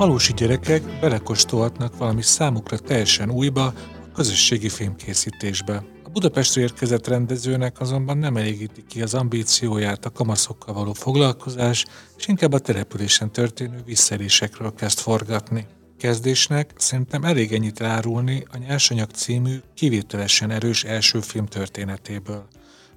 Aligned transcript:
falusi 0.00 0.32
gyerekek 0.32 0.82
belekóstolhatnak 1.00 1.96
valami 1.96 2.22
számukra 2.22 2.78
teljesen 2.78 3.30
újba, 3.30 3.64
a 3.64 3.74
közösségi 4.14 4.68
filmkészítésbe. 4.68 5.84
A 6.04 6.08
Budapestre 6.08 6.60
érkezett 6.60 7.06
rendezőnek 7.06 7.80
azonban 7.80 8.18
nem 8.18 8.36
elégíti 8.36 8.84
ki 8.88 9.02
az 9.02 9.14
ambícióját 9.14 10.04
a 10.04 10.10
kamaszokkal 10.10 10.74
való 10.74 10.92
foglalkozás, 10.92 11.84
és 12.16 12.26
inkább 12.26 12.52
a 12.52 12.58
településen 12.58 13.32
történő 13.32 13.82
visszaélésekről 13.84 14.74
kezd 14.74 14.98
forgatni. 14.98 15.66
Kezdésnek 15.98 16.72
szerintem 16.76 17.24
elég 17.24 17.52
ennyit 17.52 17.80
árulni 17.80 18.44
a 18.52 18.58
Nyersanyag 18.58 19.10
című 19.10 19.56
kivételesen 19.74 20.50
erős 20.50 20.84
első 20.84 21.20
film 21.20 21.46
történetéből. 21.46 22.46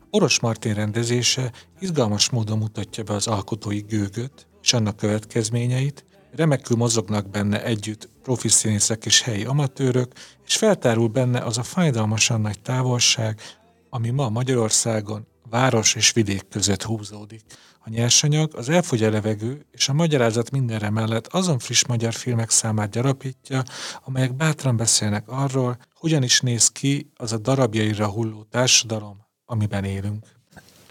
Oros 0.09 0.39
Martin 0.39 0.73
rendezése 0.73 1.51
izgalmas 1.79 2.29
módon 2.29 2.57
mutatja 2.57 3.03
be 3.03 3.13
az 3.13 3.27
alkotói 3.27 3.79
gőgöt 3.79 4.47
és 4.61 4.73
annak 4.73 4.97
következményeit, 4.97 6.05
remekül 6.35 6.77
mozognak 6.77 7.29
benne 7.29 7.63
együtt 7.63 8.09
profi 8.23 8.47
színészek 8.47 9.05
és 9.05 9.21
helyi 9.21 9.45
amatőrök, 9.45 10.11
és 10.45 10.57
feltárul 10.57 11.07
benne 11.07 11.39
az 11.39 11.57
a 11.57 11.63
fájdalmasan 11.63 12.41
nagy 12.41 12.61
távolság, 12.61 13.41
ami 13.89 14.09
ma 14.09 14.29
Magyarországon 14.29 15.27
város 15.49 15.95
és 15.95 16.11
vidék 16.11 16.47
között 16.49 16.83
húzódik. 16.83 17.41
A 17.85 17.89
nyersanyag, 17.89 18.55
az 18.55 18.69
elfogy 18.69 19.03
a 19.03 19.09
levegő 19.09 19.65
és 19.71 19.89
a 19.89 19.93
magyarázat 19.93 20.51
mindenre 20.51 20.89
mellett 20.89 21.27
azon 21.27 21.59
friss 21.59 21.85
magyar 21.85 22.13
filmek 22.13 22.49
számát 22.49 22.89
gyarapítja, 22.89 23.63
amelyek 24.03 24.35
bátran 24.35 24.77
beszélnek 24.77 25.27
arról, 25.27 25.77
hogyan 25.93 26.23
is 26.23 26.41
néz 26.41 26.67
ki 26.67 27.11
az 27.15 27.31
a 27.33 27.37
darabjaira 27.37 28.07
hulló 28.07 28.43
társadalom, 28.43 29.17
amiben 29.45 29.83
élünk. 29.83 30.32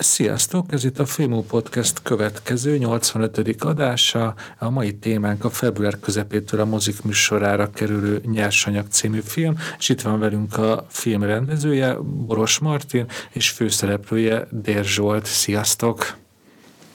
Sziasztok! 0.03 0.73
Ez 0.73 0.85
itt 0.85 0.99
a 0.99 1.07
Filmó 1.07 1.43
Podcast 1.43 2.03
következő 2.03 2.77
85. 2.79 3.63
adása. 3.63 4.35
A 4.59 4.71
mai 4.71 4.95
témánk 4.95 5.45
a 5.45 5.51
február 5.51 6.01
közepétől 6.01 6.61
a 6.61 6.65
mozik 6.65 7.03
műsorára 7.03 7.71
kerülő 7.71 8.21
Nyersanyag 8.25 8.87
című 8.91 9.21
film, 9.21 9.57
és 9.79 9.89
itt 9.89 10.01
van 10.01 10.19
velünk 10.19 10.57
a 10.57 10.87
film 10.89 11.23
rendezője, 11.23 11.95
Boros 12.03 12.59
Martin, 12.59 13.07
és 13.31 13.51
főszereplője, 13.51 14.47
Dér 14.51 14.85
Zsolt. 14.85 15.27
Sziasztok! 15.27 16.17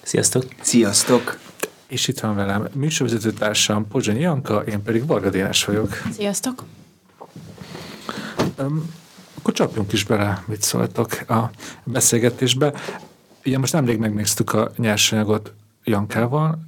Sziasztok! 0.02 0.46
Sziasztok! 0.62 1.40
És 1.88 2.08
itt 2.08 2.20
van 2.20 2.36
velem 2.36 2.68
műsorvezető 2.74 3.32
társam 3.32 3.88
Pozsonyi 3.88 4.20
Janka, 4.20 4.64
én 4.64 4.84
pedig 4.84 5.06
Varga 5.06 5.30
Dénes 5.30 5.66
vagyok. 5.66 6.02
Sziasztok! 6.12 6.64
Um, 8.60 8.94
akkor 9.48 9.60
csapjunk 9.60 9.94
is 9.94 10.04
bele, 10.04 10.44
mit 10.46 10.62
szóltok 10.62 11.30
a 11.30 11.50
beszélgetésbe. 11.84 12.74
Ugye 13.46 13.58
most 13.58 13.74
nemrég 13.74 13.98
megnéztük 13.98 14.54
a 14.54 14.72
nyersanyagot 14.78 15.54
Jankával, 15.84 16.60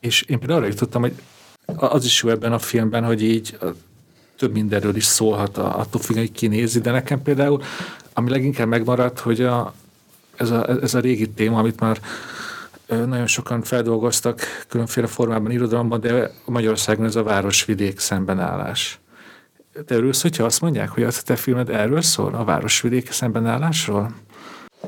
és 0.00 0.22
én 0.22 0.38
például 0.38 0.58
arra 0.58 0.68
jutottam, 0.68 1.02
hogy 1.02 1.14
az 1.76 2.04
is 2.04 2.22
jó 2.22 2.28
ebben 2.28 2.52
a 2.52 2.58
filmben, 2.58 3.04
hogy 3.04 3.22
így 3.22 3.58
több 4.38 4.52
mindenről 4.52 4.96
is 4.96 5.04
szólhat, 5.04 5.58
attól 5.58 6.00
függően, 6.00 6.26
hogy 6.26 6.34
kinézi, 6.34 6.80
de 6.80 6.90
nekem 6.90 7.22
például, 7.22 7.62
ami 8.12 8.30
leginkább 8.30 8.68
megmaradt, 8.68 9.18
hogy 9.18 9.40
a, 9.40 9.74
ez, 10.36 10.50
a, 10.50 10.68
ez 10.68 10.94
a 10.94 11.00
régi 11.00 11.28
téma, 11.30 11.58
amit 11.58 11.80
már 11.80 12.00
nagyon 12.86 13.26
sokan 13.26 13.62
feldolgoztak 13.62 14.40
különféle 14.68 15.06
formában, 15.06 15.50
irodalomban, 15.50 16.00
de 16.00 16.30
Magyarországon 16.44 17.04
ez 17.04 17.16
a 17.16 17.22
városvidék 17.22 17.98
szembenállás. 17.98 19.00
Te 19.86 19.94
örülsz, 19.94 20.22
hogyha 20.22 20.44
azt 20.44 20.60
mondják, 20.60 20.88
hogy 20.88 21.02
a 21.02 21.10
te 21.24 21.36
filmed 21.36 21.68
erről 21.68 22.02
szól, 22.02 22.34
a 22.34 22.44
városvidék 22.44 23.10
szembenállásról? 23.10 24.14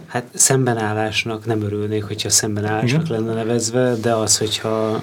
Hát 0.06 0.24
szembenállásnak 0.34 1.46
nem 1.46 1.62
örülnék, 1.62 2.04
hogyha 2.04 2.30
szembenállásnak 2.30 3.04
Igen? 3.06 3.20
lenne 3.20 3.34
nevezve, 3.34 3.94
de 3.94 4.14
az, 4.14 4.38
hogyha 4.38 5.02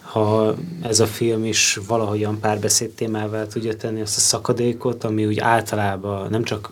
ha 0.00 0.54
ez 0.82 1.00
a 1.00 1.06
film 1.06 1.44
is 1.44 1.78
valahogyan 1.86 2.40
párbeszéd 2.40 2.90
témával 2.90 3.46
tudja 3.46 3.76
tenni 3.76 4.00
azt 4.00 4.16
a 4.16 4.20
szakadékot, 4.20 5.04
ami 5.04 5.26
úgy 5.26 5.38
általában 5.38 6.30
nem 6.30 6.42
csak, 6.42 6.70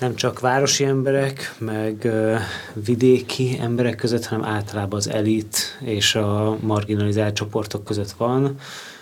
nem 0.00 0.14
csak 0.14 0.40
városi 0.40 0.84
emberek, 0.84 1.54
meg 1.58 2.00
uh, 2.04 2.38
vidéki 2.72 3.58
emberek 3.60 3.96
között, 3.96 4.26
hanem 4.26 4.44
általában 4.44 4.98
az 4.98 5.08
elit 5.08 5.78
és 5.80 6.14
a 6.14 6.56
marginalizált 6.60 7.34
csoportok 7.34 7.84
között 7.84 8.10
van, 8.10 8.56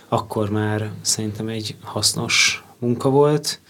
akkor 0.09 0.51
már 0.51 0.91
szerintem 1.01 1.49
egy 1.49 1.77
hasznos 1.83 2.63
munka 2.79 3.09
volt. 3.09 3.61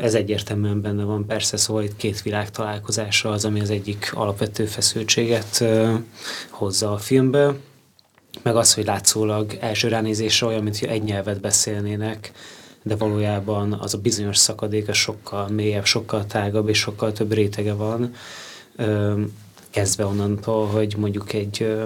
Ez 0.00 0.14
egyértelműen 0.14 0.80
benne 0.80 1.04
van, 1.04 1.26
persze, 1.26 1.56
szóval 1.56 1.82
itt 1.82 1.96
két 1.96 2.22
világ 2.22 2.50
találkozása 2.50 3.30
az, 3.30 3.44
ami 3.44 3.60
az 3.60 3.70
egyik 3.70 4.10
alapvető 4.14 4.64
feszültséget 4.64 5.64
hozza 6.50 6.92
a 6.92 6.98
filmbe, 6.98 7.54
meg 8.42 8.56
az, 8.56 8.74
hogy 8.74 8.84
látszólag 8.84 9.56
első 9.60 9.88
ránézésre 9.88 10.46
olyan, 10.46 10.62
mintha 10.62 10.86
egy 10.86 11.02
nyelvet 11.02 11.40
beszélnének, 11.40 12.32
de 12.82 12.96
valójában 12.96 13.72
az 13.72 13.94
a 13.94 13.98
bizonyos 13.98 14.36
szakadék 14.36 14.88
a 14.88 14.92
sokkal 14.92 15.48
mélyebb, 15.48 15.84
sokkal 15.84 16.26
tágabb 16.26 16.68
és 16.68 16.78
sokkal 16.78 17.12
több 17.12 17.32
rétege 17.32 17.72
van, 17.72 18.14
kezdve 19.70 20.04
onnantól, 20.04 20.66
hogy 20.66 20.94
mondjuk 20.98 21.32
egy 21.32 21.76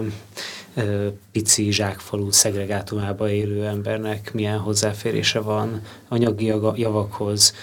pici 1.32 1.72
zsákfalú 1.72 2.30
szegregátumába 2.30 3.30
élő 3.30 3.64
embernek 3.64 4.32
milyen 4.32 4.58
hozzáférése 4.58 5.40
van 5.40 5.82
anyagi 6.08 6.52
javakhoz, 6.74 7.54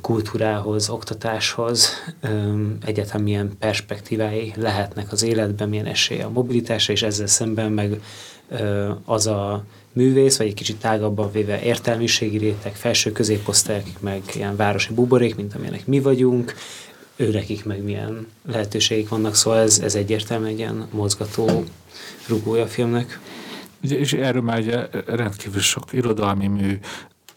kultúrához, 0.00 0.88
oktatáshoz, 0.88 1.90
egyetem 2.84 3.22
milyen 3.22 3.56
perspektívái 3.58 4.52
lehetnek 4.56 5.12
az 5.12 5.22
életben, 5.22 5.68
milyen 5.68 5.86
esélye 5.86 6.24
a 6.24 6.30
mobilitásra, 6.30 6.92
és 6.92 7.02
ezzel 7.02 7.26
szemben 7.26 7.72
meg 7.72 8.00
az 9.04 9.26
a 9.26 9.64
művész, 9.92 10.36
vagy 10.36 10.46
egy 10.46 10.54
kicsit 10.54 10.76
tágabban 10.76 11.32
véve 11.32 11.62
értelmiségi 11.62 12.38
réteg, 12.38 12.74
felső 12.74 13.12
középosztály, 13.12 13.78
akik 13.78 14.00
meg 14.00 14.22
ilyen 14.34 14.56
városi 14.56 14.94
buborék, 14.94 15.36
mint 15.36 15.54
amilyenek 15.54 15.86
mi 15.86 16.00
vagyunk, 16.00 16.54
őrekik 17.16 17.64
meg 17.64 17.82
milyen 17.82 18.26
lehetőségek 18.46 19.08
vannak, 19.08 19.34
szóval 19.34 19.58
ez, 19.58 19.78
ez 19.78 19.94
egyértelműen 19.94 20.50
egy 20.50 20.58
ilyen 20.58 20.88
mozgató 20.90 21.64
rugója 22.28 22.62
a 22.62 22.66
filmnek. 22.66 23.20
És 23.80 24.12
erről 24.12 24.42
már 24.42 24.60
ugye 24.60 24.88
rendkívül 25.06 25.60
sok 25.60 25.92
irodalmi 25.92 26.46
mű, 26.46 26.78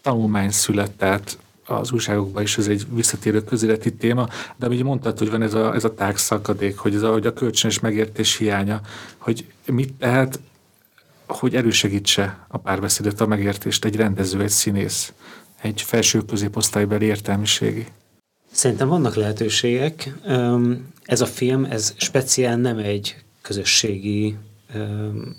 tanulmány 0.02 0.50
született, 0.50 1.38
az 1.70 1.92
újságokban 1.92 2.42
is 2.42 2.58
ez 2.58 2.66
egy 2.68 2.86
visszatérő 2.94 3.44
közéleti 3.44 3.94
téma, 3.94 4.28
de 4.56 4.66
ugye 4.68 4.82
mondtad, 4.82 5.18
hogy 5.18 5.30
van 5.30 5.42
ez 5.42 5.54
a, 5.54 5.74
ez 5.74 5.84
a 5.84 5.94
tág 5.94 6.16
szakadék, 6.16 6.78
hogy, 6.78 6.94
ez 6.94 7.02
a, 7.02 7.12
hogy 7.12 7.26
a 7.26 7.32
kölcsönös 7.32 7.80
megértés 7.80 8.36
hiánya, 8.36 8.80
hogy 9.18 9.46
mit 9.66 9.92
tehet, 9.92 10.40
hogy 11.26 11.56
erősegítse 11.56 12.46
a 12.48 12.58
párbeszédet, 12.58 13.20
a 13.20 13.26
megértést 13.26 13.84
egy 13.84 13.96
rendező, 13.96 14.40
egy 14.40 14.48
színész, 14.48 15.12
egy 15.60 15.82
felső 15.82 16.20
középosztálybeli 16.24 17.04
értelmiségi. 17.04 17.86
Szerintem 18.50 18.88
vannak 18.88 19.14
lehetőségek. 19.14 20.14
Ez 21.04 21.20
a 21.20 21.26
film, 21.26 21.64
ez 21.64 21.94
speciál 21.96 22.56
nem 22.56 22.78
egy 22.78 23.16
közösségi 23.42 24.36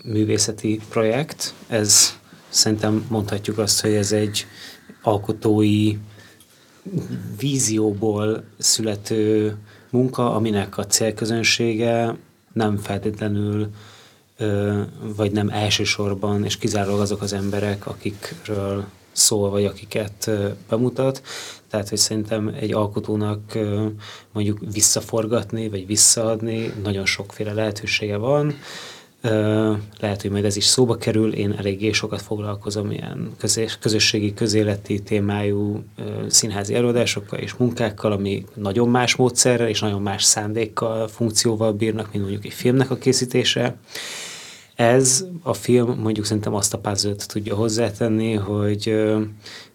művészeti 0.04 0.80
projekt. 0.90 1.54
Ez 1.68 2.20
szerintem 2.50 3.06
mondhatjuk 3.10 3.58
azt, 3.58 3.82
hogy 3.82 3.94
ez 3.94 4.12
egy 4.12 4.46
alkotói 5.02 5.98
vízióból 7.40 8.44
születő 8.58 9.56
munka, 9.90 10.36
aminek 10.36 10.78
a 10.78 10.86
célközönsége 10.86 12.16
nem 12.54 12.78
feltétlenül 12.78 13.70
vagy 15.16 15.32
nem 15.32 15.50
elsősorban 15.50 16.46
és 16.46 16.58
kizárólag 16.58 17.00
azok 17.00 17.22
az 17.22 17.34
emberek, 17.34 17.88
akikről 17.88 18.86
szól, 19.12 19.50
vagy 19.50 19.66
akiket 19.66 20.30
bemutat. 20.70 21.22
Tehát, 21.72 21.90
hogy 21.90 21.98
szerintem 21.98 22.48
egy 22.60 22.74
alkotónak 22.74 23.58
mondjuk 24.34 24.60
visszaforgatni, 24.74 25.70
vagy 25.70 25.86
visszaadni 25.86 26.74
nagyon 26.84 27.06
sokféle 27.06 27.54
lehetősége 27.54 28.18
van. 28.18 28.54
Lehet, 30.00 30.22
hogy 30.22 30.32
majd 30.32 30.46
ez 30.46 30.56
is 30.56 30.66
szóba 30.66 30.96
kerül. 30.96 31.34
Én 31.34 31.52
eléggé 31.58 31.92
sokat 31.92 32.22
foglalkozom 32.22 32.92
ilyen 32.92 33.32
közösségi, 33.80 34.34
közéleti 34.34 35.00
témájú 35.00 35.84
színházi 36.28 36.76
előadásokkal 36.76 37.40
és 37.40 37.54
munkákkal, 37.54 38.12
ami 38.12 38.46
nagyon 38.54 38.90
más 38.90 39.16
módszerrel 39.16 39.68
és 39.68 39.80
nagyon 39.80 40.02
más 40.02 40.24
szándékkal, 40.24 41.08
funkcióval 41.08 41.72
bírnak, 41.72 42.12
mint 42.12 42.24
mondjuk 42.24 42.46
egy 42.46 42.54
filmnek 42.54 42.92
a 42.92 42.98
készítése. 42.98 43.76
Ez 44.76 45.26
a 45.44 45.54
film 45.54 46.00
mondjuk 46.00 46.26
szerintem 46.26 46.54
azt 46.54 46.74
a 46.74 46.78
puzzle 46.78 47.16
tudja 47.16 47.56
hozzátenni, 47.56 48.34
hogy 48.34 49.04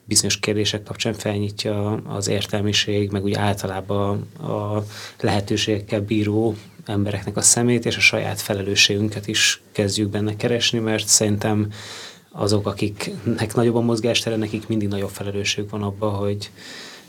bizonyos 0.09 0.39
kérdések 0.39 0.83
kapcsán 0.83 1.15
felnyitja 1.15 1.93
az 1.93 2.29
értelmiség, 2.29 3.11
meg 3.11 3.25
úgy 3.25 3.35
általában 3.35 4.29
a 4.43 4.83
lehetőségekkel 5.21 6.01
bíró 6.01 6.55
embereknek 6.87 7.37
a 7.37 7.41
szemét, 7.41 7.87
és 7.87 7.97
a 7.97 8.01
saját 8.01 8.41
felelősségünket 8.41 9.27
is 9.27 9.63
kezdjük 9.73 10.09
benne 10.09 10.37
keresni, 10.37 10.79
mert 10.79 11.07
szerintem 11.07 11.73
azok, 12.31 12.67
akiknek 12.67 13.55
nagyobb 13.55 13.75
a 13.75 13.81
mozgástere, 13.81 14.37
nekik 14.37 14.69
mindig 14.69 14.89
nagyobb 14.89 15.11
felelősség 15.11 15.69
van 15.69 15.83
abban, 15.83 16.15
hogy, 16.15 16.51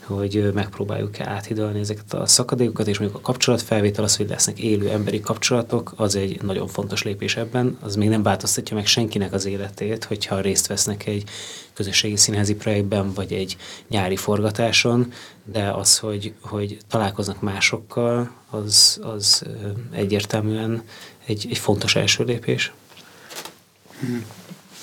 hogy 0.08 0.50
megpróbáljuk 0.54 1.20
áthidalni 1.20 1.78
ezeket 1.78 2.12
a 2.12 2.26
szakadékokat, 2.26 2.86
és 2.86 2.98
mondjuk 2.98 3.20
a 3.20 3.24
kapcsolatfelvétel, 3.24 4.04
az, 4.04 4.16
hogy 4.16 4.28
lesznek 4.28 4.58
élő 4.58 4.88
emberi 4.88 5.20
kapcsolatok, 5.20 5.92
az 5.96 6.16
egy 6.16 6.42
nagyon 6.42 6.66
fontos 6.66 7.02
lépés 7.02 7.36
ebben. 7.36 7.78
Az 7.80 7.96
még 7.96 8.08
nem 8.08 8.22
változtatja 8.22 8.76
meg 8.76 8.86
senkinek 8.86 9.32
az 9.32 9.46
életét, 9.46 10.04
hogyha 10.04 10.40
részt 10.40 10.66
vesznek 10.66 11.06
egy 11.06 11.24
közösségi 11.72 12.16
színházi 12.16 12.54
projektben, 12.54 13.12
vagy 13.12 13.32
egy 13.32 13.56
nyári 13.88 14.16
forgatáson, 14.16 15.12
de 15.44 15.70
az, 15.70 15.98
hogy, 15.98 16.34
hogy 16.40 16.78
találkoznak 16.88 17.40
másokkal, 17.40 18.30
az, 18.50 19.00
az 19.02 19.44
egyértelműen 19.90 20.82
egy, 21.26 21.46
egy 21.50 21.58
fontos 21.58 21.96
első 21.96 22.24
lépés. 22.24 22.72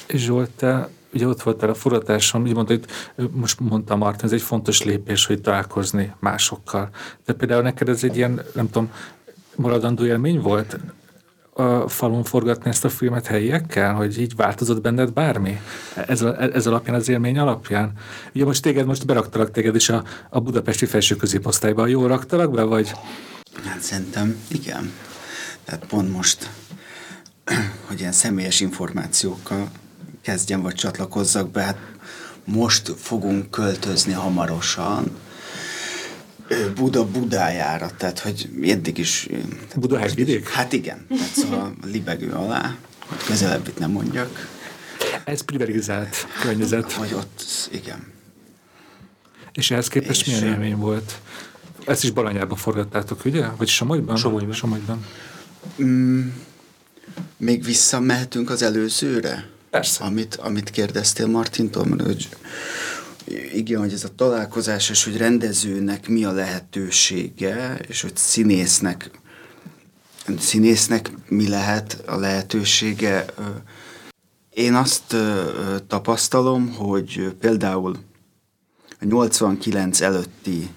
Zsolt, 0.09 0.49
te 0.49 0.89
ugye 1.15 1.27
ott 1.27 1.41
voltál 1.41 1.69
a 1.69 1.73
furatáson, 1.73 2.41
úgy 2.41 2.53
mondta, 2.53 2.73
hogy 2.73 3.29
most 3.31 3.59
mondtam 3.59 3.97
Martin, 3.97 4.25
ez 4.25 4.31
egy 4.31 4.41
fontos 4.41 4.83
lépés, 4.83 5.25
hogy 5.25 5.41
találkozni 5.41 6.13
másokkal. 6.19 6.89
De 7.25 7.33
például 7.33 7.61
neked 7.61 7.89
ez 7.89 8.03
egy 8.03 8.17
ilyen, 8.17 8.41
nem 8.53 8.69
tudom, 8.69 8.91
maradandó 9.55 10.05
élmény 10.05 10.41
volt 10.41 10.79
a 11.57 11.87
falon 11.87 12.23
forgatni 12.23 12.69
ezt 12.69 12.85
a 12.85 12.89
filmet 12.89 13.27
helyiekkel, 13.27 13.93
hogy 13.93 14.19
így 14.19 14.35
változott 14.35 14.81
benned 14.81 15.13
bármi? 15.13 15.59
Ez, 16.07 16.21
a, 16.21 16.41
ez 16.41 16.67
alapján, 16.67 16.95
az 16.95 17.09
élmény 17.09 17.37
alapján? 17.37 17.91
Ugye 18.33 18.45
most 18.45 18.61
téged, 18.61 18.85
most 18.85 19.05
beraktalak 19.05 19.51
téged 19.51 19.75
is 19.75 19.89
a, 19.89 20.03
a 20.29 20.39
budapesti 20.39 20.85
felső 20.85 21.15
középosztályba. 21.15 21.87
Jól 21.87 22.07
raktalak 22.07 22.51
be, 22.51 22.63
vagy? 22.63 22.91
Hát 23.63 23.79
szerintem 23.79 24.35
igen. 24.47 24.91
Tehát 25.63 25.85
pont 25.85 26.11
most, 26.11 26.49
hogy 27.87 27.99
ilyen 27.99 28.11
személyes 28.11 28.59
információkkal 28.59 29.69
kezdjem, 30.25 30.61
vagy 30.61 30.75
csatlakozzak 30.75 31.49
be. 31.51 31.61
Hát 31.61 31.77
most 32.43 32.93
fogunk 32.97 33.51
költözni 33.51 34.13
hamarosan 34.13 35.11
Buda 36.75 37.05
Budájára, 37.05 37.91
tehát 37.97 38.19
hogy 38.19 38.49
eddig 38.63 38.97
is... 38.97 39.29
Budahely 39.75 40.11
vidék? 40.15 40.49
Hát 40.49 40.73
igen, 40.73 41.05
tehát 41.09 41.33
szóval 41.33 41.75
libegő 41.83 42.31
alá, 42.31 42.75
hogy 43.07 43.23
közelebb 43.25 43.67
itt 43.67 43.79
nem 43.79 43.91
mondjak. 43.91 44.49
Ez 45.23 45.41
privilegizált 45.41 46.27
környezet. 46.41 46.91
Hogy 46.91 47.13
ott, 47.13 47.41
igen. 47.71 48.13
És 49.53 49.71
ehhez 49.71 49.87
képest 49.87 50.21
és 50.21 50.27
milyen 50.27 50.53
élmény 50.53 50.75
volt? 50.75 51.19
Ezt 51.85 52.03
is 52.03 52.11
Balanyában 52.11 52.57
forgattátok, 52.57 53.25
ugye? 53.25 53.47
Vagy 53.57 53.67
Somogyban? 53.67 54.15
Somogyban. 54.15 54.53
Somogyban. 54.53 55.05
Mm, 55.81 56.27
még 57.37 57.63
visszamehetünk 57.63 58.49
az 58.49 58.61
előzőre? 58.61 59.53
Persze. 59.75 60.03
Amit, 60.03 60.35
amit 60.35 60.69
kérdeztél 60.69 61.27
Martintól, 61.27 61.85
mert 61.85 62.01
hogy 62.01 62.29
igen, 63.53 63.79
hogy 63.79 63.93
ez 63.93 64.03
a 64.03 64.15
találkozás, 64.15 64.89
és 64.89 65.03
hogy 65.03 65.17
rendezőnek 65.17 66.07
mi 66.07 66.23
a 66.23 66.31
lehetősége, 66.31 67.79
és 67.87 68.01
hogy 68.01 68.17
színésznek, 68.17 69.11
színésznek 70.39 71.11
mi 71.27 71.47
lehet 71.47 72.03
a 72.05 72.15
lehetősége. 72.15 73.25
Én 74.49 74.73
azt 74.73 75.15
tapasztalom, 75.87 76.73
hogy 76.73 77.35
például 77.39 77.97
a 78.99 79.05
89 79.05 80.01
előtti 80.01 80.69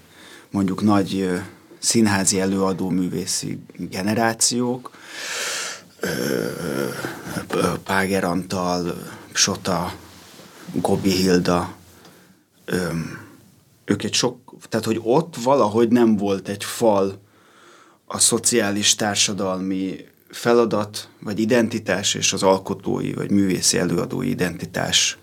mondjuk 0.51 0.83
nagy 0.83 1.31
színházi 1.79 2.41
előadó 2.41 2.89
művészi 2.89 3.59
generációk, 3.77 4.91
Páger 7.85 8.25
Antal, 8.25 8.95
Sota, 9.33 9.93
Gobi 10.73 11.11
Hilda, 11.11 11.77
egy 13.85 14.15
sok, 14.15 14.55
tehát 14.69 14.87
hogy 14.87 15.01
ott 15.03 15.37
valahogy 15.37 15.89
nem 15.89 16.17
volt 16.17 16.49
egy 16.49 16.65
fal 16.65 17.23
a 18.05 18.19
szociális 18.19 18.95
társadalmi 18.95 20.07
feladat, 20.29 21.09
vagy 21.21 21.39
identitás 21.39 22.15
és 22.15 22.33
az 22.33 22.43
alkotói, 22.43 23.13
vagy 23.13 23.31
művészi 23.31 23.79
előadói 23.79 24.29
identitás 24.29 25.19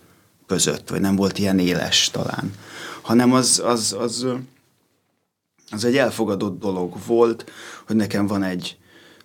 között, 0.46 0.88
vagy 0.88 1.00
nem 1.00 1.16
volt 1.16 1.38
ilyen 1.38 1.58
éles 1.58 2.10
talán, 2.10 2.52
hanem 3.02 3.32
az, 3.32 3.62
az, 3.64 3.96
az, 3.98 4.26
az 5.70 5.84
egy 5.84 5.96
elfogadott 5.96 6.60
dolog 6.60 6.94
volt, 7.06 7.50
hogy 7.86 7.96
nekem 7.96 8.26
van 8.26 8.42
egy 8.42 8.76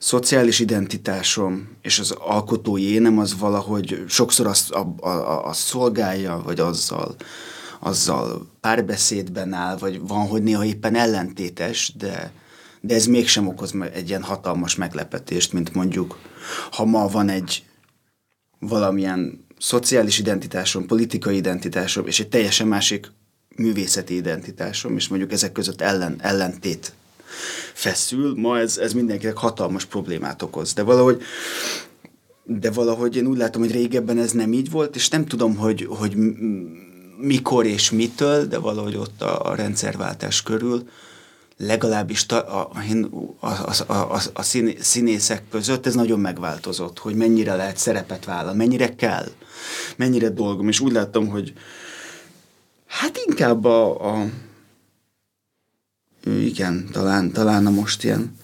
szociális 0.01 0.59
identitásom 0.59 1.77
és 1.81 2.00
az 2.00 2.12
alkotói 2.12 2.92
énem 2.92 3.19
az 3.19 3.38
valahogy 3.38 4.03
sokszor 4.07 4.48
azt 4.48 4.71
a, 4.71 4.94
a, 5.00 5.48
a, 5.48 5.53
szolgálja, 5.53 6.42
vagy 6.45 6.59
azzal, 6.59 7.15
azzal 7.80 8.48
párbeszédben 8.59 9.53
áll, 9.53 9.77
vagy 9.77 10.00
van, 10.07 10.27
hogy 10.27 10.44
néha 10.44 10.65
éppen 10.65 10.95
ellentétes, 10.95 11.94
de, 11.98 12.31
de 12.81 12.95
ez 12.95 13.06
mégsem 13.06 13.48
okoz 13.48 13.74
egy 13.94 14.09
ilyen 14.09 14.24
hatalmas 14.24 14.75
meglepetést, 14.75 15.53
mint 15.53 15.74
mondjuk, 15.74 16.18
ha 16.71 16.86
ma 16.86 17.07
van 17.07 17.30
egy 17.30 17.65
valamilyen 18.59 19.45
szociális 19.59 20.19
identitásom, 20.19 20.86
politikai 20.86 21.36
identitásom, 21.36 22.07
és 22.07 22.19
egy 22.19 22.30
teljesen 22.30 22.68
másik 22.68 23.12
művészeti 23.56 24.15
identitásom, 24.15 24.95
és 24.95 25.07
mondjuk 25.07 25.31
ezek 25.31 25.51
között 25.51 25.81
ellen, 25.81 26.15
ellentét 26.21 26.94
feszül, 27.74 28.33
ma 28.36 28.60
ez, 28.60 28.78
ez 28.78 28.94
mindenkinek 28.94 29.38
hatalmas 29.38 29.86
problémát 29.86 30.42
okoz. 30.42 30.74
De 30.74 30.83
valahogy 30.83 31.22
de 32.44 32.72
valahogy 32.72 33.16
én 33.16 33.25
úgy 33.25 33.38
látom, 33.38 33.62
hogy 33.62 33.72
régebben 33.72 34.18
ez 34.18 34.31
nem 34.31 34.54
így 34.54 34.72
volt, 34.72 34.95
és 34.95 35.10
nem 35.10 35.25
tudom, 35.25 35.56
hogy, 35.56 35.88
hogy 35.89 36.16
mikor 37.18 37.66
és 37.66 37.92
mitől, 37.92 38.45
de 38.45 38.57
valahogy 38.57 38.95
ott 38.95 39.22
a, 39.22 39.50
a 39.50 39.56
rendszerváltás 39.56 40.44
körül 40.44 40.83
legalábbis 41.57 42.25
ta, 42.25 42.42
a, 42.42 42.72
a, 43.39 43.48
a, 43.88 43.94
a, 43.94 44.22
a 44.34 44.42
színészek 44.80 45.44
között 45.50 45.86
ez 45.86 45.94
nagyon 45.94 46.19
megváltozott, 46.19 47.00
hogy 47.00 47.16
mennyire 47.16 47.56
lehet 47.56 47.77
szerepet 47.77 48.25
vállal, 48.25 48.54
mennyire 48.54 48.95
kell, 48.95 49.25
mennyire 49.95 50.30
dolgom, 50.30 50.68
és 50.68 50.80
úgy 50.80 50.92
láttam, 50.92 51.27
hogy 51.27 51.54
hát 52.88 53.22
inkább 53.27 53.66
a, 53.66 54.12
a 54.13 54.25
igen, 56.25 56.88
talán, 56.91 57.31
talán 57.31 57.65
a 57.65 57.69
most 57.69 58.03
ilyen. 58.03 58.35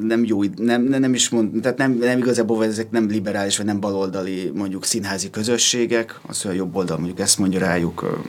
Nem 0.00 0.24
jó, 0.24 0.42
nem, 0.56 0.82
nem 0.82 1.14
is 1.14 1.28
mond, 1.28 1.60
tehát 1.60 1.78
nem, 1.78 1.92
nem 1.92 2.18
igazából 2.18 2.64
ezek 2.64 2.90
nem 2.90 3.08
liberális, 3.08 3.56
vagy 3.56 3.66
nem 3.66 3.80
baloldali 3.80 4.50
mondjuk 4.54 4.84
színházi 4.84 5.30
közösségek, 5.30 6.20
az, 6.26 6.42
hogy 6.42 6.50
a 6.50 6.54
jobb 6.54 6.76
oldal 6.76 6.96
mondjuk 6.96 7.20
ezt 7.20 7.38
mondja 7.38 7.58
rájuk, 7.58 8.22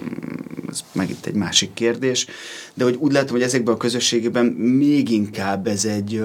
ez 0.70 0.84
meg 0.92 1.10
itt 1.10 1.26
egy 1.26 1.34
másik 1.34 1.74
kérdés, 1.74 2.28
de 2.74 2.84
hogy 2.84 2.96
úgy 3.00 3.12
látom, 3.12 3.32
hogy 3.32 3.42
ezekben 3.42 3.74
a 3.74 3.78
közösségekben 3.78 4.46
még 4.46 5.10
inkább 5.10 5.68
ez 5.68 5.86
egy 5.86 6.22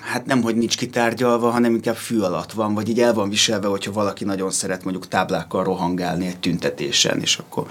hát 0.00 0.26
nem, 0.26 0.42
hogy 0.42 0.56
nincs 0.56 0.76
kitárgyalva, 0.76 1.50
hanem 1.50 1.74
inkább 1.74 1.96
fű 1.96 2.18
alatt 2.18 2.52
van, 2.52 2.74
vagy 2.74 2.88
így 2.88 3.00
el 3.00 3.14
van 3.14 3.28
viselve, 3.28 3.66
hogyha 3.66 3.92
valaki 3.92 4.24
nagyon 4.24 4.50
szeret 4.50 4.84
mondjuk 4.84 5.08
táblákkal 5.08 5.64
rohangálni 5.64 6.26
egy 6.26 6.38
tüntetésen, 6.38 7.20
és 7.20 7.36
akkor 7.36 7.66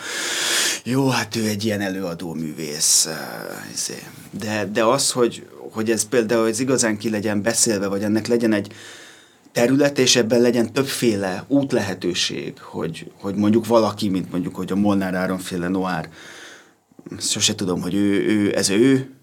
jó, 0.84 1.08
hát 1.08 1.36
ő 1.36 1.48
egy 1.48 1.66
ilyen 1.66 1.82
előadó 1.82 2.34
művész. 2.34 3.10
Izé. 3.74 4.04
De, 4.40 4.66
de 4.66 4.84
az, 4.84 5.12
hogy, 5.12 5.48
hogy 5.72 5.90
ez 5.90 6.08
például 6.08 6.48
ez 6.48 6.60
igazán 6.60 6.98
ki 6.98 7.10
legyen 7.10 7.42
beszélve, 7.42 7.88
vagy 7.88 8.04
ennek 8.04 8.28
legyen 8.28 8.54
egy 8.54 8.74
terület, 9.52 10.00
és 10.00 10.16
ebben 10.16 10.42
legyen 10.42 10.74
többféle 10.74 11.44
út 11.48 11.72
lehetőség, 11.72 12.60
hogy, 12.60 13.12
hogy 13.20 13.36
mondjuk 13.36 13.66
valaki, 13.66 14.10
mint 14.10 14.32
mondjuk, 14.32 14.56
hogy 14.56 14.72
a 14.72 14.76
Molnár 14.76 15.16
Áronféle 15.16 15.68
Noár, 15.68 16.10
sose 17.20 17.56
tudom, 17.56 17.82
hogy 17.82 17.94
ő, 17.94 18.26
ő, 18.26 18.56
ez 18.56 18.70
ő, 18.70 19.19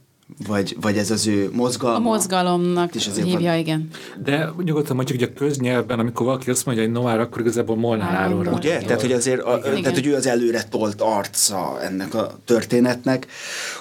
vagy, 0.46 0.76
vagy 0.80 0.96
ez 0.96 1.10
az 1.10 1.26
ő 1.26 1.50
mozgalma? 1.52 1.96
A 1.96 2.12
mozgalomnak 2.12 2.94
is 2.94 3.06
azért 3.06 3.26
hívja, 3.26 3.50
van. 3.50 3.58
igen. 3.58 3.88
De 4.24 4.50
nyugodtan 4.64 4.96
mondjuk, 4.96 5.18
hogy 5.20 5.28
a 5.34 5.38
köznyelvben, 5.38 5.98
amikor 5.98 6.26
valaki 6.26 6.50
azt 6.50 6.66
mondja, 6.66 6.84
hogy 6.84 6.92
Noár, 6.92 7.20
akkor 7.20 7.40
igazából 7.40 7.76
Molnár 7.76 8.14
Áronra. 8.14 8.52
Ugye? 8.52 8.78
Tehát, 8.78 9.00
hogy 9.00 9.12
azért, 9.12 9.40
a, 9.40 9.60
tehát, 9.60 9.94
hogy 9.94 10.06
ő 10.06 10.14
az 10.14 10.26
előre 10.26 10.64
tolt 10.64 11.00
arca 11.00 11.82
ennek 11.82 12.14
a 12.14 12.38
történetnek, 12.44 13.26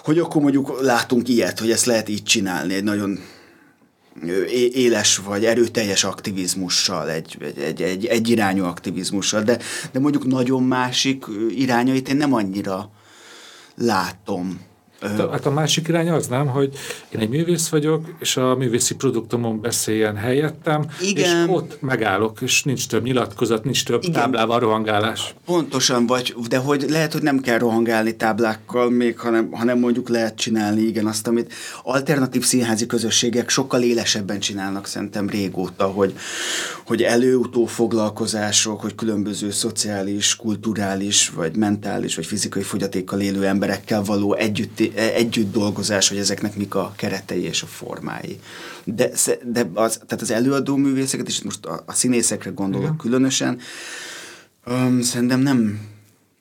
hogy 0.04 0.20
akkor 0.20 0.42
mondjuk 0.42 0.82
látunk 0.82 1.30
ilyet, 1.30 1.60
hogy 1.60 1.72
ezt 1.72 1.86
lehet 1.86 2.10
így 2.10 2.24
csinálni, 2.24 2.74
egy 2.74 2.84
nagyon 2.84 3.20
éles 4.74 5.18
vagy 5.18 5.46
erőteljes 5.46 6.04
aktivizmussal, 6.04 7.10
egy, 7.10 7.38
egy, 7.42 7.60
egy, 7.60 7.82
egy, 7.82 8.06
egy 8.06 8.30
irányú 8.30 8.64
aktivizmussal, 8.64 9.42
de, 9.42 9.58
de 9.92 10.00
mondjuk 10.00 10.26
nagyon 10.26 10.64
másik 10.64 11.26
irányait 11.50 12.10
én 12.10 12.16
nem 12.16 12.34
annyira 12.34 12.90
látom 13.76 14.60
Hát 15.02 15.46
a 15.46 15.52
másik 15.52 15.88
irány 15.88 16.10
az 16.10 16.28
nem, 16.28 16.48
hogy 16.48 16.74
én 17.10 17.20
egy 17.20 17.30
művész 17.30 17.68
vagyok, 17.68 18.06
és 18.20 18.38
a 18.38 18.56
művészi 18.56 18.96
produktomon 18.96 19.62
beszéljen 19.62 20.16
helyettem, 20.16 20.86
Igen. 21.02 21.48
és 21.48 21.54
ott 21.54 21.82
megállok, 21.82 22.42
és 22.42 22.64
nincs 22.64 22.88
több 22.88 23.04
nyilatkozat, 23.04 23.64
nincs 23.64 23.86
több 23.86 24.04
Igen. 24.04 24.14
táblával 24.14 24.60
rohangálás. 24.60 25.36
Pontosan 25.46 26.06
vagy, 26.06 26.36
de 26.48 26.58
hogy 26.58 26.86
lehet, 26.90 27.14
hogy 27.14 27.22
nem 27.22 27.40
kell 27.40 27.58
rohangálni 27.58 28.16
táblákkal 28.16 28.90
még, 28.90 29.20
hanem, 29.20 29.52
hanem 29.52 29.80
mondjuk 29.80 30.10
lehet 30.10 30.36
csinálni, 30.36 30.82
igen, 30.82 31.06
azt, 31.06 31.28
amit 31.28 31.54
alternatív 31.84 32.44
színházi 32.44 32.86
közösségek 32.86 33.50
sokkal 33.50 33.82
élesebben 33.82 34.40
csinálnak 34.40 34.88
szerintem 34.88 35.30
régóta, 35.30 35.86
hogy, 35.86 36.14
hogy 36.86 37.02
előutó 37.02 37.66
foglalkozások, 37.66 38.82
hogy 38.82 38.96
különböző 38.96 39.52
szociális, 39.52 40.36
kulturális, 40.36 41.30
vagy 41.30 41.56
mentális, 41.56 42.16
vagy 42.16 42.26
fizikai 42.26 42.64
fogyatékkal 42.64 43.20
élő 43.20 43.46
emberekkel 43.46 44.04
való 44.04 44.34
együtt 44.34 44.85
együtt 44.96 45.52
dolgozás, 45.52 46.10
hogy 46.10 46.18
ezeknek 46.18 46.56
mik 46.56 46.76
a 46.76 46.94
keretei 46.96 47.42
és 47.42 47.62
a 47.62 47.66
formái. 47.66 48.40
De, 48.84 49.10
de 49.44 49.70
az, 49.74 50.00
tehát 50.08 50.22
az 50.22 50.32
előadó 50.32 50.76
művészeket, 50.76 51.28
és 51.28 51.42
most 51.42 51.66
a, 51.66 51.84
a 51.86 51.94
színészekre 51.94 52.50
gondolok 52.50 52.86
Igen. 52.86 52.98
különösen, 52.98 53.60
um, 54.66 55.02
szerintem 55.02 55.40
nem, 55.40 55.80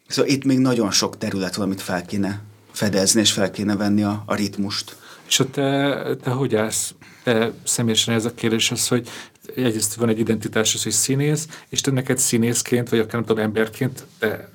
szóval 0.06 0.30
itt 0.30 0.44
még 0.44 0.58
nagyon 0.58 0.90
sok 0.90 1.18
terület 1.18 1.54
van, 1.54 1.66
amit 1.66 1.82
fel 1.82 2.04
kéne 2.04 2.40
fedezni, 2.72 3.20
és 3.20 3.32
fel 3.32 3.50
kéne 3.50 3.76
venni 3.76 4.02
a, 4.02 4.22
a 4.26 4.34
ritmust. 4.34 4.96
És 5.26 5.40
a 5.40 5.50
te, 5.50 6.16
te 6.22 6.30
hogy 6.30 6.54
állsz 6.54 6.94
te 7.24 7.52
személyesen 7.64 8.14
ez 8.14 8.24
a 8.24 8.34
kérdés 8.34 8.70
az, 8.70 8.88
hogy 8.88 9.08
egyrészt 9.56 9.94
van 9.94 10.08
egy 10.08 10.18
identitás, 10.18 10.74
az, 10.74 10.82
hogy 10.82 10.92
színész, 10.92 11.48
és 11.68 11.80
te 11.80 11.90
neked 11.90 12.18
színészként, 12.18 12.88
vagy 12.88 12.98
akár 12.98 13.12
nem 13.12 13.24
tudom, 13.24 13.44
emberként, 13.44 14.06
te 14.18 14.48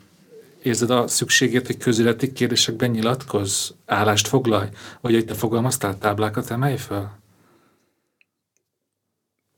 érzed 0.70 0.90
a 0.90 1.08
szükségét, 1.08 1.66
hogy 1.66 1.78
közéleti 1.78 2.32
kérdésekben 2.32 2.90
nyilatkozz, 2.90 3.70
állást 3.86 4.28
foglalj, 4.28 4.68
vagy 5.02 5.14
hogy 5.14 5.26
te 5.26 5.34
fogalmaztál 5.34 5.98
táblákat 5.98 6.52
emelj 6.52 6.78
fel? 6.78 7.20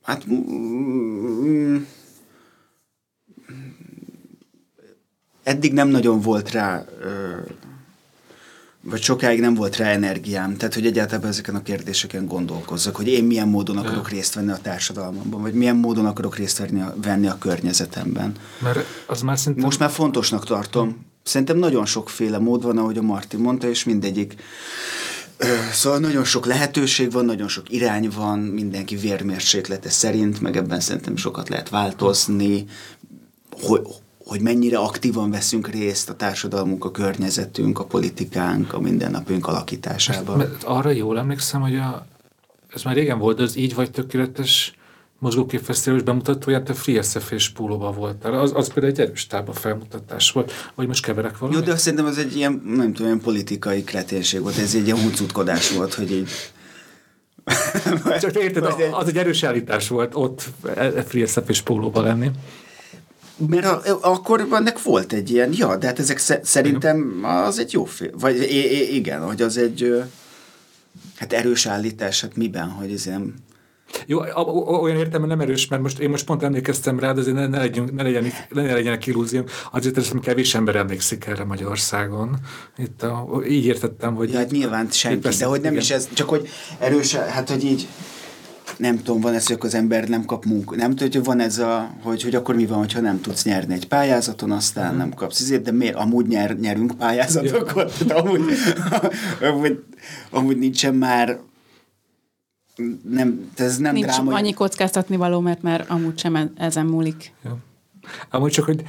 Hát 0.02 0.26
mm, 0.30 1.76
eddig 5.42 5.72
nem 5.72 5.88
nagyon 5.88 6.20
volt 6.20 6.50
rá, 6.50 6.84
vagy 8.84 9.02
sokáig 9.02 9.40
nem 9.40 9.54
volt 9.54 9.76
rá 9.76 9.86
energiám, 9.86 10.56
tehát 10.56 10.74
hogy 10.74 10.86
egyáltalán 10.86 11.26
ezeken 11.26 11.54
a 11.54 11.62
kérdéseken 11.62 12.26
gondolkozzak, 12.26 12.96
hogy 12.96 13.08
én 13.08 13.24
milyen 13.24 13.48
módon 13.48 13.76
akarok 13.76 14.08
részt 14.08 14.34
venni 14.34 14.50
a 14.50 14.58
társadalmamban, 14.62 15.40
vagy 15.40 15.54
milyen 15.54 15.76
módon 15.76 16.06
akarok 16.06 16.36
részt 16.36 16.58
venni 16.58 16.80
a, 16.80 16.94
venni 17.02 17.26
a 17.26 17.38
környezetemben. 17.38 18.32
Mert 18.58 18.78
az 19.06 19.22
már 19.22 19.38
szerintem... 19.38 19.64
Most 19.64 19.78
már 19.78 19.90
fontosnak 19.90 20.44
tartom. 20.44 20.88
Hmm. 20.88 21.06
Szerintem 21.22 21.56
nagyon 21.56 21.86
sokféle 21.86 22.38
mód 22.38 22.62
van, 22.62 22.78
ahogy 22.78 22.98
a 22.98 23.02
Marti 23.02 23.36
mondta, 23.36 23.68
és 23.68 23.84
mindegyik 23.84 24.34
Szóval 25.72 25.98
nagyon 25.98 26.24
sok 26.24 26.46
lehetőség 26.46 27.12
van, 27.12 27.24
nagyon 27.24 27.48
sok 27.48 27.70
irány 27.70 28.10
van, 28.14 28.38
mindenki 28.38 28.96
vérmérséklete 28.96 29.90
szerint, 29.90 30.40
meg 30.40 30.56
ebben 30.56 30.80
szerintem 30.80 31.16
sokat 31.16 31.48
lehet 31.48 31.68
változni, 31.68 32.64
hogy, 33.60 33.80
hogy 34.24 34.40
mennyire 34.40 34.78
aktívan 34.78 35.30
veszünk 35.30 35.68
részt 35.68 36.10
a 36.10 36.14
társadalmunk, 36.14 36.84
a 36.84 36.90
környezetünk, 36.90 37.78
a 37.78 37.84
politikánk, 37.84 38.72
a 38.72 38.80
mindennapünk 38.80 39.46
alakításában. 39.46 40.36
Mert 40.36 40.64
arra 40.64 40.90
jól 40.90 41.18
emlékszem, 41.18 41.60
hogy 41.60 41.76
a, 41.76 42.06
ez 42.68 42.82
már 42.82 42.94
régen 42.94 43.18
volt, 43.18 43.36
de 43.36 43.42
az 43.42 43.56
így 43.56 43.74
vagy 43.74 43.90
tökéletes 43.90 44.74
mozgóképfesztiválus 45.18 46.04
bemutatóját 46.04 46.68
a 46.68 46.74
Free 46.74 47.02
SF 47.02 47.30
és 47.30 47.48
pólóba 47.48 47.92
volt. 47.92 48.24
Az, 48.24 48.52
az 48.54 48.72
például 48.72 48.92
egy 48.92 49.00
erős 49.00 49.26
tába 49.26 49.52
felmutatás 49.52 50.30
volt. 50.30 50.52
Vagy 50.74 50.86
most 50.86 51.04
keverek 51.04 51.38
valamit? 51.38 51.60
Jó, 51.60 51.66
de 51.66 51.72
azt 51.72 51.82
szerintem 51.82 52.06
az 52.06 52.18
egy 52.18 52.36
ilyen, 52.36 52.62
nem 52.66 52.92
tudom, 52.92 53.06
ilyen 53.06 53.20
politikai 53.20 53.84
kreténség 53.84 54.40
volt. 54.40 54.58
Ez 54.58 54.74
egy 54.74 54.84
ilyen 54.84 54.98
huncutkodás 54.98 55.70
volt, 55.70 55.94
hogy 55.94 56.12
így 56.12 56.30
Csak 58.20 58.34
érted, 58.34 58.64
az, 58.64 58.74
az 58.90 59.08
egy 59.08 59.16
erős 59.16 59.42
állítás 59.42 59.88
volt 59.88 60.14
ott 60.14 60.44
e, 60.76 61.02
Free 61.02 61.26
SF 61.26 61.48
és 61.48 61.60
pólóba 61.60 62.00
lenni. 62.02 62.30
Mert 63.36 63.66
a, 63.66 63.98
akkor 64.00 64.46
ennek 64.52 64.82
volt 64.82 65.12
egy 65.12 65.30
ilyen, 65.30 65.50
ja, 65.52 65.76
de 65.76 65.86
hát 65.86 65.98
ezek 65.98 66.18
szerintem 66.42 67.20
az 67.22 67.58
egy 67.58 67.72
jó 67.72 67.84
film. 67.84 68.12
Vagy 68.18 68.42
igen, 68.92 69.20
hogy 69.20 69.42
az 69.42 69.56
egy 69.56 70.02
hát 71.16 71.32
erős 71.32 71.66
állítás, 71.66 72.20
hát 72.20 72.36
miben, 72.36 72.68
hogy 72.68 72.92
ez 72.92 73.06
ilyen 73.06 73.34
jó, 74.06 74.18
olyan 74.80 74.96
értem, 74.96 75.26
nem 75.26 75.40
erős, 75.40 75.68
mert 75.68 75.82
most 75.82 75.98
én 75.98 76.10
most 76.10 76.24
pont 76.24 76.42
emlékeztem 76.42 76.98
rá, 76.98 77.12
de 77.12 77.20
azért 77.20 77.36
ne, 77.36 77.46
ne, 77.46 77.58
legyünk, 77.58 77.92
ne, 77.92 78.02
legyen, 78.02 78.32
ne 78.48 78.72
legyenek 78.72 79.06
illúziók. 79.06 79.50
Azért 79.72 79.96
hiszem, 79.96 80.20
kevés 80.20 80.54
ember 80.54 80.76
emlékszik 80.76 81.26
erre 81.26 81.44
Magyarországon. 81.44 82.36
Itt 82.76 83.02
a, 83.02 83.42
így 83.48 83.64
értettem, 83.64 84.14
hogy... 84.14 84.32
Ja, 84.32 84.38
hát 84.38 84.50
nyilván 84.50 84.90
senki, 84.90 85.28
de 85.28 85.44
hogy 85.44 85.60
nem 85.60 85.72
igen. 85.72 85.82
is 85.82 85.90
ez, 85.90 86.08
csak 86.12 86.28
hogy 86.28 86.48
erős, 86.78 87.14
hát 87.14 87.50
hogy 87.50 87.64
így 87.64 87.88
nem 88.76 88.96
tudom, 88.96 89.20
van 89.20 89.34
ez, 89.34 89.46
hogy 89.46 89.56
az 89.60 89.74
ember 89.74 90.08
nem 90.08 90.24
kap 90.24 90.44
munkát. 90.44 90.78
Nem 90.78 90.94
tudom, 90.94 91.12
hogy 91.12 91.24
van 91.24 91.40
ez 91.40 91.58
a, 91.58 91.94
hogy, 92.02 92.22
hogy 92.22 92.34
akkor 92.34 92.54
mi 92.54 92.66
van, 92.66 92.86
ha 92.92 93.00
nem 93.00 93.20
tudsz 93.20 93.44
nyerni 93.44 93.74
egy 93.74 93.88
pályázaton, 93.88 94.50
aztán 94.50 94.84
uh-huh. 94.84 94.98
nem 94.98 95.14
kapsz 95.14 95.40
ezért, 95.40 95.62
de 95.62 95.72
miért? 95.72 95.94
Amúgy 95.94 96.26
nyer, 96.26 96.58
nyerünk 96.58 96.92
pályázatokat, 96.98 97.92
ja. 98.08 98.16
amúgy, 98.20 98.42
amúgy, 99.40 99.84
amúgy 100.30 100.58
nincsen 100.58 100.94
már 100.94 101.38
nem, 103.10 103.50
ez 103.56 103.76
nem 103.76 103.94
Nincs 103.94 104.06
drámai. 104.06 104.34
annyi 104.34 104.52
kockáztatni 104.52 105.16
való, 105.16 105.40
mert 105.40 105.62
már 105.62 105.84
amúgy 105.88 106.18
sem 106.18 106.36
e- 106.36 106.52
ezen 106.56 106.86
múlik. 106.86 107.32
Ja. 107.44 107.56
Amúgy 108.30 108.50
csak, 108.50 108.64
hogy 108.64 108.82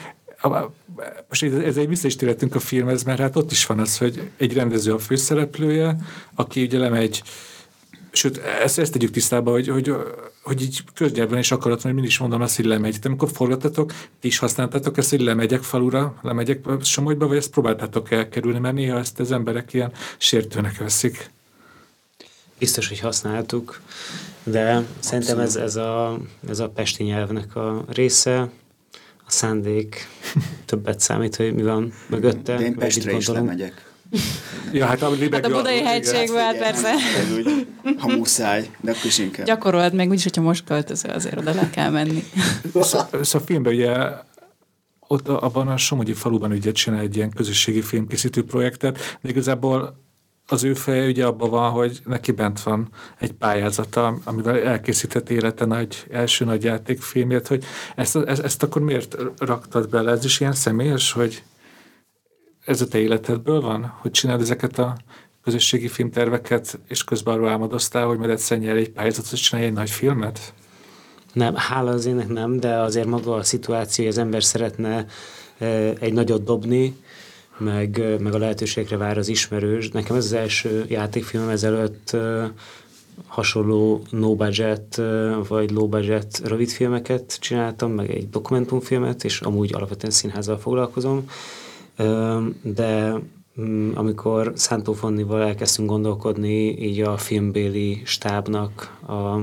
most 1.29 1.43
ez 1.43 1.77
egy 1.77 1.87
vissza 1.87 2.07
is 2.07 2.15
térhetünk 2.15 2.55
a 2.55 2.59
filmhez, 2.59 3.03
mert 3.03 3.19
hát 3.19 3.35
ott 3.35 3.51
is 3.51 3.65
van 3.65 3.79
az, 3.79 3.97
hogy 3.97 4.31
egy 4.37 4.53
rendező 4.53 4.93
a 4.93 4.99
főszereplője, 4.99 5.95
aki 6.35 6.63
ugye 6.63 6.77
lemegy, 6.77 7.23
sőt, 8.13 8.37
ezt, 8.37 8.79
ezt 8.79 8.91
tegyük 8.91 9.11
tisztába, 9.11 9.51
hogy, 9.51 9.67
hogy, 9.67 9.93
hogy 10.43 10.61
így 10.61 10.83
köznyelven 10.93 11.39
is 11.39 11.51
akarat, 11.51 11.81
hogy 11.81 11.93
mindig 11.93 12.11
is 12.11 12.17
mondom 12.17 12.41
azt, 12.41 12.55
hogy 12.55 12.65
lemegy. 12.65 12.99
De 12.99 13.07
amikor 13.07 13.29
forgattatok, 13.33 13.93
ti 14.19 14.27
is 14.27 14.37
használtátok 14.37 14.97
ezt, 14.97 15.09
hogy 15.09 15.21
lemegyek 15.21 15.61
falura, 15.61 16.19
lemegyek 16.21 16.65
Somogyba, 16.81 17.27
vagy 17.27 17.37
ezt 17.37 17.51
próbáltátok 17.51 18.11
elkerülni, 18.11 18.59
mert 18.59 18.75
néha 18.75 18.97
ezt 18.97 19.19
az 19.19 19.31
emberek 19.31 19.73
ilyen 19.73 19.91
sértőnek 20.17 20.77
veszik 20.77 21.31
biztos, 22.63 22.87
hogy 22.87 22.99
használtuk, 22.99 23.81
de 24.43 24.83
szerintem 24.99 25.39
ez, 25.39 25.55
ez, 25.55 25.75
a, 25.75 26.19
ez 26.49 26.59
a 26.59 26.69
pesti 26.69 27.03
nyelvnek 27.03 27.55
a 27.55 27.85
része, 27.87 28.49
a 29.25 29.31
szándék 29.31 30.07
többet 30.65 30.99
számít, 30.99 31.35
hogy 31.35 31.53
mi 31.53 31.63
van 31.63 31.93
mögötte. 32.07 32.55
De 32.55 32.63
én 32.63 32.75
Pestre 32.75 33.15
is 33.15 33.27
lemegyek. 33.27 33.92
Ja, 34.71 34.85
hát 34.85 35.01
a, 35.01 35.15
hát 35.31 35.45
a 35.45 35.49
budai 35.49 35.83
hegységben, 35.83 36.43
hát 36.43 36.57
persze. 36.57 36.93
Úgy, 37.35 37.67
ha 37.97 38.07
muszáj, 38.07 38.69
de 38.81 38.91
akkor 38.91 39.05
is 39.05 39.17
inkább. 39.17 39.45
Gyakorold 39.45 39.93
meg, 39.93 40.09
úgyis, 40.09 40.23
hogyha 40.23 40.41
most 40.41 40.63
költözöl, 40.63 41.11
azért 41.11 41.37
oda 41.37 41.53
le 41.53 41.69
kell 41.69 41.89
menni. 41.89 42.23
Szóval 42.73 43.07
a 43.33 43.39
filmben 43.45 43.73
ugye 43.73 43.95
ott 45.07 45.27
abban 45.27 45.67
a 45.67 45.77
Somogyi 45.77 46.13
faluban 46.13 46.51
ugye 46.51 46.71
csinál 46.71 46.99
egy 46.99 47.15
ilyen 47.15 47.29
közösségi 47.29 47.81
filmkészítő 47.81 48.45
projektet, 48.45 49.17
de 49.21 49.29
igazából 49.29 50.01
az 50.47 50.63
ő 50.63 50.73
feje 50.73 51.07
ugye 51.07 51.25
abban 51.25 51.49
van, 51.49 51.71
hogy 51.71 51.99
neki 52.05 52.31
bent 52.31 52.61
van 52.61 52.89
egy 53.19 53.31
pályázata, 53.31 54.17
amivel 54.23 54.59
elkészített 54.59 55.29
élete 55.29 55.65
nagy, 55.65 56.05
első 56.11 56.45
nagy 56.45 56.63
játékfilmjét, 56.63 57.47
hogy 57.47 57.63
ezt, 57.95 58.15
ezt, 58.15 58.41
ezt 58.41 58.63
akkor 58.63 58.81
miért 58.81 59.15
raktad 59.37 59.89
bele? 59.89 60.11
Ez 60.11 60.25
is 60.25 60.39
ilyen 60.39 60.53
személyes, 60.53 61.11
hogy 61.11 61.43
ez 62.65 62.81
a 62.81 62.87
te 62.87 62.97
életedből 62.97 63.61
van, 63.61 63.93
hogy 64.01 64.11
csináld 64.11 64.41
ezeket 64.41 64.79
a 64.79 64.97
közösségi 65.43 65.87
filmterveket, 65.87 66.79
és 66.87 67.03
közben 67.03 67.33
arról 67.33 67.49
álmodoztál, 67.49 68.05
hogy 68.05 68.17
majd 68.17 68.29
egyszer 68.29 68.57
nyer 68.57 68.75
egy 68.75 68.89
pályázatot, 68.89 69.31
és 69.31 69.39
csinálj 69.39 69.67
egy 69.67 69.73
nagy 69.73 69.89
filmet? 69.89 70.53
Nem, 71.33 71.55
hála 71.55 71.91
az 71.91 72.05
ének 72.05 72.27
nem, 72.27 72.59
de 72.59 72.75
azért 72.75 73.07
maga 73.07 73.35
a 73.35 73.43
szituáció, 73.43 74.07
az 74.07 74.17
ember 74.17 74.43
szeretne 74.43 75.05
eh, 75.57 75.93
egy 75.99 76.13
nagyot 76.13 76.43
dobni, 76.43 76.95
meg, 77.57 78.19
meg 78.19 78.33
a 78.33 78.37
lehetőségre 78.37 78.97
vár 78.97 79.17
az 79.17 79.27
ismerős. 79.27 79.89
Nekem 79.89 80.15
ez 80.15 80.25
az 80.25 80.33
első 80.33 80.85
játékfilm 80.87 81.49
ezelőtt 81.49 82.15
hasonló 83.27 84.01
no 84.09 84.35
budget 84.35 85.01
vagy 85.47 85.71
low 85.71 85.87
budget 85.87 86.41
rövidfilmeket 86.43 87.37
csináltam, 87.39 87.91
meg 87.91 88.09
egy 88.09 88.29
dokumentumfilmet, 88.29 89.23
és 89.23 89.41
amúgy 89.41 89.73
alapvetően 89.73 90.13
színházzal 90.13 90.57
foglalkozom. 90.57 91.29
De 92.61 93.19
mm, 93.61 93.91
amikor 93.95 94.51
Szántó 94.55 94.93
Fannival 94.93 95.41
elkezdtünk 95.41 95.89
gondolkodni 95.89 96.81
így 96.81 97.01
a 97.01 97.17
filmbéli 97.17 98.01
stábnak, 98.05 98.99
a 99.07 99.37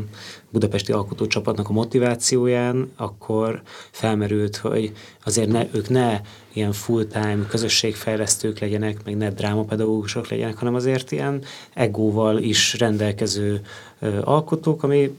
budapesti 0.50 0.92
alkotócsapatnak 0.92 1.68
a 1.68 1.72
motivációján, 1.72 2.90
akkor 2.96 3.62
felmerült, 3.90 4.56
hogy 4.56 4.92
azért 5.24 5.48
ne, 5.48 5.66
ők 5.72 5.88
ne 5.88 6.20
ilyen 6.52 6.72
full-time 6.72 7.46
közösségfejlesztők 7.48 8.58
legyenek, 8.58 9.04
meg 9.04 9.16
ne 9.16 9.30
drámapedagógusok 9.30 10.28
legyenek, 10.28 10.56
hanem 10.56 10.74
azért 10.74 11.12
ilyen 11.12 11.42
egóval 11.74 12.38
is 12.38 12.78
rendelkező 12.78 13.60
ö, 13.98 14.18
alkotók, 14.22 14.82
ami 14.82 15.18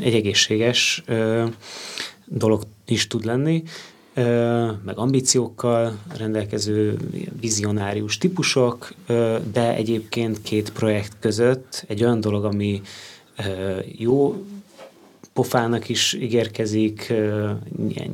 egy 0.00 0.14
egészséges 0.14 1.02
ö, 1.06 1.44
dolog 2.24 2.62
is 2.86 3.06
tud 3.06 3.24
lenni. 3.24 3.62
Meg 4.84 4.98
ambíciókkal 4.98 5.98
rendelkező 6.16 6.96
vizionárius 7.40 8.18
típusok, 8.18 8.92
de 9.52 9.74
egyébként 9.74 10.42
két 10.42 10.72
projekt 10.72 11.16
között 11.20 11.84
egy 11.88 12.02
olyan 12.02 12.20
dolog, 12.20 12.44
ami 12.44 12.82
jó 13.96 14.44
pofának 15.32 15.88
is 15.88 16.12
ígérkezik, 16.12 17.12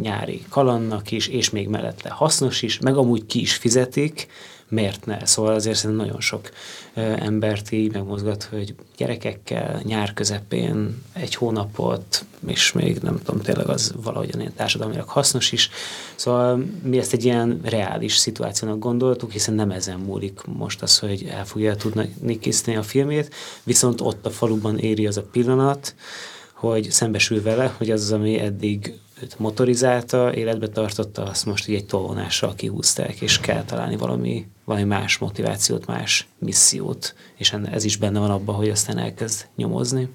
nyári 0.01 0.43
kalannak 0.49 1.11
is, 1.11 1.29
és 1.29 1.51
még 1.51 1.69
mellette 1.69 2.11
hasznos 2.11 2.63
is, 2.63 2.79
meg 2.79 2.97
amúgy 2.97 3.27
ki 3.27 3.41
is 3.41 3.55
fizetik, 3.55 4.27
miért 4.69 5.07
ne? 5.07 5.27
Szóval 5.27 5.55
azért 5.55 5.77
szerintem 5.77 6.07
nagyon 6.07 6.21
sok 6.21 6.51
embert 6.97 7.73
így 7.73 7.93
megmozgat, 7.93 8.43
hogy 8.43 8.75
gyerekekkel 8.97 9.81
nyár 9.85 10.15
közepén 10.15 11.03
egy 11.13 11.35
hónapot, 11.35 12.25
és 12.47 12.73
még 12.73 12.99
nem 12.99 13.19
tudom, 13.25 13.41
tényleg 13.41 13.69
az 13.69 13.95
valahogyan 14.03 14.41
ilyen 14.41 14.55
társadalmilag 14.55 15.09
hasznos 15.09 15.53
is. 15.53 15.71
Szóval 16.15 16.65
mi 16.83 16.99
ezt 16.99 17.13
egy 17.13 17.25
ilyen 17.25 17.61
reális 17.65 18.17
szituációnak 18.17 18.79
gondoltuk, 18.79 19.33
hiszen 19.33 19.55
nem 19.55 19.71
ezen 19.71 19.99
múlik 19.99 20.41
most 20.45 20.83
az, 20.83 20.99
hogy 20.99 21.25
el 21.31 21.47
fogja 21.47 21.77
tudni 21.77 22.39
készíteni 22.39 22.77
a 22.77 22.83
filmét, 22.83 23.35
viszont 23.63 24.01
ott 24.01 24.27
a 24.27 24.31
faluban 24.31 24.79
éri 24.79 25.07
az 25.07 25.17
a 25.17 25.27
pillanat, 25.33 25.95
hogy 26.53 26.91
szembesül 26.91 27.43
vele, 27.43 27.75
hogy 27.77 27.91
az, 27.91 28.13
ami 28.13 28.39
eddig 28.39 28.95
őt 29.23 29.39
motorizálta, 29.39 30.35
életbe 30.35 30.69
tartotta, 30.69 31.23
azt 31.23 31.47
most 31.47 31.69
így 31.69 31.75
egy 31.75 31.87
tolvonással 31.87 32.55
kihúzták, 32.55 33.21
és 33.21 33.41
kell 33.41 33.65
találni 33.65 33.97
valami, 33.97 34.47
valami 34.65 34.85
más 34.85 35.19
motivációt, 35.19 35.87
más 35.87 36.27
missziót, 36.39 37.15
és 37.35 37.55
ez 37.73 37.85
is 37.85 37.97
benne 37.97 38.19
van 38.19 38.31
abban, 38.31 38.55
hogy 38.55 38.69
aztán 38.69 38.99
elkezd 38.99 39.47
nyomozni. 39.57 40.09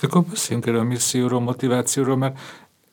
Akkor 0.00 0.22
beszéljünk 0.22 0.66
erről 0.66 0.80
a 0.80 0.84
misszióról, 0.84 1.40
motivációról, 1.40 2.16
mert 2.16 2.38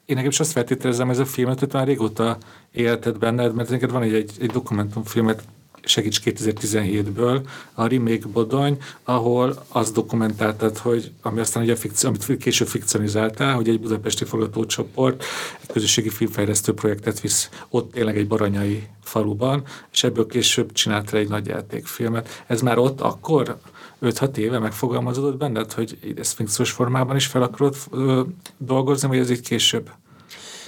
én 0.05 0.15
nekem 0.15 0.31
is 0.31 0.39
azt 0.39 0.51
feltételezem, 0.51 1.09
ez 1.09 1.19
a 1.19 1.25
filmet, 1.25 1.59
hogy 1.59 1.73
már 1.73 1.87
régóta 1.87 2.37
élted 2.71 3.17
benned, 3.17 3.53
mert 3.53 3.69
neked 3.69 3.91
van 3.91 4.01
egy, 4.01 4.13
egy, 4.13 4.31
egy 4.39 4.49
dokumentumfilmet 4.49 5.43
segíts 5.83 6.21
2017-ből, 6.25 7.41
a 7.73 7.87
Remake 7.87 8.27
Bodony, 8.27 8.77
ahol 9.03 9.65
azt 9.67 9.93
dokumentáltad, 9.93 10.77
hogy, 10.77 11.11
ami 11.21 11.39
aztán 11.39 11.63
ugye 11.63 11.75
fikció, 11.75 12.09
amit 12.09 12.37
később 12.37 12.67
fikcionizáltál, 12.67 13.55
hogy 13.55 13.69
egy 13.69 13.79
budapesti 13.79 14.25
forgatócsoport 14.25 15.23
egy 15.61 15.67
közösségi 15.67 16.09
filmfejlesztő 16.09 16.73
projektet 16.73 17.19
visz 17.19 17.49
ott 17.69 17.91
tényleg 17.91 18.17
egy 18.17 18.27
baranyai 18.27 18.87
faluban, 19.03 19.63
és 19.91 20.03
ebből 20.03 20.25
később 20.25 20.71
csinált 20.71 21.13
egy 21.13 21.29
nagy 21.29 21.47
játékfilmet. 21.47 22.43
Ez 22.47 22.61
már 22.61 22.77
ott 22.77 23.01
akkor 23.01 23.57
5-6 24.01 24.35
éve 24.35 24.59
megfogalmazódott 24.59 25.37
benned, 25.37 25.71
hogy 25.71 25.97
ezt 26.17 26.33
fikciós 26.33 26.71
formában 26.71 27.15
is 27.15 27.25
fel 27.25 27.41
akarod 27.41 27.75
ö, 27.91 28.21
dolgozni, 28.57 29.07
vagy 29.07 29.17
ez 29.17 29.29
így 29.29 29.41
később? 29.41 29.89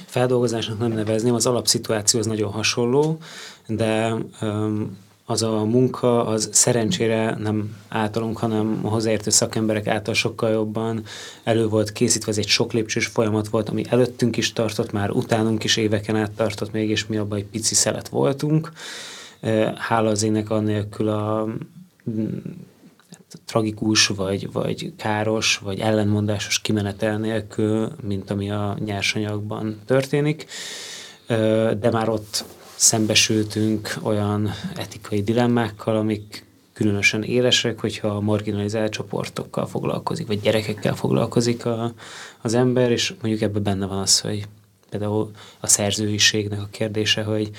Feldolgozásnak 0.05 0.79
nem 0.79 0.91
nevezném, 0.91 1.33
az 1.33 1.45
alapszituáció 1.45 2.19
az 2.19 2.25
nagyon 2.25 2.51
hasonló, 2.51 3.17
de 3.75 4.13
az 5.25 5.43
a 5.43 5.63
munka, 5.65 6.25
az 6.25 6.49
szerencsére 6.51 7.35
nem 7.39 7.75
általunk, 7.89 8.37
hanem 8.37 8.79
a 8.83 8.87
hozzáértő 8.87 9.29
szakemberek 9.29 9.87
által 9.87 10.13
sokkal 10.13 10.49
jobban 10.49 11.03
elő 11.43 11.67
volt 11.67 11.91
készítve, 11.91 12.31
ez 12.31 12.37
egy 12.37 12.47
sok 12.47 12.73
lépcsős 12.73 13.05
folyamat 13.05 13.47
volt, 13.47 13.69
ami 13.69 13.83
előttünk 13.89 14.37
is 14.37 14.53
tartott, 14.53 14.91
már 14.91 15.09
utánunk 15.09 15.63
is 15.63 15.77
éveken 15.77 16.15
át 16.15 16.31
tartott 16.31 16.71
még, 16.71 16.89
és 16.89 17.07
mi 17.07 17.17
abban 17.17 17.37
egy 17.37 17.45
pici 17.45 17.75
szelet 17.75 18.07
voltunk. 18.07 18.71
Hála 19.75 20.09
az 20.09 20.23
ének 20.23 20.49
annélkül 20.49 21.09
a 21.09 21.47
tragikus, 23.45 24.07
vagy, 24.07 24.51
vagy 24.51 24.93
káros, 24.97 25.57
vagy 25.57 25.79
ellenmondásos 25.79 26.59
kimenetel 26.59 27.17
nélkül, 27.17 27.91
mint 28.03 28.29
ami 28.29 28.51
a 28.51 28.77
nyersanyagban 28.85 29.79
történik. 29.85 30.45
De 31.79 31.89
már 31.91 32.09
ott 32.09 32.45
szembesültünk 32.81 33.95
olyan 34.01 34.51
etikai 34.75 35.23
dilemmákkal, 35.23 35.95
amik 35.95 36.45
különösen 36.73 37.23
élesek, 37.23 37.79
hogyha 37.79 38.07
a 38.07 38.19
marginalizált 38.19 38.91
csoportokkal 38.91 39.65
foglalkozik, 39.65 40.27
vagy 40.27 40.41
gyerekekkel 40.41 40.95
foglalkozik 40.95 41.65
a, 41.65 41.93
az 42.41 42.53
ember, 42.53 42.91
és 42.91 43.13
mondjuk 43.21 43.41
ebben 43.41 43.63
benne 43.63 43.85
van 43.85 43.97
az, 43.97 44.19
hogy 44.19 44.47
például 44.89 45.31
a 45.59 45.67
szerzőiségnek 45.67 46.61
a 46.61 46.67
kérdése, 46.71 47.23
hogy 47.23 47.49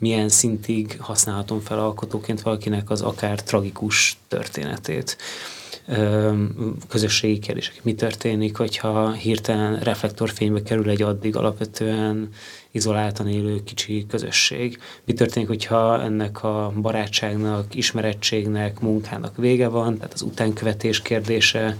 milyen 0.00 0.28
szintig 0.28 0.96
használhatom 1.00 1.60
fel 1.60 1.78
alkotóként 1.78 2.40
valakinek 2.40 2.90
az 2.90 3.02
akár 3.02 3.42
tragikus 3.42 4.18
történetét 4.28 5.16
közösségi 6.88 7.38
kérdések. 7.38 7.80
Mi 7.82 7.94
történik, 7.94 8.56
hogyha 8.56 9.12
hirtelen 9.12 9.78
reflektorfénybe 9.78 10.62
kerül 10.62 10.90
egy 10.90 11.02
addig 11.02 11.36
alapvetően 11.36 12.28
izoláltan 12.70 13.28
élő 13.28 13.62
kicsi 13.64 14.06
közösség? 14.08 14.78
Mi 15.04 15.12
történik, 15.12 15.48
hogyha 15.48 16.02
ennek 16.02 16.42
a 16.42 16.72
barátságnak, 16.80 17.74
ismerettségnek, 17.74 18.80
munkának 18.80 19.36
vége 19.36 19.68
van, 19.68 19.96
tehát 19.96 20.12
az 20.12 20.22
utánkövetés 20.22 21.02
kérdése, 21.02 21.76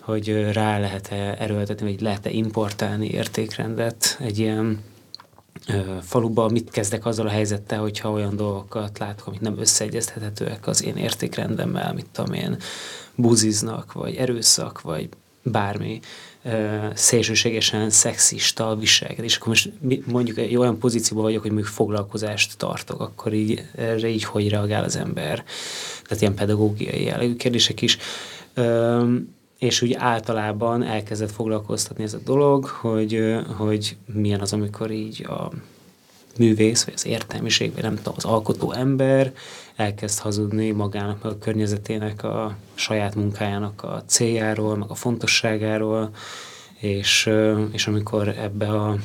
hogy 0.00 0.52
rá 0.52 0.78
lehet-e 0.78 1.36
erőltetni, 1.38 1.90
vagy 1.90 2.00
lehet-e 2.00 2.30
importálni 2.30 3.08
értékrendet 3.08 4.18
egy 4.20 4.38
ilyen 4.38 4.80
faluba, 6.02 6.48
mit 6.48 6.70
kezdek 6.70 7.06
azzal 7.06 7.26
a 7.26 7.30
helyzettel, 7.30 7.80
hogyha 7.80 8.10
olyan 8.10 8.36
dolgokat 8.36 8.98
látok, 8.98 9.26
amik 9.26 9.40
nem 9.40 9.58
összeegyeztethetőek 9.58 10.66
az 10.66 10.84
én 10.84 10.96
értékrendemmel, 10.96 11.92
mit 11.94 12.06
tudom 12.12 12.32
én, 12.32 12.56
buziznak, 13.14 13.92
vagy 13.92 14.14
erőszak, 14.14 14.80
vagy 14.80 15.08
bármi 15.42 16.00
szélsőségesen 16.94 17.90
szexista 17.90 18.76
viselkedés, 18.76 19.36
akkor 19.36 19.48
most 19.48 19.72
mondjuk 20.06 20.38
egy 20.38 20.56
olyan 20.56 20.78
pozícióban 20.78 21.24
vagyok, 21.24 21.42
hogy 21.42 21.50
mondjuk 21.50 21.72
foglalkozást 21.72 22.56
tartok, 22.56 23.00
akkor 23.00 23.32
így 23.32 23.64
erre 23.76 24.08
így 24.08 24.24
hogy 24.24 24.48
reagál 24.48 24.84
az 24.84 24.96
ember. 24.96 25.44
Tehát 26.02 26.20
ilyen 26.20 26.34
pedagógiai 26.34 27.04
jellegű 27.04 27.36
kérdések 27.36 27.82
is. 27.82 27.98
És 29.58 29.82
úgy 29.82 29.92
általában 29.92 30.82
elkezdett 30.82 31.32
foglalkoztatni 31.32 32.04
ez 32.04 32.14
a 32.14 32.20
dolog, 32.24 32.64
hogy, 32.64 33.36
hogy 33.56 33.96
milyen 34.12 34.40
az, 34.40 34.52
amikor 34.52 34.90
így 34.90 35.26
a 35.26 35.50
művész, 36.38 36.84
vagy 36.84 36.94
az 36.94 37.06
értelmiség, 37.06 37.74
vagy 37.74 37.82
nem 37.82 37.96
tudom, 37.96 38.14
az 38.16 38.24
alkotó 38.24 38.72
ember 38.72 39.32
elkezd 39.76 40.18
hazudni 40.18 40.70
magának, 40.70 41.24
a 41.24 41.38
környezetének, 41.38 42.24
a 42.24 42.56
saját 42.74 43.14
munkájának 43.14 43.82
a 43.82 44.02
céljáról, 44.06 44.76
meg 44.76 44.90
a 44.90 44.94
fontosságáról, 44.94 46.10
és, 46.78 47.30
és 47.72 47.86
amikor 47.86 48.28
ebbe 48.28 48.68
a 48.68 48.96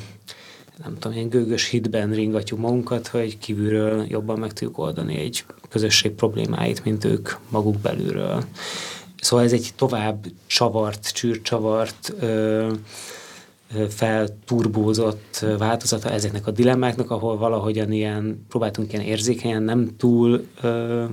nem 0.82 0.98
tudom, 0.98 1.16
ilyen 1.16 1.28
gőgös 1.28 1.68
hitben 1.68 2.12
ringatjuk 2.12 2.60
magunkat, 2.60 3.06
hogy 3.06 3.38
kívülről 3.38 4.04
jobban 4.08 4.38
meg 4.38 4.52
tudjuk 4.52 4.78
oldani 4.78 5.18
egy 5.18 5.44
közösség 5.68 6.12
problémáit, 6.12 6.84
mint 6.84 7.04
ők 7.04 7.30
maguk 7.48 7.76
belülről. 7.76 8.44
Szóval 9.20 9.44
ez 9.44 9.52
egy 9.52 9.70
tovább 9.76 10.26
csavart, 10.46 11.12
csűrcsavart, 11.12 12.14
ö, 12.20 12.72
felturbózott 13.88 15.46
változata 15.58 16.10
ezeknek 16.10 16.46
a 16.46 16.50
dilemmáknak, 16.50 17.10
ahol 17.10 17.36
valahogyan 17.36 17.92
ilyen, 17.92 18.46
próbáltunk 18.48 18.92
ilyen 18.92 19.04
érzékenyen, 19.04 19.62
nem 19.62 19.96
túl 19.96 20.46
ö, 20.60 21.04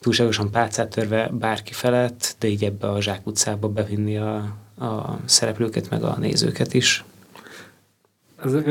túlságosan 0.00 0.50
pálcát 0.50 0.88
törve 0.88 1.30
bárki 1.32 1.72
felett, 1.72 2.36
de 2.38 2.48
így 2.48 2.64
ebbe 2.64 2.90
a 2.90 3.00
zsákutcába 3.00 3.68
bevinni 3.68 4.16
a, 4.16 4.36
a 4.78 5.18
szereplőket, 5.24 5.90
meg 5.90 6.02
a 6.02 6.16
nézőket 6.18 6.74
is. 6.74 7.04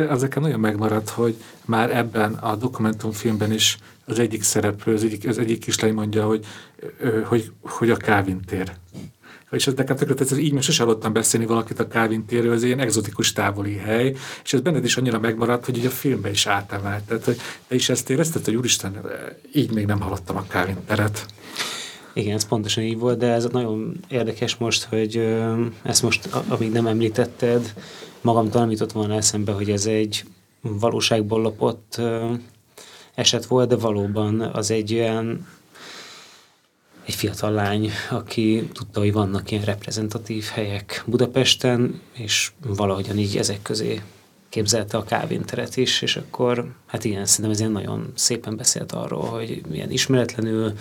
Ezeken 0.09 0.41
nagyon 0.41 0.59
megmaradt, 0.59 1.09
hogy 1.09 1.35
már 1.65 1.95
ebben 1.95 2.33
a 2.33 2.55
dokumentumfilmben 2.55 3.51
is 3.51 3.77
az 4.05 4.19
egyik 4.19 4.43
szereplő, 4.43 4.93
az 4.93 5.03
egyik, 5.03 5.27
az 5.27 5.37
egyik 5.37 5.59
kislány 5.59 5.93
mondja, 5.93 6.25
hogy, 6.25 6.45
hogy, 7.25 7.51
hogy 7.61 7.89
a 7.89 7.97
Kávin 7.97 8.41
tér 8.41 8.71
és 9.51 9.67
ez 9.67 9.73
nekem 9.73 9.95
tökre 9.95 10.13
tetszett, 10.13 10.39
így 10.39 10.53
most 10.53 10.65
sosem 10.65 10.85
hallottam 10.85 11.13
beszélni 11.13 11.45
valakit 11.45 11.79
a 11.79 11.87
Calvin 11.87 12.25
térről, 12.25 12.53
ez 12.53 12.63
ilyen 12.63 12.79
egzotikus 12.79 13.33
távoli 13.33 13.75
hely, 13.75 14.15
és 14.43 14.53
ez 14.53 14.61
benned 14.61 14.83
is 14.83 14.97
annyira 14.97 15.19
megmaradt, 15.19 15.65
hogy 15.65 15.77
így 15.77 15.85
a 15.85 15.89
filmbe 15.89 16.29
is 16.29 16.45
átemált. 16.45 17.03
Tehát, 17.03 17.23
hogy 17.23 17.37
te 17.67 17.75
is 17.75 17.89
ezt 17.89 18.09
érezted, 18.09 18.45
hogy 18.45 18.55
úristen, 18.55 19.01
így 19.53 19.71
még 19.71 19.85
nem 19.85 20.01
hallottam 20.01 20.37
a 20.37 20.45
Calvin 20.47 20.77
teret. 20.85 21.25
Igen, 22.13 22.35
ez 22.35 22.47
pontosan 22.47 22.83
így 22.83 22.97
volt, 22.97 23.17
de 23.17 23.27
ez 23.27 23.45
nagyon 23.51 23.99
érdekes 24.07 24.55
most, 24.55 24.83
hogy 24.83 25.35
ezt 25.81 26.03
most, 26.03 26.29
amíg 26.47 26.71
nem 26.71 26.87
említetted, 26.87 27.73
magamtól 28.21 28.61
nem 28.61 28.71
jutott 28.71 28.91
volna 28.91 29.15
eszembe, 29.15 29.51
hogy 29.51 29.69
ez 29.69 29.85
egy 29.85 30.23
valóságból 30.61 31.41
lopott 31.41 32.01
eset 33.15 33.45
volt, 33.45 33.69
de 33.69 33.75
valóban 33.75 34.41
az 34.41 34.71
egy 34.71 34.93
olyan 34.93 35.47
egy 37.09 37.15
fiatal 37.15 37.51
lány, 37.51 37.89
aki 38.09 38.69
tudta, 38.73 38.99
hogy 38.99 39.13
vannak 39.13 39.51
ilyen 39.51 39.63
reprezentatív 39.63 40.43
helyek 40.43 41.03
Budapesten, 41.05 42.01
és 42.13 42.51
valahogyan 42.65 43.17
így 43.17 43.37
ezek 43.37 43.61
közé 43.61 44.01
képzelte 44.49 44.97
a 44.97 45.03
kávinteret 45.03 45.77
is, 45.77 46.01
és 46.01 46.15
akkor, 46.15 46.71
hát 46.85 47.03
igen, 47.03 47.25
szerintem 47.25 47.51
ez 47.51 47.59
ilyen 47.59 47.71
nagyon 47.71 48.11
szépen 48.15 48.55
beszélt 48.55 48.91
arról, 48.91 49.23
hogy 49.23 49.61
milyen 49.69 49.91
ismeretlenül, 49.91 50.73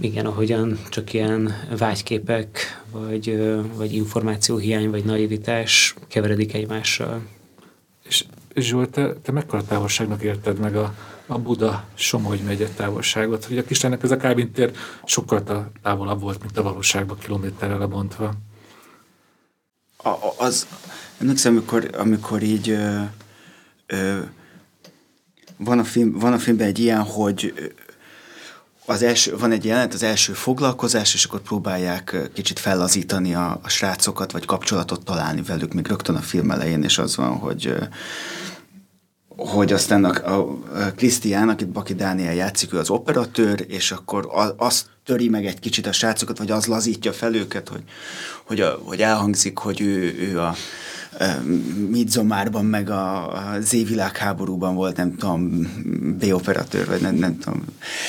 igen, 0.00 0.26
ahogyan 0.26 0.78
csak 0.88 1.12
ilyen 1.12 1.54
vágyképek, 1.78 2.82
vagy, 2.90 3.42
vagy 3.74 3.92
információhiány, 3.94 4.90
vagy 4.90 5.04
naivitás 5.04 5.94
keveredik 6.08 6.54
egymással. 6.54 7.20
És 8.02 8.24
Zsolt, 8.54 8.90
te, 8.90 9.12
te 9.22 9.32
mekkora 9.32 9.64
távolságnak 9.64 10.22
érted 10.22 10.58
meg 10.58 10.76
a, 10.76 10.94
a 11.26 11.38
Buda 11.38 11.84
Somogy 11.94 12.42
megye 12.42 12.68
távolságot? 12.68 13.44
Hogy 13.44 13.58
a 13.58 13.64
Kislának 13.64 14.02
ez 14.02 14.10
a 14.10 14.16
Kábin 14.16 14.52
tér 14.52 14.72
sokkal 15.04 15.70
távolabb 15.82 16.20
volt, 16.20 16.42
mint 16.42 16.58
a 16.58 16.62
valóságban 16.62 17.18
kilométerre 17.18 17.76
lebontva. 17.76 18.32
A, 19.96 20.10
az, 20.38 20.66
emlékszem, 21.18 21.52
amikor, 21.52 21.90
amikor 21.98 22.42
így 22.42 22.70
ö, 22.70 23.00
ö, 23.86 24.18
van, 25.56 25.78
a 25.78 25.84
film, 25.84 26.12
van 26.12 26.32
a 26.32 26.38
filmben 26.38 26.66
egy 26.66 26.78
ilyen, 26.78 27.02
hogy 27.02 27.72
az 28.86 29.02
első, 29.02 29.36
van 29.36 29.52
egy 29.52 29.64
jelenet, 29.64 29.94
az 29.94 30.02
első 30.02 30.32
foglalkozás, 30.32 31.14
és 31.14 31.24
akkor 31.24 31.40
próbálják 31.40 32.30
kicsit 32.32 32.58
fellazítani 32.58 33.34
a, 33.34 33.60
a 33.62 33.68
srácokat, 33.68 34.32
vagy 34.32 34.44
kapcsolatot 34.44 35.04
találni 35.04 35.42
velük, 35.42 35.72
még 35.72 35.86
rögtön 35.86 36.14
a 36.14 36.20
film 36.20 36.50
elején, 36.50 36.82
és 36.82 36.98
az 36.98 37.16
van, 37.16 37.38
hogy 37.38 37.74
hogy 39.36 39.72
aztán 39.72 40.04
a, 40.04 40.38
a 40.38 40.58
Krisztián, 40.96 41.48
akit 41.48 41.68
Baki 41.68 41.94
Dániel 41.94 42.34
játszik, 42.34 42.72
ő 42.72 42.78
az 42.78 42.90
operatőr, 42.90 43.64
és 43.68 43.92
akkor 43.92 44.28
azt 44.56 44.86
töri 45.04 45.28
meg 45.28 45.46
egy 45.46 45.58
kicsit 45.58 45.86
a 45.86 45.92
srácokat, 45.92 46.38
vagy 46.38 46.50
az 46.50 46.66
lazítja 46.66 47.12
fel 47.12 47.34
őket, 47.34 47.68
hogy, 47.68 47.82
hogy, 48.44 48.60
a, 48.60 48.78
hogy 48.82 49.00
elhangzik, 49.00 49.58
hogy 49.58 49.80
ő, 49.80 50.14
ő 50.18 50.40
a, 50.40 50.54
Midzomárban, 51.88 52.64
meg 52.64 52.90
a, 52.90 53.32
a 53.32 53.60
Z-világháborúban 53.60 54.74
volt, 54.74 54.96
nem 54.96 55.16
tudom, 55.16 55.60
B-operatőr, 56.18 56.86
vagy 56.86 57.00
nem, 57.00 57.14
nem 57.14 57.38
tudom, 57.38 57.64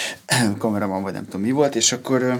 kameraman, 0.58 1.02
vagy 1.02 1.14
nem 1.14 1.26
tudom 1.26 1.42
mi 1.42 1.52
volt, 1.52 1.76
és 1.76 1.92
akkor 1.92 2.40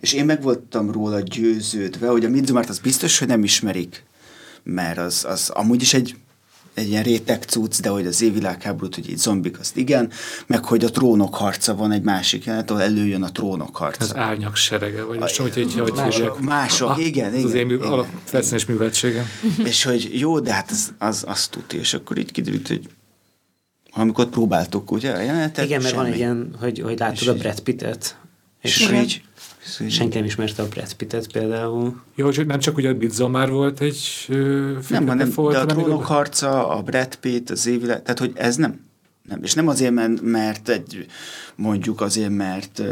és 0.00 0.12
én 0.12 0.24
meg 0.24 0.42
voltam 0.42 0.90
róla 0.90 1.20
győződve, 1.20 2.08
hogy 2.08 2.24
a 2.24 2.28
Midzomárt 2.28 2.68
az 2.68 2.78
biztos, 2.78 3.18
hogy 3.18 3.28
nem 3.28 3.44
ismerik, 3.44 4.04
mert 4.62 4.98
az, 4.98 5.24
az 5.28 5.50
amúgy 5.50 5.82
is 5.82 5.94
egy 5.94 6.16
egy 6.78 6.88
ilyen 6.88 7.02
réteg 7.02 7.42
cucc, 7.42 7.80
de 7.80 7.88
hogy 7.88 8.06
az 8.06 8.22
évvilágháborút, 8.22 8.94
hogy 8.94 9.10
itt 9.10 9.18
zombik, 9.18 9.58
azt 9.58 9.76
igen, 9.76 10.10
meg 10.46 10.64
hogy 10.64 10.84
a 10.84 10.90
trónok 10.90 11.34
harca 11.34 11.74
van 11.74 11.92
egy 11.92 12.02
másik 12.02 12.44
jelenet, 12.44 12.70
ahol 12.70 12.82
előjön 12.82 13.22
a 13.22 13.32
trónok 13.32 13.76
harca. 13.76 14.04
Az 14.04 14.16
árnyak 14.16 14.56
serege, 14.56 15.02
vagy 15.02 15.18
most, 15.18 15.36
hogy 15.36 15.52
egy, 15.56 15.74
hogy 15.78 15.92
mások, 15.94 16.40
mások, 16.40 16.88
ah, 16.88 17.06
igen, 17.06 17.34
igen. 17.34 17.46
Az 17.46 17.54
én 17.54 17.66
mű, 17.66 17.78
műveltségem. 18.66 19.24
És 19.64 19.82
hogy 19.82 20.08
jó, 20.18 20.40
de 20.40 20.52
hát 20.52 20.70
az, 20.70 20.92
az, 20.98 21.24
az 21.26 21.46
tudja, 21.46 21.78
és 21.78 21.94
akkor 21.94 22.18
így 22.18 22.32
kiderült, 22.32 22.68
hogy 22.68 22.88
amikor 23.92 24.26
próbáltuk, 24.26 24.90
ugye, 24.90 25.12
a 25.12 25.20
jelenetet, 25.20 25.64
Igen, 25.64 25.82
mert 25.82 25.94
semmi. 25.94 26.04
van 26.04 26.12
egy 26.12 26.18
ilyen, 26.18 26.56
hogy, 26.60 26.80
hogy 26.80 26.98
látod 26.98 27.18
és 27.20 27.26
a 27.26 27.34
Brad 27.34 27.60
Pittet, 27.60 28.18
és, 28.60 28.80
és 28.80 28.90
így, 28.90 29.22
Senki 29.88 30.16
nem 30.16 30.24
ismerte 30.24 30.62
a 30.62 30.68
Brad 30.68 30.94
Pittet 30.94 31.32
például. 31.32 32.02
Jó, 32.14 32.24
hogy 32.24 32.46
nem 32.46 32.58
csak 32.58 32.76
ugye 32.76 32.94
a 33.18 33.28
már 33.28 33.50
volt 33.50 33.80
egy 33.80 34.26
Nem, 34.88 35.06
hanem 35.06 35.30
volt, 35.34 35.54
de 35.54 35.60
a 35.60 35.66
trónok 35.66 36.04
harca, 36.04 36.68
a 36.68 36.82
Brad 36.82 37.16
Pitt, 37.16 37.50
az 37.50 37.66
évile, 37.66 38.00
tehát 38.00 38.18
hogy 38.18 38.32
ez 38.34 38.56
nem. 38.56 38.86
Nem, 39.28 39.42
és 39.42 39.54
nem 39.54 39.68
azért, 39.68 40.22
mert 40.22 40.68
egy, 40.68 41.06
mondjuk 41.56 42.00
azért, 42.00 42.30
mert 42.30 42.82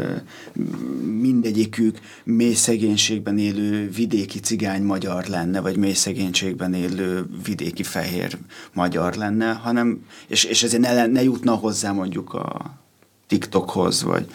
mindegyikük 1.21 1.99
mély 2.23 2.53
szegénységben 2.53 3.37
élő 3.37 3.89
vidéki 3.89 4.39
cigány 4.39 4.81
magyar 4.81 5.25
lenne, 5.25 5.59
vagy 5.59 5.77
mély 5.77 5.93
szegénységben 5.93 6.73
élő 6.73 7.25
vidéki 7.45 7.83
fehér 7.83 8.37
magyar 8.73 9.15
lenne, 9.15 9.51
hanem, 9.51 10.05
és, 10.27 10.43
és 10.43 10.63
ezért 10.63 10.81
ne, 10.81 11.05
ne 11.05 11.23
jutna 11.23 11.53
hozzá 11.53 11.91
mondjuk 11.91 12.33
a, 12.33 12.77
TikTokhoz, 13.27 14.03
vagy, 14.03 14.25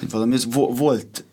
vagy 0.00 0.10
valami. 0.10 0.34
Ez 0.34 0.46
volt, 0.54 1.24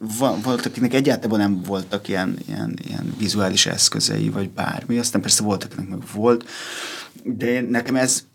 volt, 0.43 0.65
akinek 0.65 0.93
egyáltalán 0.93 1.39
nem 1.39 1.61
voltak 1.61 2.07
ilyen, 2.07 2.37
ilyen, 2.47 2.79
ilyen 2.87 3.15
vizuális 3.17 3.65
eszközei, 3.65 4.29
vagy 4.29 4.49
bármi, 4.49 4.97
aztán 4.97 5.21
persze 5.21 5.43
voltak, 5.43 5.71
akinek 5.71 5.89
meg 5.89 6.03
volt, 6.13 6.45
de 7.23 7.61
nekem 7.61 7.95
ez, 7.95 8.25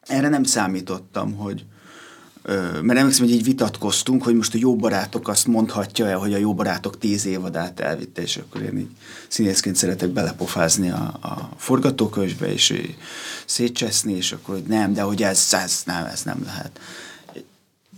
erre 0.00 0.28
nem 0.28 0.42
számítottam, 0.42 1.34
hogy, 1.34 1.64
mert 2.82 2.98
emlékszem, 2.98 3.24
hogy 3.24 3.34
így 3.34 3.44
vitatkoztunk, 3.44 4.22
hogy 4.22 4.34
most 4.34 4.54
a 4.54 4.58
jó 4.60 4.76
barátok 4.76 5.28
azt 5.28 5.46
mondhatja-e, 5.46 6.14
hogy 6.14 6.34
a 6.34 6.38
jó 6.38 6.54
barátok 6.54 6.98
tíz 6.98 7.26
évadát 7.26 7.80
elvitte, 7.80 8.22
és 8.22 8.36
akkor 8.36 8.62
én 8.62 8.78
így 8.78 8.90
színészként 9.28 9.76
szeretek 9.76 10.08
belepofázni 10.08 10.90
a, 10.90 11.18
a 11.20 11.50
forgatókönyvbe, 11.56 12.52
és 12.52 12.82
szétcseszni, 13.46 14.12
és 14.12 14.32
akkor 14.32 14.54
hogy 14.54 14.64
nem, 14.66 14.92
de 14.92 15.02
hogy 15.02 15.22
ez, 15.22 15.48
ez 15.50 15.82
nem, 15.84 16.04
ez 16.04 16.22
nem 16.22 16.42
lehet. 16.44 16.80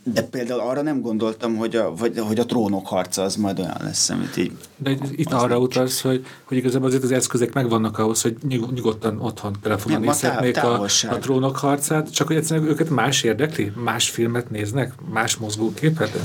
De 0.02 0.22
például 0.22 0.60
arra 0.60 0.82
nem 0.82 1.00
gondoltam, 1.00 1.56
hogy 1.56 1.76
a, 1.76 1.94
vagy, 1.94 2.18
hogy 2.18 2.38
a 2.38 2.44
trónok 2.46 2.86
harca 2.86 3.22
az 3.22 3.36
majd 3.36 3.58
olyan 3.58 3.76
lesz, 3.82 4.10
amit 4.10 4.36
így... 4.36 4.52
De 4.76 4.96
itt 5.10 5.32
arra 5.32 5.54
nincs. 5.54 5.66
utalsz, 5.66 6.00
hogy, 6.00 6.24
hogy 6.44 6.56
igazából 6.56 6.86
azért 6.88 7.02
az 7.02 7.12
eszközök 7.12 7.52
megvannak 7.52 7.98
ahhoz, 7.98 8.22
hogy 8.22 8.36
nyugodtan 8.74 9.20
otthon 9.20 9.56
telefonon 9.62 10.00
nézhetnék 10.00 10.56
a, 10.56 10.80
a 11.10 11.18
trónok 11.18 11.56
harcát, 11.56 12.12
csak 12.12 12.26
hogy 12.26 12.36
egyszerűen 12.36 12.68
őket 12.68 12.90
más 12.90 13.22
érdekli? 13.22 13.72
Más 13.84 14.10
filmet 14.10 14.50
néznek? 14.50 14.94
Más 15.12 15.36
mozgóképet? 15.36 16.20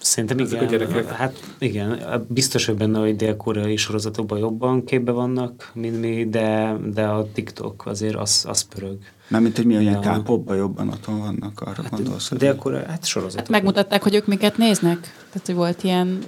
Szerintem 0.00 0.38
igen. 0.38 0.64
A 0.64 0.64
gyerekek. 0.64 1.08
Hát 1.08 1.54
igen, 1.58 2.02
biztos, 2.28 2.66
hogy 2.66 2.74
benne, 2.74 2.98
hogy 2.98 3.16
dél-koreai 3.16 3.76
sorozatokban 3.76 4.38
jobban 4.38 4.84
képbe 4.84 5.12
vannak, 5.12 5.70
mint 5.74 6.00
mi, 6.00 6.28
de, 6.28 6.76
de 6.92 7.04
a 7.06 7.32
TikTok 7.32 7.86
azért 7.86 8.14
az, 8.14 8.44
az 8.48 8.62
pörög. 8.62 8.98
Mármint, 9.28 9.56
hogy 9.56 9.64
mi 9.66 9.76
olyan 9.76 10.02
ja. 10.02 10.22
jobban 10.56 10.88
otthon 10.88 11.18
vannak, 11.18 11.60
arra 11.60 11.82
hát, 11.82 11.90
gondolsz? 11.90 12.32
De 12.38 12.50
akkor 12.50 12.84
hát 12.86 13.04
sorozatok. 13.04 13.40
Hát 13.40 13.48
megmutatták, 13.48 14.02
hogy 14.02 14.14
ők 14.14 14.26
miket 14.26 14.56
néznek? 14.56 15.00
Tehát, 15.00 15.46
hogy 15.46 15.54
volt 15.54 15.82
ilyen 15.82 16.18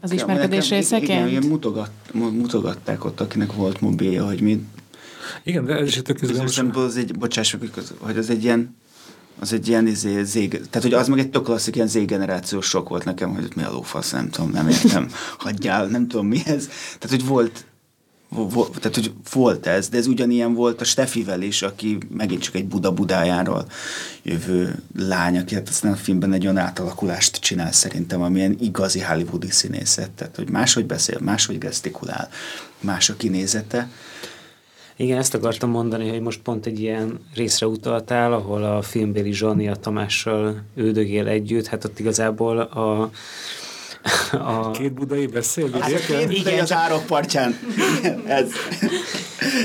az 0.00 0.12
ismerkedés 0.12 0.70
ja, 0.70 0.76
részeként? 0.76 1.08
Igen, 1.08 1.28
igen 1.28 1.46
mutogat, 1.46 1.90
mutogatták 2.12 3.04
ott, 3.04 3.20
akinek 3.20 3.52
volt 3.52 3.80
mobilja, 3.80 4.26
hogy 4.26 4.40
mi... 4.40 4.66
Igen, 5.42 5.64
de 5.64 5.74
ez 5.74 5.86
is 5.86 6.02
tök 6.02 6.22
izgalmas. 6.22 6.58
Az 6.74 6.96
egy, 6.96 7.18
bocsáss, 7.18 7.56
hogy 7.98 8.18
az 8.18 8.30
egy 8.30 8.44
ilyen 8.44 8.76
az 9.38 9.52
egy 9.52 9.68
ilyen 9.68 9.86
izé, 9.86 10.22
zég, 10.22 10.50
tehát 10.50 10.82
hogy 10.82 10.92
az 10.92 11.08
meg 11.08 11.18
egy 11.18 11.30
tök 11.30 11.44
klasszik 11.44 11.74
ilyen 11.74 11.88
Z-generációs 11.88 12.66
sok 12.66 12.88
volt 12.88 13.04
nekem, 13.04 13.34
hogy 13.34 13.48
mi 13.54 13.62
a 13.62 13.70
lófasz, 13.70 14.10
nem 14.10 14.30
tudom, 14.30 14.50
nem 14.50 14.68
értem, 14.68 15.10
hagyjál, 15.38 15.86
nem 15.86 16.08
tudom 16.08 16.26
mi 16.26 16.42
ez. 16.44 16.68
Tehát, 16.98 17.10
hogy 17.10 17.26
volt, 17.26 17.64
volt, 18.28 18.78
tehát, 18.78 18.94
hogy 18.94 19.12
volt 19.32 19.66
ez, 19.66 19.88
de 19.88 19.96
ez 19.96 20.06
ugyanilyen 20.06 20.54
volt 20.54 20.80
a 20.80 20.84
Stefivel 20.84 21.42
is, 21.42 21.62
aki 21.62 21.98
megint 22.16 22.42
csak 22.42 22.54
egy 22.54 22.66
Buda-Budájáról 22.66 23.66
jövő 24.22 24.82
lány, 24.96 25.38
aki 25.38 25.54
hát 25.54 25.68
aztán 25.68 25.92
a 25.92 25.96
filmben 25.96 26.32
egy 26.32 26.44
olyan 26.44 26.58
átalakulást 26.58 27.36
csinál 27.36 27.72
szerintem, 27.72 28.22
amilyen 28.22 28.56
igazi 28.60 29.00
hollywoodi 29.00 29.50
színészet, 29.50 30.10
tehát 30.10 30.36
hogy 30.36 30.50
máshogy 30.50 30.86
beszél, 30.86 31.18
máshogy 31.20 31.58
gesztikulál, 31.58 32.28
más 32.80 33.10
a 33.10 33.16
kinézete. 33.16 33.88
Igen, 34.96 35.18
ezt 35.18 35.34
akartam 35.34 35.70
mondani, 35.70 36.08
hogy 36.08 36.20
most 36.20 36.40
pont 36.40 36.66
egy 36.66 36.80
ilyen 36.80 37.20
részre 37.34 37.66
utaltál, 37.66 38.32
ahol 38.32 38.64
a 38.64 38.82
filmbéli 38.82 39.32
Zsani 39.32 39.68
a 39.68 39.74
Tamással 39.74 40.62
ődögél 40.76 41.26
együtt, 41.26 41.66
hát 41.66 41.84
ott 41.84 41.98
igazából 41.98 42.58
a 42.58 43.10
a... 44.32 44.70
Két 44.70 44.92
budai 44.92 45.26
beszél? 45.26 45.70
Hát, 45.80 46.06
két 46.06 46.38
budai 46.38 46.58
az 46.58 46.72
árok 46.72 47.06
partján. 47.06 47.58
Ez. 48.26 48.50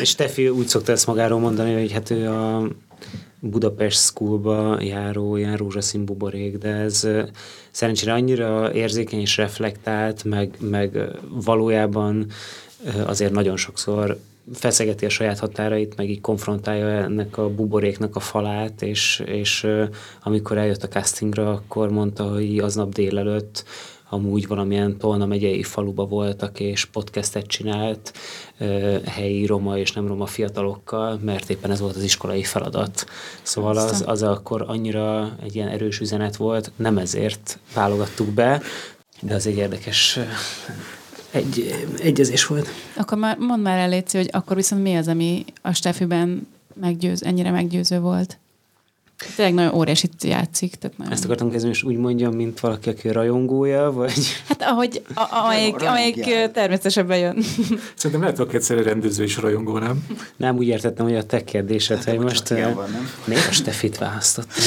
És 0.01 0.15
Tefi 0.15 0.49
úgy 0.49 0.67
szokta 0.67 0.91
ezt 0.91 1.07
magáról 1.07 1.39
mondani, 1.39 1.73
hogy 1.73 1.91
hát 1.91 2.09
ő 2.09 2.29
a 2.29 2.67
Budapest 3.39 3.99
Schoolba 3.99 4.81
járó 4.81 5.35
ilyen 5.35 5.57
rózsaszín 5.57 6.05
buborék, 6.05 6.57
de 6.57 6.69
ez 6.69 7.07
szerencsére 7.71 8.13
annyira 8.13 8.73
érzékeny 8.73 9.19
és 9.19 9.37
reflektált, 9.37 10.23
meg, 10.23 10.55
meg 10.59 10.97
valójában 11.29 12.25
azért 13.05 13.31
nagyon 13.31 13.57
sokszor 13.57 14.19
feszegeti 14.53 15.05
a 15.05 15.09
saját 15.09 15.39
határait, 15.39 15.95
meg 15.97 16.09
így 16.09 16.21
konfrontálja 16.21 16.87
ennek 16.87 17.37
a 17.37 17.49
buboréknak 17.49 18.15
a 18.15 18.19
falát, 18.19 18.81
és, 18.81 19.23
és 19.25 19.67
amikor 20.23 20.57
eljött 20.57 20.83
a 20.83 20.87
castingra, 20.87 21.49
akkor 21.49 21.89
mondta, 21.89 22.23
hogy 22.23 22.59
aznap 22.59 22.93
délelőtt 22.93 23.63
amúgy 24.13 24.47
valamilyen 24.47 24.97
Tolna 24.97 25.25
megyei 25.25 25.63
faluba 25.63 26.05
voltak, 26.05 26.59
és 26.59 26.85
podcastet 26.85 27.47
csinált 27.47 28.13
helyi 29.05 29.45
roma 29.45 29.77
és 29.77 29.91
nem 29.91 30.07
roma 30.07 30.25
fiatalokkal, 30.25 31.19
mert 31.23 31.49
éppen 31.49 31.71
ez 31.71 31.79
volt 31.79 31.95
az 31.95 32.03
iskolai 32.03 32.43
feladat. 32.43 33.05
Szóval 33.41 33.77
az, 33.77 34.03
az 34.05 34.23
akkor 34.23 34.65
annyira 34.67 35.35
egy 35.43 35.55
ilyen 35.55 35.67
erős 35.67 35.99
üzenet 35.99 36.35
volt, 36.35 36.71
nem 36.75 36.97
ezért 36.97 37.59
válogattuk 37.73 38.27
be, 38.27 38.61
de 39.21 39.35
az 39.35 39.47
egy 39.47 39.57
érdekes 39.57 40.19
egy 41.31 41.85
egyezés 41.99 42.45
volt. 42.45 42.67
Akkor 42.95 43.17
már 43.17 43.37
mondd 43.37 43.61
már 43.61 43.77
el, 43.77 43.89
Léci, 43.89 44.17
hogy 44.17 44.29
akkor 44.31 44.55
viszont 44.55 44.83
mi 44.83 44.95
az, 44.95 45.07
ami 45.07 45.45
a 45.61 45.73
Stefiben 45.73 46.47
meggyőz, 46.73 47.23
ennyire 47.23 47.51
meggyőző 47.51 47.99
volt? 47.99 48.39
Tényleg 49.35 49.53
nagyon 49.53 49.73
óriási 49.73 50.09
játszik. 50.21 50.75
Tehát 50.75 50.97
nagyon... 50.97 51.13
Ezt 51.13 51.23
akartam 51.23 51.51
kezdeni, 51.51 51.73
és 51.73 51.83
úgy 51.83 51.97
mondjam, 51.97 52.33
mint 52.33 52.59
valaki, 52.59 52.89
aki 52.89 53.07
rajongója, 53.07 53.91
vagy? 53.91 54.13
Hát 54.47 54.61
ahogy, 54.61 55.01
a, 55.13 55.27
amelyik, 55.45 55.81
amelyik 55.81 56.51
természetesen 56.51 57.15
jön. 57.15 57.37
Szerintem 57.95 58.21
lehet, 58.21 58.37
hogy 58.37 58.55
egyszerre 58.55 58.81
rendező 58.81 59.23
és 59.23 59.37
rajongó, 59.37 59.77
nem? 59.77 60.05
Nem, 60.37 60.57
úgy 60.57 60.67
értettem, 60.67 61.05
hogy 61.05 61.15
a 61.15 61.23
te 61.25 61.43
kérdésed, 61.43 61.97
hát, 61.97 62.15
hogy 62.15 62.19
most 62.19 62.49
miért 63.25 63.47
a 63.47 63.51
Stefit 63.51 63.97
választottál? 63.97 64.65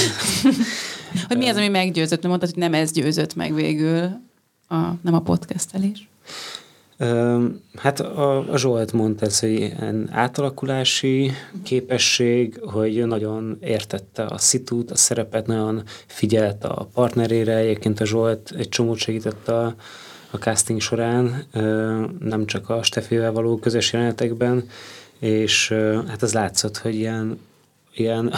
hogy 1.29 1.37
mi 1.37 1.49
az, 1.49 1.57
ami 1.57 1.69
meggyőzött? 1.69 2.27
Mondtad, 2.27 2.51
hogy 2.51 2.59
nem 2.59 2.75
ez 2.75 2.93
győzött 2.93 3.35
meg 3.35 3.55
végül, 3.55 4.03
a, 4.69 4.77
nem 5.03 5.15
a 5.15 5.21
podcastelés. 5.21 6.09
Hát 7.77 8.01
a, 8.01 8.53
a 8.53 8.59
Zsolt 8.59 8.93
mondta 8.93 9.27
ez, 9.27 9.41
hogy 9.41 9.51
ilyen 9.51 10.09
átalakulási 10.13 11.31
képesség, 11.63 12.61
hogy 12.63 13.07
nagyon 13.07 13.59
értette 13.61 14.25
a 14.25 14.39
szitút, 14.39 14.91
a 14.91 14.97
szerepet, 14.97 15.47
nagyon 15.47 15.83
figyelt 16.07 16.65
a 16.65 16.89
partnerére. 16.95 17.57
Egyébként 17.57 18.01
a 18.01 18.07
Zsolt 18.07 18.53
egy 18.57 18.69
csomót 18.69 18.99
segített 18.99 19.49
a, 19.49 19.75
a 20.31 20.37
casting 20.37 20.81
során, 20.81 21.45
nem 22.19 22.47
csak 22.47 22.71
a 22.71 22.83
Steffivel 22.83 23.33
való 23.33 23.59
közös 23.59 23.93
jelenetekben, 23.93 24.69
és 25.19 25.69
hát 26.09 26.23
az 26.23 26.33
látszott, 26.33 26.77
hogy 26.77 26.95
ilyen 26.95 27.39
ilyen, 27.95 28.33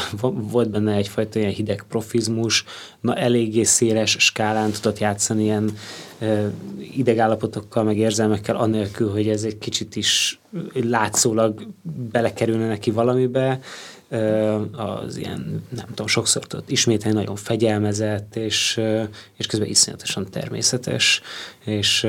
volt 0.53 0.71
benne 0.71 0.95
egyfajta 0.95 1.39
ilyen 1.39 1.53
hideg 1.53 1.85
profizmus, 1.89 2.65
na 3.01 3.15
eléggé 3.15 3.63
széles 3.63 4.17
skálán 4.19 4.71
tudott 4.71 4.99
játszani 4.99 5.43
ilyen 5.43 5.73
e, 6.19 6.51
idegállapotokkal, 6.97 7.85
meg 7.85 7.99
érzelmekkel, 7.99 8.57
anélkül, 8.57 9.11
hogy 9.11 9.29
ez 9.29 9.43
egy 9.43 9.59
kicsit 9.59 9.97
is 9.97 10.41
látszólag 10.73 11.67
belekerülne 12.11 12.67
neki 12.67 12.91
valamibe, 12.91 13.61
az 14.73 15.17
ilyen, 15.17 15.63
nem 15.69 15.87
tudom, 15.87 16.07
sokszor 16.07 16.47
tudott 16.47 16.71
ismételni, 16.71 17.17
nagyon 17.17 17.37
fegyelmezett, 17.37 18.37
és, 18.37 18.81
és 19.37 19.47
közben 19.47 19.69
iszonyatosan 19.69 20.31
természetes, 20.31 21.21
és 21.65 22.07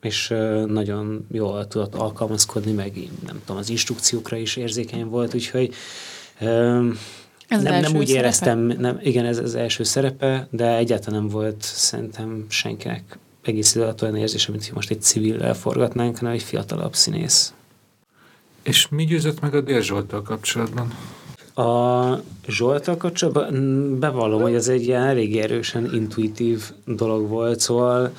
és 0.00 0.28
nagyon 0.66 1.26
jól 1.32 1.66
tudott 1.66 1.94
alkalmazkodni, 1.94 2.72
meg 2.72 2.92
nem 3.26 3.40
tudom, 3.44 3.60
az 3.60 3.70
instrukciókra 3.70 4.36
is 4.36 4.56
érzékeny 4.56 5.04
volt, 5.04 5.34
úgyhogy 5.34 5.74
ez 6.40 7.62
nem, 7.62 7.80
nem 7.80 7.96
úgy 7.96 8.06
szerepe? 8.06 8.12
éreztem, 8.12 8.58
nem, 8.58 8.98
igen, 9.02 9.24
ez 9.24 9.38
az 9.38 9.54
első 9.54 9.82
szerepe, 9.82 10.48
de 10.50 10.76
egyáltalán 10.76 11.20
nem 11.20 11.28
volt 11.28 11.62
szerintem 11.62 12.46
senkinek 12.48 13.18
egész 13.42 13.74
idő 13.74 13.92
olyan 14.02 14.16
érzése, 14.16 14.50
mint 14.50 14.64
hogy 14.64 14.74
most 14.74 14.90
egy 14.90 15.02
civil 15.02 15.54
forgatnánk, 15.54 16.18
hanem 16.18 16.34
egy 16.34 16.42
fiatalabb 16.42 16.94
színész. 16.94 17.54
És 18.62 18.88
mi 18.88 19.04
győzött 19.04 19.40
meg 19.40 19.54
a 19.54 19.60
Dél 19.60 19.80
Zsoltal 19.80 20.22
kapcsolatban? 20.22 20.92
A 21.54 22.22
Zsoltal 22.48 22.96
kapcsolatban 22.96 23.98
bevallom, 23.98 24.42
hogy 24.42 24.54
ez 24.54 24.68
egy 24.68 24.82
ilyen 24.82 25.02
elég 25.02 25.38
erősen 25.38 25.94
intuitív 25.94 26.62
dolog 26.84 27.28
volt, 27.28 27.60
szóval 27.60 28.12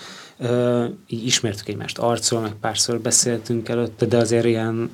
így 1.07 1.25
ismertük 1.25 1.67
egymást 1.67 1.97
arcról, 1.97 2.41
meg 2.41 2.53
párszor 2.61 2.99
beszéltünk 2.99 3.69
előtte, 3.69 4.05
de 4.05 4.17
azért 4.17 4.45
ilyen 4.45 4.89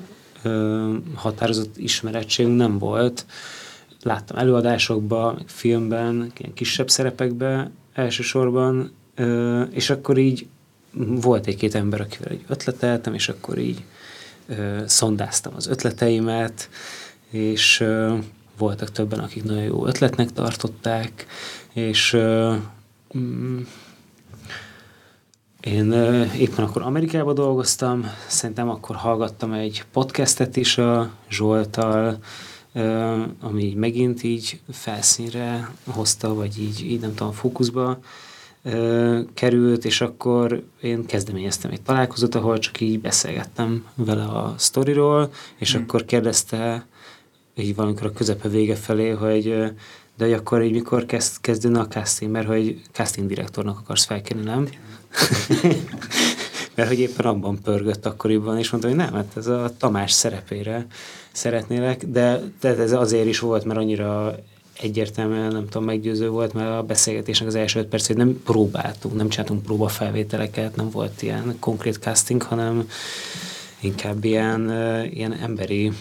határozott 1.16 1.78
ismerettségünk 1.78 2.58
nem 2.58 2.78
volt. 2.78 3.26
Láttam 4.04 4.38
előadásokban, 4.38 5.44
filmben, 5.46 6.32
ilyen 6.38 6.54
kisebb 6.54 6.90
szerepekben 6.90 7.72
elsősorban, 7.94 8.92
és 9.72 9.90
akkor 9.90 10.18
így 10.18 10.48
volt 10.98 11.48
egy-két 11.48 11.76
ember, 11.76 12.02
akivel 12.02 12.32
egy 12.32 12.44
ötleteltem, 12.48 13.14
és 13.14 13.30
akkor 13.30 13.58
így 13.58 13.84
szondáztam 14.86 15.54
az 15.56 15.68
ötleteimet, 15.68 16.70
és 17.30 17.86
voltak 18.58 18.92
többen, 18.92 19.20
akik 19.20 19.44
nagyon 19.44 19.64
jó 19.64 19.86
ötletnek 19.86 20.32
tartották, 20.32 21.26
és 21.74 22.18
mm, 23.18 23.60
én 25.72 25.92
éppen 26.38 26.66
akkor 26.66 26.82
Amerikában 26.82 27.34
dolgoztam, 27.34 28.06
szerintem 28.28 28.70
akkor 28.70 28.96
hallgattam 28.96 29.54
egy 29.54 29.84
podcastet 29.92 30.56
is 30.58 30.78
a 30.78 31.12
Zsoltal, 31.30 32.18
ami 33.42 33.64
így 33.64 33.76
megint 33.76 34.24
így 34.24 34.60
felszínre 34.72 35.72
hozta, 35.86 36.34
vagy 36.34 36.62
így, 36.62 36.86
így 36.92 37.00
nem 37.00 37.14
tudom, 37.14 37.32
fókuszba 37.32 38.00
került, 39.34 39.86
és 39.86 40.02
akkor 40.02 40.64
én 40.82 41.06
kezdeményeztem 41.06 41.72
egy 41.72 41.82
találkozót, 41.82 42.36
ahol 42.36 42.60
csak 42.60 42.82
így 42.82 43.00
beszélgettem 43.00 43.86
vele 43.96 44.24
a 44.24 44.54
sztoriról, 44.58 45.32
és 45.58 45.74
hmm. 45.74 45.84
akkor 45.84 46.06
kérdezte 46.06 46.86
így 47.56 47.76
valamikor 47.76 48.06
a 48.06 48.12
közepe 48.12 48.50
vége 48.50 48.76
felé, 48.76 49.10
hogy 49.10 49.74
de 50.18 50.26
hogy 50.26 50.34
akkor 50.34 50.64
így 50.64 50.72
mikor 50.72 51.06
kezd, 51.06 51.42
kezdődne 51.42 51.80
a 51.80 51.88
casting, 51.88 52.32
mert 52.32 52.48
hogy 52.48 52.82
casting 52.92 53.28
direktornak 53.28 53.80
akarsz 53.80 54.06
felkérni, 54.06 54.44
nem? 54.44 54.68
Mert 56.76 56.90
hogy 56.90 57.00
éppen 57.00 57.26
abban 57.26 57.62
pörgött 57.62 58.06
akkoriban, 58.06 58.58
és 58.58 58.70
mondta, 58.70 58.90
hogy 58.90 58.98
nem, 58.98 59.14
hát 59.14 59.32
ez 59.36 59.48
a 59.48 59.72
Tamás 59.78 60.12
szerepére 60.12 60.86
szeretnélek, 61.32 62.06
de, 62.06 62.42
de 62.60 62.78
ez 62.78 62.92
azért 62.92 63.28
is 63.28 63.40
volt, 63.40 63.66
mert 63.66 63.80
annyira 63.80 64.36
egyértelműen, 64.82 65.52
nem 65.52 65.66
tudom, 65.66 65.84
meggyőző 65.84 66.30
volt, 66.30 66.54
mert 66.54 66.70
a 66.70 66.84
beszélgetésnek 66.84 67.48
az 67.48 67.56
első 67.56 67.80
öt 67.80 67.88
perc, 67.88 68.08
hogy 68.08 68.16
nem 68.16 68.42
próbáltunk, 68.44 69.16
nem 69.16 69.30
csináltunk 69.30 69.64
próbafelvételeket, 69.64 70.76
nem 70.76 70.90
volt 70.90 71.22
ilyen 71.22 71.56
konkrét 71.60 71.96
casting, 71.96 72.42
hanem 72.42 72.90
inkább 73.80 74.24
ilyen, 74.24 74.72
ilyen 75.12 75.34
emberi 75.34 75.92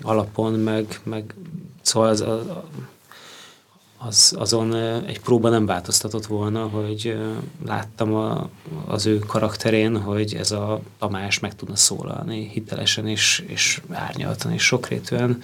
alapon, 0.00 0.52
meg, 0.52 1.00
meg 1.02 1.34
szóval 1.82 2.08
az, 2.08 2.20
a, 2.20 2.64
az, 4.06 4.34
azon 4.38 4.74
egy 5.06 5.20
próba 5.20 5.48
nem 5.48 5.66
változtatott 5.66 6.26
volna, 6.26 6.66
hogy 6.66 7.16
láttam 7.66 8.14
a, 8.14 8.48
az 8.86 9.06
ő 9.06 9.18
karakterén, 9.18 10.00
hogy 10.00 10.34
ez 10.34 10.50
a 10.50 10.80
Tamás 10.98 11.38
meg 11.38 11.56
tudna 11.56 11.76
szólalni 11.76 12.48
hitelesen 12.52 13.06
és, 13.08 13.44
és 13.46 13.80
árnyaltan 13.90 14.52
és 14.52 14.62
sokrétűen. 14.62 15.42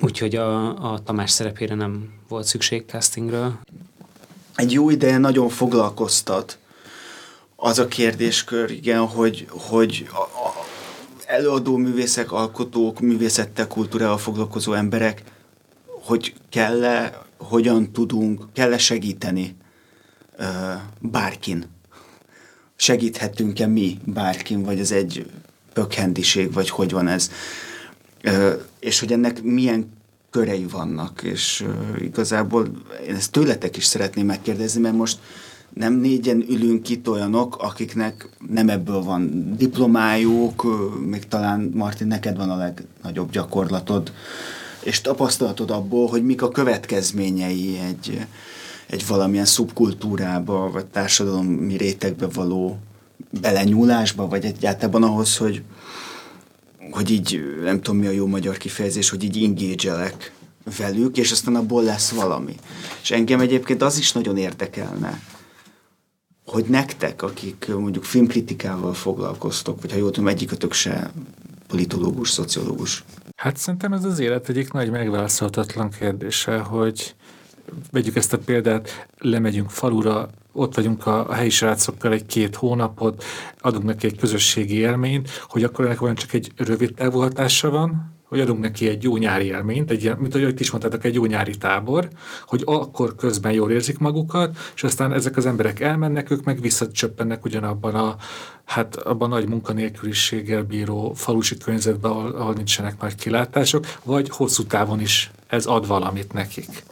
Úgyhogy 0.00 0.36
a, 0.36 0.92
a 0.92 1.02
Tamás 1.02 1.30
szerepére 1.30 1.74
nem 1.74 2.12
volt 2.28 2.46
szükség 2.46 2.84
castingra. 2.86 3.60
Egy 4.54 4.72
jó 4.72 4.90
ideje 4.90 5.18
nagyon 5.18 5.48
foglalkoztat 5.48 6.58
az 7.56 7.78
a 7.78 7.88
kérdéskör, 7.88 8.70
igen, 8.70 9.06
hogy, 9.06 9.46
hogy 9.50 10.08
a, 10.12 10.20
a 10.20 10.64
előadó 11.26 11.76
művészek, 11.76 12.32
alkotók, 12.32 13.00
művészettel, 13.00 13.66
kultúrával 13.66 14.18
foglalkozó 14.18 14.72
emberek 14.72 15.22
hogy 16.10 16.34
kell-e, 16.48 17.22
hogyan 17.40 17.92
tudunk, 17.92 18.44
kell-e 18.52 18.78
segíteni 18.78 19.56
uh, 20.38 20.46
bárkin. 21.00 21.64
Segíthetünk-e 22.76 23.66
mi 23.66 23.98
bárkin, 24.04 24.62
vagy 24.62 24.78
ez 24.78 24.90
egy 24.90 25.30
pökhendiség, 25.72 26.52
vagy 26.52 26.68
hogy 26.68 26.90
van 26.90 27.08
ez. 27.08 27.30
Uh, 28.24 28.52
és 28.80 29.00
hogy 29.00 29.12
ennek 29.12 29.42
milyen 29.42 29.92
körei 30.30 30.66
vannak, 30.66 31.22
és 31.22 31.64
uh, 31.66 32.02
igazából 32.02 32.68
én 33.06 33.14
ezt 33.14 33.32
tőletek 33.32 33.76
is 33.76 33.84
szeretném 33.84 34.26
megkérdezni, 34.26 34.80
mert 34.80 34.96
most 34.96 35.18
nem 35.74 35.94
négyen 35.94 36.44
ülünk 36.48 36.88
itt 36.88 37.08
olyanok, 37.08 37.56
akiknek 37.56 38.28
nem 38.48 38.68
ebből 38.68 39.02
van 39.02 39.52
diplomájuk, 39.56 40.66
még 41.06 41.28
talán 41.28 41.70
Martin, 41.74 42.06
neked 42.06 42.36
van 42.36 42.50
a 42.50 42.56
legnagyobb 42.56 43.30
gyakorlatod 43.30 44.12
és 44.82 45.00
tapasztalatod 45.00 45.70
abból, 45.70 46.08
hogy 46.08 46.24
mik 46.24 46.42
a 46.42 46.48
következményei 46.48 47.78
egy, 47.88 48.26
egy 48.86 49.06
valamilyen 49.06 49.44
szubkultúrába, 49.44 50.70
vagy 50.70 50.86
társadalmi 50.86 51.76
rétegbe 51.76 52.26
való 52.26 52.78
belenyúlásba, 53.40 54.28
vagy 54.28 54.44
egyáltalán 54.44 55.02
ahhoz, 55.02 55.36
hogy, 55.36 55.62
hogy 56.90 57.10
így, 57.10 57.40
nem 57.62 57.80
tudom 57.80 58.00
mi 58.00 58.06
a 58.06 58.10
jó 58.10 58.26
magyar 58.26 58.56
kifejezés, 58.56 59.10
hogy 59.10 59.24
így 59.24 59.44
engage 59.44 60.14
velük, 60.78 61.16
és 61.16 61.32
aztán 61.32 61.56
abból 61.56 61.82
lesz 61.82 62.10
valami. 62.10 62.54
És 63.02 63.10
engem 63.10 63.40
egyébként 63.40 63.82
az 63.82 63.98
is 63.98 64.12
nagyon 64.12 64.36
érdekelne, 64.36 65.22
hogy 66.46 66.64
nektek, 66.64 67.22
akik 67.22 67.66
mondjuk 67.78 68.04
filmkritikával 68.04 68.94
foglalkoztok, 68.94 69.80
vagy 69.80 69.92
ha 69.92 69.98
jól 69.98 70.10
tudom, 70.10 70.28
egyikötök 70.28 70.72
se 70.72 71.12
politológus, 71.66 72.30
szociológus, 72.30 73.04
Hát 73.40 73.56
szerintem 73.56 73.92
ez 73.92 74.04
az 74.04 74.18
élet 74.18 74.48
egyik 74.48 74.72
nagy 74.72 74.90
megválaszolhatatlan 74.90 75.90
kérdése, 75.90 76.58
hogy 76.58 77.14
vegyük 77.90 78.16
ezt 78.16 78.32
a 78.32 78.38
példát, 78.38 79.08
lemegyünk 79.18 79.70
falura, 79.70 80.28
ott 80.52 80.74
vagyunk 80.74 81.06
a, 81.06 81.28
a 81.28 81.32
helyi 81.32 81.50
srácokkal 81.50 82.12
egy-két 82.12 82.54
hónapot, 82.54 83.24
adunk 83.58 83.84
neki 83.84 84.06
egy 84.06 84.16
közösségi 84.16 84.76
élményt, 84.76 85.30
hogy 85.48 85.64
akkor 85.64 85.84
ennek 85.84 86.02
olyan 86.02 86.14
csak 86.14 86.32
egy 86.32 86.52
rövid 86.56 86.94
távú 86.94 87.18
hatása 87.18 87.70
van, 87.70 88.19
hogy 88.30 88.40
adunk 88.40 88.60
neki 88.60 88.88
egy 88.88 89.02
jó 89.02 89.16
nyári 89.16 89.44
élményt, 89.44 89.90
egy, 89.90 90.12
mint 90.18 90.34
ahogy 90.34 90.60
is 90.60 90.70
mondtátok, 90.70 91.04
egy 91.04 91.14
jó 91.14 91.24
nyári 91.24 91.56
tábor, 91.56 92.08
hogy 92.46 92.62
akkor 92.64 93.14
közben 93.14 93.52
jól 93.52 93.70
érzik 93.70 93.98
magukat, 93.98 94.56
és 94.74 94.82
aztán 94.82 95.12
ezek 95.12 95.36
az 95.36 95.46
emberek 95.46 95.80
elmennek, 95.80 96.30
ők 96.30 96.44
meg 96.44 96.60
visszacsöppennek 96.60 97.44
ugyanabban 97.44 97.94
a, 97.94 98.16
hát 98.64 98.96
abban 98.96 99.32
a 99.32 99.34
nagy 99.34 99.48
munkanélküliséggel 99.48 100.62
bíró 100.62 101.12
falusi 101.14 101.56
környezetben, 101.56 102.10
ahol, 102.10 102.30
ahol 102.30 102.52
nincsenek 102.54 103.00
nagy 103.00 103.14
kilátások, 103.14 103.86
vagy 104.02 104.28
hosszú 104.28 104.62
távon 104.62 105.00
is 105.00 105.30
ez 105.46 105.66
ad 105.66 105.86
valamit 105.86 106.32
nekik. 106.32 106.82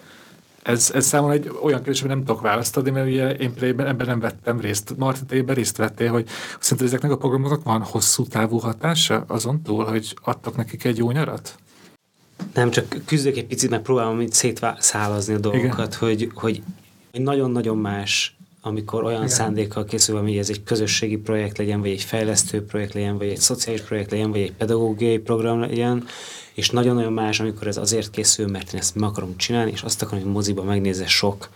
Ez, 0.68 0.90
ez 0.94 1.06
számomra 1.06 1.34
egy 1.34 1.50
olyan 1.62 1.78
kérdés, 1.78 2.00
hogy 2.00 2.08
nem 2.08 2.18
tudok 2.18 2.40
választ 2.40 2.76
adni, 2.76 2.90
mert 2.90 3.06
ugye 3.06 3.30
én 3.30 3.54
például 3.54 3.88
ebben 3.88 4.06
nem 4.06 4.20
vettem 4.20 4.60
részt. 4.60 4.96
Martin, 4.96 5.26
te 5.26 5.36
ebben 5.36 5.54
részt 5.54 5.76
vettél, 5.76 6.10
hogy 6.10 6.28
szerinted 6.60 6.86
ezeknek 6.86 7.10
a 7.10 7.16
programoknak 7.16 7.62
van 7.62 7.82
hosszú 7.82 8.26
távú 8.26 8.58
hatása 8.58 9.24
azon 9.26 9.62
túl, 9.62 9.84
hogy 9.84 10.14
adtak 10.22 10.56
nekik 10.56 10.84
egy 10.84 10.96
jó 10.96 11.10
nyarat? 11.10 11.54
Nem, 12.54 12.70
csak 12.70 12.96
küzdök 13.04 13.36
egy 13.36 13.46
picit, 13.46 13.70
mert 13.70 13.82
próbálom 13.82 14.20
így 14.20 14.32
szétszálazni 14.32 15.34
a 15.34 15.38
dolgokat, 15.38 15.94
hogy, 15.94 16.30
hogy 16.34 16.62
nagyon-nagyon 17.12 17.76
más 17.76 18.37
amikor 18.68 19.04
olyan 19.04 19.22
Igen. 19.22 19.34
szándékkal 19.34 19.84
készül, 19.84 20.20
hogy 20.20 20.36
ez 20.36 20.50
egy 20.50 20.62
közösségi 20.62 21.16
projekt 21.16 21.58
legyen, 21.58 21.80
vagy 21.80 21.90
egy 21.90 22.02
fejlesztő 22.02 22.64
projekt 22.64 22.94
legyen, 22.94 23.18
vagy 23.18 23.28
egy 23.28 23.40
szociális 23.40 23.80
projekt 23.80 24.10
legyen, 24.10 24.30
vagy 24.30 24.40
egy 24.40 24.52
pedagógiai 24.52 25.18
program 25.18 25.60
legyen, 25.60 26.04
és 26.54 26.70
nagyon-nagyon 26.70 27.12
más, 27.12 27.40
amikor 27.40 27.66
ez 27.66 27.76
azért 27.76 28.10
készül, 28.10 28.46
mert 28.46 28.72
én 28.72 28.80
ezt 28.80 28.94
meg 28.94 29.08
akarom 29.08 29.36
csinálni, 29.36 29.70
és 29.70 29.82
azt 29.82 30.02
akarom, 30.02 30.22
hogy 30.22 30.32
moziba 30.32 30.62
megnézze 30.62 31.06
sok 31.06 31.48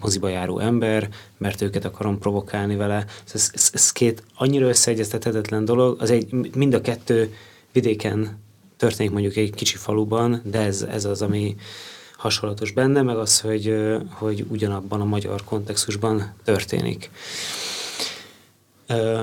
moziba 0.00 0.28
járó 0.28 0.58
ember, 0.58 1.08
mert 1.38 1.62
őket 1.62 1.84
akarom 1.84 2.18
provokálni 2.18 2.76
vele. 2.76 3.04
Ez, 3.34 3.50
ez, 3.54 3.70
ez 3.72 3.92
két 3.92 4.22
annyira 4.34 4.68
összeegyeztethetetlen 4.68 5.64
dolog, 5.64 6.00
az 6.00 6.10
egy, 6.10 6.32
mind 6.54 6.74
a 6.74 6.80
kettő 6.80 7.34
vidéken 7.72 8.38
történik 8.76 9.12
mondjuk 9.12 9.36
egy 9.36 9.54
kicsi 9.54 9.76
faluban, 9.76 10.42
de 10.44 10.58
ez, 10.58 10.82
ez 10.82 11.04
az, 11.04 11.22
ami 11.22 11.56
hasonlatos 12.26 12.70
benne, 12.70 13.02
meg 13.02 13.16
az, 13.16 13.40
hogy, 13.40 13.76
hogy 14.08 14.44
ugyanabban 14.48 15.00
a 15.00 15.04
magyar 15.04 15.44
kontextusban 15.44 16.34
történik. 16.44 17.10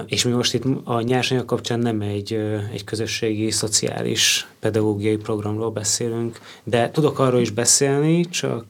És 0.06 0.24
mi 0.24 0.32
most 0.32 0.54
itt 0.54 0.64
a 0.84 1.02
nyersanyag 1.02 1.46
kapcsán 1.46 1.80
nem 1.80 2.02
egy, 2.02 2.34
egy 2.74 2.84
közösségi, 2.84 3.52
szociális, 3.52 4.48
pedagógiai 4.60 5.18
programról 5.18 5.72
beszélünk, 5.72 6.40
de 6.64 6.92
tudok 6.92 7.20
arról 7.20 7.42
is 7.42 7.50
beszélni, 7.50 8.30
csak 8.30 8.66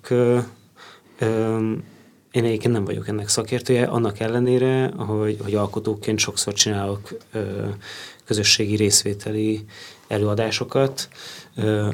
én 2.32 2.44
egyébként 2.44 2.74
nem 2.74 2.86
vagyok 2.86 3.08
ennek 3.08 3.28
szakértője, 3.28 3.86
annak 3.86 4.20
ellenére, 4.20 4.92
hogy, 4.98 5.38
hogy 5.44 5.56
alkotóként 5.56 6.20
sokszor 6.20 6.54
csinálok 6.54 7.18
közösségi 8.26 8.76
részvételi 8.76 9.66
előadásokat, 10.08 11.10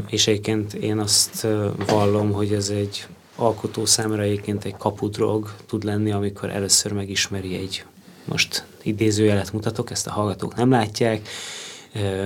és 0.10 0.28
egyébként 0.28 0.74
én 0.74 1.00
azt 1.00 1.48
vallom, 1.88 2.32
hogy 2.32 2.54
ez 2.54 2.70
egy 2.70 3.08
alkotó 3.36 3.86
számára 3.86 4.22
egyébként 4.22 4.66
egy 4.66 4.78
kapudrog 4.78 5.54
tud 5.66 5.84
lenni, 5.84 6.12
amikor 6.12 6.50
először 6.50 6.92
megismeri 6.92 7.56
egy, 7.56 7.86
most 8.26 8.66
idézőjelet 8.82 9.54
mutatok, 9.54 9.92
ezt 9.92 10.08
a 10.08 10.12
hallgatók 10.12 10.56
nem 10.56 10.70
látják, 10.70 11.30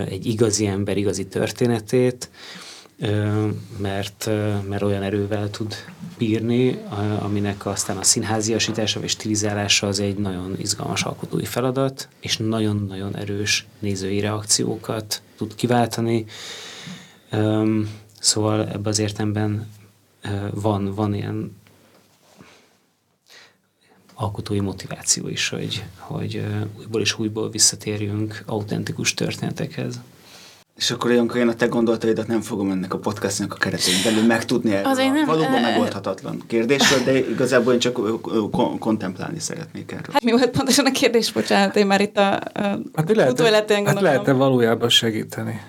egy 0.08 0.26
igazi 0.26 0.66
ember 0.66 0.98
igazi 0.98 1.28
történetét, 1.28 2.30
mert, 3.78 4.30
mert 4.70 4.82
olyan 4.82 5.04
erővel 5.04 5.50
tud 5.50 5.76
bírni, 6.18 6.80
aminek 7.20 7.66
aztán 7.66 7.98
a 7.98 8.04
színháziasítása 8.04 9.00
vagy 9.00 9.10
stilizálása 9.10 9.88
az 9.88 10.00
egy 10.00 10.18
nagyon 10.18 10.56
izgalmas 10.58 11.04
alkotói 11.04 11.46
feladat, 11.46 12.08
és 12.20 12.38
nagyon-nagyon 12.38 13.16
erős 13.16 13.66
nézői 13.80 14.20
reakciókat 14.20 15.22
tud 15.38 15.56
kiváltani. 15.56 16.26
Szóval 18.20 18.68
ebben 18.68 18.86
az 18.86 19.00
értemben 19.00 19.68
van, 20.52 20.94
van 20.94 21.14
ilyen 21.14 21.62
alkotói 24.14 24.60
motiváció 24.60 25.28
is, 25.28 25.50
hogy, 25.50 25.84
hogy 25.98 26.46
újból 26.80 27.02
és 27.02 27.20
újból 27.20 27.50
visszatérjünk 27.50 28.44
autentikus 28.46 29.14
történetekhez. 29.14 30.00
És 30.78 30.92
akkor 30.92 31.12
olyankor 31.12 31.38
én 31.38 31.48
a 31.48 31.56
te 31.56 31.66
gondolataidat 31.66 32.28
nem 32.28 32.42
fogom 32.42 32.72
ennek 32.72 32.94
a 32.94 32.98
podcastnak 32.98 33.54
a 33.54 33.56
keretén 33.56 33.94
belül 34.04 34.26
megtudni 34.26 34.72
erről 34.72 34.92
a 34.92 34.96
nem, 34.96 35.26
valóban 35.26 35.54
e... 35.54 35.62
megoldhatatlan 35.62 36.44
kérdésről, 36.48 37.04
de 37.04 37.30
igazából 37.30 37.74
én 37.74 37.80
csak 37.80 38.00
kontemplálni 38.80 39.40
szeretnék 39.40 39.92
erről. 39.92 40.14
Hát 40.14 40.24
mi 40.24 40.32
volt 40.32 40.50
pontosan 40.50 40.86
a 40.86 40.92
kérdés, 40.92 41.32
bocsánat, 41.32 41.76
én 41.76 41.86
már 41.86 42.02
itt 42.02 42.18
a, 42.18 42.34
a 42.34 42.40
hát 42.94 43.16
lehet, 43.16 43.42
hát 43.86 44.02
lehet-e 44.02 44.32
valójában 44.32 44.90
segíteni? 44.90 45.62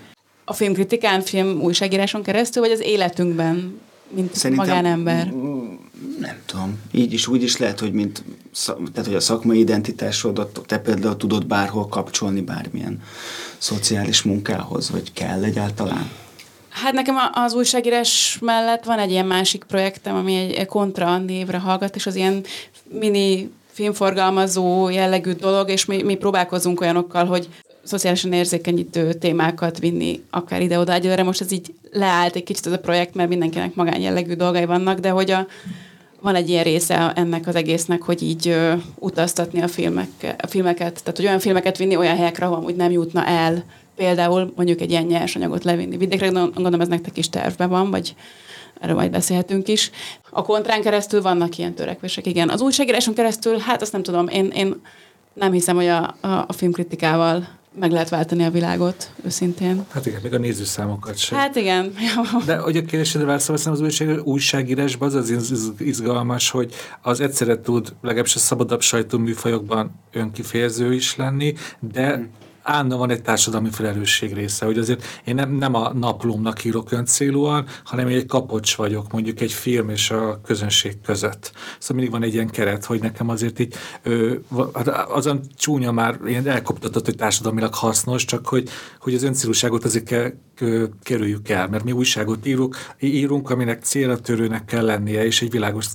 A 0.44 0.52
filmkritikán, 0.52 1.20
film 1.20 1.60
újságíráson 1.60 2.22
keresztül, 2.22 2.62
vagy 2.62 2.72
az 2.72 2.80
életünkben, 2.80 3.80
mint 4.08 4.34
Szerintem, 4.34 4.66
magánember? 4.66 5.32
Nem 6.20 6.42
tudom. 6.46 6.78
Így 6.92 7.12
is, 7.12 7.26
úgy 7.26 7.42
is 7.42 7.56
lehet, 7.56 7.80
hogy 7.80 7.92
mint 7.92 8.24
tehát, 8.92 9.06
hogy 9.06 9.14
a 9.14 9.20
szakmai 9.20 9.58
identitásodat 9.58 10.60
te 10.66 10.78
például 10.78 11.16
tudod 11.16 11.46
bárhol 11.46 11.88
kapcsolni 11.88 12.40
bármilyen 12.40 13.02
szociális 13.58 14.22
munkához, 14.22 14.90
vagy 14.90 15.12
kell 15.12 15.44
egyáltalán? 15.44 16.10
Hát 16.68 16.92
nekem 16.92 17.14
az 17.32 17.54
újságírás 17.54 18.38
mellett 18.40 18.84
van 18.84 18.98
egy 18.98 19.10
ilyen 19.10 19.26
másik 19.26 19.64
projektem, 19.64 20.16
ami 20.16 20.56
egy 20.56 20.66
kontra 20.66 21.18
névre 21.18 21.58
hallgat, 21.58 21.96
és 21.96 22.06
az 22.06 22.14
ilyen 22.14 22.44
mini 22.90 23.50
filmforgalmazó 23.72 24.88
jellegű 24.88 25.32
dolog, 25.32 25.68
és 25.68 25.84
mi, 25.84 26.02
mi 26.02 26.14
próbálkozunk 26.14 26.80
olyanokkal, 26.80 27.24
hogy 27.24 27.48
szociálisan 27.84 28.32
érzékenyítő 28.32 29.12
témákat 29.12 29.78
vinni 29.78 30.22
akár 30.30 30.62
ide-oda. 30.62 30.92
Egyelőre 30.92 31.22
most 31.22 31.40
ez 31.40 31.52
így 31.52 31.74
leállt 31.92 32.36
egy 32.36 32.44
kicsit 32.44 32.66
ez 32.66 32.72
a 32.72 32.78
projekt, 32.78 33.14
mert 33.14 33.28
mindenkinek 33.28 33.74
magánjellegű 33.74 34.34
dolgai 34.34 34.64
vannak, 34.64 34.98
de 34.98 35.10
hogy 35.10 35.30
a, 35.30 35.46
van 36.20 36.34
egy 36.34 36.48
ilyen 36.48 36.64
része 36.64 37.12
ennek 37.14 37.46
az 37.46 37.54
egésznek, 37.54 38.02
hogy 38.02 38.22
így 38.22 38.48
ö, 38.48 38.72
utaztatni 38.98 39.62
a, 39.62 39.68
filmek, 39.68 40.36
a 40.42 40.46
filmeket, 40.46 41.00
tehát 41.00 41.16
hogy 41.16 41.26
olyan 41.26 41.38
filmeket 41.38 41.76
vinni 41.76 41.96
olyan 41.96 42.16
helyekre, 42.16 42.46
ahol 42.46 42.64
úgy 42.64 42.76
nem 42.76 42.90
jutna 42.90 43.26
el, 43.26 43.64
például 43.96 44.52
mondjuk 44.56 44.80
egy 44.80 44.90
ilyen 44.90 45.04
nyersanyagot 45.04 45.64
levinni 45.64 45.96
vidékre, 45.96 46.28
gondolom 46.28 46.80
ez 46.80 46.88
nektek 46.88 47.16
is 47.16 47.28
tervben 47.28 47.68
van, 47.68 47.90
vagy 47.90 48.14
erről 48.80 48.96
majd 48.96 49.10
beszélhetünk 49.10 49.68
is. 49.68 49.90
A 50.30 50.42
kontrán 50.42 50.82
keresztül 50.82 51.22
vannak 51.22 51.58
ilyen 51.58 51.74
törekvések, 51.74 52.26
igen. 52.26 52.48
Az 52.48 52.60
újságíráson 52.60 53.14
keresztül, 53.14 53.58
hát 53.58 53.82
azt 53.82 53.92
nem 53.92 54.02
tudom, 54.02 54.28
én, 54.28 54.46
én 54.46 54.80
nem 55.32 55.52
hiszem, 55.52 55.76
hogy 55.76 55.86
a, 55.86 56.16
a, 56.20 56.44
a 56.46 56.52
filmkritikával 56.52 57.48
meg 57.78 57.90
lehet 57.90 58.08
váltani 58.08 58.44
a 58.44 58.50
világot, 58.50 59.10
őszintén. 59.24 59.84
Hát 59.90 60.06
igen, 60.06 60.20
még 60.22 60.34
a 60.34 60.38
nézőszámokat 60.38 61.16
sem. 61.16 61.38
Hát 61.38 61.56
igen. 61.56 61.94
De 62.46 62.56
hogy 62.56 62.76
a 62.76 62.80
kérdésedre 62.80 63.26
válaszolva, 63.26 63.70
az 63.70 63.80
újság, 63.80 64.26
újságírásban 64.26 65.14
az 65.14 65.30
az 65.30 65.72
izgalmas, 65.78 66.50
hogy 66.50 66.74
az 67.02 67.20
egyszerre 67.20 67.60
tud 67.60 67.94
legalábbis 68.00 68.34
a 68.34 68.38
szabadabb 68.38 68.80
sajtó 68.80 69.18
műfajokban 69.18 69.90
önkifejező 70.12 70.94
is 70.94 71.16
lenni, 71.16 71.54
de 71.92 72.14
hmm 72.14 72.42
állandóan 72.64 73.00
van 73.00 73.10
egy 73.10 73.22
társadalmi 73.22 73.70
felelősség 73.70 74.32
része, 74.32 74.64
hogy 74.64 74.78
azért 74.78 75.04
én 75.24 75.34
nem, 75.34 75.50
nem 75.50 75.74
a 75.74 75.92
naplómnak 75.92 76.64
írok 76.64 76.92
ön 76.92 77.04
célúan, 77.04 77.66
hanem 77.84 78.06
egy 78.06 78.26
kapocs 78.26 78.74
vagyok, 78.74 79.12
mondjuk 79.12 79.40
egy 79.40 79.52
film 79.52 79.88
és 79.88 80.10
a 80.10 80.40
közönség 80.44 81.00
között. 81.00 81.52
Szóval 81.78 81.96
mindig 81.96 82.10
van 82.10 82.22
egy 82.22 82.34
ilyen 82.34 82.50
keret, 82.50 82.84
hogy 82.84 83.00
nekem 83.00 83.28
azért 83.28 83.58
így 83.58 83.74
ö, 84.02 84.34
hát 84.74 84.88
azon 84.88 85.40
csúnya 85.56 85.92
már 85.92 86.18
ilyen 86.26 86.48
elkoptatott, 86.48 87.04
hogy 87.04 87.16
társadalmilag 87.16 87.74
hasznos, 87.74 88.24
csak 88.24 88.46
hogy, 88.46 88.68
hogy 89.00 89.14
az 89.14 89.22
öncélúságot 89.22 89.84
azért 89.84 90.04
kell, 90.04 90.32
kerüljük 91.02 91.48
el, 91.48 91.68
mert 91.68 91.84
mi 91.84 91.92
újságot 91.92 92.46
írunk, 92.46 92.76
írunk, 93.00 93.50
aminek 93.50 93.82
célra 93.82 94.18
törőnek 94.18 94.64
kell 94.64 94.84
lennie, 94.84 95.24
és 95.24 95.42
egy 95.42 95.50
világos... 95.50 95.86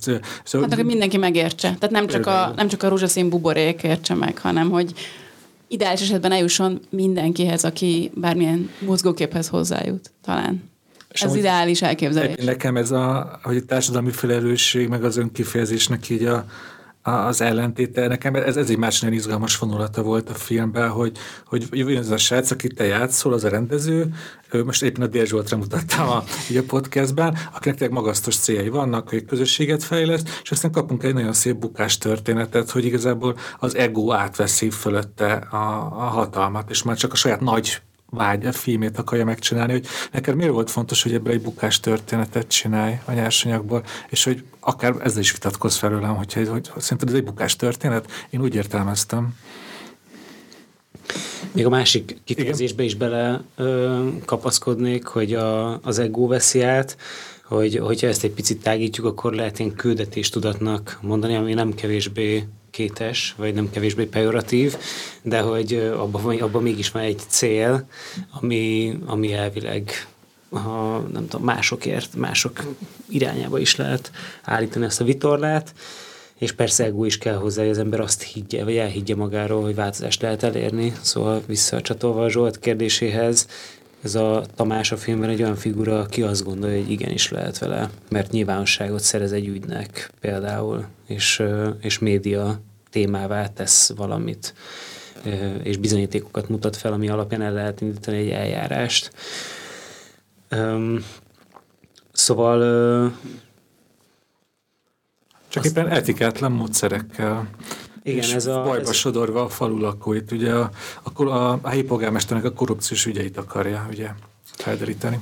Szóval, 0.44 0.68
hát, 0.68 0.74
hogy 0.74 0.84
mindenki 0.84 1.16
megértse. 1.16 1.76
Tehát 1.78 1.90
nem 1.90 2.06
csak, 2.06 2.26
a, 2.26 2.52
nem 2.56 2.68
csak 2.68 2.82
a 2.82 2.88
rózsaszín 2.88 3.28
buborék 3.28 3.82
értse 3.82 4.14
meg, 4.14 4.38
hanem 4.38 4.70
hogy 4.70 4.92
ideális 5.70 6.00
esetben 6.00 6.32
eljusson 6.32 6.80
mindenkihez, 6.88 7.64
aki 7.64 8.10
bármilyen 8.14 8.70
mozgóképhez 8.86 9.48
hozzájut, 9.48 10.10
talán. 10.24 10.62
És 11.12 11.22
ez 11.22 11.34
ideális 11.34 11.82
elképzelés. 11.82 12.44
Nekem 12.44 12.76
ez 12.76 12.90
a, 12.90 13.38
hogy 13.42 13.56
a 13.56 13.64
társadalmi 13.64 14.10
felelősség, 14.10 14.88
meg 14.88 15.04
az 15.04 15.16
önkifejezésnek 15.16 16.08
így 16.08 16.24
a, 16.24 16.44
az 17.02 17.40
ellentéte. 17.40 18.06
Nekem 18.06 18.34
ez, 18.34 18.56
ez 18.56 18.70
egy 18.70 18.78
más 18.78 19.02
izgalmas 19.02 19.58
vonulata 19.58 20.02
volt 20.02 20.30
a 20.30 20.34
filmben, 20.34 20.88
hogy, 20.88 21.18
hogy 21.44 21.68
jön 21.72 21.96
ez 21.96 22.10
a 22.10 22.16
srác, 22.16 22.50
akit 22.50 22.74
te 22.74 22.84
játszol, 22.84 23.32
az 23.32 23.44
a 23.44 23.48
rendező, 23.48 24.14
most 24.64 24.82
éppen 24.82 25.02
a 25.02 25.06
Dél 25.06 25.24
Zsoltra 25.24 25.56
mutattam 25.56 26.08
a, 26.08 26.24
a 26.48 26.62
podcastben, 26.66 27.36
akinek 27.54 27.78
tényleg 27.78 27.96
magasztos 27.96 28.36
céljai 28.36 28.68
vannak, 28.68 29.08
hogy 29.08 29.24
közösséget 29.24 29.82
fejleszt, 29.82 30.28
és 30.42 30.50
aztán 30.50 30.72
kapunk 30.72 31.02
egy 31.02 31.14
nagyon 31.14 31.32
szép 31.32 31.56
bukás 31.56 31.98
történetet, 31.98 32.70
hogy 32.70 32.84
igazából 32.84 33.36
az 33.58 33.74
ego 33.76 34.12
átveszi 34.12 34.70
fölötte 34.70 35.32
a, 35.32 35.56
a 35.92 36.04
hatalmat, 36.04 36.70
és 36.70 36.82
már 36.82 36.96
csak 36.96 37.12
a 37.12 37.16
saját 37.16 37.40
nagy 37.40 37.82
vágy, 38.10 38.46
a 38.46 38.52
filmét 38.52 38.98
akarja 38.98 39.24
megcsinálni, 39.24 39.72
hogy 39.72 39.86
neked 40.12 40.34
miért 40.34 40.52
volt 40.52 40.70
fontos, 40.70 41.02
hogy 41.02 41.14
ebből 41.14 41.32
egy 41.32 41.42
bukás 41.42 41.80
történetet 41.80 42.48
csinálj 42.48 42.94
a 43.04 43.12
nyersanyagból, 43.12 43.84
és 44.08 44.24
hogy 44.24 44.44
akár 44.60 44.94
ezzel 45.02 45.20
is 45.20 45.32
vitatkozz 45.32 45.76
felőlem, 45.76 46.16
hogyha, 46.16 46.50
hogy, 46.50 46.68
hogy 46.68 46.82
szerinted 46.82 47.08
ez 47.08 47.14
egy 47.14 47.24
bukás 47.24 47.56
történet? 47.56 48.10
Én 48.30 48.40
úgy 48.40 48.54
értelmeztem. 48.54 49.34
Még 51.52 51.66
a 51.66 51.68
másik 51.68 52.16
kifejezésbe 52.24 52.82
is 52.82 52.94
bele 52.94 53.42
ö, 53.56 54.08
kapaszkodnék, 54.24 55.06
hogy 55.06 55.34
a, 55.34 55.80
az 55.82 55.98
ego 55.98 56.26
veszi 56.26 56.62
át, 56.62 56.96
hogy 57.44 57.76
hogyha 57.76 58.06
ezt 58.06 58.24
egy 58.24 58.30
picit 58.30 58.62
tágítjuk, 58.62 59.06
akkor 59.06 59.32
lehet 59.32 59.60
én 59.60 59.74
küldetéstudatnak 59.74 60.98
mondani, 61.02 61.34
ami 61.34 61.54
nem 61.54 61.74
kevésbé 61.74 62.46
kétes, 62.70 63.34
vagy 63.36 63.54
nem 63.54 63.70
kevésbé 63.70 64.04
pejoratív, 64.04 64.76
de 65.22 65.40
hogy 65.40 65.74
abban, 65.96 66.40
abban 66.40 66.62
mégis 66.62 66.90
van 66.90 67.02
egy 67.02 67.20
cél, 67.28 67.86
ami, 68.30 68.98
ami 69.06 69.32
elvileg 69.32 69.92
ha 70.50 70.98
nem 71.12 71.28
tudom, 71.28 71.44
másokért, 71.46 72.16
mások 72.16 72.62
irányába 73.08 73.58
is 73.58 73.76
lehet 73.76 74.10
állítani 74.42 74.84
ezt 74.84 75.00
a 75.00 75.04
vitorlát, 75.04 75.74
és 76.38 76.52
persze 76.52 76.84
ego 76.84 77.04
is 77.04 77.18
kell 77.18 77.34
hozzá, 77.34 77.62
hogy 77.62 77.70
az 77.70 77.78
ember 77.78 78.00
azt 78.00 78.22
higgye, 78.22 78.64
vagy 78.64 78.76
elhiggye 78.76 79.14
magáról, 79.14 79.62
hogy 79.62 79.74
változást 79.74 80.22
lehet 80.22 80.42
elérni. 80.42 80.92
Szóval 81.00 81.42
visszacsatolva 81.46 82.24
a 82.24 82.30
Zsolt 82.30 82.58
kérdéséhez, 82.58 83.46
ez 84.02 84.14
a 84.14 84.44
Tamás 84.54 84.92
a 84.92 84.96
filmben 84.96 85.28
egy 85.28 85.42
olyan 85.42 85.56
figura, 85.56 86.00
aki 86.00 86.22
azt 86.22 86.44
gondolja, 86.44 86.80
hogy 86.80 86.90
igenis 86.90 87.30
lehet 87.30 87.58
vele, 87.58 87.90
mert 88.08 88.30
nyilvánosságot 88.30 89.00
szerez 89.00 89.32
egy 89.32 89.46
ügynek 89.46 90.10
például, 90.20 90.86
és, 91.06 91.42
és 91.80 91.98
média 91.98 92.60
témává 92.90 93.48
tesz 93.48 93.92
valamit, 93.96 94.54
és 95.62 95.76
bizonyítékokat 95.76 96.48
mutat 96.48 96.76
fel, 96.76 96.92
ami 96.92 97.08
alapján 97.08 97.42
el 97.42 97.52
lehet 97.52 97.80
indítani 97.80 98.16
egy 98.16 98.30
eljárást. 98.30 99.12
Szóval... 102.12 103.12
Csak 105.48 105.64
éppen 105.64 105.88
etikátlan 105.88 106.52
módszerekkel 106.52 107.48
igen, 108.02 108.22
és 108.22 108.32
ez 108.32 108.46
a... 108.46 108.62
bajba 108.62 108.88
ez... 108.88 108.94
sodorva 108.94 109.42
a 109.42 109.48
falu 109.48 109.78
lakóit. 109.78 110.32
Ugye 110.32 110.52
a, 110.52 110.70
a, 111.02 111.22
a, 111.22 111.58
a 111.62 111.68
helyi 111.68 111.82
polgármesternek 111.82 112.44
a 112.44 112.52
korrupciós 112.52 113.06
ügyeit 113.06 113.36
akarja 113.36 113.86
ugye 113.90 114.08
felderíteni. 114.42 115.18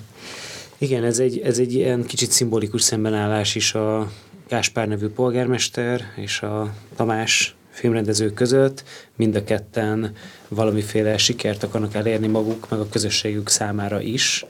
Igen, 0.78 1.04
ez 1.04 1.18
egy, 1.18 1.38
ez 1.38 1.58
egy 1.58 1.72
ilyen 1.74 2.04
kicsit 2.04 2.30
szimbolikus 2.30 2.82
szembenállás 2.82 3.54
is 3.54 3.74
a 3.74 4.10
Gáspár 4.48 4.88
nevű 4.88 5.08
polgármester 5.08 6.12
és 6.16 6.42
a 6.42 6.72
Tamás 6.96 7.56
filmrendező 7.78 8.32
között. 8.32 8.84
Mind 9.16 9.34
a 9.36 9.44
ketten 9.44 10.12
valamiféle 10.48 11.18
sikert 11.18 11.62
akarnak 11.62 11.94
elérni 11.94 12.26
maguk, 12.26 12.70
meg 12.70 12.80
a 12.80 12.88
közösségük 12.88 13.48
számára 13.48 14.00
is 14.00 14.46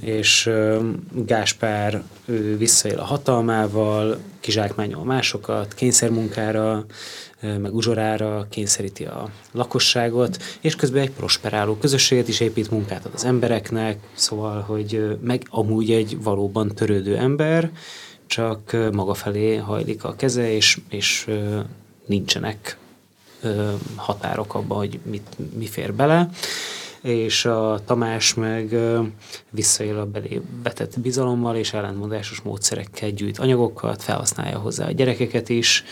és 0.00 0.50
Gáspár 1.12 2.02
ő 2.24 2.56
visszaél 2.56 2.98
a 2.98 3.04
hatalmával, 3.04 4.18
kizsákmányol 4.40 5.04
másokat, 5.04 5.74
kényszermunkára, 5.74 6.84
meg 7.40 7.74
uzsorára 7.74 8.46
kényszeríti 8.50 9.04
a 9.04 9.30
lakosságot, 9.52 10.42
és 10.60 10.76
közben 10.76 11.02
egy 11.02 11.10
prosperáló 11.10 11.76
közösséget 11.76 12.28
is 12.28 12.40
épít, 12.40 12.70
munkát 12.70 13.04
ad 13.04 13.12
az 13.14 13.24
embereknek, 13.24 13.98
szóval, 14.14 14.60
hogy 14.60 15.18
meg 15.20 15.42
amúgy 15.50 15.90
egy 15.90 16.22
valóban 16.22 16.74
törődő 16.74 17.16
ember, 17.16 17.70
csak 18.26 18.76
maga 18.92 19.14
felé 19.14 19.56
hajlik 19.56 20.04
a 20.04 20.14
keze, 20.16 20.52
és, 20.52 20.78
és 20.88 21.26
nincsenek 22.08 22.76
határok 23.96 24.54
abban, 24.54 24.78
hogy 24.78 25.00
mit, 25.02 25.36
mi 25.56 25.66
fér 25.66 25.94
bele 25.94 26.30
és 27.02 27.44
a 27.44 27.80
Tamás 27.84 28.34
meg 28.34 28.76
visszaél 29.50 29.98
a 29.98 30.06
belé 30.06 30.40
vetett 30.62 31.00
bizalommal, 31.00 31.56
és 31.56 31.72
ellentmondásos 31.72 32.40
módszerekkel 32.40 33.10
gyűjt 33.10 33.38
anyagokat, 33.38 34.02
felhasználja 34.02 34.58
hozzá 34.58 34.86
a 34.86 34.90
gyerekeket 34.90 35.48
is, 35.48 35.84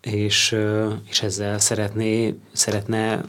és, 0.00 0.56
és 1.08 1.22
ezzel 1.22 1.58
szeretné, 1.58 2.34
szeretne 2.52 3.24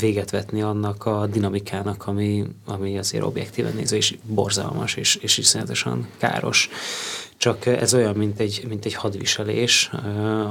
véget 0.00 0.30
vetni 0.30 0.62
annak 0.62 1.06
a 1.06 1.26
dinamikának, 1.26 2.06
ami, 2.06 2.44
ami 2.66 2.98
azért 2.98 3.24
objektíven 3.24 3.74
nézve 3.74 3.96
is 3.96 4.18
borzalmas 4.22 4.94
és, 4.94 5.14
és 5.14 5.38
iszonyatosan 5.38 6.08
káros. 6.18 6.68
Csak 7.40 7.66
ez 7.66 7.94
olyan, 7.94 8.14
mint 8.14 8.40
egy, 8.40 8.64
mint 8.68 8.84
egy 8.84 8.94
hadviselés, 8.94 9.90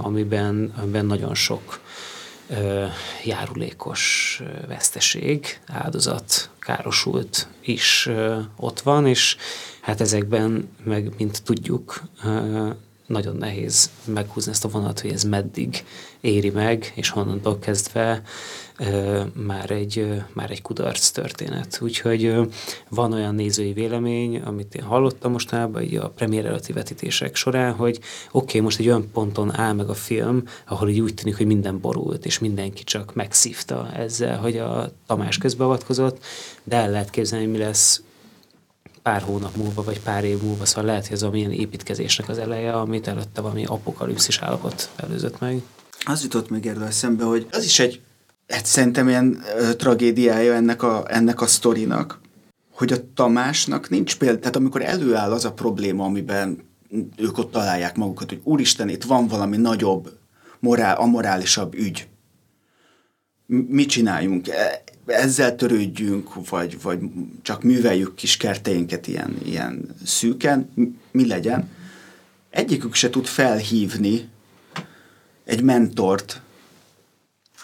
amiben, 0.02 0.74
amiben 0.78 1.06
nagyon 1.06 1.36
sok 1.36 1.80
járulékos 3.24 4.42
veszteség, 4.68 5.60
áldozat, 5.68 6.50
károsult 6.60 7.48
is 7.62 8.10
ott 8.56 8.80
van, 8.80 9.08
és 9.08 9.38
hát 9.82 10.02
ezekben 10.02 10.70
meg, 10.84 11.14
mint 11.18 11.44
tudjuk, 11.44 12.02
nagyon 13.06 13.36
nehéz 13.36 13.90
meghúzni 14.06 14.52
ezt 14.52 14.66
a 14.66 14.70
vonat, 14.70 15.00
hogy 15.00 15.12
ez 15.12 15.24
meddig 15.24 15.86
éri 16.22 16.50
meg, 16.50 16.92
és 16.96 17.10
honnantól 17.10 17.60
kezdve 17.60 18.22
már 19.34 19.72
egy, 19.72 20.24
már 20.34 20.52
egy 20.52 20.62
kudarc 20.62 21.10
történet. 21.10 21.80
Úgyhogy 21.82 22.36
van 22.90 23.14
olyan 23.14 23.36
nézői 23.36 23.74
vélemény, 23.74 24.40
amit 24.40 24.76
én 24.76 24.84
hallottam 24.84 25.32
mostanában 25.32 25.82
így 25.82 25.96
a 25.96 26.10
premier 26.10 26.46
előtti 26.46 26.74
vetítések 26.74 27.36
során, 27.36 27.74
hogy 27.74 28.00
oké, 28.32 28.46
okay, 28.48 28.62
most 28.62 28.80
egy 28.80 28.88
olyan 28.88 29.10
ponton 29.14 29.56
áll 29.56 29.74
meg 29.74 29.90
a 29.90 29.94
film, 29.94 30.44
ahol 30.68 30.90
így 30.90 31.00
úgy 31.00 31.14
tűnik, 31.14 31.38
hogy 31.38 31.46
minden 31.46 31.80
borult, 31.80 32.26
és 32.26 32.40
mindenki 32.40 32.84
csak 32.84 33.14
megszívta 33.14 33.90
ezzel, 33.94 34.38
hogy 34.38 34.58
a 34.58 34.92
Tamás 35.08 35.38
közbeavatkozott, 35.38 36.24
de 36.64 36.76
el 36.76 36.90
lehet 36.90 37.10
képzelni, 37.10 37.46
mi 37.46 37.58
lesz 37.58 38.02
pár 39.02 39.22
hónap 39.22 39.56
múlva, 39.56 39.84
vagy 39.84 40.00
pár 40.00 40.24
év 40.24 40.42
múlva, 40.42 40.66
szóval 40.66 40.86
lehet, 40.86 41.08
hogy 41.08 41.16
ez 41.16 41.24
a 41.24 41.36
építkezésnek 41.36 42.30
az 42.30 42.38
eleje, 42.38 42.74
amit 42.74 43.08
előtte 43.08 43.42
valami 43.42 43.66
apokalipszis 43.66 44.38
állapot 44.38 44.90
előzött 44.96 45.40
meg. 45.40 45.62
Az 46.10 46.24
jutott 46.24 46.50
még 46.50 46.66
erről 46.66 46.84
eszembe, 46.84 47.24
hogy 47.24 47.48
az 47.52 47.64
is 47.64 47.80
egy 47.80 48.02
hát 48.48 48.66
szerintem 48.66 49.08
ilyen 49.08 49.42
ö, 49.58 49.74
tragédiája 49.74 50.54
ennek 50.54 50.84
a, 50.84 51.04
ennek 51.08 51.42
a 51.42 51.48
sztorinak, 51.48 52.22
hogy 52.72 52.92
a 52.92 53.14
Tamásnak 53.14 53.90
nincs 53.90 54.18
példa, 54.18 54.40
tehát 54.40 54.56
amikor 54.56 54.82
előáll 54.82 55.32
az 55.32 55.46
a 55.46 55.54
probléma, 55.54 56.06
amiben 56.06 56.64
ők 57.18 57.38
ott 57.38 57.52
találják 57.52 57.96
magukat, 57.96 58.30
hogy 58.30 58.42
úristen, 58.44 58.90
itt 58.90 59.04
van 59.04 59.28
valami 59.28 59.58
nagyobb, 59.58 60.18
morál, 60.60 60.96
amorálisabb 60.96 61.74
ügy. 61.74 62.08
Mit 63.46 63.90
csináljunk? 63.90 64.48
E, 64.48 64.84
ezzel 65.06 65.56
törődjünk, 65.56 66.50
vagy, 66.50 66.82
vagy 66.82 67.00
csak 67.42 67.64
műveljük 67.64 68.16
kis 68.16 68.38
kerteinket 68.38 69.08
ilyen, 69.08 69.38
ilyen 69.44 69.96
szűken, 70.06 70.70
mi 71.12 71.28
legyen? 71.28 71.70
Egyikük 72.50 72.94
se 72.94 73.10
tud 73.10 73.26
felhívni 73.26 74.30
egy 75.50 75.62
mentort, 75.62 76.42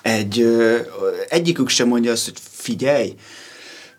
egy, 0.01 0.45
egyikük 1.29 1.69
sem 1.69 1.87
mondja 1.87 2.11
azt, 2.11 2.25
hogy 2.25 2.39
figyelj, 2.51 3.15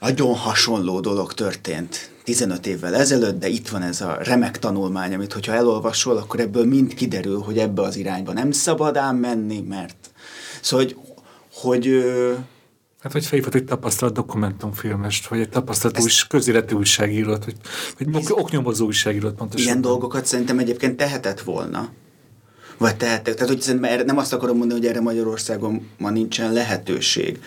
nagyon 0.01 0.34
hasonló 0.34 1.01
dolog 1.01 1.32
történt 1.32 2.11
15 2.24 2.66
évvel 2.66 2.95
ezelőtt, 2.95 3.39
de 3.39 3.49
itt 3.49 3.68
van 3.68 3.82
ez 3.82 4.01
a 4.01 4.18
remek 4.22 4.59
tanulmány, 4.59 5.14
amit 5.14 5.32
hogyha 5.32 5.53
elolvasol, 5.53 6.16
akkor 6.16 6.41
ebből 6.41 6.64
mind 6.64 6.95
kiderül, 6.95 7.41
hogy 7.41 7.59
ebbe 7.59 7.82
az 7.82 7.97
irányba 7.97 8.32
nem 8.32 8.51
szabad 8.51 8.97
ám 8.97 9.16
menni, 9.16 9.61
mert 9.61 10.11
szóval, 10.62 10.84
hogy, 10.87 10.97
hogy 11.53 12.05
Hát, 13.01 13.12
hogy 13.12 13.26
felhívhat 13.26 13.55
egy 13.55 13.64
tapasztalat 13.64 14.14
dokumentumfilmest, 14.14 15.26
vagy 15.26 15.41
egy 15.41 15.49
tapasztalat 15.49 16.01
új, 16.01 16.11
közéleti 16.28 16.74
újságírót, 16.74 17.45
vagy, 17.45 17.57
vagy 18.12 18.24
oknyomozó 18.28 18.87
újságírót 18.87 19.34
pontosan. 19.34 19.66
Ilyen 19.66 19.80
dolgokat 19.80 20.26
szerintem 20.26 20.59
egyébként 20.59 20.97
tehetett 20.97 21.41
volna. 21.41 21.91
Vagy 22.79 22.97
tehettek. 22.97 23.35
Tehát, 23.35 23.49
hogy 23.49 23.61
szerintem 23.61 23.91
erre, 23.91 24.03
nem 24.03 24.18
azt 24.18 24.33
akarom 24.33 24.57
mondani, 24.57 24.81
hogy 24.81 24.89
erre 24.89 25.01
Magyarországon 25.01 25.89
ma 25.99 26.11
nincsen 26.11 26.53
lehetőség. 26.53 27.39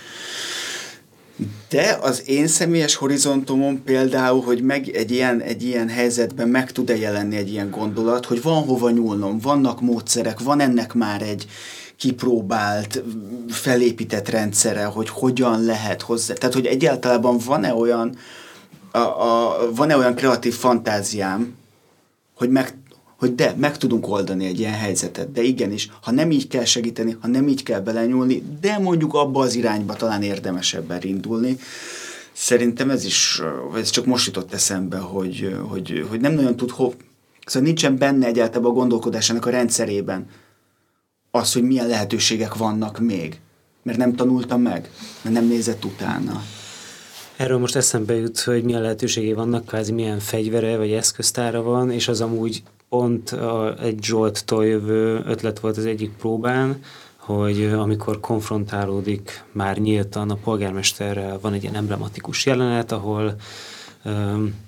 De 1.70 1.98
az 2.02 2.30
én 2.30 2.48
személyes 2.48 2.96
horizontomon 2.96 3.84
például, 3.84 4.42
hogy 4.42 4.62
meg 4.62 4.88
egy 4.88 5.12
ilyen, 5.12 5.42
egy 5.42 5.64
ilyen 5.64 5.90
helyzetben 5.90 6.48
meg 6.48 6.72
tud-e 6.72 6.96
jelenni 6.96 7.36
egy 7.36 7.52
ilyen 7.52 7.70
gondolat, 7.70 8.26
hogy 8.26 8.42
van 8.42 8.64
hova 8.64 8.90
nyúlnom, 8.90 9.40
vannak 9.40 9.82
módszerek, 9.82 10.40
van 10.40 10.60
ennek 10.60 10.94
már 10.94 11.22
egy 11.22 11.48
kipróbált, 11.98 13.04
felépített 13.50 14.30
rendszere, 14.30 14.86
hogy 14.86 15.10
hogyan 15.10 15.64
lehet 15.64 16.02
hozzá. 16.02 16.34
Tehát, 16.34 16.56
hogy 16.56 16.66
egyáltalán 16.66 17.38
van-e 17.46 17.74
olyan, 17.74 18.16
a, 18.92 18.98
a, 18.98 19.58
van-e 19.76 19.98
olyan 19.98 20.16
kreatív 20.16 20.54
fantáziám, 20.54 21.56
hogy 22.36 22.50
meg 22.50 22.74
hogy 23.20 23.36
de, 23.36 23.56
meg 23.58 23.78
tudunk 23.78 24.08
oldani 24.08 24.46
egy 24.46 24.60
ilyen 24.60 24.74
helyzetet, 24.74 25.32
de 25.32 25.42
igenis, 25.42 25.90
ha 26.02 26.12
nem 26.12 26.32
így 26.32 26.48
kell 26.48 26.64
segíteni, 26.64 27.18
ha 27.22 27.28
nem 27.28 27.48
így 27.48 27.64
kell 27.64 27.80
belenyúlni, 27.80 28.44
de 28.62 28.78
mondjuk 28.78 29.14
abba 29.14 29.42
az 29.42 29.56
irányba 29.56 29.94
talán 29.94 30.22
érdemesebben 30.22 31.02
indulni. 31.02 31.58
Szerintem 32.32 32.90
ez 32.90 33.06
is, 33.06 33.42
ez 33.76 33.90
csak 33.90 34.06
most 34.06 34.26
jutott 34.26 34.54
eszembe, 34.54 34.98
hogy, 34.98 35.58
hogy, 35.68 36.06
hogy 36.10 36.20
nem 36.22 36.34
nagyon 36.34 36.56
tud, 36.56 36.70
ho, 36.70 36.92
szóval 37.46 37.68
nincsen 37.68 37.98
benne 37.98 38.26
egyáltalán 38.26 38.70
a 38.70 38.74
gondolkodásának 38.74 39.46
a 39.46 39.50
rendszerében 39.50 40.28
az, 41.32 41.54
hogy 41.54 41.64
milyen 41.64 41.88
lehetőségek 41.88 42.56
vannak 42.56 43.00
még. 43.00 43.40
Mert 43.84 43.98
nem 43.98 44.16
tanulta 44.16 44.58
meg, 44.58 44.90
mert 45.22 45.36
nem 45.36 45.48
nézett 45.48 45.86
utána. 45.86 46.44
Erről 47.36 47.58
most 47.58 47.76
eszembe 47.76 48.16
jut, 48.16 48.40
hogy 48.40 48.64
milyen 48.64 48.82
lehetőségei 48.82 49.34
vannak, 49.34 49.66
kvázi 49.66 49.92
milyen 49.92 50.20
fegyvere 50.20 50.78
vagy 50.78 50.92
eszköztára 50.92 51.62
van, 51.62 51.92
és 51.92 52.08
az 52.08 52.22
amúgy 52.22 52.64
pont 52.90 53.30
a, 53.30 53.80
egy 53.82 54.04
Zsolttól 54.04 54.66
jövő 54.66 55.24
ötlet 55.26 55.60
volt 55.60 55.78
az 55.78 55.86
egyik 55.86 56.12
próbán, 56.18 56.82
hogy 57.16 57.64
amikor 57.64 58.20
konfrontálódik 58.20 59.44
már 59.52 59.78
nyíltan 59.78 60.30
a 60.30 60.36
polgármesterrel, 60.36 61.40
van 61.42 61.54
egy 61.54 61.64
ilyen 61.64 61.76
emblematikus 61.76 62.46
jelenet, 62.46 62.92
ahol 62.92 63.36
um, 64.06 64.68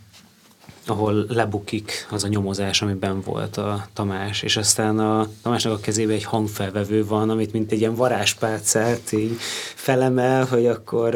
ahol 0.85 1.25
lebukik 1.29 2.07
az 2.11 2.23
a 2.23 2.27
nyomozás, 2.27 2.81
amiben 2.81 3.21
volt 3.21 3.57
a 3.57 3.85
Tamás, 3.93 4.41
és 4.41 4.57
aztán 4.57 4.99
a 4.99 5.27
Tamásnak 5.41 5.73
a 5.73 5.79
kezében 5.79 6.15
egy 6.15 6.23
hangfelvevő 6.23 7.05
van, 7.05 7.29
amit 7.29 7.53
mint 7.53 7.71
egy 7.71 7.79
ilyen 7.79 7.95
varázspálcát 7.95 9.11
így 9.11 9.35
felemel, 9.75 10.45
hogy 10.45 10.65
akkor, 10.65 11.15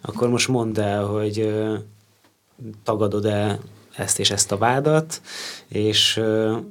akkor 0.00 0.28
most 0.28 0.48
mondd 0.48 0.80
el, 0.80 1.04
hogy 1.04 1.54
tagadod-e 2.84 3.58
ezt 3.96 4.18
és 4.18 4.30
ezt 4.30 4.52
a 4.52 4.56
vádat, 4.56 5.20
és, 5.68 6.20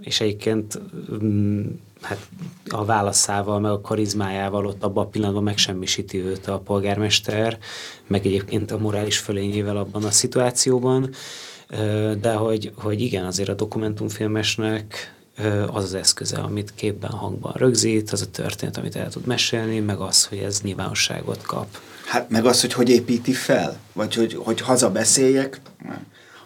és 0.02 0.22
egyébként 0.22 0.80
mm, 1.24 1.66
hát 2.02 2.28
a 2.70 2.86
válaszával, 2.86 3.60
meg 3.60 3.72
a 3.72 3.82
karizmájával 3.82 4.66
ott 4.66 4.84
abban 4.84 5.06
a 5.06 5.10
pillanatban 5.10 5.44
megsemmisíti 5.44 6.24
őt 6.26 6.48
a 6.48 6.60
polgármester, 6.60 7.58
meg 8.08 8.26
egyébként 8.26 8.72
a 8.72 8.78
morális 8.78 9.18
fölényével 9.18 9.78
abban 9.78 10.04
a 10.04 10.12
szituációban, 10.12 11.10
de 12.22 12.34
hogy, 12.34 12.72
hogy 12.76 13.02
igen, 13.02 13.26
azért 13.26 13.50
a 13.50 13.54
dokumentumfilmesnek 13.54 15.16
az 15.68 15.84
az 15.84 15.94
eszköze, 15.94 16.38
amit 16.38 16.74
képben, 16.76 17.12
hangban 17.12 17.54
rögzít, 17.56 18.12
az 18.12 18.22
a 18.22 18.32
történet, 18.32 18.78
amit 18.78 18.96
el 18.96 19.10
tud 19.10 19.26
mesélni, 19.26 19.80
meg 19.80 20.00
az, 20.00 20.26
hogy 20.26 20.38
ez 20.38 20.62
nyilvánosságot 20.62 21.42
kap. 21.42 21.68
Hát 22.06 22.30
meg 22.30 22.46
az, 22.46 22.62
hogy 22.62 22.74
hogy 22.74 22.90
építi 22.90 23.34
fel, 23.34 23.80
vagy 23.94 24.16
hogy, 24.16 24.34
hogy 24.34 24.62
hazabeszéljek. 24.62 25.62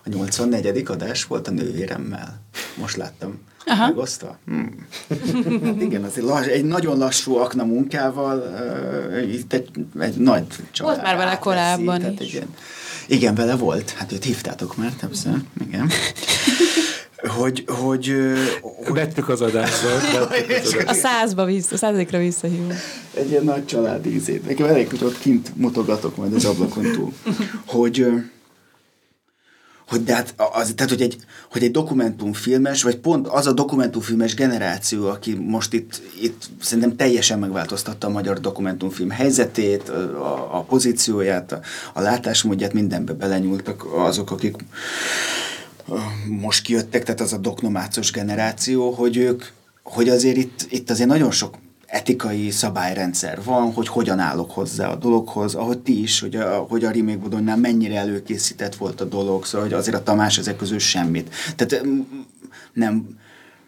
A 0.05 0.09
84. 0.09 0.83
adás 0.87 1.23
volt 1.23 1.47
a 1.47 1.51
nővéremmel. 1.51 2.41
Most 2.75 2.95
láttam. 2.95 3.39
Aha. 3.65 3.87
Megosztva? 3.87 4.37
Hmm. 4.45 4.87
Hát 5.63 5.81
igen, 5.81 6.03
azért 6.03 6.25
lass, 6.25 6.45
egy 6.45 6.65
nagyon 6.65 6.97
lassú 6.97 7.35
akna 7.35 7.63
munkával 7.63 8.37
uh, 8.37 9.33
itt 9.33 9.53
egy, 9.53 9.69
egy 9.99 10.15
nagy 10.15 10.45
család. 10.71 10.93
Volt 10.93 11.05
már 11.05 11.17
vele 11.17 11.37
korábban 11.37 12.15
is. 12.19 12.33
Igen. 12.33 12.47
igen, 13.07 13.35
vele 13.35 13.55
volt. 13.55 13.89
Hát 13.89 14.11
őt 14.11 14.23
hívtátok 14.23 14.77
már 14.77 14.93
többször. 14.93 15.33
Igen 15.67 15.89
hogy... 17.27 17.63
hogy, 17.67 18.13
hogy... 18.61 18.93
Vettük 18.93 19.29
az 19.29 19.41
adásba. 19.41 19.87
A 20.85 20.93
százba 20.93 21.45
vissza, 21.45 21.75
a 21.75 21.77
százikra 21.77 22.17
visszahívom. 22.17 22.71
Egy 23.13 23.29
ilyen 23.29 23.43
nagy 23.43 23.65
család 23.65 24.05
ízét. 24.05 24.47
Nekem 24.47 24.67
elég, 24.67 24.89
hogy 24.89 25.03
ott 25.03 25.19
kint 25.19 25.51
mutogatok 25.55 26.15
majd 26.15 26.33
az 26.33 26.45
ablakon 26.45 26.91
túl. 26.91 27.13
Hogy, 27.65 28.07
hogy 29.87 30.03
de 30.03 30.15
hát 30.15 30.33
az, 30.37 30.73
tehát, 30.75 30.91
hogy 30.91 31.01
egy, 31.01 31.17
hogy 31.51 31.63
egy 31.63 31.71
dokumentumfilmes, 31.71 32.83
vagy 32.83 32.97
pont 32.97 33.27
az 33.27 33.47
a 33.47 33.53
dokumentumfilmes 33.53 34.33
generáció, 34.33 35.07
aki 35.07 35.33
most 35.33 35.73
itt, 35.73 36.01
itt 36.21 36.49
szerintem 36.61 36.95
teljesen 36.95 37.39
megváltoztatta 37.39 38.07
a 38.07 38.09
magyar 38.09 38.39
dokumentumfilm 38.39 39.09
helyzetét, 39.09 39.89
a, 39.89 40.57
a 40.57 40.61
pozícióját, 40.61 41.51
a, 41.51 41.59
a 41.93 42.01
látásmódját, 42.01 42.73
mindenbe 42.73 43.13
belenyúltak 43.13 43.85
azok, 43.93 44.31
akik 44.31 44.55
most 46.27 46.61
kijöttek, 46.61 47.03
tehát 47.03 47.21
az 47.21 47.33
a 47.33 47.37
doknomácos 47.37 48.11
generáció, 48.11 48.91
hogy 48.91 49.17
ők, 49.17 49.43
hogy 49.83 50.09
azért 50.09 50.37
itt, 50.37 50.65
itt 50.69 50.89
azért 50.89 51.09
nagyon 51.09 51.31
sok 51.31 51.55
etikai 51.95 52.49
szabályrendszer 52.49 53.43
van, 53.43 53.73
hogy 53.73 53.87
hogyan 53.87 54.19
állok 54.19 54.51
hozzá 54.51 54.87
a 54.87 54.95
dologhoz, 54.95 55.55
ahogy 55.55 55.79
ti 55.79 56.01
is, 56.01 56.19
hogy 56.19 56.35
a, 56.35 56.57
hogy 56.57 56.83
a 56.83 56.91
Remake 56.91 57.17
Bodonnál 57.17 57.57
mennyire 57.57 57.97
előkészített 57.97 58.75
volt 58.75 59.01
a 59.01 59.05
dolog, 59.05 59.45
szóval 59.45 59.67
hogy 59.67 59.75
azért 59.75 59.95
a 59.95 60.03
Tamás 60.03 60.37
ezek 60.37 60.55
közül 60.55 60.79
semmit. 60.79 61.35
Tehát 61.55 61.85
nem, 62.73 63.07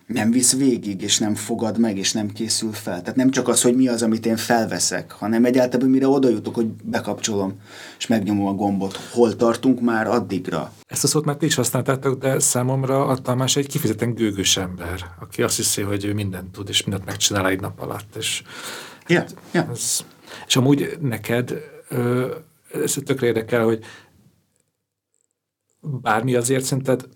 nem 0.08 0.32
visz 0.32 0.56
végig, 0.56 1.02
és 1.02 1.18
nem 1.18 1.36
fogad 1.36 1.80
meg, 1.80 1.98
és 1.98 2.12
nem 2.12 2.32
készül 2.32 2.72
fel. 2.72 3.02
Tehát 3.02 3.16
nem 3.16 3.32
csak 3.32 3.48
az, 3.48 3.62
hogy 3.62 3.76
mi 3.76 3.88
az, 3.88 4.04
amit 4.04 4.26
én 4.26 4.38
felveszek, 4.38 5.12
hanem 5.12 5.46
egyáltalán 5.46 5.90
mire 5.90 6.08
oda 6.08 6.30
jutok, 6.30 6.56
hogy 6.56 6.68
bekapcsolom, 6.68 7.60
és 7.98 8.08
megnyomom 8.08 8.48
a 8.48 8.54
gombot. 8.54 8.96
Hol 8.96 9.36
tartunk 9.36 9.82
már 9.82 10.08
addigra? 10.08 10.72
Ezt 10.86 11.04
a 11.04 11.08
szót 11.08 11.26
már 11.26 11.36
ti 11.36 11.46
is 11.46 11.56
használtátok, 11.56 12.20
de 12.20 12.40
számomra 12.40 13.06
a 13.06 13.18
Tamás 13.18 13.56
egy 13.56 13.68
kifejezetten 13.68 14.14
gőgös 14.14 14.58
ember, 14.58 15.06
aki 15.20 15.44
azt 15.44 15.56
hiszi, 15.56 15.82
hogy 15.82 16.06
ő 16.06 16.14
mindent 16.14 16.52
tud, 16.52 16.70
és 16.70 16.84
mindent 16.84 17.06
megcsinál 17.06 17.48
egy 17.48 17.60
nap 17.60 17.82
alatt. 17.82 18.16
És, 18.16 18.44
yeah, 19.08 19.28
yeah. 19.52 19.70
Ez, 19.70 20.06
és 20.48 20.56
amúgy 20.56 20.98
neked 21.02 21.54
ez 22.74 22.98
tökre 23.06 23.28
érdekel, 23.28 23.64
hogy 23.64 23.84
bármi 25.80 26.36
azért 26.36 26.64
szerinted 26.64 27.08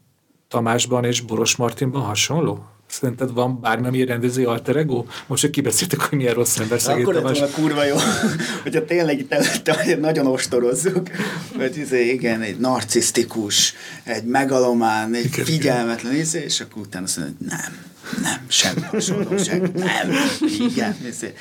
Tamásban 0.47 1.03
és 1.03 1.21
Boros 1.21 1.55
Martinban 1.55 2.01
hasonló? 2.01 2.65
Szerinted 2.91 3.33
van 3.33 3.59
bármi, 3.61 3.87
ami 3.87 4.05
rendező 4.05 4.45
alter 4.45 4.75
ego? 4.75 5.05
Most, 5.27 5.41
hogy 5.41 5.51
kibeszéltük, 5.51 6.01
hogy 6.01 6.17
milyen 6.17 6.33
rossz 6.33 6.57
ember 6.57 6.81
szegény 6.81 7.03
Akkor 7.03 7.13
Tamás. 7.13 7.39
Akkor 7.39 7.53
kurva 7.53 7.85
jó, 7.85 7.95
hogyha 8.63 8.85
tényleg 8.85 9.19
itt 9.19 9.33
előtte 9.33 9.97
nagyon 9.99 10.27
ostorozzuk, 10.27 11.09
hogy 11.55 11.77
izé, 11.77 12.11
igen, 12.11 12.41
egy 12.41 12.57
narcisztikus, 12.57 13.73
egy 14.03 14.23
megalomán, 14.23 15.13
egy 15.13 15.25
igen, 15.25 15.45
figyelmetlen, 15.45 16.15
izé, 16.15 16.43
és 16.43 16.59
akkor 16.59 16.81
utána 16.81 17.05
azt 17.05 17.17
mondja, 17.17 17.35
hogy 17.37 17.47
nem, 17.47 17.77
nem, 18.21 18.45
semmi 18.47 18.81
hasonlóság, 18.81 19.71
nem, 19.73 20.11
igen, 20.59 20.95
izé 21.09 21.33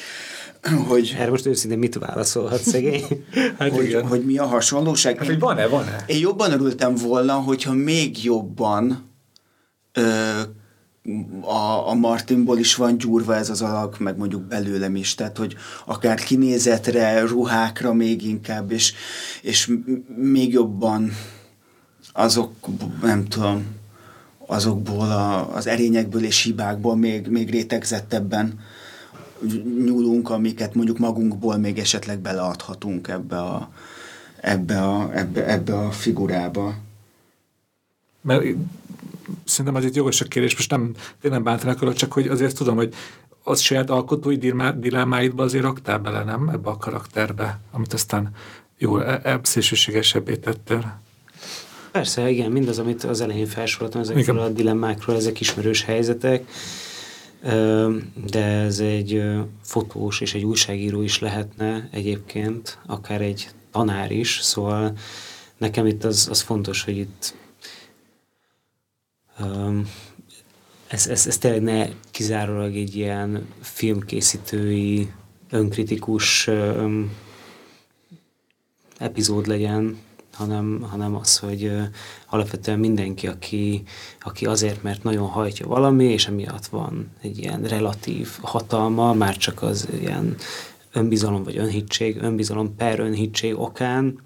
hogy... 0.88 1.14
Erre 1.18 1.30
most 1.30 1.46
őszintén 1.46 1.78
mit 1.78 1.94
válaszolhat 1.94 2.62
szegény? 2.62 3.24
hát 3.59 3.72
hogy, 3.72 3.84
igen. 3.84 4.07
hogy 4.07 4.24
mi 4.24 4.38
a 4.38 4.46
hasonlóság? 4.46 5.18
Hát, 5.18 5.26
hogy 5.26 5.38
van-e, 5.38 5.66
van-e? 5.66 6.05
Én 6.07 6.18
jobban 6.18 6.53
örültem 6.53 6.94
volna, 6.94 7.34
hogyha 7.34 7.72
még 7.72 8.24
jobban 8.24 9.11
ö, 9.92 10.40
a, 11.40 11.88
a 11.88 11.94
Martinból 11.94 12.58
is 12.58 12.74
van 12.74 12.98
gyúrva 12.98 13.36
ez 13.36 13.50
az 13.50 13.62
alak, 13.62 13.98
meg 13.98 14.16
mondjuk 14.16 14.42
belőlem 14.42 14.96
is, 14.96 15.14
tehát 15.14 15.36
hogy 15.36 15.56
akár 15.86 16.18
kinézetre, 16.18 17.26
ruhákra 17.26 17.92
még 17.92 18.26
inkább, 18.26 18.70
és, 18.70 18.94
és 19.42 19.72
még 20.16 20.52
jobban 20.52 21.11
azok, 22.12 22.52
nem 23.02 23.24
tudom, 23.24 23.64
azokból 24.46 25.11
a, 25.11 25.54
az 25.54 25.66
erényekből 25.66 26.24
és 26.24 26.42
hibákból 26.42 26.96
még, 26.96 27.26
még 27.26 27.50
rétegzettebben 27.50 28.58
nyúlunk, 29.84 30.30
amiket 30.30 30.74
mondjuk 30.74 30.98
magunkból 30.98 31.56
még 31.56 31.78
esetleg 31.78 32.18
beleadhatunk 32.18 33.08
ebbe 33.08 33.40
a, 33.40 33.70
ebbe 34.40 34.82
a, 34.82 35.11
ebbe, 35.14 35.46
ebbe 35.46 35.78
a 35.78 35.90
figurába. 35.90 36.74
Mert 38.20 38.44
szerintem 39.45 39.74
az 39.74 39.85
egy 39.85 39.97
jogos 39.97 40.20
a 40.20 40.24
kérdés, 40.24 40.57
most 40.57 40.70
nem, 40.70 40.95
nem 41.20 41.43
bántanak 41.43 41.95
csak 41.95 42.12
hogy 42.12 42.26
azért 42.26 42.57
tudom, 42.57 42.76
hogy 42.76 42.95
az 43.43 43.61
saját 43.61 43.91
alkotói 43.91 44.37
dilemmáidba 44.76 45.43
azért 45.43 45.64
raktál 45.64 45.99
bele, 45.99 46.24
nem? 46.24 46.49
Ebbe 46.49 46.70
a 46.70 46.76
karakterbe, 46.76 47.61
amit 47.70 47.93
aztán 47.93 48.31
jól, 48.78 49.05
e, 49.05 49.20
e, 49.22 49.41
szélsőségesebbé 49.43 50.37
tettél. 50.37 51.01
Persze, 51.93 52.31
igen, 52.31 52.51
mindaz, 52.51 52.78
amit 52.78 53.05
az 53.05 53.20
elején 53.20 53.47
felsoroltam, 53.47 54.01
ezekről 54.01 54.22
igen. 54.22 54.37
a 54.37 54.49
dilemmákról, 54.49 55.16
ezek 55.16 55.41
ismerős 55.41 55.85
helyzetek, 55.85 56.45
de 58.31 58.45
ez 58.45 58.78
egy 58.78 59.22
fotós 59.62 60.20
és 60.20 60.35
egy 60.35 60.45
újságíró 60.45 61.03
is 61.03 61.18
lehetne 61.18 61.89
egyébként, 61.93 62.78
akár 62.87 63.20
egy 63.20 63.49
tanár 63.70 64.11
is, 64.11 64.39
szóval 64.43 64.93
nekem 65.57 65.87
itt 65.87 66.05
az, 66.05 66.28
az 66.31 66.41
fontos, 66.41 66.85
hogy 66.85 66.97
itt 66.97 67.35
ez, 70.86 71.07
ez, 71.07 71.26
ez 71.26 71.38
tényleg 71.38 71.62
ne 71.62 71.88
kizárólag 72.11 72.76
egy 72.76 72.97
ilyen 72.97 73.47
filmkészítői, 73.61 75.12
önkritikus 75.51 76.47
um, 76.47 77.12
epizód 78.99 79.47
legyen, 79.47 79.99
hanem, 80.34 80.86
hanem 80.91 81.16
az, 81.16 81.38
hogy 81.38 81.64
uh, 81.64 81.82
alapvetően 82.28 82.78
mindenki, 82.78 83.26
aki, 83.26 83.82
aki 84.20 84.47
azért, 84.47 84.82
mert 84.82 85.03
nagyon 85.03 85.26
hajtja 85.26 85.66
valami, 85.66 86.05
és 86.05 86.26
emiatt 86.26 86.66
van 86.66 87.11
egy 87.20 87.38
ilyen 87.38 87.62
relatív 87.62 88.28
hatalma, 88.41 89.12
már 89.12 89.36
csak 89.36 89.62
az 89.62 89.88
ilyen 90.01 90.36
önbizalom 90.93 91.43
vagy 91.43 91.59
önhittség, 91.59 92.16
önbizalom 92.22 92.76
per 92.76 93.01
önhittség 93.01 93.59
okán, 93.59 94.18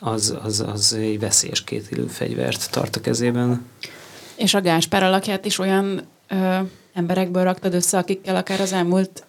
az, 0.00 0.36
az, 0.42 0.60
az 0.60 0.92
egy 0.92 1.20
veszélyes 1.20 1.64
kétélő 1.64 2.06
fegyvert 2.06 2.70
tart 2.70 2.96
a 2.96 3.00
kezében. 3.00 3.66
És 4.40 4.54
a 4.54 4.60
Gáspár 4.60 5.02
alakját 5.02 5.44
is 5.44 5.58
olyan 5.58 6.00
ö, 6.28 6.58
emberekből 6.94 7.42
raktad 7.42 7.74
össze, 7.74 7.98
akikkel 7.98 8.36
akár 8.36 8.60
az 8.60 8.72
elmúlt 8.72 9.24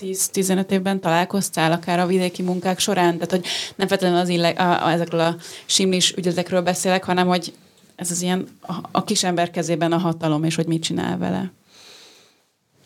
10-15 0.00 0.70
évben 0.70 1.00
találkoztál, 1.00 1.72
akár 1.72 1.98
a 1.98 2.06
vidéki 2.06 2.42
munkák 2.42 2.78
során? 2.78 3.12
Tehát, 3.12 3.30
hogy 3.30 3.46
nem 3.74 3.86
feltétlenül 3.86 4.20
az 4.20 4.28
ille- 4.28 4.58
a, 4.58 4.86
a, 4.86 4.90
ezekről 4.90 5.20
a 5.20 5.36
simlis 5.66 6.12
ügyletekről 6.12 6.62
beszélek, 6.62 7.04
hanem, 7.04 7.26
hogy 7.26 7.52
ez 7.96 8.10
az 8.10 8.22
ilyen 8.22 8.48
a, 8.60 8.74
a 8.90 9.04
kis 9.04 9.24
ember 9.24 9.50
kezében 9.50 9.92
a 9.92 9.98
hatalom, 9.98 10.44
és 10.44 10.54
hogy 10.54 10.66
mit 10.66 10.82
csinál 10.82 11.18
vele. 11.18 11.52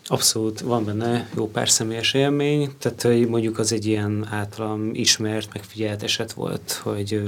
Abszolút, 0.06 0.60
van 0.60 0.84
benne 0.84 1.28
jó 1.36 1.48
pár 1.48 1.68
személyes 1.68 2.14
élmény, 2.14 2.70
tehát 2.78 3.02
hogy 3.02 3.28
mondjuk 3.28 3.58
az 3.58 3.72
egy 3.72 3.86
ilyen 3.86 4.26
általam 4.30 4.90
ismert, 4.92 5.52
megfigyelt 5.52 6.02
eset 6.02 6.32
volt, 6.32 6.80
hogy 6.82 7.22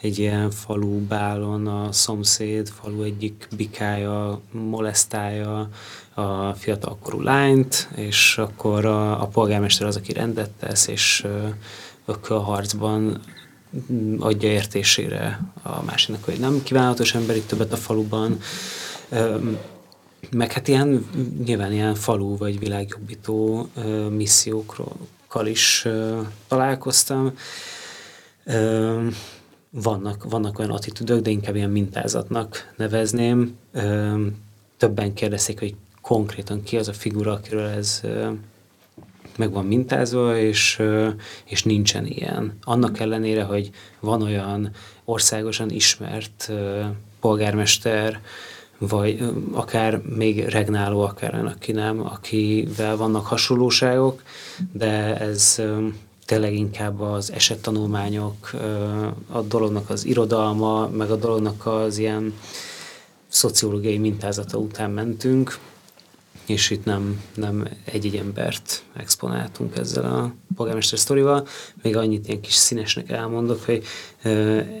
egy 0.00 0.18
ilyen 0.18 0.50
falu 0.50 1.06
bálon 1.06 1.66
a 1.66 1.92
szomszéd 1.92 2.68
falu 2.68 3.02
egyik 3.02 3.48
bikája 3.56 4.40
molesztálja 4.50 5.68
a 6.14 6.52
fiatalkorú 6.52 7.20
lányt, 7.20 7.88
és 7.96 8.38
akkor 8.38 8.84
a, 8.84 9.22
a 9.22 9.26
polgármester 9.26 9.86
az, 9.86 9.96
aki 9.96 10.12
rendet 10.12 10.50
tesz, 10.50 10.86
és 10.86 11.26
a 12.28 12.32
harcban 12.34 13.20
adja 14.18 14.48
értésére 14.48 15.40
a 15.62 15.82
másiknak, 15.82 16.24
hogy 16.24 16.38
nem 16.38 16.62
kívánatos 16.62 17.14
ember 17.14 17.36
itt 17.36 17.46
többet 17.46 17.72
a 17.72 17.76
faluban, 17.76 18.38
meg 20.30 20.52
hát 20.52 20.68
ilyen, 20.68 21.08
nyilván 21.44 21.72
ilyen 21.72 21.94
falu 21.94 22.36
vagy 22.36 22.58
világjobbító 22.58 23.68
missziókkal 24.10 25.46
is 25.46 25.86
találkoztam 26.48 27.32
vannak, 29.70 30.24
vannak 30.30 30.58
olyan 30.58 30.70
attitűdök, 30.70 31.20
de 31.20 31.30
inkább 31.30 31.56
ilyen 31.56 31.70
mintázatnak 31.70 32.72
nevezném. 32.76 33.56
Többen 34.76 35.14
kérdezték, 35.14 35.58
hogy 35.58 35.74
konkrétan 36.02 36.62
ki 36.62 36.76
az 36.76 36.88
a 36.88 36.92
figura, 36.92 37.32
akiről 37.32 37.66
ez 37.66 38.02
meg 39.36 39.52
van 39.52 39.66
mintázva, 39.66 40.36
és, 40.36 40.82
és 41.44 41.62
nincsen 41.62 42.06
ilyen. 42.06 42.58
Annak 42.62 42.98
ellenére, 43.00 43.42
hogy 43.42 43.70
van 44.00 44.22
olyan 44.22 44.70
országosan 45.04 45.70
ismert 45.70 46.52
polgármester, 47.20 48.20
vagy 48.78 49.32
akár 49.52 50.00
még 50.16 50.44
regnáló, 50.44 51.00
akár 51.00 51.34
olyan, 51.34 51.46
aki 51.46 51.72
nem, 51.72 52.00
akivel 52.00 52.96
vannak 52.96 53.26
hasonlóságok, 53.26 54.22
de 54.72 55.18
ez 55.18 55.62
tényleg 56.28 56.54
inkább 56.54 57.00
az 57.00 57.32
esettanulmányok, 57.32 58.50
a 59.30 59.40
dolognak 59.40 59.90
az 59.90 60.04
irodalma, 60.04 60.88
meg 60.88 61.10
a 61.10 61.16
dolognak 61.16 61.66
az 61.66 61.98
ilyen 61.98 62.34
szociológiai 63.28 63.98
mintázata 63.98 64.58
után 64.58 64.90
mentünk, 64.90 65.58
és 66.46 66.70
itt 66.70 66.84
nem, 66.84 67.22
nem 67.34 67.68
egy-egy 67.84 68.16
embert 68.16 68.82
exponáltunk 68.96 69.76
ezzel 69.76 70.04
a 70.04 70.34
polgármester 70.56 70.98
sztorival. 70.98 71.46
Még 71.82 71.96
annyit 71.96 72.28
ilyen 72.28 72.40
kis 72.40 72.54
színesnek 72.54 73.10
elmondok, 73.10 73.64
hogy 73.64 73.84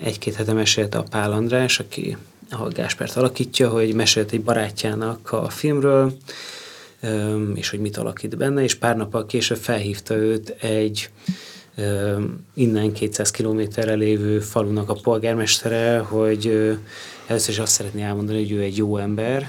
egy-két 0.02 0.34
hete 0.34 0.52
mesélte 0.52 0.98
a 0.98 1.06
Pál 1.10 1.32
András, 1.32 1.80
aki 1.80 2.16
a 2.50 2.68
Gáspert 2.68 3.16
alakítja, 3.16 3.68
hogy 3.68 3.94
mesélt 3.94 4.32
egy 4.32 4.42
barátjának 4.42 5.32
a 5.32 5.48
filmről, 5.48 6.16
és 7.54 7.70
hogy 7.70 7.80
mit 7.80 7.96
alakít 7.96 8.36
benne, 8.36 8.62
és 8.62 8.74
pár 8.74 8.96
nappal 8.96 9.26
később 9.26 9.56
felhívta 9.56 10.14
őt 10.14 10.48
egy 10.60 11.10
innen 12.54 12.92
200 12.92 13.30
kilométerre 13.30 13.94
lévő 13.94 14.40
falunak 14.40 14.90
a 14.90 14.98
polgármestere, 15.02 15.98
hogy 15.98 16.46
először 17.26 17.50
is 17.50 17.58
azt 17.58 17.72
szeretné 17.72 18.02
elmondani, 18.02 18.38
hogy 18.38 18.52
ő 18.52 18.60
egy 18.60 18.76
jó 18.76 18.96
ember, 18.96 19.48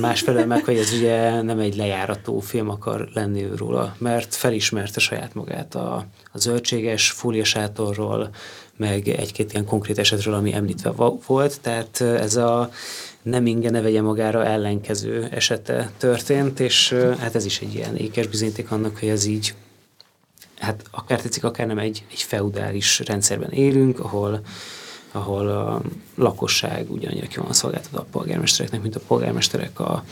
Másfelől 0.00 0.46
meg, 0.46 0.64
hogy 0.64 0.76
ez 0.76 0.92
ugye 0.92 1.42
nem 1.42 1.58
egy 1.58 1.76
lejárató 1.76 2.40
film 2.40 2.68
akar 2.68 3.08
lenni 3.14 3.46
róla, 3.56 3.94
mert 3.98 4.34
felismerte 4.34 5.00
saját 5.00 5.34
magát 5.34 5.74
a, 5.74 6.06
a 6.32 6.38
zöldséges 6.38 7.10
fóliasátorról, 7.10 8.30
meg 8.76 9.08
egy-két 9.08 9.52
ilyen 9.52 9.64
konkrét 9.64 9.98
esetről, 9.98 10.34
ami 10.34 10.54
említve 10.54 10.90
volt, 11.26 11.60
tehát 11.60 12.00
ez 12.00 12.36
a 12.36 12.70
nem 13.22 13.46
inge 13.46 13.70
ne 13.70 13.80
vegye 13.80 14.02
magára 14.02 14.44
ellenkező 14.44 15.28
esete 15.30 15.90
történt, 15.98 16.60
és 16.60 16.92
hát 17.18 17.34
ez 17.34 17.44
is 17.44 17.60
egy 17.60 17.74
ilyen 17.74 17.96
ékes 17.96 18.26
bizonyíték 18.26 18.70
annak, 18.70 18.98
hogy 18.98 19.08
ez 19.08 19.24
így 19.24 19.54
hát 20.58 20.82
akár 20.90 21.20
tetszik, 21.20 21.44
akár 21.44 21.66
nem 21.66 21.78
egy, 21.78 22.04
egy 22.10 22.22
feudális 22.22 22.98
rendszerben 22.98 23.50
élünk, 23.50 24.00
ahol 24.00 24.40
ahol 25.12 25.48
a 25.48 25.82
lakosság 26.14 26.90
ugyanannyira 26.90 27.26
ki 27.26 27.40
van 27.40 27.52
szolgáltatva 27.52 27.98
a 27.98 28.06
polgármestereknek, 28.10 28.82
mint 28.82 28.96
a 28.96 29.00
polgármesterek 29.06 29.80
a 29.80 30.04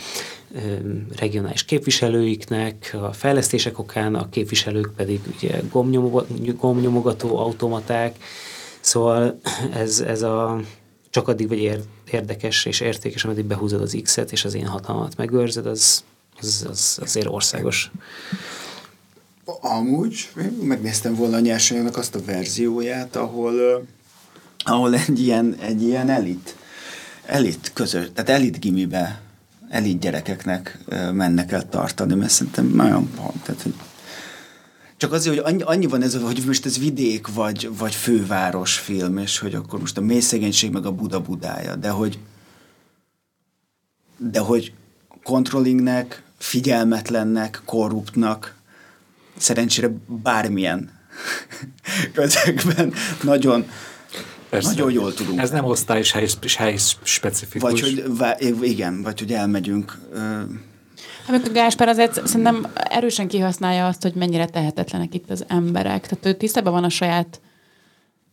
regionális 1.16 1.64
képviselőiknek, 1.64 2.96
a 3.00 3.12
fejlesztések 3.12 3.78
okán, 3.78 4.14
a 4.14 4.28
képviselők 4.28 4.92
pedig 4.96 5.20
ugye 5.36 5.60
gomnyomogató 6.58 7.38
automaták, 7.38 8.16
szóval 8.80 9.40
ez, 9.72 10.00
ez 10.00 10.22
a 10.22 10.60
csak 11.18 11.28
addig 11.28 11.48
vagy 11.48 11.80
érdekes 12.10 12.64
és 12.64 12.80
értékes, 12.80 13.24
ameddig 13.24 13.44
behúzod 13.44 13.80
az 13.80 13.98
X-et, 14.02 14.32
és 14.32 14.44
az 14.44 14.54
én 14.54 14.66
hatalmat 14.66 15.16
megőrzed, 15.16 15.66
az, 15.66 16.04
az, 16.40 16.66
az 16.70 16.98
azért 17.02 17.26
országos. 17.26 17.90
Amúgy 19.60 20.28
megnéztem 20.62 21.14
volna 21.14 21.36
a 21.36 21.40
nyersanyagnak 21.40 21.96
azt 21.96 22.14
a 22.14 22.24
verzióját, 22.24 23.16
ahol 23.16 23.86
ahol 24.58 24.94
egy 24.94 25.20
ilyen, 25.20 25.54
egy 25.60 25.82
ilyen 25.82 26.08
elit, 26.08 26.56
elit 27.26 27.70
közös, 27.74 28.06
tehát 28.14 28.30
elit 28.30 28.60
gimibe, 28.60 29.20
elit 29.68 30.00
gyerekeknek 30.00 30.78
mennek 31.12 31.52
el 31.52 31.68
tartani, 31.68 32.14
mert 32.14 32.30
szerintem 32.30 32.66
nagyon 32.66 33.10
pont, 33.16 33.42
tehát, 33.42 33.62
hogy 33.62 33.74
csak 34.98 35.12
azért, 35.12 35.36
hogy 35.36 35.52
annyi, 35.52 35.62
annyi 35.62 35.86
van 35.86 36.02
ez, 36.02 36.14
hogy 36.22 36.42
most 36.46 36.66
ez 36.66 36.78
vidék 36.78 37.26
vagy, 37.26 37.70
vagy 37.78 37.94
főváros 37.94 38.78
film, 38.78 39.18
és 39.18 39.38
hogy 39.38 39.54
akkor 39.54 39.80
most 39.80 39.96
a 39.96 40.00
mély 40.00 40.20
szegénység 40.20 40.70
meg 40.70 40.86
a 40.86 40.92
Buda 40.92 41.20
Budája, 41.20 41.76
de 41.76 41.88
hogy 41.88 42.18
de 44.16 44.38
hogy 44.38 44.72
controllingnek, 45.22 46.22
figyelmetlennek, 46.38 47.62
korruptnak, 47.64 48.54
szerencsére 49.36 49.90
bármilyen 50.06 50.90
közegben 52.14 52.92
nagyon, 53.22 53.66
Persze. 54.48 54.68
Nagyon 54.68 54.92
jól 54.92 55.14
tudunk. 55.14 55.40
Ez 55.40 55.50
nem 55.50 55.64
osztály 55.64 55.98
és 55.98 56.12
hely, 56.12 56.28
hely 56.56 56.76
specifikus. 57.02 57.70
Vagy 57.70 57.80
hogy, 57.80 58.68
igen, 58.68 59.02
vagy 59.02 59.18
hogy 59.18 59.32
elmegyünk. 59.32 59.98
Amikor 61.28 61.52
Gáspár 61.52 61.88
azért 61.88 62.26
szerintem 62.26 62.66
erősen 62.74 63.28
kihasználja 63.28 63.86
azt, 63.86 64.02
hogy 64.02 64.12
mennyire 64.14 64.46
tehetetlenek 64.46 65.14
itt 65.14 65.30
az 65.30 65.44
emberek. 65.48 66.06
Tehát 66.06 66.26
ő 66.26 66.32
tisztában 66.32 66.72
van 66.72 66.84
a 66.84 66.88
saját 66.88 67.40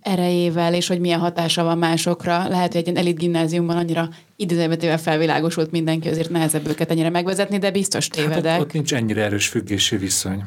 erejével, 0.01 0.73
és 0.73 0.87
hogy 0.87 0.99
milyen 0.99 1.19
hatása 1.19 1.63
van 1.63 1.77
másokra. 1.77 2.47
Lehet, 2.47 2.71
hogy 2.71 2.81
egy 2.81 2.87
ilyen 2.87 2.97
elit 2.97 3.17
gimnáziumban 3.17 3.77
annyira 3.77 4.09
időzőbetével 4.35 4.97
felvilágosult 4.97 5.71
mindenki, 5.71 6.09
azért 6.09 6.29
nehezebb 6.29 6.67
őket 6.67 6.91
ennyire 6.91 7.09
megvezetni, 7.09 7.57
de 7.57 7.71
biztos 7.71 8.07
tévedek. 8.07 8.45
Hát 8.45 8.59
ott, 8.59 8.65
ott 8.65 8.73
nincs 8.73 8.93
ennyire 8.93 9.23
erős 9.23 9.47
függési 9.47 9.97
viszony. 9.97 10.43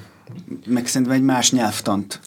Meg 0.66 0.86
szerintem 0.86 1.16
egy 1.16 1.22
más 1.22 1.50
nyelvtant 1.50 2.20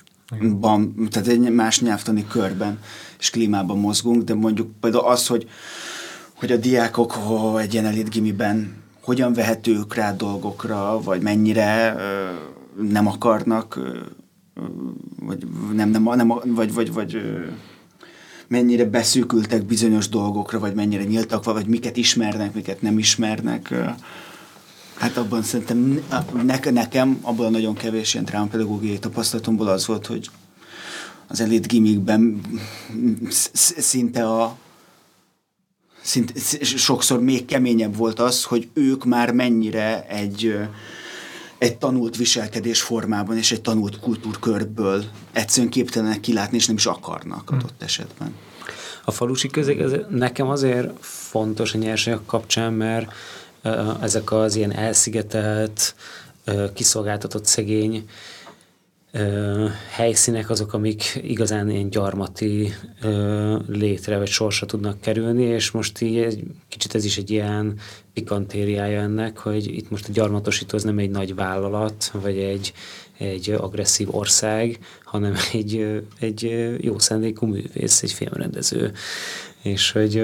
ban, 0.60 0.96
tehát 1.10 1.28
egy 1.28 1.40
más 1.40 1.80
nyelvtani 1.80 2.26
körben 2.28 2.80
és 3.20 3.30
klímában 3.30 3.78
mozgunk, 3.78 4.24
de 4.24 4.34
mondjuk 4.34 4.72
például 4.80 5.06
az, 5.06 5.28
hogy, 5.28 5.50
hogy 6.34 6.52
a 6.52 6.58
diákok 6.58 7.12
ho, 7.12 7.58
egy 7.58 7.74
ilyen 7.74 7.86
elit 7.86 8.10
gimiben 8.10 8.81
hogyan 9.02 9.34
vehetők 9.34 9.96
rá 9.96 10.14
dolgokra, 10.14 11.02
vagy 11.02 11.22
mennyire 11.22 11.96
nem 12.90 13.08
akarnak, 13.08 13.80
vagy 15.20 15.48
nem, 15.74 15.90
nem, 15.90 16.04
nem 16.04 16.28
vagy, 16.46 16.74
vagy, 16.74 16.94
vagy 16.94 17.22
mennyire 18.48 18.86
beszűkültek 18.86 19.66
bizonyos 19.66 20.10
dolgokra, 20.10 20.60
vagy 20.60 20.74
mennyire 20.74 21.04
nyíltak, 21.04 21.44
vagy 21.44 21.68
miket 21.68 21.98
ismernek, 21.98 22.54
miket 22.54 22.82
nem 22.82 22.98
ismernek. 22.98 23.74
Hát 24.96 25.18
abban 25.18 25.42
szerintem 25.42 26.04
nekem, 26.72 27.20
abban 27.22 27.46
a 27.46 27.50
nagyon 27.50 27.74
kevés 27.74 28.14
ilyen 28.14 28.26
drámapedagógiai 28.26 29.00
tapasztalatomból 29.00 29.68
az 29.68 29.88
volt, 29.88 30.06
hogy 30.06 30.30
az 31.28 31.42
elit 31.42 31.68
gimikben 31.68 32.42
szinte 33.78 34.28
a 34.28 34.58
szinte, 36.02 36.34
sokszor 36.64 37.22
még 37.22 37.46
keményebb 37.46 37.96
volt 37.96 38.20
az, 38.20 38.44
hogy 38.44 38.70
ők 38.74 39.06
már 39.06 39.32
mennyire 39.32 40.06
egy, 40.08 40.58
egy 41.58 41.78
tanult 41.78 42.18
viselkedés 42.18 42.82
formában 42.82 43.38
és 43.38 43.52
egy 43.52 43.62
tanult 43.62 44.00
kultúrkörből 44.00 45.04
egyszerűen 45.32 45.72
képtelenek 45.72 46.20
kilátni, 46.20 46.58
és 46.58 46.66
nem 46.66 46.76
is 46.76 46.86
akarnak 46.86 47.50
hm. 47.50 47.56
adott 47.56 47.82
esetben. 47.82 48.36
A 49.06 49.12
falusi 49.12 49.48
közeg 49.48 49.82
ez 49.82 49.92
nekem 50.10 50.48
azért 50.48 50.90
fontos 51.00 51.74
a 51.74 51.78
nyersanyag 51.78 52.26
kapcsán, 52.26 52.74
mert 52.74 53.12
ezek 54.02 54.32
az 54.32 54.56
ilyen 54.56 54.74
elszigetelt, 54.74 55.96
kiszolgáltatott 56.74 57.46
szegény 57.46 58.06
helyszínek 59.90 60.50
azok, 60.50 60.74
amik 60.74 61.20
igazán 61.24 61.70
ilyen 61.70 61.90
gyarmati 61.90 62.74
létre 63.68 64.18
vagy 64.18 64.28
sorsa 64.28 64.66
tudnak 64.66 65.02
kerülni, 65.02 65.44
és 65.44 65.72
most 65.72 66.02
így 66.02 66.18
egy, 66.18 66.44
kicsit 66.68 66.96
ez 66.96 67.06
is 67.06 67.18
egy 67.18 67.32
ilyen 67.32 67.80
pikantériája 68.14 69.02
ennek, 69.02 69.38
hogy 69.38 69.68
itt 69.68 69.90
most 69.90 70.08
a 70.08 70.12
gyarmatosító 70.12 70.78
az 70.78 70.84
nem 70.84 70.98
egy 70.98 71.10
nagy 71.10 71.36
vállalat, 71.36 72.12
vagy 72.14 72.38
egy, 72.38 72.74
egy 73.18 73.50
agresszív 73.50 74.16
ország, 74.16 74.80
hanem 75.04 75.36
egy, 75.54 76.02
egy 76.20 76.76
jó 76.82 77.00
szándékú 77.00 77.46
művész, 77.46 78.04
egy 78.04 78.12
filmrendező. 78.12 78.92
És 79.62 79.92
hogy 79.92 80.24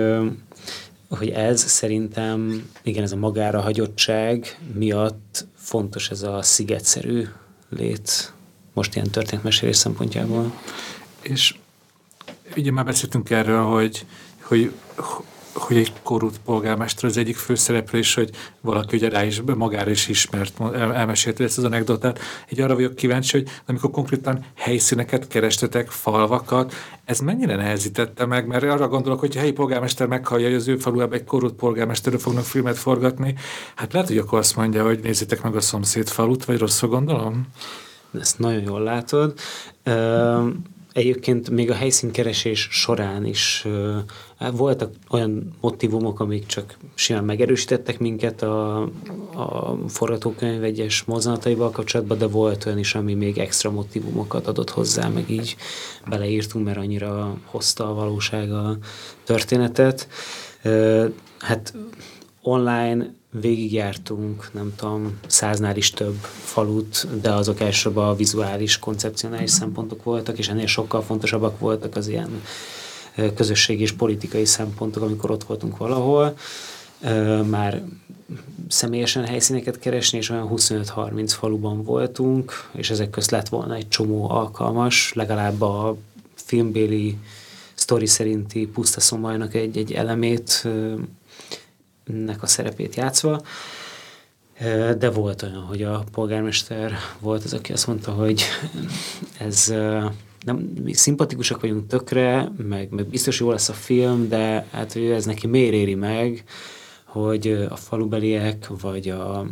hogy 1.10 1.30
ez 1.30 1.62
szerintem, 1.62 2.70
igen, 2.84 3.04
ez 3.04 3.12
a 3.12 3.16
magára 3.16 3.62
hagyottság 3.62 4.60
miatt 4.74 5.48
fontos 5.56 6.10
ez 6.10 6.22
a 6.24 6.42
szigetszerű 6.42 7.28
lét 7.70 8.34
most 8.78 8.96
ilyen 8.96 9.10
történetmesélés 9.10 9.76
szempontjából. 9.76 10.52
És 11.22 11.56
ugye 12.56 12.72
már 12.72 12.86
beszéltünk 12.86 13.30
erről, 13.30 13.64
hogy, 13.64 14.06
hogy 14.42 14.72
hogy 15.54 15.78
egy 15.78 15.94
korút 16.04 16.40
polgármester 16.46 17.10
az 17.10 17.18
egyik 17.18 17.36
főszereplő, 17.36 18.00
és 18.00 18.14
hogy 18.14 18.30
valaki 18.62 18.96
ugye 18.96 19.10
rá 19.10 19.26
is, 19.26 19.42
magára 19.56 19.90
is 19.90 20.08
ismert, 20.08 20.60
el, 20.60 20.94
elmesélte 20.94 21.44
ezt 21.44 21.58
az 21.58 21.64
anekdotát. 21.64 22.20
Egy 22.50 22.62
arra 22.62 22.76
vagyok 22.76 22.96
kíváncsi, 22.96 23.38
hogy 23.38 23.50
amikor 23.66 23.92
konkrétan 23.92 24.46
helyszíneket 24.56 25.28
kerestetek, 25.28 25.90
falvakat, 25.90 26.74
ez 27.06 27.20
mennyire 27.20 27.56
nehezítette 27.56 28.26
meg, 28.26 28.48
mert 28.48 28.64
arra 28.64 28.88
gondolok, 28.88 29.20
hogy 29.20 29.38
a 29.38 29.40
helyi 29.40 29.52
polgármester 29.52 30.08
meghallja, 30.08 30.46
hogy 30.48 30.56
az 30.56 30.68
ő 30.68 30.78
faluában 30.78 31.18
egy 31.18 31.26
korút 31.26 31.54
polgármesterről 31.54 32.20
fognak 32.20 32.46
filmet 32.46 32.78
forgatni, 32.78 33.36
hát 33.76 33.94
lehet, 33.94 34.08
hogy 34.08 34.18
akkor 34.18 34.40
azt 34.40 34.56
mondja, 34.56 34.86
hogy 34.86 35.00
nézzétek 35.00 35.42
meg 35.42 35.56
a 35.56 35.62
szomszéd 35.62 36.08
falut, 36.08 36.46
vagy 36.46 36.58
rosszul 36.58 36.90
gondolom? 36.90 37.48
Ezt 38.14 38.40
nagyon 38.40 38.62
jól 38.62 38.82
látod 38.82 39.34
egyébként 40.98 41.50
még 41.50 41.70
a 41.70 41.74
helyszínkeresés 41.74 42.68
során 42.72 43.26
is 43.26 43.68
voltak 44.52 44.94
olyan 45.10 45.56
motivumok, 45.62 46.20
amik 46.20 46.46
csak 46.46 46.78
simán 46.96 47.24
megerősítettek 47.24 48.00
minket 48.00 48.42
a, 48.42 48.82
a 49.36 49.78
forgatókönyv 49.88 50.64
egyes 50.64 51.04
mozzanataival 51.04 51.72
kapcsolatban, 51.72 52.18
de 52.18 52.28
volt 52.28 52.66
olyan 52.66 52.78
is, 52.78 52.96
ami 52.96 53.14
még 53.14 53.38
extra 53.38 53.72
motivumokat 53.72 54.48
adott 54.48 54.70
hozzá, 54.70 55.08
meg 55.08 55.30
így 55.30 55.56
beleírtunk, 56.10 56.66
mert 56.66 56.78
annyira 56.78 57.38
hozta 57.46 57.90
a 57.90 57.94
valóság 57.94 58.52
a 58.52 58.78
történetet. 59.24 60.08
Hát 61.40 61.74
online 62.42 63.14
végigjártunk, 63.40 64.50
nem 64.54 64.74
tudom, 64.76 65.20
száznál 65.28 65.78
is 65.78 65.92
több 65.92 66.18
falut, 66.44 67.08
de 67.22 67.32
azok 67.32 67.60
elsősorban 67.60 68.08
a 68.08 68.16
vizuális, 68.16 68.80
koncepcionális 68.80 69.50
szempontok 69.50 70.04
voltak, 70.04 70.38
és 70.38 70.50
ennél 70.50 70.66
sokkal 70.66 71.02
fontosabbak 71.02 71.60
voltak 71.60 71.96
az 71.96 72.08
ilyen 72.08 72.42
közösségi 73.36 73.82
és 73.82 73.92
politikai 73.92 74.46
szempontok, 74.46 75.04
amikor 75.04 75.32
ott 75.32 75.44
voltunk 75.44 75.78
valahol. 75.78 76.38
Már 77.50 77.84
személyesen 78.68 79.26
helyszíneket 79.26 79.80
keresni, 79.80 80.18
és 80.18 80.30
olyan 80.30 80.50
25-30 80.56 81.26
faluban 81.28 81.84
voltunk, 81.84 82.70
és 82.72 82.90
ezek 82.90 83.10
közt 83.10 83.32
lett 83.32 83.50
volna 83.50 83.76
egy 83.76 83.88
csomó 83.88 84.30
alkalmas, 84.30 85.12
legalább 85.14 85.62
a 85.62 85.98
filmbéli 86.34 87.18
sztori 87.74 88.06
szerinti 88.06 88.68
pusztaszomajnak 88.68 89.54
egy, 89.54 89.78
egy 89.78 89.94
elemét 89.94 90.68
nek 92.08 92.44
a 92.44 92.48
szerepét 92.48 92.96
játszva, 92.96 93.42
de 94.98 95.10
volt 95.10 95.42
olyan, 95.42 95.62
hogy 95.62 95.84
a 95.84 96.04
polgármester 96.12 96.94
volt 97.20 97.44
az, 97.44 97.54
aki 97.54 97.72
azt 97.72 97.88
mondta, 97.88 98.12
hogy 98.12 98.44
ez 99.40 99.74
nem, 100.46 100.58
mi 100.84 100.94
szimpatikusak 100.94 101.62
vagyunk 101.62 101.88
tökre, 101.88 102.52
meg, 102.58 102.90
meg 102.90 103.06
biztos 103.06 103.40
jó 103.40 103.52
lesz 103.52 103.70
a 103.70 103.74
film, 103.74 104.28
de 104.30 104.68
hát 104.72 104.94
hogy 104.94 105.06
ez 105.06 105.26
neki 105.26 105.48
miért 105.48 105.74
éri 105.74 105.96
meg, 105.96 106.44
hogy 107.04 107.68
a 107.70 107.76
falubeliek, 107.76 108.68
vagy 108.82 109.10
a 109.10 109.46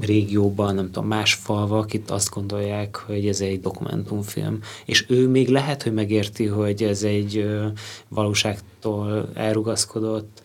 régióban, 0.00 0.74
nem 0.74 0.90
tudom, 0.90 1.08
más 1.08 1.34
falvak 1.34 1.92
itt 1.92 2.10
azt 2.10 2.30
gondolják, 2.30 2.96
hogy 2.96 3.28
ez 3.28 3.40
egy 3.40 3.60
dokumentumfilm. 3.60 4.58
És 4.84 5.04
ő 5.08 5.28
még 5.28 5.48
lehet, 5.48 5.82
hogy 5.82 5.92
megérti, 5.92 6.46
hogy 6.46 6.82
ez 6.82 7.02
egy 7.02 7.48
valóságtól 8.08 9.30
elrugaszkodott 9.34 10.42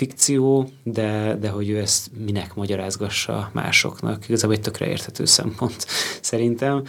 fikció, 0.00 0.68
de, 0.82 1.36
de 1.40 1.48
hogy 1.48 1.68
ő 1.68 1.78
ezt 1.78 2.10
minek 2.24 2.54
magyarázgassa 2.54 3.50
másoknak. 3.52 4.28
Igazából 4.28 4.54
egy 4.54 4.60
tökre 4.60 4.86
érthető 4.86 5.24
szempont 5.24 5.86
szerintem. 6.30 6.82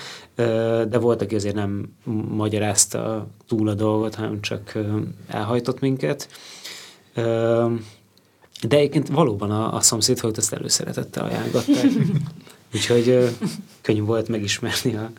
De 0.89 0.97
volt, 0.99 1.21
aki 1.21 1.35
azért 1.35 1.55
nem 1.55 1.93
magyarázta 2.29 3.27
túl 3.47 3.67
a 3.67 3.73
dolgot, 3.73 4.15
hanem 4.15 4.41
csak 4.41 4.77
elhajtott 5.27 5.79
minket. 5.79 6.27
De 8.67 8.77
egyébként 8.77 9.07
valóban 9.07 9.51
a, 9.51 9.73
a 9.75 9.81
szomszédhajt 9.81 10.37
ezt 10.37 10.53
előszeretettel 10.53 11.25
ajánlották. 11.25 11.85
Úgyhogy 12.73 13.35
könnyű 13.81 14.01
volt 14.01 14.27
megismerni 14.27 14.95
a, 14.95 15.11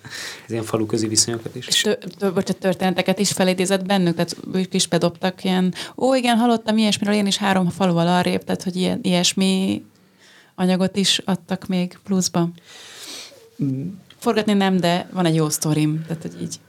az 0.47 0.53
ilyen 0.53 0.65
faluközi 0.65 1.09
viszonyokat 1.09 1.55
is. 1.55 1.67
És 1.67 1.89
bocsánat, 2.19 2.57
történeteket 2.57 3.19
is 3.19 3.33
felidézett 3.33 3.87
bennük, 3.87 4.15
tehát 4.15 4.37
ők 4.55 4.75
is 4.75 4.87
bedobtak 4.87 5.45
ilyen, 5.45 5.75
ó 5.97 6.15
igen, 6.15 6.37
hallottam 6.37 6.77
ilyesmiről, 6.77 7.15
én 7.15 7.27
is 7.27 7.37
három 7.37 7.69
faluval 7.69 8.09
arrébb, 8.09 8.45
tehát 8.45 8.63
hogy 8.63 8.77
ilyen, 8.77 8.99
ilyesmi 9.03 9.85
anyagot 10.55 10.97
is 10.97 11.19
adtak 11.25 11.67
még 11.67 11.99
pluszba. 12.05 12.49
Forgatni 14.19 14.53
nem, 14.53 14.77
de 14.77 15.09
van 15.13 15.27
egy 15.27 15.35
jó 15.35 15.49
sztorim, 15.49 16.05
tehát 16.07 16.23
hogy 16.23 16.43
így. 16.43 16.61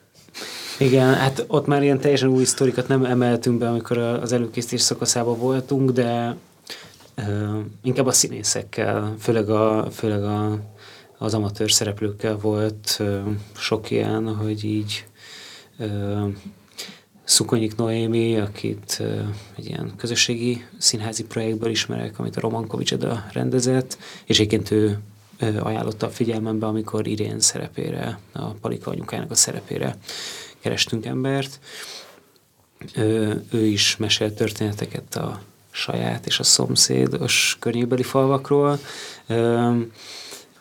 Igen, 0.80 1.14
hát 1.14 1.44
ott 1.48 1.66
már 1.66 1.84
ilyen 1.84 2.00
teljesen 2.00 2.30
új 2.30 2.44
sztorikat 2.44 2.88
nem 2.88 3.06
emeltünk 3.06 3.58
be, 3.58 3.70
amikor 3.70 3.98
az 3.98 4.32
előkészítés 4.32 4.82
szakaszában 4.82 5.38
voltunk, 5.38 5.92
de 5.92 6.36
uh, 7.18 7.60
inkább 7.84 8.06
a 8.06 8.12
színészekkel, 8.12 9.16
főleg 9.20 9.50
a, 9.50 9.92
főleg 9.92 10.24
a 10.24 10.60
az 11.24 11.34
amatőr 11.34 11.72
szereplőkkel 11.72 12.38
volt 12.38 13.02
sok 13.58 13.92
ilyen, 13.92 14.36
hogy 14.36 14.64
így 14.64 15.06
Szukonyik 17.24 17.76
Noémi, 17.76 18.38
akit 18.38 19.04
egy 19.58 19.66
ilyen 19.66 19.94
közösségi 19.98 20.66
színházi 20.78 21.24
projektből 21.24 21.70
ismerek, 21.70 22.20
amit 22.20 22.36
a 22.36 22.40
Roman 22.40 22.68
Kovicseda 22.68 23.26
rendezett, 23.32 23.98
és 24.26 24.40
egyébként 24.40 24.72
ő 24.72 25.00
ajánlotta 25.40 26.06
a 26.06 26.10
figyelmembe, 26.10 26.66
amikor 26.66 27.08
Irén 27.08 27.40
szerepére, 27.40 28.20
a 28.32 28.46
Palika 28.46 28.92
anyukának 28.92 29.32
a 29.32 29.36
szerepére 29.36 29.98
kerestünk 30.60 31.06
embert. 31.06 31.60
Ő, 32.96 33.44
ő 33.52 33.66
is 33.66 33.98
mesélt 33.98 34.34
történeteket 34.34 35.16
a 35.16 35.42
saját 35.76 36.26
és 36.26 36.40
a 36.40 36.44
szomszédos 36.44 37.58
környékbeli 37.60 38.04
falvakról 38.04 38.80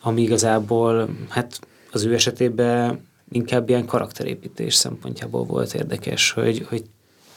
ami 0.01 0.21
igazából 0.21 1.09
hát 1.29 1.59
az 1.91 2.03
ő 2.03 2.13
esetében 2.13 3.07
inkább 3.31 3.69
ilyen 3.69 3.85
karakterépítés 3.85 4.75
szempontjából 4.75 5.43
volt 5.43 5.73
érdekes, 5.73 6.31
hogy, 6.31 6.65
hogy 6.69 6.83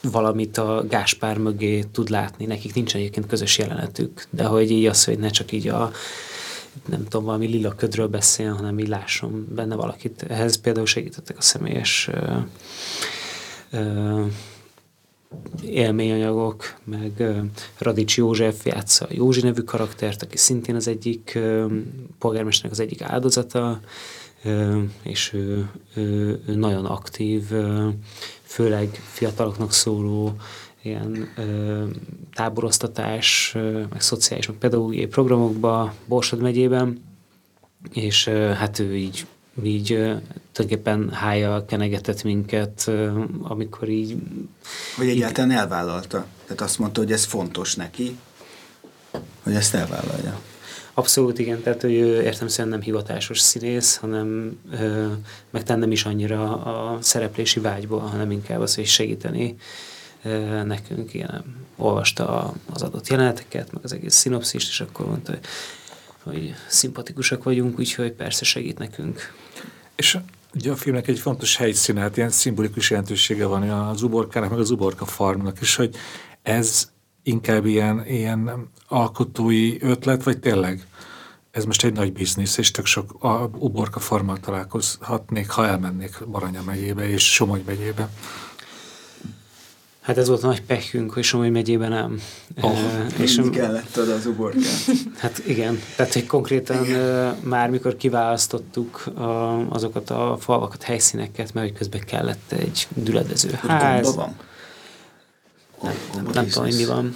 valamit 0.01 0.57
a 0.57 0.85
Gáspár 0.89 1.37
mögé 1.37 1.81
tud 1.81 2.09
látni. 2.09 2.45
Nekik 2.45 2.73
nincs 2.73 2.95
egyébként 2.95 3.27
közös 3.27 3.57
jelenetük, 3.57 4.25
de 4.29 4.43
hogy 4.43 4.71
így 4.71 4.85
az, 4.85 5.03
hogy 5.03 5.19
ne 5.19 5.29
csak 5.29 5.51
így 5.51 5.67
a 5.67 5.91
nem 6.85 7.03
tudom, 7.03 7.25
valami 7.25 7.47
lila 7.47 7.75
ködről 7.75 8.07
beszél, 8.07 8.53
hanem 8.53 8.79
így 8.79 8.87
lásson 8.87 9.47
benne 9.55 9.75
valakit. 9.75 10.25
Ehhez 10.27 10.55
például 10.55 10.85
segítettek 10.85 11.37
a 11.37 11.41
személyes 11.41 12.09
ö, 12.11 12.37
ö, 13.71 14.25
élményanyagok, 15.63 16.79
meg 16.83 17.23
Radics 17.77 18.17
József 18.17 18.65
játsza 18.65 19.05
a 19.05 19.13
Józsi 19.13 19.41
nevű 19.41 19.61
karaktert, 19.61 20.23
aki 20.23 20.37
szintén 20.37 20.75
az 20.75 20.87
egyik 20.87 21.39
polgármesternek 22.19 22.79
az 22.79 22.79
egyik 22.85 23.01
áldozata, 23.01 23.79
és 25.03 25.33
ő, 25.33 25.69
ő, 25.95 26.39
ő 26.47 26.55
nagyon 26.55 26.85
aktív, 26.85 27.43
főleg 28.41 28.89
fiataloknak 29.03 29.71
szóló 29.71 30.35
ilyen 30.81 31.33
ö, 31.37 31.83
meg 33.89 34.01
szociális, 34.01 34.47
meg 34.47 34.57
pedagógiai 34.57 35.05
programokba 35.05 35.93
Borsod 36.05 36.41
megyében, 36.41 37.03
és 37.93 38.27
ö, 38.27 38.33
hát 38.33 38.79
ő 38.79 38.95
így 38.95 39.25
így 39.63 39.85
tulajdonképpen 40.51 41.09
hája 41.11 41.65
kenegetett 41.65 42.23
minket, 42.23 42.91
amikor 43.41 43.89
így... 43.89 44.17
Vagy 44.97 45.09
egyáltalán 45.09 45.51
elvállalta. 45.51 46.25
Tehát 46.43 46.61
azt 46.61 46.79
mondta, 46.79 47.01
hogy 47.01 47.11
ez 47.11 47.23
fontos 47.23 47.75
neki, 47.75 48.17
hogy 49.43 49.53
ezt 49.55 49.73
elvállalja. 49.73 50.39
Abszolút 50.93 51.39
igen, 51.39 51.61
tehát 51.61 51.81
hogy 51.81 51.93
ő 51.93 52.21
értem 52.21 52.47
szerint 52.47 52.73
nem 52.73 52.83
hivatásos 52.83 53.39
színész, 53.39 53.95
hanem 53.95 54.59
meg 55.49 55.67
nem 55.67 55.91
is 55.91 56.05
annyira 56.05 56.63
a 56.63 57.01
szereplési 57.01 57.59
vágyból, 57.59 57.99
hanem 57.99 58.31
inkább 58.31 58.59
az, 58.59 58.75
hogy 58.75 58.85
segíteni 58.85 59.55
nekünk. 60.63 61.13
Igen, 61.13 61.65
olvasta 61.75 62.53
az 62.73 62.81
adott 62.81 63.07
jeleneteket, 63.07 63.71
meg 63.71 63.83
az 63.83 63.93
egész 63.93 64.15
szinopszist, 64.15 64.69
és 64.69 64.81
akkor 64.81 65.05
mondta, 65.07 65.31
hogy 65.31 65.45
hogy 66.27 66.53
szimpatikusak 66.67 67.43
vagyunk, 67.43 67.79
úgyhogy 67.79 68.11
persze 68.11 68.45
segít 68.45 68.77
nekünk. 68.77 69.33
És 69.97 70.17
ugye 70.53 70.71
a 70.71 70.75
filmnek 70.75 71.07
egy 71.07 71.19
fontos 71.19 71.55
helyszíne, 71.57 72.01
hát 72.01 72.17
ilyen 72.17 72.29
szimbolikus 72.29 72.89
jelentősége 72.89 73.45
van 73.45 73.69
az 73.69 74.01
uborkának, 74.01 74.49
meg 74.49 74.59
az 74.59 74.71
uborka 74.71 75.05
farmnak, 75.05 75.57
és 75.59 75.75
hogy 75.75 75.95
ez 76.41 76.91
inkább 77.23 77.65
ilyen, 77.65 78.05
ilyen 78.07 78.69
alkotói 78.87 79.81
ötlet, 79.81 80.23
vagy 80.23 80.39
tényleg 80.39 80.87
ez 81.51 81.65
most 81.65 81.83
egy 81.83 81.93
nagy 81.93 82.13
biznisz, 82.13 82.57
és 82.57 82.71
tök 82.71 82.85
sok 82.85 83.23
a 83.23 83.49
uborka 83.53 83.99
farmmal 83.99 84.39
találkozhatnék, 84.39 85.49
ha 85.49 85.67
elmennék 85.67 86.27
Baranya 86.27 86.61
megyébe 86.65 87.09
és 87.09 87.33
Somogy 87.33 87.63
megyébe. 87.65 88.09
Hát 90.07 90.17
ez 90.17 90.27
volt 90.27 90.43
a 90.43 90.47
nagy 90.47 90.61
pekünk, 90.61 91.11
hogy 91.13 91.23
Somogy 91.23 91.51
megyében 91.51 91.89
nem. 91.89 92.21
Oh, 92.61 92.79
e, 92.79 93.05
és 93.17 93.41
kellett 93.51 93.97
oda 93.97 94.13
az 94.13 94.25
uborkát. 94.25 94.63
Hát 95.17 95.41
igen, 95.45 95.79
tehát 95.95 96.13
hogy 96.13 96.25
konkrétan 96.25 96.85
igen. 96.85 97.35
már 97.43 97.69
mikor 97.69 97.97
kiválasztottuk 97.97 99.05
a, 99.05 99.59
azokat 99.69 100.09
a 100.09 100.37
falvakat, 100.39 100.83
helyszíneket, 100.83 101.53
mert 101.53 101.67
hogy 101.67 101.77
közben 101.77 102.01
kellett 102.05 102.51
egy 102.51 102.87
düledező 102.89 103.49
ház. 103.67 104.03
Gomba 104.03 104.21
van? 104.21 104.35
Nem, 105.81 105.93
nem, 106.13 106.31
nem 106.33 106.47
tudom, 106.47 106.63
hogy 106.63 106.75
mi 106.75 106.85
van. 106.85 107.15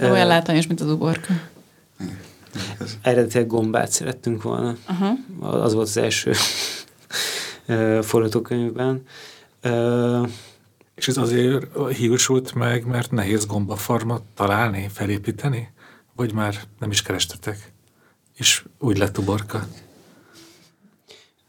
Olyan 0.00 0.26
látványos, 0.26 0.66
mint 0.66 0.80
az 0.80 0.90
uborka. 0.90 1.34
Eredetileg 3.02 3.46
gombát 3.46 3.90
szerettünk 3.90 4.42
volna. 4.42 4.76
Uh-huh. 4.88 5.62
Az 5.62 5.74
volt 5.74 5.88
az 5.88 5.96
első 5.96 6.32
forgatókönyvben. 8.10 9.02
És 11.00 11.08
ez 11.08 11.16
azért 11.16 11.66
hiúsult 11.96 12.54
meg, 12.54 12.86
mert 12.86 13.10
nehéz 13.10 13.46
gombafarmat 13.46 14.22
találni, 14.34 14.88
felépíteni? 14.92 15.72
Vagy 16.16 16.32
már 16.32 16.60
nem 16.78 16.90
is 16.90 17.02
kerestetek? 17.02 17.72
És 18.36 18.64
úgy 18.78 18.98
lett 18.98 19.18
uborka? 19.18 19.66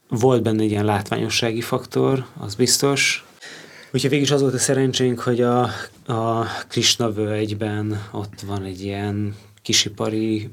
Volt 0.10 0.44
benne 0.44 0.62
egy 0.62 0.72
ilyen 0.72 0.86
látványossági 0.86 1.62
faktor, 1.62 2.26
az 2.38 2.56
biztos. 2.56 3.26
Úgyhogy 3.92 4.10
végig 4.10 4.26
is 4.26 4.32
az 4.32 4.42
volt 4.42 4.54
a 4.54 4.58
szerencsénk, 4.58 5.20
hogy 5.20 5.42
a, 5.42 5.62
a 6.06 6.46
Krishna 6.68 7.12
völgyben 7.12 8.08
ott 8.12 8.42
van 8.42 8.64
egy 8.64 8.82
ilyen 8.82 9.36
kisipari 9.62 10.50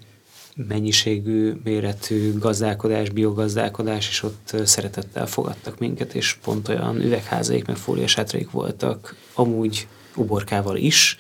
mennyiségű, 0.69 1.53
méretű 1.65 2.39
gazdálkodás, 2.39 3.11
biogazdálkodás, 3.11 4.09
és 4.09 4.23
ott 4.23 4.57
szeretettel 4.65 5.27
fogadtak 5.27 5.79
minket, 5.79 6.15
és 6.15 6.37
pont 6.45 6.69
olyan 6.69 7.03
üvegházaik, 7.03 7.67
meg 7.67 7.77
fóliasátraik 7.77 8.51
voltak, 8.51 9.15
amúgy 9.35 9.89
uborkával 10.15 10.77
is, 10.77 11.17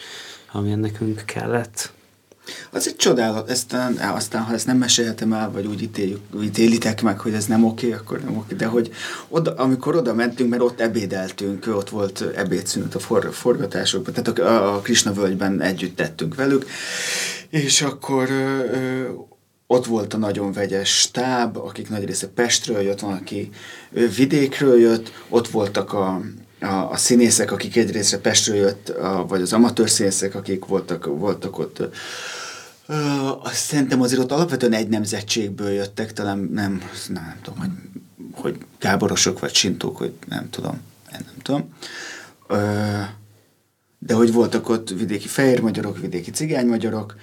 amilyen 0.53 0.79
nekünk 0.79 1.23
kellett. 1.27 1.93
Az 2.71 2.89
egy 2.89 2.97
csodálat, 2.97 3.51
aztán, 3.51 3.97
aztán 3.97 4.43
ha 4.43 4.53
ezt 4.53 4.67
nem 4.67 4.77
mesélhetem 4.77 5.33
el, 5.33 5.51
vagy 5.51 5.67
úgy 5.67 5.83
ítéljük, 5.83 6.21
ítélitek 6.43 7.03
meg, 7.03 7.19
hogy 7.21 7.33
ez 7.33 7.47
nem 7.47 7.65
oké, 7.65 7.93
akkor 7.93 8.21
nem 8.21 8.37
oké, 8.37 8.55
de 8.55 8.67
hogy 8.67 8.91
oda, 9.29 9.55
amikor 9.55 9.97
oda 9.97 10.15
mentünk, 10.15 10.51
mert 10.51 10.63
ott 10.63 10.81
ebédeltünk, 10.81 11.67
ott 11.67 11.89
volt 11.89 12.25
ebédszünet 12.35 12.95
a 12.95 12.99
for, 12.99 13.29
forgatásokban, 13.33 14.15
tehát 14.15 14.39
a, 14.39 14.75
a 14.75 14.81
Krishna 14.81 15.13
völgyben 15.13 15.61
együtt 15.61 15.97
tettünk 15.97 16.35
velük, 16.35 16.67
és 17.49 17.83
akkor 17.83 18.31
ö, 18.31 18.65
ö, 18.73 19.09
ott 19.71 19.87
volt 19.87 20.15
a 20.15 20.17
nagyon 20.17 20.53
vegyes 20.53 20.99
stáb, 20.99 21.57
akik 21.57 21.89
nagy 21.89 22.05
része 22.05 22.29
Pestről 22.29 22.81
jött, 22.81 23.01
van, 23.01 23.13
aki 23.13 23.51
vidékről 24.17 24.81
jött, 24.81 25.13
ott 25.29 25.49
voltak 25.49 25.93
a, 25.93 26.21
a, 26.61 26.67
a 26.67 26.97
színészek, 26.97 27.53
akik 27.53 27.77
egy 27.77 27.91
részre 27.91 28.19
Pestről 28.19 28.57
jött, 28.57 28.89
a, 28.89 29.27
vagy 29.27 29.41
az 29.41 29.53
amatőr 29.53 29.91
színészek, 29.91 30.35
akik 30.35 30.65
voltak, 30.65 31.07
voltak 31.07 31.59
ott. 31.59 31.81
Uh, 32.89 33.47
azt 33.47 33.55
szerintem 33.55 34.01
azért 34.01 34.21
ott 34.21 34.33
alapvetően 34.33 34.73
egy 34.73 34.89
nemzetségből 34.89 35.71
jöttek, 35.71 36.13
talán 36.13 36.39
nem, 36.39 36.53
nem, 36.55 36.83
nem 37.15 37.39
tudom, 37.43 37.59
hogy, 37.59 37.71
hogy 38.33 38.59
gáborosok 38.79 39.39
vagy 39.39 39.55
sintók, 39.55 39.97
hogy 39.97 40.13
nem 40.29 40.51
tudom, 40.51 40.81
nem, 41.11 41.21
tudom. 41.43 41.75
De 43.99 44.15
hogy 44.15 44.33
voltak 44.33 44.69
ott 44.69 44.91
vidéki 44.91 45.29
fehér 45.29 45.61
magyarok, 45.61 45.99
vidéki 45.99 46.31
cigány 46.31 46.67
magyarok, 46.67 47.15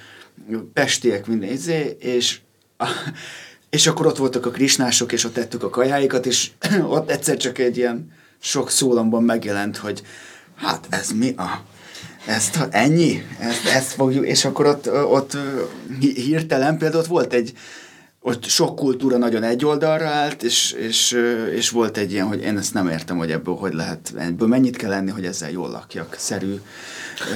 pestiek, 0.73 1.27
minden 1.27 1.49
izé, 1.49 1.97
és, 1.99 2.39
és 3.69 3.87
akkor 3.87 4.05
ott 4.05 4.17
voltak 4.17 4.45
a 4.45 4.51
krisnások, 4.51 5.11
és 5.11 5.23
ott 5.23 5.33
tettük 5.33 5.63
a 5.63 5.69
kajáikat, 5.69 6.25
és 6.25 6.51
ott 6.87 7.09
egyszer 7.09 7.37
csak 7.37 7.57
egy 7.57 7.77
ilyen 7.77 8.11
sok 8.39 8.69
szólamban 8.69 9.23
megjelent, 9.23 9.77
hogy 9.77 10.03
hát 10.55 10.87
ez 10.89 11.11
mi 11.11 11.33
a... 11.37 11.63
Ezt, 12.25 12.67
ennyi? 12.69 13.23
Ezt, 13.39 13.65
ezt 13.65 13.91
fogjuk, 13.91 14.25
és 14.25 14.45
akkor 14.45 14.65
ott, 14.65 14.91
ott 14.91 15.37
hirtelen 15.99 16.77
például 16.77 17.01
ott 17.01 17.07
volt 17.07 17.33
egy, 17.33 17.53
ott 18.27 18.45
sok 18.45 18.75
kultúra 18.75 19.17
nagyon 19.17 19.43
egy 19.43 19.65
oldalra 19.65 20.07
állt, 20.07 20.43
és, 20.43 20.71
és, 20.71 21.17
és 21.55 21.69
volt 21.69 21.97
egy 21.97 22.11
ilyen, 22.11 22.27
hogy 22.27 22.41
én 22.41 22.57
ezt 22.57 22.73
nem 22.73 22.89
értem, 22.89 23.17
hogy 23.17 23.31
ebből 23.31 23.55
hogy 23.55 23.73
lehet, 23.73 24.13
ebből 24.17 24.47
mennyit 24.47 24.75
kell 24.75 24.89
lenni, 24.89 25.11
hogy 25.11 25.25
ezzel 25.25 25.51
jól 25.51 25.69
lakjak, 25.69 26.15
szerű 26.17 26.59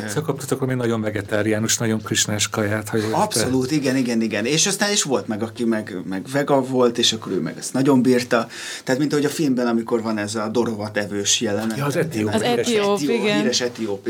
Szóval 0.07 0.23
kaptatok 0.23 0.59
valami 0.59 0.77
nagyon 0.77 1.01
vegetáriánus, 1.01 1.77
nagyon 1.77 2.01
krisnás 2.01 2.49
kaját. 2.49 2.89
Hogy 2.89 3.03
Abszolút, 3.11 3.71
igen, 3.71 3.95
igen, 3.95 4.21
igen. 4.21 4.45
És 4.45 4.67
aztán 4.67 4.91
is 4.91 5.03
volt 5.03 5.27
meg, 5.27 5.43
aki 5.43 5.63
meg, 5.63 5.95
meg 6.05 6.25
vega 6.31 6.61
volt, 6.61 6.97
és 6.97 7.13
akkor 7.13 7.31
ő 7.31 7.39
meg 7.39 7.57
ezt 7.57 7.73
nagyon 7.73 8.01
bírta. 8.01 8.47
Tehát, 8.83 8.99
mint 8.99 9.13
ahogy 9.13 9.25
a 9.25 9.29
filmben, 9.29 9.67
amikor 9.67 10.01
van 10.01 10.17
ez 10.17 10.35
a 10.35 10.47
dorovat 10.47 10.97
evős 10.97 11.41
jelenet. 11.41 11.77
Ja, 11.77 11.85
az 11.85 11.95
etióp. 11.95 12.33
Az 12.33 12.41
etióp, 12.41 12.99
igen. 12.99 13.37
Híres 13.37 13.61
etióp 13.61 14.09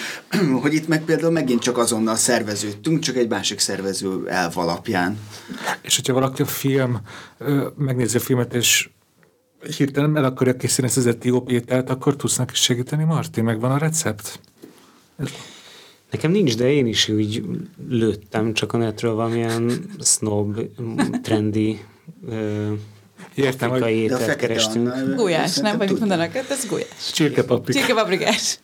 hogy 0.62 0.74
itt 0.74 0.88
meg 0.88 1.02
például 1.04 1.32
megint 1.32 1.60
csak 1.60 1.78
azonnal 1.78 2.16
szerveződtünk, 2.16 2.98
csak 2.98 3.16
egy 3.16 3.28
másik 3.28 3.58
szervező 3.58 4.28
elv 4.28 4.58
alapján. 4.58 5.18
És 5.82 5.98
hogyha 6.06 6.20
valaki 6.20 6.42
a 6.42 6.46
film, 6.46 7.00
megnézi 7.76 8.16
a 8.16 8.20
filmet, 8.20 8.54
és 8.54 8.90
hirtelen 9.76 10.16
el 10.16 10.24
akarja 10.24 10.56
készíteni 10.56 10.88
ezt 10.88 10.96
az 10.96 11.06
etióp 11.06 11.50
ételt, 11.50 11.90
akkor 11.90 12.16
tudsz 12.16 12.36
neki 12.36 12.54
segíteni, 12.54 13.04
Marti? 13.04 13.40
Megvan 13.40 13.70
a 13.70 13.78
recept? 13.78 14.40
Nekem 16.10 16.30
nincs, 16.30 16.56
de 16.56 16.72
én 16.72 16.86
is 16.86 17.08
úgy 17.08 17.44
lőttem 17.88 18.52
csak 18.52 18.72
a 18.72 18.76
netről 18.76 19.14
valamilyen 19.14 19.90
snob, 20.00 20.60
trendi 21.22 21.80
Értem, 23.34 23.70
hogy 23.70 23.90
ételt 23.90 24.36
kerestünk. 24.36 25.14
Gulyás, 25.14 25.56
nem? 25.56 25.78
Vagy 25.78 25.98
mondanak? 25.98 26.32
Hát 26.32 26.50
ez 26.50 26.66
gulyás. 26.66 27.12
Csirkepaprikás. 27.12 27.84
Csirkepaprikás. 27.84 28.58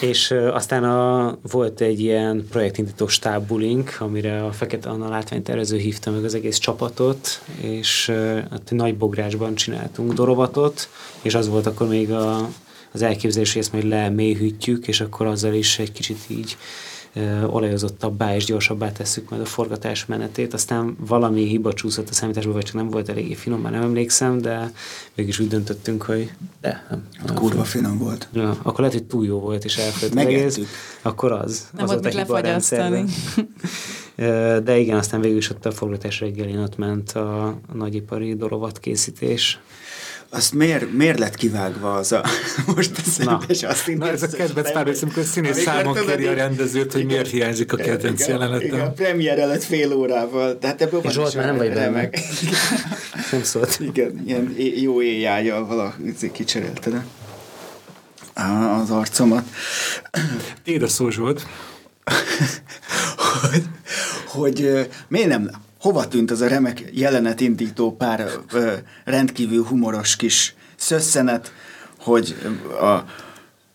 És 0.00 0.30
aztán 0.30 0.84
a, 0.84 1.38
volt 1.50 1.80
egy 1.80 2.00
ilyen 2.00 2.46
projektindító 2.50 3.06
stábbulink, 3.06 3.96
amire 3.98 4.44
a 4.44 4.52
Fekete 4.52 4.88
Anna 4.88 5.08
látványtervező 5.08 5.76
hívta 5.78 6.10
meg 6.10 6.24
az 6.24 6.34
egész 6.34 6.58
csapatot, 6.58 7.42
és 7.60 8.08
egy 8.50 8.76
nagy 8.76 8.96
bográsban 8.96 9.54
csináltunk 9.54 10.12
dorovatot, 10.12 10.88
és 11.22 11.34
az 11.34 11.48
volt 11.48 11.66
akkor 11.66 11.88
még 11.88 12.12
a, 12.12 12.48
az 12.92 13.02
elképzelés, 13.02 13.52
hogy 13.52 13.62
ezt 13.62 13.72
majd 13.72 13.84
lemélyhűtjük, 13.84 14.88
és 14.88 15.00
akkor 15.00 15.26
azzal 15.26 15.54
is 15.54 15.78
egy 15.78 15.92
kicsit 15.92 16.18
így 16.28 16.56
olajozottabbá 17.46 18.34
és 18.34 18.44
gyorsabbá 18.44 18.92
tesszük 18.92 19.30
majd 19.30 19.42
a 19.42 19.44
forgatás 19.44 20.06
menetét. 20.06 20.54
Aztán 20.54 20.96
valami 20.98 21.46
hiba 21.46 21.72
csúszott 21.72 22.08
a 22.08 22.12
számításba, 22.12 22.52
vagy 22.52 22.64
csak 22.64 22.74
nem 22.74 22.90
volt 22.90 23.08
eléggé 23.08 23.34
finom, 23.34 23.60
már 23.60 23.72
nem 23.72 23.82
emlékszem, 23.82 24.40
de 24.40 24.72
mégis 25.14 25.38
úgy 25.38 25.48
döntöttünk, 25.48 26.02
hogy 26.02 26.32
de, 26.60 26.86
nem. 26.90 27.06
Hát 27.18 27.34
kurva 27.34 27.64
finom 27.64 27.98
volt. 27.98 28.28
Ja, 28.32 28.50
akkor 28.62 28.78
lehet, 28.78 28.94
hogy 28.94 29.04
túl 29.04 29.26
jó 29.26 29.40
volt, 29.40 29.64
és 29.64 29.76
elfogyott 29.76 30.18
egész. 30.18 30.60
Akkor 31.02 31.32
az. 31.32 31.68
Nem 31.72 31.84
az 31.84 31.90
volt 31.90 32.04
mit 32.04 32.14
lefagyasztani. 32.14 33.04
De 34.64 34.78
igen, 34.78 34.98
aztán 34.98 35.20
végül 35.20 35.36
is 35.36 35.50
ott 35.50 35.66
a 35.66 35.70
forgatás 35.70 36.20
reggelén 36.20 36.58
ott 36.58 36.76
ment 36.76 37.12
a, 37.12 37.46
a 37.46 37.58
nagyipari 37.74 38.34
dorovat 38.34 38.78
készítés 38.78 39.60
azt 40.36 40.52
miért, 40.52 40.92
miért 40.92 41.18
lett 41.18 41.34
kivágva 41.34 41.94
az 41.94 42.12
a... 42.12 42.24
Most 42.76 42.90
a 43.18 43.42
és 43.48 43.62
azt 43.62 43.86
Na 43.86 44.08
ez 44.10 44.22
a 44.22 44.28
kedvenc 44.28 44.72
párbeszéd, 44.72 45.02
amikor 45.02 45.22
a 45.22 45.26
színész 45.26 45.62
számon 45.62 45.94
kéri 46.06 46.26
a 46.26 46.34
rendezőt, 46.34 46.92
hogy 46.92 47.04
miért 47.04 47.30
hiányzik 47.30 47.72
a 47.72 47.76
kedvenc 47.76 48.26
jelenetem. 48.26 48.66
Igen, 48.66 48.80
a 48.80 48.90
premier 48.90 49.38
előtt 49.38 49.62
fél 49.62 49.92
órával. 49.92 50.58
Tehát 50.58 50.82
ebből 50.82 51.00
van 51.00 51.12
Zsolt, 51.12 51.34
már 51.34 51.44
nem 51.44 51.56
vagy 51.56 51.72
remek. 51.72 52.18
nem 53.32 53.42
szólt. 53.42 53.78
Igen, 53.80 54.22
ilyen 54.26 54.54
jó 54.76 55.02
éjjája 55.02 55.64
valaki 55.66 56.30
kicserélte 56.32 57.04
az 58.82 58.90
arcomat. 58.90 59.44
Téd 60.64 60.82
a 60.82 60.88
szó 60.88 61.10
Zsolt. 61.10 61.46
hogy, 63.42 63.62
hogy 64.26 64.88
miért 65.08 65.28
nem 65.28 65.50
hova 65.86 66.08
tűnt 66.08 66.30
az 66.30 66.40
a 66.40 66.48
remek 66.48 66.84
jelenetindító 66.92 67.96
pár 67.96 68.30
ö, 68.52 68.72
rendkívül 69.04 69.64
humoros 69.64 70.16
kis 70.16 70.54
szösszenet, 70.76 71.52
hogy 71.98 72.36
a, 72.80 72.92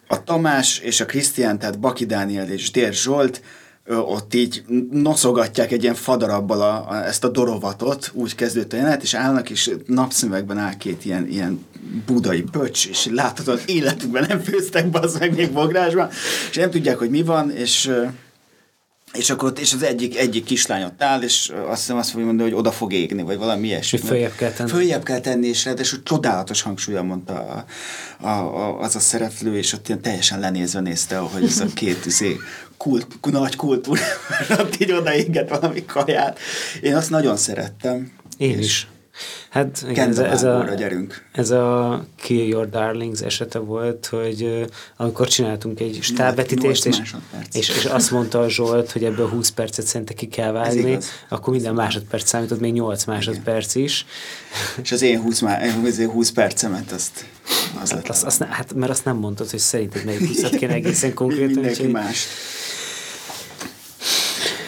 a 0.08 0.24
Tamás 0.24 0.80
és 0.80 1.02
a 1.02 1.06
Krisztián, 1.06 1.60
tehát 1.60 1.80
Baki 1.80 2.06
Dániel 2.06 2.50
és 2.50 2.72
Dér 2.72 2.94
Zsolt 2.94 3.42
ö, 3.86 3.96
ott 3.96 4.34
így 4.34 4.64
noszogatják 4.92 5.72
egy 5.72 5.84
ilyen 5.84 5.96
fadarabbal 5.96 6.62
a, 6.62 6.90
a, 6.90 7.06
ezt 7.06 7.24
a 7.24 7.30
dorovatot, 7.30 8.12
úgy 8.14 8.36
kezdődött 8.36 8.74
a 8.74 8.76
jelenet, 8.76 9.04
és 9.04 9.14
állnak, 9.14 9.50
és 9.50 9.72
napszemekben 9.86 10.58
áll 10.58 10.78
két 10.78 11.06
ilyen, 11.06 11.28
ilyen 11.28 11.66
budai 12.06 12.42
pöcs, 12.42 12.88
és 12.88 13.10
hogy 13.46 13.62
életükben 13.66 14.26
nem 14.28 14.40
főztek 14.40 14.88
be 14.88 15.00
az 15.00 15.18
meg 15.18 15.36
még 15.36 15.52
bográsban, 15.52 16.10
és 16.50 16.56
nem 16.56 16.70
tudják, 16.70 16.98
hogy 16.98 17.10
mi 17.10 17.24
van, 17.24 17.52
és 17.52 17.92
és 19.14 19.30
akkor 19.30 19.50
ott, 19.50 19.60
és 19.60 19.74
az 19.74 19.84
egyik, 19.84 20.18
egyik 20.18 20.44
kislány 20.44 20.84
ott 20.84 21.02
áll, 21.04 21.22
és 21.22 21.52
azt 21.68 21.80
hiszem 21.80 21.98
azt 21.98 22.10
fogja 22.10 22.26
mondani, 22.26 22.50
hogy 22.50 22.60
oda 22.60 22.72
fog 22.72 22.94
égni, 22.94 23.22
vagy 23.22 23.38
valami 23.38 23.68
ilyesmi. 23.68 23.98
Följebb 23.98 24.36
kell 24.36 24.52
tenni. 24.52 24.70
Följebb 24.70 25.04
kell 25.04 25.20
tenni, 25.20 25.48
és 25.48 25.66
ráadásul 25.66 26.04
csodálatos 26.04 26.62
hangsúlya 26.62 27.04
mondta 27.04 27.34
a, 27.34 27.66
a, 28.28 28.30
a, 28.30 28.80
az 28.80 28.96
a 28.96 29.00
szereplő, 29.00 29.58
és 29.58 29.74
ott 29.74 29.88
ilyen 29.88 30.02
teljesen 30.02 30.40
lenézve 30.40 30.80
nézte, 30.80 31.18
hogy 31.18 31.44
ez 31.44 31.60
a 31.60 31.66
két 31.74 32.06
izé, 32.06 32.38
kult, 32.78 33.08
nagy 33.32 33.56
kultúra, 33.56 34.02
ott 34.60 34.82
így 34.82 34.92
odaéget 34.92 35.50
valami 35.50 35.86
kaját. 35.86 36.40
Én 36.82 36.96
azt 36.96 37.10
nagyon 37.10 37.38
szerettem. 37.38 38.12
Én 38.38 38.60
is. 38.60 38.88
Hát 39.52 39.86
igen, 39.90 40.10
ez, 40.10 40.20
ez, 40.20 40.44
a, 40.44 40.74
gyerünk. 40.78 41.24
ez 41.32 41.50
a 41.50 42.04
Kill 42.16 42.48
Your 42.48 42.70
Darlings 42.70 43.22
esete 43.22 43.60
volt, 43.60 44.06
hogy 44.06 44.66
amikor 44.98 45.28
csináltunk 45.28 45.80
egy 45.80 46.00
stábvetítést, 46.02 46.86
és, 46.86 47.02
és, 47.52 47.70
és 47.70 47.86
azt 47.86 48.12
mondta 48.12 48.40
a 48.40 48.50
Zsolt, 48.50 48.92
hogy 48.92 49.04
ebből 49.04 49.30
20 49.30 49.50
percet 49.50 49.86
szerintem 49.86 50.16
ki 50.16 50.28
kell 50.28 50.52
vágni, 50.52 50.98
akkor 51.30 51.54
minden 51.54 51.74
másodperc 51.74 52.28
számított, 52.28 52.60
még 52.60 52.74
8 52.74 53.06
másodperc 53.06 53.76
igen. 53.76 53.88
is. 53.88 54.06
És 54.82 54.92
az 54.92 55.02
én 55.02 55.22
20, 55.22 55.40
má, 55.40 55.60
20 56.12 56.32
percemet 56.32 56.92
azt 56.92 57.26
az 57.82 57.92
hát, 57.92 58.10
azt, 58.10 58.24
azt, 58.24 58.44
hát, 58.44 58.74
mert 58.74 58.92
azt 58.92 59.06
nem 59.06 59.18
mondtad, 59.18 59.50
hogy 59.50 59.60
szerinted 59.60 60.06
melyik 60.06 60.28
20 60.28 60.50
kéne 60.50 60.74
egészen 60.74 61.14
konkrétan. 61.14 61.48
Mindenki 61.48 61.88
más. 61.88 62.28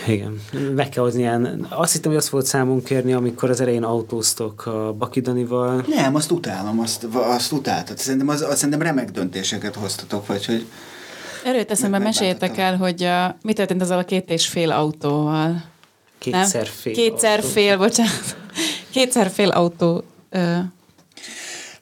Igen. 0.08 0.42
Meg 0.76 0.90
kell 0.90 1.04
hozni 1.04 1.20
ilyen... 1.20 1.68
Azt 1.70 1.94
hittem, 1.94 2.12
hogy 2.12 2.20
azt 2.20 2.30
volt 2.30 2.46
számunk 2.46 2.84
kérni, 2.84 3.14
amikor 3.14 3.50
az 3.50 3.62
elején 3.62 3.84
autóztok 3.84 4.66
a 4.66 4.94
Bakidanival. 4.98 5.86
Nem, 5.88 6.16
azt 6.16 6.32
utálom, 6.32 6.80
azt, 6.80 7.04
azt 7.12 7.52
utáltad. 7.52 7.98
Szerintem, 7.98 8.28
az, 8.28 8.42
az, 8.42 8.56
szerintem 8.56 8.82
remek 8.82 9.12
döntéseket 9.12 9.76
hoztatok, 9.76 10.28
vagy 10.28 10.46
hogy... 10.46 10.66
Erőt 11.46 11.72
eszembe 11.72 11.98
meséljétek 11.98 12.58
el, 12.58 12.78
hogy 12.78 13.04
a, 13.04 13.38
mi 13.42 13.54
történt 13.54 13.82
azzal 13.82 13.98
a 14.00 14.06
két 14.06 14.30
és 14.30 14.48
fél 14.48 14.72
autóval. 14.72 15.64
Kétszer 16.18 16.64
nem? 16.64 16.72
fél 16.72 16.94
Kétszer 16.94 17.40
autó. 17.40 17.48
fél, 17.48 17.78
bocsánat. 17.78 18.38
Kétszer 18.92 19.30
fél 19.30 19.50
autó. 19.50 20.04
Ö, 20.30 20.58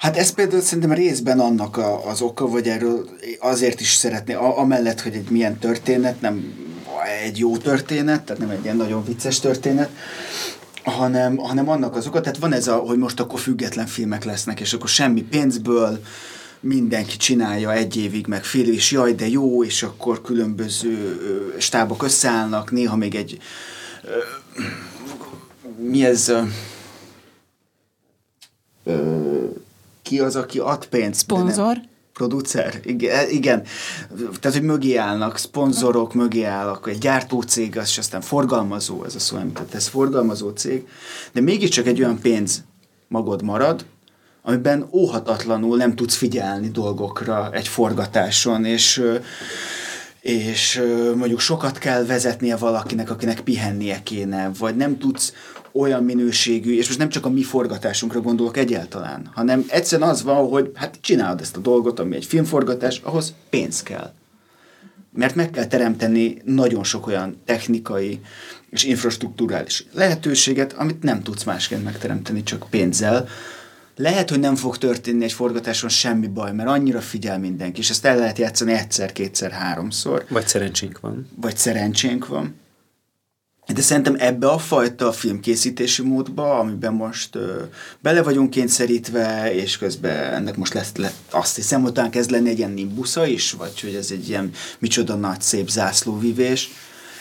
Hát 0.02 0.18
ez 0.18 0.32
például 0.32 0.62
szerintem 0.62 0.92
részben 0.94 1.40
annak 1.40 1.78
a, 1.78 2.08
az 2.08 2.22
oka, 2.22 2.48
vagy 2.48 2.68
erről 2.68 3.10
azért 3.40 3.82
is 3.82 3.94
szeretné, 3.94 4.34
a, 4.34 4.60
amellett, 4.60 5.02
hogy 5.02 5.14
egy 5.14 5.30
milyen 5.30 5.58
történet, 5.58 6.22
nem 6.22 6.54
egy 7.06 7.38
jó 7.38 7.58
történet, 7.58 8.22
tehát 8.22 8.42
nem 8.42 8.50
egy 8.50 8.64
ilyen 8.64 8.76
nagyon 8.76 9.06
vicces 9.06 9.40
történet, 9.40 9.90
hanem, 10.84 11.38
hanem 11.38 11.70
annak 11.70 11.96
az 11.96 12.08
oka, 12.08 12.22
tehát 12.22 12.38
van 12.38 12.54
ez 12.54 12.68
a, 12.68 12.76
hogy 12.76 12.98
most 12.98 13.20
akkor 13.20 13.40
független 13.40 13.88
filmek 13.88 14.24
lesznek, 14.24 14.60
és 14.60 14.74
akkor 14.74 14.90
semmi 14.90 15.22
pénzből, 15.22 16.00
mindenki 16.60 17.18
csinálja 17.18 17.74
egy 17.74 17.98
évig, 17.98 18.28
meg 18.28 18.44
fél 18.44 18.74
és 18.74 18.92
jaj, 18.92 19.14
de 19.14 19.28
jó, 19.28 19.64
és 19.64 19.84
akkor 19.84 20.22
különböző 20.22 21.56
stábok 21.60 22.04
összeállnak, 22.04 22.72
néha 22.72 22.96
még 22.96 23.16
egy 23.16 23.40
mi 25.78 26.06
ez 26.06 26.32
ki 30.02 30.20
az, 30.20 30.36
aki 30.36 30.60
ad 30.60 30.86
pénzt? 30.86 31.20
Szponzor. 31.20 31.78
Producer, 32.22 32.80
igen, 32.84 33.30
igen. 33.30 33.64
Tehát, 34.40 34.58
hogy 34.58 34.66
mögé 34.66 34.96
állnak, 34.96 35.38
szponzorok 35.38 36.14
mögé 36.14 36.44
állnak, 36.44 36.88
egy 36.88 36.98
gyártócég, 36.98 37.78
az, 37.78 37.88
és 37.88 37.98
aztán 37.98 38.22
forgalmazó, 38.22 39.04
ez 39.04 39.16
a 39.16 39.20
szó, 39.20 39.38
amit 39.38 39.60
ez 39.72 39.88
forgalmazó 39.88 40.50
cég, 40.50 40.88
de 41.32 41.42
mégiscsak 41.42 41.88
egy 41.88 42.00
olyan 42.00 42.20
pénz 42.20 42.64
magad 43.08 43.42
marad, 43.44 43.86
amiben 44.42 44.88
óhatatlanul 44.92 45.78
nem 45.78 45.96
tudsz 45.96 46.16
figyelni 46.16 46.70
dolgokra 46.70 47.50
egy 47.52 47.68
forgatáson, 47.68 48.66
és 48.66 49.04
és 50.22 50.82
mondjuk 51.16 51.40
sokat 51.40 51.78
kell 51.78 52.06
vezetnie 52.06 52.56
valakinek, 52.56 53.10
akinek 53.10 53.42
pihennie 53.42 54.04
kéne, 54.04 54.52
vagy 54.60 54.76
nem 54.76 54.98
tudsz 54.98 55.34
olyan 55.74 56.04
minőségű, 56.04 56.78
és 56.78 56.88
most 56.88 57.00
nem 57.00 57.10
csak 57.10 57.26
a 57.26 57.30
mi 57.30 57.44
forgatásunkra 57.44 58.22
gondolok 58.22 58.58
egyáltalán, 58.58 59.30
hanem 59.34 59.66
egyszerűen 59.68 60.10
az 60.10 60.24
van, 60.24 60.50
hogy 60.50 60.72
hát 60.76 60.98
csinálod 61.02 61.42
ezt 61.42 61.58
a 61.58 61.60
dolgot, 61.60 62.00
ami 62.00 62.16
egy 62.16 62.26
filmforgatás, 62.26 63.02
ahhoz 63.04 63.34
pénz 63.50 63.84
kell. 63.84 64.14
Mert 65.14 65.36
meg 65.36 65.50
kell 65.50 65.66
teremteni 65.66 66.42
nagyon 66.46 66.84
sok 66.84 67.08
olyan 67.08 67.42
technikai 67.46 68.20
és 68.70 68.84
infrastruktúrális 68.84 69.86
lehetőséget, 69.94 70.74
amit 70.74 71.04
nem 71.04 71.24
tudsz 71.24 71.44
másként 71.44 71.84
megteremteni, 71.84 72.44
csak 72.44 72.66
pénzzel, 72.70 73.28
lehet, 73.96 74.30
hogy 74.30 74.40
nem 74.40 74.56
fog 74.56 74.78
történni 74.78 75.24
egy 75.24 75.34
forgatáson 75.34 75.90
semmi 75.90 76.28
baj, 76.28 76.54
mert 76.54 76.70
annyira 76.70 77.02
figyel 77.02 77.40
mindenki, 77.40 77.80
és 77.80 77.90
ezt 77.90 78.06
el 78.06 78.18
lehet 78.18 78.38
játszani 78.38 78.72
egyszer, 78.74 79.12
kétszer, 79.12 79.52
háromszor. 79.52 80.26
Vagy 80.30 80.48
szerencsénk 80.48 81.00
van. 81.00 81.30
Vagy 81.36 81.58
szerencsénk 81.58 82.28
van. 82.28 82.56
De 83.68 83.82
szerintem 83.82 84.16
ebbe 84.20 84.48
a 84.48 84.58
fajta 84.58 85.12
filmkészítési 85.12 86.02
módba, 86.02 86.60
amiben 86.60 86.94
most 86.94 87.36
ö, 87.36 87.62
bele 88.00 88.24
vagyunk 88.24 88.50
kényszerítve, 88.50 89.54
és 89.54 89.78
közben 89.78 90.34
ennek 90.34 90.56
most 90.56 90.74
lesz, 90.74 90.96
lesz 90.96 91.14
azt 91.30 91.56
hiszem, 91.56 91.82
hogy 91.82 91.92
talán 91.92 92.10
kezd 92.10 92.32
lenni 92.32 92.50
egy 92.50 92.58
ilyen 92.58 92.72
nimbusza 92.72 93.26
is, 93.26 93.52
vagy 93.52 93.80
hogy 93.82 93.96
ez 93.96 94.12
egy 94.12 94.30
ilyen 94.30 94.52
micsoda 94.80 95.16
nagy 95.16 95.42
szép 95.42 95.70
zászlóvivés. 95.70 96.70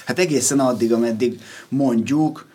Hát 0.05 0.19
egészen 0.19 0.61
addig, 0.61 0.93
ameddig 0.93 1.41
mondjuk, 1.69 2.47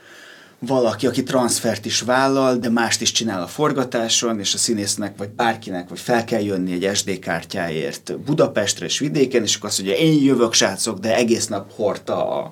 valaki, 0.60 1.08
aki 1.08 1.24
transfert 1.24 1.86
is 1.86 2.02
vállal, 2.02 2.56
de 2.56 2.70
mást 2.70 3.02
is 3.02 3.12
csinál 3.12 3.42
a 3.42 3.48
forgatáson, 3.48 4.40
és 4.40 4.54
a 4.54 4.58
színésznek, 4.58 5.18
vagy 5.18 5.30
bárkinek, 5.30 5.90
vagy 5.90 6.00
fel 6.00 6.24
kell 6.24 6.42
jönni 6.42 6.74
egy 6.74 6.96
SD 6.96 7.20
kártyáért 7.20 8.20
Budapestre 8.20 8.86
és 8.86 9.00
vidéken, 9.00 9.44
és 9.44 9.56
akkor 9.56 9.70
azt 9.70 9.82
mondja, 9.82 9.98
én 9.98 10.24
jövök, 10.24 10.54
srácok, 10.54 11.00
de 11.00 11.16
egész 11.16 11.48
nap 11.48 11.72
hordta 11.76 12.30
a, 12.40 12.50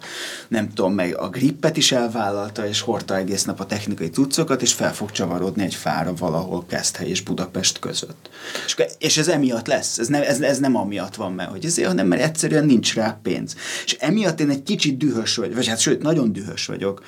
nem 0.47 0.73
tudom, 0.73 0.93
meg 0.93 1.17
a 1.17 1.29
grippet 1.29 1.77
is 1.77 1.91
elvállalta, 1.91 2.67
és 2.67 2.81
hordta 2.81 3.17
egész 3.17 3.43
nap 3.43 3.59
a 3.59 3.65
technikai 3.65 4.09
cuccokat, 4.09 4.61
és 4.61 4.73
fel 4.73 4.93
fog 4.93 5.11
csavarodni 5.11 5.63
egy 5.63 5.75
fára 5.75 6.13
valahol 6.13 6.65
Keszthely 6.67 7.09
és 7.09 7.21
Budapest 7.21 7.79
között. 7.79 8.29
És, 8.65 8.75
és 8.97 9.17
ez 9.17 9.27
emiatt 9.27 9.67
lesz, 9.67 9.97
ez 9.97 10.07
nem, 10.07 10.21
ez, 10.21 10.41
ez 10.41 10.59
nem 10.59 10.75
amiatt 10.75 11.15
van 11.15 11.33
meg, 11.33 11.47
hogy 11.47 11.65
ezért, 11.65 11.87
hanem 11.87 12.07
mert 12.07 12.21
egyszerűen 12.21 12.65
nincs 12.65 12.93
rá 12.93 13.19
pénz. 13.23 13.55
És 13.85 13.93
emiatt 13.99 14.39
én 14.39 14.49
egy 14.49 14.63
kicsit 14.63 14.97
dühös 14.97 15.35
vagyok, 15.35 15.55
vagy 15.55 15.67
hát 15.67 15.79
sőt, 15.79 16.01
nagyon 16.01 16.33
dühös 16.33 16.65
vagyok, 16.65 17.01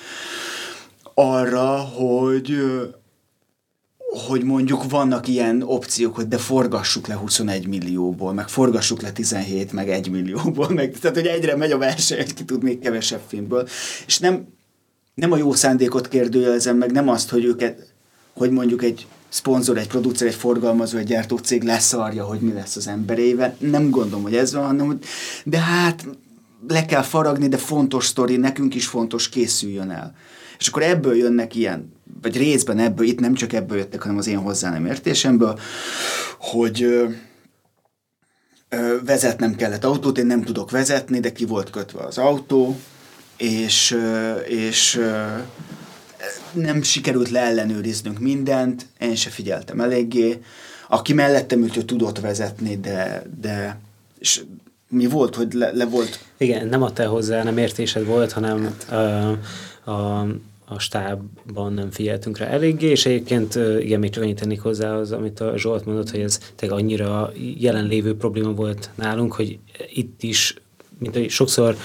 arra, 1.15 1.75
hogy 1.75 2.57
hogy 4.27 4.43
mondjuk 4.43 4.89
vannak 4.89 5.27
ilyen 5.27 5.61
opciók, 5.61 6.15
hogy 6.15 6.27
de 6.27 6.37
forgassuk 6.37 7.07
le 7.07 7.13
21 7.15 7.67
millióból, 7.67 8.33
meg 8.33 8.47
forgassuk 8.47 9.01
le 9.01 9.11
17, 9.11 9.71
meg 9.71 9.89
1 9.89 10.09
millióból, 10.09 10.69
meg, 10.69 10.99
tehát 10.99 11.15
hogy 11.15 11.25
egyre 11.25 11.55
megy 11.55 11.71
a 11.71 11.77
verseny, 11.77 12.17
hogy 12.17 12.33
ki 12.33 12.45
tud 12.45 12.63
még 12.63 12.79
kevesebb 12.79 13.21
filmből. 13.27 13.67
És 14.05 14.19
nem, 14.19 14.47
nem 15.13 15.31
a 15.31 15.37
jó 15.37 15.53
szándékot 15.53 16.07
kérdőjelezem 16.07 16.77
meg, 16.77 16.91
nem 16.91 17.09
azt, 17.09 17.29
hogy 17.29 17.45
őket, 17.45 17.93
hogy 18.33 18.51
mondjuk 18.51 18.83
egy 18.83 19.07
szponzor, 19.29 19.77
egy 19.77 19.87
producer, 19.87 20.27
egy 20.27 20.35
forgalmazó, 20.35 20.97
egy 20.97 21.07
gyártó 21.07 21.37
cég 21.37 21.63
leszarja, 21.63 22.25
hogy 22.25 22.39
mi 22.39 22.53
lesz 22.53 22.75
az 22.75 22.87
emberével. 22.87 23.55
Nem 23.59 23.89
gondolom, 23.89 24.23
hogy 24.23 24.35
ez 24.35 24.53
van, 24.53 24.65
hanem 24.65 24.85
hogy 24.85 24.99
de 25.43 25.59
hát 25.59 26.05
le 26.67 26.85
kell 26.85 27.01
faragni, 27.01 27.47
de 27.47 27.57
fontos 27.57 28.05
sztori, 28.05 28.37
nekünk 28.37 28.75
is 28.75 28.87
fontos, 28.87 29.29
készüljön 29.29 29.89
el. 29.89 30.15
És 30.59 30.67
akkor 30.67 30.81
ebből 30.81 31.15
jönnek 31.15 31.55
ilyen, 31.55 31.93
vagy 32.21 32.37
részben 32.37 32.79
ebből, 32.79 33.07
itt 33.07 33.19
nem 33.19 33.33
csak 33.33 33.53
ebből 33.53 33.77
jöttek, 33.77 34.01
hanem 34.01 34.17
az 34.17 34.27
én 34.27 34.37
hozzá 34.37 34.69
nem 34.71 34.85
értésemből, 34.85 35.59
hogy 36.39 36.83
ö, 36.83 37.07
ö, 38.69 38.95
vezetnem 39.05 39.55
kellett 39.55 39.83
autót, 39.83 40.17
én 40.17 40.25
nem 40.25 40.43
tudok 40.43 40.71
vezetni, 40.71 41.19
de 41.19 41.31
ki 41.31 41.45
volt 41.45 41.69
kötve 41.69 42.03
az 42.03 42.17
autó, 42.17 42.79
és, 43.37 43.97
és 44.47 45.01
nem 46.51 46.81
sikerült 46.81 47.29
leellenőriznünk 47.29 48.19
mindent, 48.19 48.85
én 48.99 49.15
se 49.15 49.29
figyeltem 49.29 49.81
eléggé. 49.81 50.41
Aki 50.89 51.13
mellettem 51.13 51.61
ült, 51.61 51.77
ő 51.77 51.81
tudott 51.81 52.19
vezetni, 52.19 52.77
de, 52.77 53.23
de 53.41 53.79
és 54.19 54.41
mi 54.95 55.05
volt, 55.05 55.35
hogy 55.35 55.53
le, 55.53 55.71
le 55.73 55.85
volt? 55.85 56.19
Igen, 56.37 56.67
nem 56.67 56.81
a 56.81 56.93
te 56.93 57.05
hozzá, 57.05 57.43
nem 57.43 57.57
értésed 57.57 58.05
volt, 58.05 58.31
hanem 58.31 58.63
hát. 58.63 58.91
a, 59.83 60.19
a 60.67 60.79
stábban 60.79 61.73
nem 61.73 61.91
figyeltünk 61.91 62.37
rá 62.37 62.45
eléggé, 62.45 62.89
és 62.89 63.05
egyébként 63.05 63.55
igen, 63.79 63.99
még 63.99 64.09
csak 64.09 64.23
annyit 64.23 64.39
tennék 64.39 64.61
hozzá 64.61 64.95
az, 64.95 65.11
amit 65.11 65.39
a 65.39 65.57
Zsolt 65.57 65.85
mondott, 65.85 66.09
hogy 66.09 66.19
ez 66.19 66.39
tényleg 66.55 66.79
annyira 66.79 67.31
jelenlévő 67.57 68.15
probléma 68.15 68.51
volt 68.51 68.89
nálunk, 68.95 69.33
hogy 69.33 69.59
itt 69.93 70.23
is, 70.23 70.55
mint 70.97 71.15
hogy 71.15 71.29
sokszor 71.29 71.75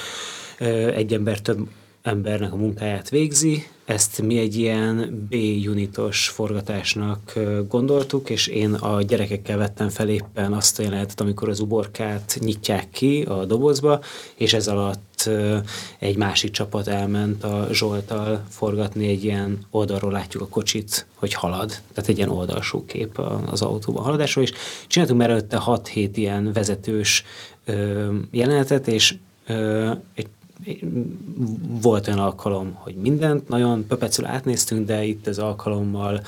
egy 0.95 1.13
ember 1.13 1.41
több 1.41 1.69
embernek 2.03 2.53
a 2.53 2.57
munkáját 2.57 3.09
végzi. 3.09 3.67
Ezt 3.85 4.23
mi 4.23 4.39
egy 4.39 4.57
ilyen 4.57 5.27
B-unitos 5.31 6.29
forgatásnak 6.29 7.39
gondoltuk, 7.69 8.31
és 8.31 8.47
én 8.47 8.73
a 8.75 9.03
gyerekekkel 9.03 9.57
vettem 9.57 9.89
fel 9.89 10.09
éppen 10.09 10.53
azt 10.53 10.79
a 10.79 10.83
jelenetet, 10.83 11.21
amikor 11.21 11.49
az 11.49 11.61
uborkát 11.61 12.39
nyitják 12.41 12.91
ki 12.91 13.23
a 13.23 13.45
dobozba, 13.45 14.01
és 14.35 14.53
ez 14.53 14.69
alatt 14.69 15.31
egy 15.99 16.17
másik 16.17 16.51
csapat 16.51 16.89
elment 16.89 17.45
a 17.45 17.69
Zsoltal 17.73 18.45
forgatni 18.49 19.09
egy 19.09 19.25
ilyen 19.25 19.67
oldalról 19.71 20.13
látjuk 20.13 20.43
a 20.43 20.49
kocsit, 20.49 21.07
hogy 21.15 21.35
halad, 21.35 21.69
tehát 21.69 22.11
egy 22.11 22.17
ilyen 22.17 22.31
oldalsó 22.31 22.85
kép 22.85 23.19
az 23.51 23.63
autóban 23.63 24.05
haladásról, 24.05 24.45
és 24.45 24.53
csináltunk 24.87 25.21
már 25.21 25.31
előtte 25.31 25.63
6-7 25.67 26.11
ilyen 26.15 26.53
vezetős 26.53 27.25
jelenetet, 28.31 28.89
és 28.89 29.15
egy 30.15 30.27
volt 31.83 32.07
olyan 32.07 32.21
alkalom, 32.21 32.73
hogy 32.75 32.95
mindent 32.95 33.49
nagyon 33.49 33.87
pöpecül 33.87 34.27
átnéztünk, 34.27 34.87
de 34.87 35.05
itt 35.05 35.27
az 35.27 35.39
alkalommal 35.39 36.21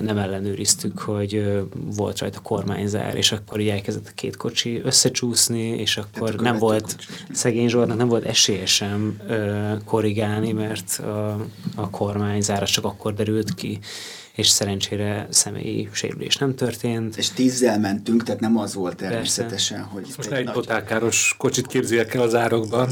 nem 0.00 0.18
ellenőriztük, 0.18 0.98
hogy 0.98 1.62
volt 1.96 2.18
rajta 2.18 2.40
kormányzár, 2.40 3.16
és 3.16 3.32
akkor 3.32 3.60
így 3.60 3.68
elkezdett 3.68 4.06
a 4.06 4.14
két 4.14 4.36
kocsi 4.36 4.80
összecsúszni, 4.84 5.68
és 5.68 5.96
akkor 5.96 6.28
Tehát 6.28 6.40
nem 6.40 6.58
volt, 6.58 6.96
szegény 7.32 7.68
Zsoltnak 7.68 7.96
nem 7.96 8.08
volt 8.08 8.24
esélye 8.24 8.66
sem 8.66 9.20
korrigálni, 9.84 10.52
mert 10.52 10.98
a, 10.98 11.46
a 11.74 11.90
kormányzár 11.90 12.68
csak 12.68 12.84
akkor 12.84 13.14
derült 13.14 13.54
ki, 13.54 13.78
és 14.34 14.48
szerencsére 14.48 15.26
személyi 15.30 15.88
sérülés 15.92 16.36
nem 16.36 16.54
történt. 16.54 17.16
És 17.16 17.30
tízzel 17.30 17.78
mentünk, 17.78 18.22
tehát 18.22 18.40
nem 18.40 18.58
az 18.58 18.74
volt 18.74 18.96
természetesen, 18.96 19.78
Persze. 19.78 19.92
hogy... 19.92 20.06
Most 20.16 20.30
egy, 20.30 20.46
egy 20.46 20.52
totálkáros 20.52 21.34
kocsit 21.38 21.66
képzeljek 21.66 22.14
el 22.14 22.22
az 22.22 22.34
árokban. 22.34 22.90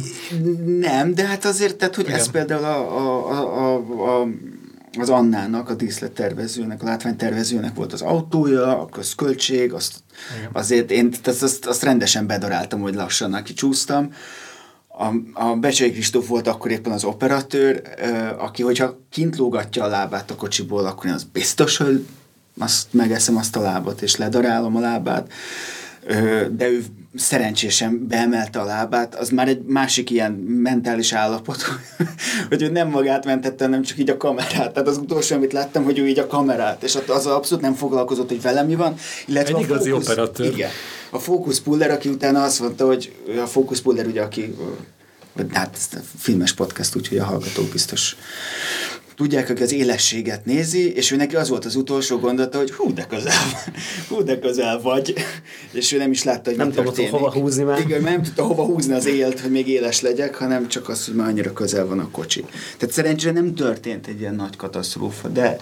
Nem, 0.66 1.14
de 1.14 1.26
hát 1.26 1.44
azért, 1.44 1.76
tehát 1.76 1.94
hogy 1.94 2.04
Igen. 2.04 2.18
ez 2.18 2.30
például 2.30 2.64
a, 2.64 2.96
a, 2.96 3.30
a, 3.30 3.74
a, 3.74 4.20
a 4.20 4.26
az 4.98 5.08
Annának, 5.08 5.68
a 5.68 5.74
díszlettervezőnek, 5.74 6.82
a 6.82 6.84
látványtervezőnek 6.84 7.74
volt 7.74 7.92
az 7.92 8.02
autója, 8.02 8.80
a 8.80 8.86
közköltség, 8.86 9.72
azt, 9.72 9.94
azért 10.52 10.90
én 10.90 11.14
azt, 11.24 11.42
azt, 11.42 11.66
azt 11.66 11.82
rendesen 11.82 12.26
bedaráltam, 12.26 12.80
hogy 12.80 12.94
lassan 12.94 13.30
neki 13.30 13.52
csúsztam 13.52 14.12
a, 15.02 15.12
a 15.32 15.56
Becsei 15.56 15.92
Kristóf 15.92 16.28
volt 16.28 16.46
akkor 16.46 16.70
éppen 16.70 16.92
az 16.92 17.04
operatőr, 17.04 17.82
aki, 18.38 18.62
hogyha 18.62 18.98
kint 19.10 19.36
lógatja 19.36 19.84
a 19.84 19.88
lábát 19.88 20.30
a 20.30 20.34
kocsiból, 20.34 20.86
akkor 20.86 21.06
én 21.06 21.12
az 21.12 21.26
biztos, 21.32 21.76
hogy 21.76 22.06
azt 22.58 22.86
megeszem 22.90 23.36
azt 23.36 23.56
a 23.56 23.60
lábat, 23.60 24.02
és 24.02 24.16
ledarálom 24.16 24.76
a 24.76 24.80
lábát, 24.80 25.32
de 26.50 26.68
ő 26.68 26.84
szerencsésen 27.14 28.06
beemelte 28.08 28.60
a 28.60 28.64
lábát, 28.64 29.14
az 29.14 29.28
már 29.28 29.48
egy 29.48 29.62
másik 29.66 30.10
ilyen 30.10 30.32
mentális 30.62 31.12
állapot, 31.12 31.62
hogy 32.48 32.62
ő 32.62 32.68
nem 32.68 32.88
magát 32.88 33.24
mentette, 33.24 33.64
hanem 33.64 33.82
csak 33.82 33.98
így 33.98 34.10
a 34.10 34.16
kamerát. 34.16 34.72
Tehát 34.72 34.88
az 34.88 34.96
utolsó, 34.96 35.36
amit 35.36 35.52
láttam, 35.52 35.84
hogy 35.84 35.98
ő 35.98 36.08
így 36.08 36.18
a 36.18 36.26
kamerát, 36.26 36.82
és 36.82 36.98
az 37.06 37.26
abszolút 37.26 37.64
nem 37.64 37.74
foglalkozott, 37.74 38.28
hogy 38.28 38.42
velem 38.42 38.66
mi 38.66 38.74
van. 38.74 38.94
Illetve 39.26 39.56
egy 39.56 39.62
igazi 39.62 39.90
fókusz, 39.90 40.08
operatőr. 40.08 40.52
Igen. 40.52 40.70
A 41.14 41.18
Focus 41.18 41.60
Puller, 41.60 41.90
aki 41.90 42.08
utána 42.08 42.42
azt 42.42 42.60
mondta, 42.60 42.86
hogy 42.86 43.12
a 43.42 43.46
Focus 43.46 43.80
Puller 43.80 44.06
ugye, 44.06 44.22
aki 44.22 44.54
hát 45.50 45.78
filmes 46.18 46.54
podcast, 46.54 46.96
úgyhogy 46.96 47.18
a 47.18 47.24
hallgatók 47.24 47.68
biztos 47.68 48.16
tudják, 49.14 49.46
hogy 49.46 49.62
az 49.62 49.72
élességet 49.72 50.44
nézi, 50.44 50.94
és 50.94 51.10
ő 51.10 51.16
neki 51.16 51.36
az 51.36 51.48
volt 51.48 51.64
az 51.64 51.76
utolsó 51.76 52.18
gondota, 52.18 52.58
hogy 52.58 52.72
hú, 52.72 52.94
de 52.94 53.06
közel, 53.06 53.32
hú, 54.08 54.22
de 54.22 54.38
közel 54.38 54.80
vagy, 54.80 55.14
és 55.72 55.92
ő 55.92 55.98
nem 55.98 56.10
is 56.10 56.24
látta, 56.24 56.50
hogy 56.50 56.58
nem 56.58 56.72
tudta 56.72 57.08
hova 57.08 57.32
húzni 57.32 57.62
már. 57.62 57.78
Igen, 57.78 58.02
nem 58.02 58.22
tudta 58.22 58.42
hova 58.42 58.64
húzni 58.64 58.92
az 58.92 59.06
élt, 59.06 59.40
hogy 59.40 59.50
még 59.50 59.68
éles 59.68 60.00
legyek, 60.00 60.34
hanem 60.34 60.68
csak 60.68 60.88
az, 60.88 61.06
hogy 61.06 61.14
már 61.14 61.28
annyira 61.28 61.52
közel 61.52 61.86
van 61.86 61.98
a 61.98 62.10
kocsi. 62.10 62.44
Tehát 62.78 62.94
szerencsére 62.94 63.32
nem 63.32 63.54
történt 63.54 64.06
egy 64.06 64.20
ilyen 64.20 64.34
nagy 64.34 64.56
katasztrófa, 64.56 65.28
de 65.28 65.56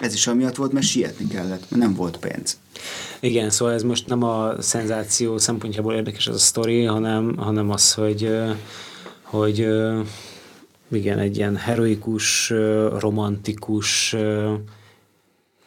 ez 0.00 0.14
is 0.14 0.26
amiatt 0.26 0.56
volt, 0.56 0.72
mert 0.72 0.86
sietni 0.86 1.26
kellett, 1.26 1.70
mert 1.70 1.82
nem 1.82 1.94
volt 1.94 2.16
pénz. 2.16 2.58
Igen, 3.20 3.50
szóval 3.50 3.74
ez 3.74 3.82
most 3.82 4.06
nem 4.06 4.22
a 4.22 4.62
szenzáció 4.62 5.38
szempontjából 5.38 5.94
érdekes 5.94 6.26
ez 6.26 6.34
a 6.34 6.38
sztori, 6.38 6.84
hanem, 6.84 7.36
hanem 7.36 7.70
az, 7.70 7.94
hogy, 7.94 8.34
hogy 9.22 9.58
igen, 10.92 11.18
egy 11.18 11.36
ilyen 11.36 11.56
heroikus, 11.56 12.50
romantikus 12.98 14.16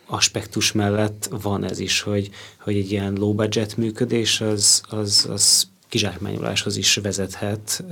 aspektus 0.05 0.71
mellett 0.71 1.29
van 1.41 1.63
ez 1.63 1.79
is, 1.79 2.01
hogy, 2.01 2.29
hogy 2.59 2.75
egy 2.75 2.91
ilyen 2.91 3.13
low 3.13 3.33
budget 3.33 3.77
működés 3.77 4.41
az, 4.41 4.81
az, 4.89 5.27
az 5.31 5.67
kizsákmányoláshoz 5.89 6.77
is 6.77 6.95
vezethet. 6.95 7.83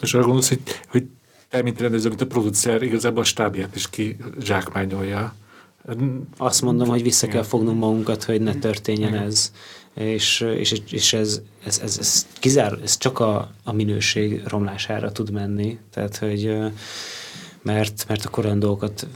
És 0.00 0.14
arra 0.14 0.24
gondolsz, 0.24 0.48
hogy, 0.48 0.60
hogy 0.88 1.06
te, 1.48 1.62
mint 1.62 1.80
rendező, 1.80 2.08
mint 2.08 2.20
a 2.20 2.26
producer, 2.26 2.82
igazából 2.82 3.22
a 3.22 3.24
stábját 3.24 3.76
is 3.76 3.90
kizsákmányolja. 3.90 5.34
Azt 6.36 6.62
mondom, 6.62 6.88
hogy 6.88 7.02
vissza 7.02 7.26
kell 7.26 7.42
fognunk 7.42 7.78
magunkat, 7.78 8.24
hogy 8.24 8.40
ne 8.40 8.54
történjen 8.54 9.08
Igen. 9.08 9.22
ez. 9.22 9.52
És, 9.94 10.40
és, 10.40 10.82
és 10.90 11.12
ez, 11.12 11.40
ez, 11.64 11.80
ez, 11.82 11.98
ez, 11.98 12.26
kizár, 12.38 12.78
ez 12.82 12.96
csak 12.96 13.18
a, 13.18 13.50
a 13.64 13.72
minőség 13.72 14.42
romlására 14.46 15.12
tud 15.12 15.30
menni, 15.30 15.78
tehát 15.90 16.16
hogy 16.16 16.56
mert, 17.66 18.04
mert 18.08 18.24
a 18.24 18.40
olyan 18.40 18.58
dolgokat 18.58 19.06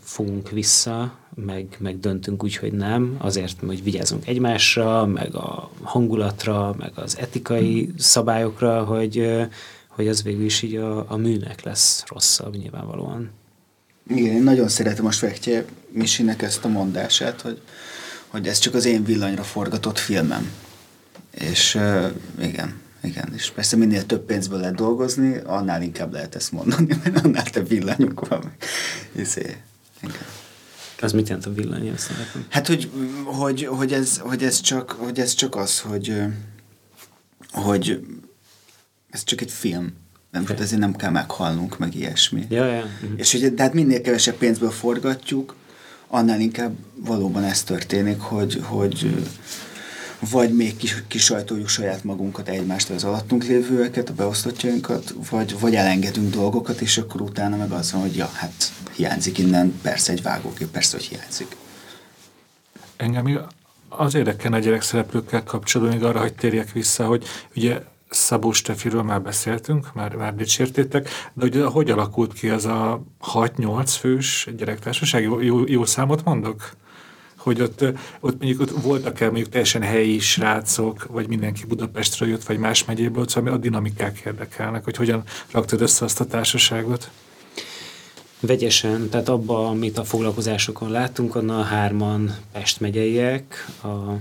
fogunk 0.00 0.50
vissza, 0.50 1.18
meg, 1.34 1.76
meg 1.78 2.00
döntünk 2.00 2.42
úgy, 2.42 2.56
hogy 2.56 2.72
nem, 2.72 3.16
azért, 3.18 3.56
hogy 3.66 3.82
vigyázunk 3.82 4.26
egymásra, 4.26 5.06
meg 5.06 5.34
a 5.34 5.70
hangulatra, 5.82 6.74
meg 6.78 6.92
az 6.94 7.18
etikai 7.18 7.92
szabályokra, 7.96 8.84
hogy, 8.84 9.30
hogy 9.94 10.08
az 10.08 10.22
végül 10.22 10.44
is 10.44 10.62
így 10.62 10.76
a, 10.76 11.10
a 11.10 11.16
műnek 11.16 11.62
lesz 11.62 12.04
rosszabb 12.06 12.56
nyilvánvalóan. 12.56 13.30
Igen, 14.08 14.34
én 14.34 14.42
nagyon 14.42 14.68
szeretem 14.68 15.06
a 15.06 15.10
Svekje 15.10 15.64
Misinek 15.90 16.42
ezt 16.42 16.64
a 16.64 16.68
mondását, 16.68 17.40
hogy 17.40 17.60
hogy 18.32 18.46
ez 18.46 18.58
csak 18.58 18.74
az 18.74 18.84
én 18.84 19.04
villanyra 19.04 19.42
forgatott 19.42 19.98
filmem. 19.98 20.50
És 21.30 21.74
uh, 21.74 22.10
igen, 22.40 22.80
igen, 23.02 23.32
és 23.34 23.50
persze 23.50 23.76
minél 23.76 24.06
több 24.06 24.24
pénzből 24.24 24.58
lehet 24.58 24.74
dolgozni, 24.74 25.36
annál 25.44 25.82
inkább 25.82 26.12
lehet 26.12 26.34
ezt 26.34 26.52
mondani, 26.52 26.86
mert 27.04 27.24
annál 27.24 27.50
több 27.50 27.68
villanyunk 27.68 28.28
van. 28.28 28.52
Izé, 29.16 29.56
igen. 30.00 30.26
Az 31.00 31.12
mit 31.12 31.28
jelent 31.28 31.46
a 31.46 31.52
villany? 31.52 31.94
Hát, 32.48 32.66
hogy, 32.66 32.90
hogy, 33.24 33.64
hogy, 33.64 33.92
ez, 33.92 34.18
hogy, 34.18 34.42
ez 34.42 34.60
csak, 34.60 34.90
hogy 34.90 35.18
ez 35.18 35.34
csak 35.34 35.56
az, 35.56 35.80
hogy, 35.80 36.22
hogy 37.50 38.06
ez 39.12 39.24
csak 39.24 39.40
egy 39.40 39.50
film. 39.50 39.92
Nem, 40.30 40.42
okay. 40.42 40.56
ezért 40.60 40.80
nem 40.80 40.96
kell 40.96 41.10
meghalnunk, 41.10 41.78
meg 41.78 41.94
ilyesmi. 41.94 42.46
Ja, 42.48 42.64
ja. 42.64 42.82
Uh-huh. 42.82 43.10
És 43.16 43.32
hogy 43.32 43.54
tehát 43.54 43.74
minél 43.74 44.00
kevesebb 44.00 44.34
pénzből 44.34 44.70
forgatjuk, 44.70 45.56
annál 46.08 46.40
inkább 46.40 46.74
valóban 46.94 47.44
ez 47.44 47.62
történik, 47.62 48.20
hogy, 48.20 48.60
hogy 48.62 49.26
vagy 50.30 50.54
még 50.54 50.76
kis, 50.76 51.02
kisajtoljuk 51.08 51.68
saját 51.68 52.04
magunkat 52.04 52.48
egymást, 52.48 52.90
az 52.90 53.04
alattunk 53.04 53.44
lévőeket, 53.44 54.08
a 54.08 54.12
beosztottjainkat, 54.12 55.14
vagy, 55.30 55.60
vagy 55.60 55.74
elengedünk 55.74 56.30
dolgokat, 56.30 56.80
és 56.80 56.98
akkor 56.98 57.20
utána 57.20 57.56
meg 57.56 57.70
az 57.70 57.92
van, 57.92 58.00
hogy 58.00 58.16
ja, 58.16 58.30
hát 58.32 58.72
hiányzik 58.92 59.38
innen, 59.38 59.78
persze 59.82 60.12
egy 60.12 60.22
vágókép, 60.22 60.68
persze, 60.68 60.96
hogy 60.96 61.06
hiányzik. 61.06 61.56
Engem 62.96 63.40
az 63.88 64.14
érdekel 64.14 64.52
a 64.52 64.58
gyerekszereplőkkel 64.58 65.42
kapcsolatban, 65.42 65.96
még 65.96 66.04
arra, 66.04 66.20
hogy 66.20 66.34
térjek 66.34 66.72
vissza, 66.72 67.06
hogy 67.06 67.24
ugye 67.54 67.80
Szabó 68.14 68.52
Stefiről 68.52 69.02
már 69.02 69.22
beszéltünk, 69.22 69.94
már, 69.94 70.14
már 70.14 70.34
dicsértétek, 70.34 71.08
de 71.32 71.44
ugye 71.44 71.64
hogy 71.64 71.90
alakult 71.90 72.32
ki 72.32 72.48
az 72.48 72.64
a 72.64 73.02
6-8 73.32 73.94
fős 73.98 74.48
gyerektársaság? 74.56 75.22
Jó, 75.22 75.40
jó, 75.40 75.64
jó 75.66 75.84
számot 75.84 76.24
mondok? 76.24 76.70
hogy 77.42 77.60
ott, 77.60 77.84
ott 78.20 78.38
mondjuk 78.38 78.60
ott 78.60 78.82
voltak-e 78.82 79.24
mondjuk 79.24 79.48
teljesen 79.48 79.82
helyi 79.82 80.18
srácok, 80.18 81.06
vagy 81.10 81.28
mindenki 81.28 81.64
Budapestről 81.66 82.28
jött, 82.28 82.44
vagy 82.44 82.58
más 82.58 82.84
megyéből, 82.84 83.28
szóval 83.28 83.52
a 83.52 83.56
dinamikák 83.56 84.22
érdekelnek, 84.26 84.84
hogy 84.84 84.96
hogyan 84.96 85.22
raktad 85.50 85.80
össze 85.80 86.04
azt 86.04 86.20
a 86.20 86.24
társaságot? 86.24 87.10
Vegyesen, 88.40 89.08
tehát 89.08 89.28
abban, 89.28 89.66
amit 89.66 89.98
a 89.98 90.04
foglalkozásokon 90.04 90.90
láttunk, 90.90 91.34
onnan 91.34 91.64
hárman 91.64 92.34
Pest 92.52 92.80
megyeiek, 92.80 93.66
a 93.82 94.12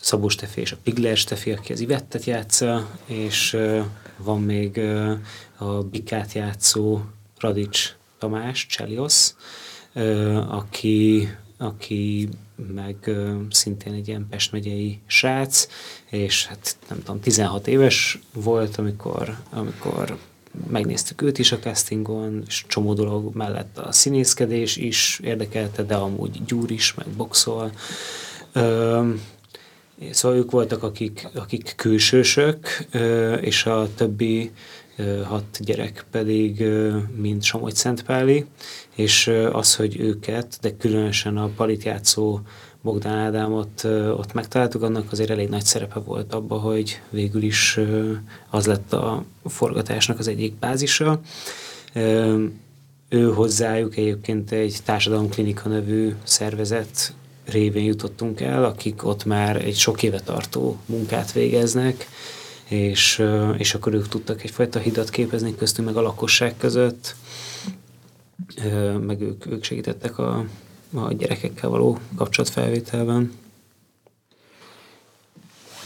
Szabó 0.00 0.28
Stefi 0.28 0.60
és 0.60 0.72
a 0.72 0.76
Pigler 0.82 1.16
Stefi, 1.16 1.52
aki 1.52 1.72
az 1.72 1.80
Ivettet 1.80 2.24
játsza, 2.24 2.88
és 3.06 3.56
van 4.16 4.42
még 4.42 4.80
a 5.56 5.82
Bikát 5.82 6.32
játszó 6.32 7.00
Radics 7.38 7.96
Tamás, 8.18 8.66
Cseliosz, 8.66 9.36
aki, 10.48 11.28
aki 11.58 12.28
meg 12.74 13.10
szintén 13.50 13.92
egy 13.92 14.08
ilyen 14.08 14.26
Pest 14.30 14.52
megyei 14.52 15.00
srác, 15.06 15.66
és 16.10 16.46
hát 16.46 16.76
nem 16.88 16.98
tudom, 16.98 17.20
16 17.20 17.66
éves 17.66 18.18
volt, 18.32 18.76
amikor, 18.76 19.36
amikor 19.50 20.18
megnéztük 20.70 21.22
őt 21.22 21.38
is 21.38 21.52
a 21.52 21.58
castingon, 21.58 22.42
és 22.46 22.64
csomó 22.68 22.94
dolog 22.94 23.34
mellett 23.34 23.78
a 23.78 23.92
színészkedés 23.92 24.76
is 24.76 25.20
érdekelte, 25.22 25.82
de 25.82 25.94
amúgy 25.94 26.44
gyúr 26.44 26.70
is, 26.70 26.94
meg 26.94 27.06
boxol. 27.06 27.72
Szóval 30.10 30.38
ők 30.38 30.50
voltak, 30.50 30.82
akik, 30.82 31.28
akik 31.34 31.72
külsősök, 31.76 32.86
és 33.40 33.66
a 33.66 33.88
többi 33.94 34.50
hat 35.24 35.58
gyerek 35.60 36.04
pedig 36.10 36.64
mind 37.16 37.42
Samogy 37.42 37.74
Szentpáli, 37.74 38.46
és 38.94 39.32
az, 39.52 39.74
hogy 39.76 40.00
őket, 40.00 40.58
de 40.60 40.76
különösen 40.76 41.36
a 41.36 41.50
palit 41.56 41.82
játszó 41.82 42.40
Bogdán 42.82 43.18
Ádámot 43.18 43.84
ott 44.16 44.32
megtaláltuk, 44.32 44.82
annak 44.82 45.12
azért 45.12 45.30
elég 45.30 45.48
nagy 45.48 45.64
szerepe 45.64 45.98
volt 46.00 46.34
abba, 46.34 46.58
hogy 46.58 47.00
végül 47.10 47.42
is 47.42 47.78
az 48.50 48.66
lett 48.66 48.92
a 48.92 49.24
forgatásnak 49.44 50.18
az 50.18 50.28
egyik 50.28 50.54
bázisa. 50.54 51.20
Ő 53.08 53.32
hozzájuk 53.34 53.96
egyébként 53.96 54.52
egy 54.52 54.76
társadalomklinika 54.84 55.68
nevű 55.68 56.14
szervezet 56.22 57.12
révén 57.50 57.84
jutottunk 57.84 58.40
el, 58.40 58.64
akik 58.64 59.06
ott 59.06 59.24
már 59.24 59.56
egy 59.56 59.76
sok 59.76 60.02
éve 60.02 60.20
tartó 60.20 60.78
munkát 60.86 61.32
végeznek, 61.32 62.08
és, 62.68 63.24
és 63.56 63.74
akkor 63.74 63.94
ők 63.94 64.08
tudtak 64.08 64.42
egyfajta 64.42 64.78
hidat 64.78 65.10
képezni 65.10 65.56
köztünk 65.56 65.88
meg 65.88 65.96
a 65.96 66.00
lakosság 66.00 66.56
között, 66.56 67.14
meg 69.00 69.20
ők, 69.20 69.46
ők 69.46 69.64
segítettek 69.64 70.18
a, 70.18 70.44
a 70.94 71.12
gyerekekkel 71.12 71.70
való 71.70 71.98
kapcsolatfelvételben. 72.16 73.32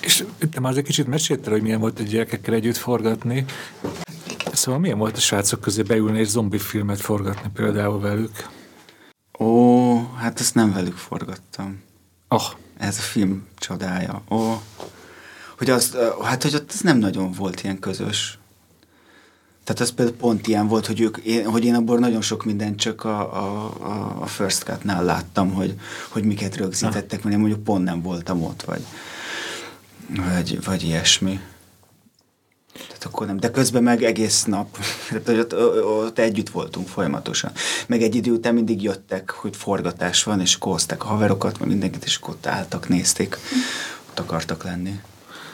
És 0.01 0.25
te 0.51 0.61
már 0.61 0.77
egy 0.77 0.85
kicsit 0.85 1.07
meséltél, 1.07 1.53
hogy 1.53 1.63
milyen 1.63 1.81
volt 1.81 2.01
a 2.01 2.03
gyerekekkel 2.03 2.55
együtt 2.55 2.77
forgatni. 2.77 3.45
Szóval 4.53 4.81
milyen 4.81 4.99
volt 4.99 5.17
a 5.17 5.21
srácok 5.21 5.61
közé 5.61 5.83
beülni 5.83 6.19
és 6.19 6.29
zombi 6.29 6.59
filmet 6.59 7.01
forgatni 7.01 7.51
például 7.55 8.01
velük? 8.01 8.49
Ó, 9.43 9.97
hát 10.17 10.41
ezt 10.41 10.55
nem 10.55 10.73
velük 10.73 10.97
forgattam. 10.97 11.83
Oh. 12.29 12.43
Ez 12.79 12.99
a 12.99 13.03
film 13.03 13.47
csodája. 13.59 14.23
Ó, 14.31 14.63
hogy 15.59 15.71
az, 15.71 15.97
hát 16.23 16.43
hogy 16.43 16.55
ott 16.55 16.73
ez 16.73 16.81
nem 16.81 16.99
nagyon 16.99 17.33
volt 17.33 17.63
ilyen 17.63 17.79
közös. 17.79 18.39
Tehát 19.65 19.83
ez 19.83 19.91
például 19.91 20.17
pont 20.17 20.47
ilyen 20.47 20.67
volt, 20.69 20.87
hogy, 20.87 21.01
ők, 21.01 21.17
én, 21.17 21.47
hogy 21.47 21.65
én 21.65 21.75
abból 21.75 21.99
nagyon 21.99 22.21
sok 22.21 22.45
mindent 22.45 22.79
csak 22.79 23.05
a, 23.05 23.21
a, 23.37 24.21
a 24.21 24.27
First 24.27 24.63
Cut-nál 24.63 25.05
láttam, 25.05 25.53
hogy, 25.53 25.75
hogy 26.09 26.25
miket 26.25 26.57
rögzítettek, 26.57 27.23
mert 27.23 27.35
én 27.35 27.41
mondjuk 27.41 27.65
pont 27.65 27.85
nem 27.85 28.03
voltam 28.03 28.43
ott, 28.43 28.63
vagy, 28.63 28.83
vagy, 30.07 30.65
vagy 30.65 30.83
ilyesmi. 30.83 31.41
Tehát 33.03 33.17
akkor 33.17 33.27
nem. 33.27 33.41
De 33.41 33.51
közben 33.51 33.83
meg 33.83 34.03
egész 34.03 34.45
nap, 34.45 34.79
ott, 35.29 35.55
ott 35.85 36.19
együtt 36.19 36.49
voltunk 36.49 36.89
folyamatosan. 36.89 37.53
Meg 37.87 38.03
egy 38.03 38.15
idő 38.15 38.33
után 38.33 38.55
mindig 38.55 38.83
jöttek, 38.83 39.31
hogy 39.31 39.57
forgatás 39.57 40.23
van, 40.23 40.41
és 40.41 40.55
akkor 40.55 40.73
hozták 40.73 41.05
a 41.05 41.07
haverokat, 41.07 41.65
mindenkit, 41.65 42.05
és 42.05 42.17
akkor 42.17 42.35
ott 42.35 42.47
álltak, 42.47 42.89
nézték, 42.89 43.39
ott 44.11 44.19
akartak 44.19 44.65
lenni. 44.65 45.01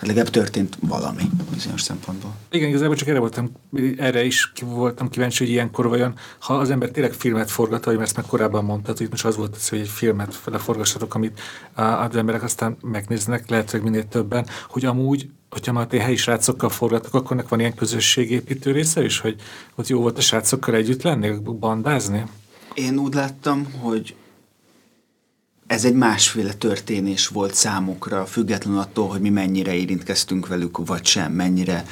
Legalább 0.00 0.28
történt 0.28 0.78
valami 0.80 1.22
bizonyos 1.52 1.82
szempontból. 1.82 2.34
Igen, 2.50 2.68
igazából 2.68 2.96
csak 2.96 3.08
erre 3.08 3.18
voltam, 3.18 3.50
erre 3.96 4.24
is 4.24 4.52
voltam 4.64 5.08
kíváncsi, 5.08 5.44
hogy 5.44 5.52
ilyenkor 5.52 5.88
vajon, 5.88 6.14
ha 6.38 6.54
az 6.54 6.70
ember 6.70 6.90
tényleg 6.90 7.12
filmet 7.12 7.50
forgat, 7.50 7.84
vagy 7.84 7.94
mert 7.94 8.06
ezt 8.06 8.16
meg 8.16 8.26
korábban 8.26 8.64
mondtad, 8.64 8.98
hogy 8.98 9.10
most 9.10 9.24
az 9.24 9.36
volt 9.36 9.66
hogy 9.68 9.78
egy 9.78 9.88
filmet 9.88 10.40
leforgassatok, 10.44 11.14
amit 11.14 11.40
az 11.74 12.16
emberek 12.16 12.42
aztán 12.42 12.76
megnéznek, 12.80 13.48
lehet, 13.48 13.70
hogy 13.70 13.82
minél 13.82 14.08
többen, 14.08 14.46
hogy 14.68 14.84
amúgy 14.84 15.28
hogyha 15.50 15.72
már 15.72 15.86
helyi 15.90 16.16
srácokkal 16.16 16.68
forgatok, 16.68 17.14
akkor 17.14 17.32
ennek 17.32 17.48
van 17.48 17.60
ilyen 17.60 17.74
közösségépítő 17.74 18.72
része 18.72 19.04
is, 19.04 19.20
hogy 19.20 19.36
ott 19.74 19.86
jó 19.86 20.00
volt 20.00 20.18
a 20.18 20.20
srácokkal 20.20 20.74
együtt 20.74 21.02
lenni, 21.02 21.30
bandázni? 21.58 22.24
Én 22.74 22.98
úgy 22.98 23.14
láttam, 23.14 23.72
hogy 23.80 24.14
ez 25.68 25.84
egy 25.84 25.94
másféle 25.94 26.52
történés 26.52 27.26
volt 27.26 27.54
számukra, 27.54 28.26
függetlenül 28.26 28.80
attól, 28.80 29.08
hogy 29.08 29.20
mi 29.20 29.30
mennyire 29.30 29.74
érintkeztünk 29.74 30.46
velük, 30.46 30.86
vagy 30.86 31.04
sem, 31.06 31.32
mennyire 31.32 31.84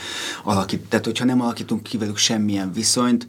alakít. 0.44 0.80
Tehát, 0.88 1.04
hogyha 1.04 1.24
nem 1.24 1.40
alakítunk 1.40 1.82
ki 1.82 1.98
velük 1.98 2.16
semmilyen 2.16 2.72
viszonyt, 2.72 3.28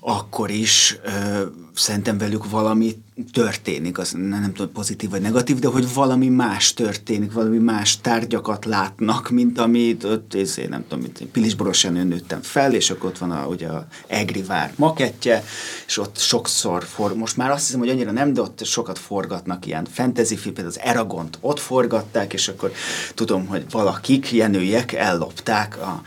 akkor 0.00 0.50
is 0.50 0.98
ö, 1.04 1.42
szerintem 1.74 2.18
velük 2.18 2.50
valami 2.50 2.96
történik, 3.32 3.98
az 3.98 4.10
nem, 4.10 4.22
nem 4.22 4.52
tudom, 4.52 4.72
pozitív 4.72 5.10
vagy 5.10 5.20
negatív, 5.20 5.58
de 5.58 5.68
hogy 5.68 5.94
valami 5.94 6.28
más 6.28 6.74
történik, 6.74 7.32
valami 7.32 7.58
más 7.58 8.00
tárgyakat 8.00 8.64
látnak, 8.64 9.30
mint 9.30 9.58
amit 9.58 10.04
ott, 10.04 10.34
én 10.34 10.66
nem 10.68 10.84
tudom, 10.88 11.00
mint 11.00 11.30
Pilisborosenő 11.32 12.02
nőttem 12.02 12.42
fel, 12.42 12.74
és 12.74 12.90
akkor 12.90 13.08
ott 13.08 13.18
van 13.18 13.30
a, 13.30 13.46
ugye 13.46 13.68
a 13.68 13.86
Egri 14.06 14.42
vár 14.42 14.72
makettje, 14.76 15.44
és 15.86 15.98
ott 15.98 16.18
sokszor 16.18 16.84
for, 16.84 17.14
most 17.14 17.36
már 17.36 17.50
azt 17.50 17.64
hiszem, 17.66 17.80
hogy 17.80 17.88
annyira 17.88 18.10
nem, 18.10 18.32
de 18.32 18.40
ott 18.40 18.64
sokat 18.64 18.98
forgatnak 18.98 19.66
ilyen 19.66 19.86
fantasy 19.92 20.36
film, 20.36 20.54
például 20.54 20.76
az 20.76 20.82
Eragont 20.84 21.38
ott 21.40 21.58
forgatták, 21.58 22.32
és 22.32 22.48
akkor 22.48 22.72
tudom, 23.14 23.46
hogy 23.46 23.64
valakik, 23.70 24.32
jenőjek 24.32 24.92
ellopták 24.92 25.78
a, 25.78 26.02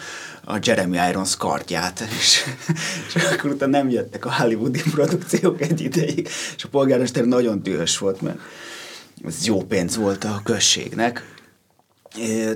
a 0.46 0.60
Jeremy 0.62 0.98
Irons 1.10 1.38
kardját, 1.38 2.04
és, 2.20 2.44
és 3.16 3.24
akkor 3.24 3.52
utána 3.52 3.78
nem 3.78 3.90
jöttek 3.90 4.26
a 4.26 4.34
hollywoodi 4.34 4.82
produkciók 4.92 5.62
egy 5.62 5.82
ideig, 5.82 6.30
és 6.56 6.64
a 6.64 6.68
polgármester 6.68 7.26
nagyon 7.26 7.64
dühös 7.64 7.98
volt, 7.98 8.22
mert 8.22 8.40
ez 9.26 9.46
jó 9.46 9.62
pénz 9.62 9.96
volt 9.96 10.24
a 10.24 10.42
községnek. 10.44 11.32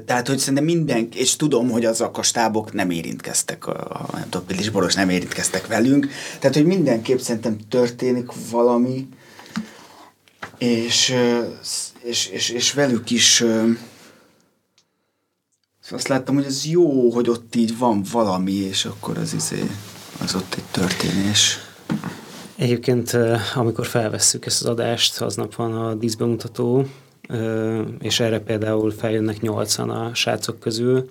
Tehát, 0.05 0.27
hogy 0.27 0.37
szerintem 0.37 0.63
minden, 0.63 1.07
és 1.13 1.35
tudom, 1.35 1.69
hogy 1.69 1.85
azok 1.85 2.17
a 2.17 2.23
nem 2.71 2.89
érintkeztek, 2.89 3.67
a 3.67 4.09
nem 4.13 4.29
tudom, 4.29 4.47
Pilis 4.47 4.69
Boros 4.69 4.93
nem 4.93 5.09
érintkeztek 5.09 5.67
velünk, 5.67 6.07
tehát, 6.39 6.55
hogy 6.55 6.65
mindenképp 6.65 7.17
szerintem 7.19 7.57
történik 7.69 8.27
valami, 8.49 9.07
és, 10.57 11.15
és, 12.03 12.27
és, 12.27 12.49
és 12.49 12.73
velük 12.73 13.09
is 13.09 13.43
azt 15.91 16.07
láttam, 16.07 16.35
hogy 16.35 16.45
ez 16.45 16.65
jó, 16.65 17.09
hogy 17.09 17.29
ott 17.29 17.55
így 17.55 17.77
van 17.77 18.01
valami, 18.11 18.51
és 18.51 18.85
akkor 18.85 19.17
az 19.17 19.33
izé, 19.33 19.69
az 20.23 20.35
ott 20.35 20.53
egy 20.53 20.63
történés. 20.71 21.57
Egyébként, 22.55 23.17
amikor 23.55 23.85
felvesszük 23.85 24.45
ezt 24.45 24.61
az 24.61 24.69
adást, 24.69 25.21
aznap 25.21 25.55
van 25.55 25.73
a 25.73 25.93
díszbemutató, 25.93 26.85
és 27.99 28.19
erre 28.19 28.39
például 28.39 28.91
feljönnek 28.91 29.41
nyolcan 29.41 29.89
a 29.89 30.13
srácok 30.13 30.59
közül, 30.59 31.09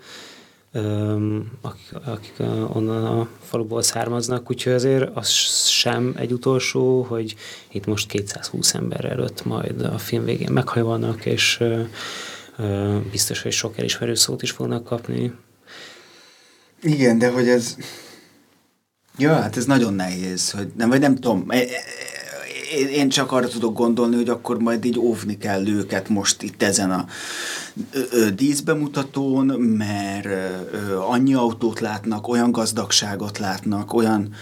akik, 1.60 1.92
akik 2.04 2.34
onnan 2.72 3.04
a 3.04 3.28
faluból 3.42 3.82
származnak, 3.82 4.50
úgyhogy 4.50 4.72
azért 4.72 5.16
az 5.16 5.28
sem 5.68 6.14
egy 6.16 6.32
utolsó, 6.32 7.02
hogy 7.02 7.34
itt 7.70 7.86
most 7.86 8.08
220 8.08 8.74
ember 8.74 9.04
előtt 9.04 9.44
majd 9.44 9.80
a 9.82 9.98
film 9.98 10.24
végén 10.24 10.52
meghajolnak, 10.52 11.26
és 11.26 11.64
biztos, 13.10 13.42
hogy 13.42 13.52
sok 13.52 13.78
elismerő 13.78 14.14
szót 14.14 14.42
is 14.42 14.50
fognak 14.50 14.84
kapni. 14.84 15.32
Igen, 16.82 17.18
de 17.18 17.30
hogy 17.30 17.48
ez... 17.48 17.76
Ja, 19.18 19.34
hát 19.34 19.56
ez 19.56 19.64
nagyon 19.64 19.94
nehéz, 19.94 20.50
hogy 20.50 20.68
nem, 20.76 20.88
vagy 20.88 21.00
nem 21.00 21.14
tudom, 21.14 21.44
e, 21.48 21.56
e, 21.56 21.64
én 22.78 23.08
csak 23.08 23.32
arra 23.32 23.48
tudok 23.48 23.76
gondolni, 23.76 24.16
hogy 24.16 24.28
akkor 24.28 24.58
majd 24.58 24.84
így 24.84 24.98
óvni 24.98 25.38
kell 25.38 25.68
őket 25.68 26.08
most 26.08 26.42
itt 26.42 26.62
ezen 26.62 26.90
a 26.90 27.06
díszbemutatón, 28.34 29.46
mert 29.60 30.28
annyi 31.08 31.34
autót 31.34 31.80
látnak, 31.80 32.28
olyan 32.28 32.52
gazdagságot 32.52 33.38
látnak, 33.38 33.92
olyan 33.92 34.34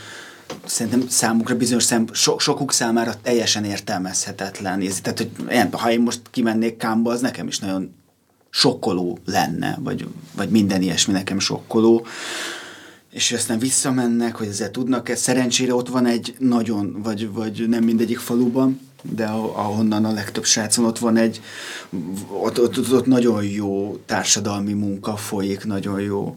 szerintem 0.64 1.08
számukra 1.08 1.56
bizonyos 1.56 1.82
szem, 1.82 2.06
so, 2.12 2.38
sokuk 2.38 2.72
számára 2.72 3.14
teljesen 3.22 3.64
értelmezhetetlen. 3.64 4.82
Tehát, 5.02 5.18
hogy 5.18 5.30
ha 5.72 5.90
én 5.90 6.00
most 6.00 6.20
kimennék 6.30 6.76
Kámba, 6.76 7.10
az 7.10 7.20
nekem 7.20 7.46
is 7.46 7.58
nagyon 7.58 7.94
sokkoló 8.56 9.18
lenne, 9.26 9.78
vagy, 9.82 10.06
vagy 10.36 10.48
minden 10.48 10.82
ilyesmi 10.82 11.12
nekem 11.12 11.38
sokkoló, 11.38 12.06
és 13.10 13.32
aztán 13.32 13.58
visszamennek, 13.58 14.36
hogy 14.36 14.46
ezzel 14.46 14.70
tudnak-e. 14.70 15.14
Szerencsére 15.14 15.74
ott 15.74 15.88
van 15.88 16.06
egy 16.06 16.34
nagyon, 16.38 17.02
vagy, 17.02 17.32
vagy 17.32 17.68
nem 17.68 17.84
mindegyik 17.84 18.18
faluban, 18.18 18.80
de 19.02 19.26
ahonnan 19.26 20.04
a 20.04 20.12
legtöbb 20.12 20.44
srácon 20.44 20.84
ott 20.84 20.98
van 20.98 21.16
egy, 21.16 21.40
ott, 22.28 22.60
ott, 22.60 22.78
ott, 22.78 22.92
ott 22.92 23.06
nagyon 23.06 23.44
jó 23.44 23.98
társadalmi 24.06 24.72
munka 24.72 25.16
folyik, 25.16 25.64
nagyon 25.64 26.00
jó 26.00 26.36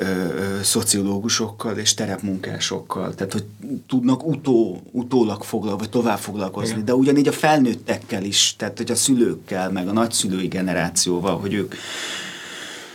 ö, 0.00 0.04
ö, 0.04 0.62
szociológusokkal 0.62 1.76
és 1.76 1.94
terepmunkásokkal, 1.94 3.14
tehát 3.14 3.32
hogy 3.32 3.44
tudnak 3.86 4.26
utó, 4.26 4.82
utólag 4.90 5.42
foglalkozni, 5.42 5.86
vagy 5.86 6.02
tovább 6.02 6.18
foglalkozni, 6.18 6.72
Igen. 6.72 6.84
de 6.84 6.94
ugyanígy 6.94 7.28
a 7.28 7.32
felnőttekkel 7.32 8.24
is, 8.24 8.54
tehát 8.56 8.76
hogy 8.76 8.90
a 8.90 8.94
szülőkkel, 8.94 9.70
meg 9.70 9.88
a 9.88 9.92
nagyszülői 9.92 10.46
generációval, 10.46 11.38
hogy 11.38 11.54
ők 11.54 11.74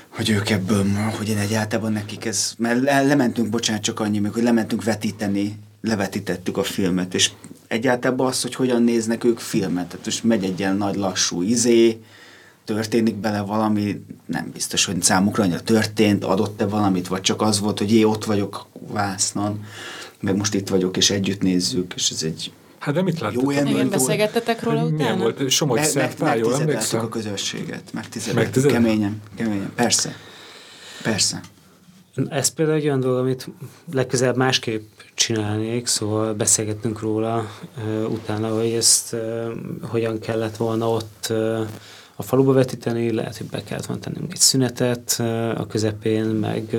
hogy 0.09 0.29
ők 0.29 0.49
ebből, 0.49 0.85
hogy 1.17 1.29
én 1.29 1.37
egyáltalán 1.37 1.91
nekik 1.91 2.25
ez, 2.25 2.53
mert 2.57 2.81
lementünk, 2.83 3.49
bocsánat, 3.49 3.81
csak 3.81 3.99
annyi 3.99 4.19
még, 4.19 4.31
hogy 4.31 4.43
lementünk 4.43 4.83
vetíteni, 4.83 5.59
levetítettük 5.81 6.57
a 6.57 6.63
filmet, 6.63 7.13
és 7.13 7.31
egyáltalán 7.67 8.19
az, 8.19 8.41
hogy 8.41 8.55
hogyan 8.55 8.83
néznek 8.83 9.23
ők 9.23 9.39
filmet, 9.39 9.87
tehát 9.87 10.05
most 10.05 10.23
megy 10.23 10.43
egy 10.43 10.59
ilyen 10.59 10.77
nagy 10.77 10.95
lassú 10.95 11.41
izé, 11.41 12.01
történik 12.65 13.15
bele 13.15 13.41
valami, 13.41 14.05
nem 14.25 14.49
biztos, 14.53 14.85
hogy 14.85 15.01
számukra 15.03 15.43
annyira 15.43 15.61
történt, 15.61 16.23
adott-e 16.23 16.65
valamit, 16.65 17.07
vagy 17.07 17.21
csak 17.21 17.41
az 17.41 17.59
volt, 17.59 17.79
hogy 17.79 17.93
én 17.93 18.05
ott 18.05 18.25
vagyok 18.25 18.65
vásznon, 18.87 19.63
meg 20.19 20.35
most 20.35 20.53
itt 20.53 20.69
vagyok, 20.69 20.97
és 20.97 21.09
együtt 21.09 21.41
nézzük, 21.41 21.93
és 21.95 22.09
ez 22.09 22.23
egy 22.23 22.51
Hát 22.79 22.93
de 22.93 23.01
mit 23.01 23.19
láttuk? 23.19 23.41
Jó 23.41 23.51
Igen, 23.51 23.89
beszélgettetek 23.89 24.63
róla 24.63 24.83
utána? 24.83 24.95
Milyen 24.95 25.17
volt? 25.17 25.49
Somogy 25.49 25.79
me, 25.79 25.85
szertál, 25.85 26.37
jól 26.37 26.53
emlékszem? 26.53 26.99
a 26.99 27.09
közösséget, 27.09 27.93
megtizedeltük, 27.93 28.65
keményen, 28.65 29.21
keményen, 29.35 29.71
persze, 29.75 30.15
persze. 31.03 31.41
Ez 32.29 32.49
például 32.49 32.77
egy 32.77 32.85
olyan 32.85 32.99
dolog, 32.99 33.17
amit 33.17 33.49
legközelebb 33.93 34.37
másképp 34.37 34.83
csinálnék, 35.13 35.87
szóval 35.87 36.33
beszélgettünk 36.33 36.99
róla 36.99 37.49
uh, 37.77 38.11
utána, 38.11 38.55
hogy 38.55 38.71
ezt 38.71 39.13
uh, 39.13 39.51
hogyan 39.81 40.19
kellett 40.19 40.57
volna 40.57 40.89
ott 40.89 41.27
uh, 41.29 41.67
a 42.15 42.23
faluba 42.23 42.53
vetíteni, 42.53 43.11
lehet, 43.11 43.37
hogy 43.37 43.47
be 43.47 43.63
kellett 43.63 43.85
volna 43.85 44.01
tennünk 44.01 44.31
egy 44.31 44.39
szünetet 44.39 45.15
a 45.57 45.65
közepén, 45.67 46.25
meg 46.25 46.75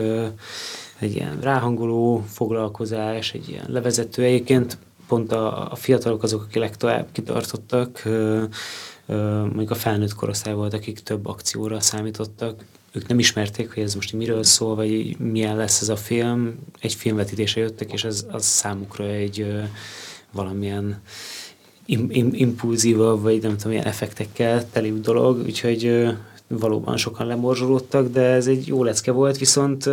egy 0.99 1.15
ilyen 1.15 1.41
ráhangoló 1.41 2.25
foglalkozás, 2.33 3.33
egy 3.33 3.49
ilyen 3.49 3.67
levezető. 3.69 4.23
Egyébként 4.23 4.79
pont 5.09 5.33
a, 5.33 5.71
a 5.71 5.75
fiatalok 5.75 6.23
azok, 6.23 6.43
akik 6.43 6.55
legtovább 6.55 7.07
kitartottak, 7.13 8.03
mondjuk 9.07 9.71
a 9.71 9.75
felnőtt 9.75 10.15
korosztály 10.15 10.55
volt, 10.55 10.75
akik 10.75 11.01
több 11.01 11.27
akcióra 11.27 11.81
számítottak. 11.81 12.65
Ők 12.93 13.07
nem 13.07 13.19
ismerték, 13.19 13.75
hogy 13.75 13.83
ez 13.83 13.95
most 13.95 14.13
miről 14.13 14.43
szól, 14.43 14.75
vagy 14.75 15.19
milyen 15.19 15.57
lesz 15.57 15.81
ez 15.81 15.89
a 15.89 15.97
film. 15.97 16.55
Egy 16.81 16.95
filmvetítése 16.95 17.61
jöttek, 17.61 17.93
és 17.93 18.05
ez 18.05 18.27
az 18.31 18.45
számukra 18.45 19.05
egy 19.05 19.47
valamilyen 20.33 21.03
im, 21.87 22.07
im, 22.11 22.31
impulzívabb, 22.33 23.23
vagy 23.23 23.43
nem 23.43 23.57
tudom, 23.57 23.71
milyen 23.71 23.87
effektekkel 23.87 24.71
teli 24.71 25.01
dolog, 25.01 25.39
úgyhogy 25.39 26.07
valóban 26.49 26.97
sokan 26.97 27.27
lemorzsolódtak, 27.27 28.09
de 28.09 28.23
ez 28.23 28.47
egy 28.47 28.67
jó 28.67 28.85
lecke 28.85 29.13
volt, 29.13 29.39
viszont 29.39 29.85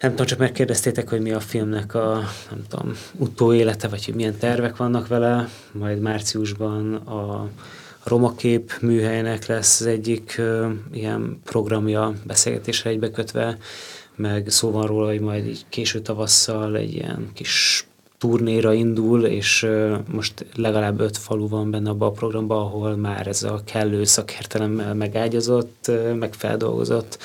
nem 0.00 0.10
tudom, 0.10 0.26
csak 0.26 0.38
megkérdeztétek, 0.38 1.08
hogy 1.08 1.20
mi 1.20 1.32
a 1.32 1.40
filmnek 1.40 1.94
a, 1.94 2.22
nem 2.50 2.64
tudom, 2.68 2.92
utóélete, 3.16 3.88
vagy 3.88 4.04
hogy 4.04 4.14
milyen 4.14 4.38
tervek 4.38 4.76
vannak 4.76 5.06
vele, 5.08 5.48
majd 5.72 6.00
márciusban 6.00 6.94
a 6.94 7.48
Romakép 8.04 8.72
műhelynek 8.80 9.46
lesz 9.46 9.80
az 9.80 9.86
egyik 9.86 10.34
uh, 10.38 10.70
ilyen 10.92 11.40
programja 11.44 12.12
beszélgetésre 12.26 12.90
egybekötve, 12.90 13.58
meg 14.16 14.48
szó 14.48 14.70
van 14.70 14.86
róla, 14.86 15.06
hogy 15.06 15.20
majd 15.20 15.46
így 15.46 15.64
késő 15.68 16.00
tavasszal 16.00 16.76
egy 16.76 16.94
ilyen 16.94 17.30
kis 17.34 17.86
turnéra 18.20 18.72
indul, 18.72 19.24
és 19.24 19.66
most 20.10 20.46
legalább 20.54 21.00
öt 21.00 21.16
falu 21.16 21.48
van 21.48 21.70
benne 21.70 21.90
abban 21.90 22.08
a 22.08 22.12
programban, 22.12 22.58
ahol 22.58 22.96
már 22.96 23.26
ez 23.26 23.42
a 23.42 23.60
kellő 23.64 24.04
szakértelemmel 24.04 24.94
megágyazott, 24.94 25.90
meg 26.18 26.34
feldolgozott 26.34 27.18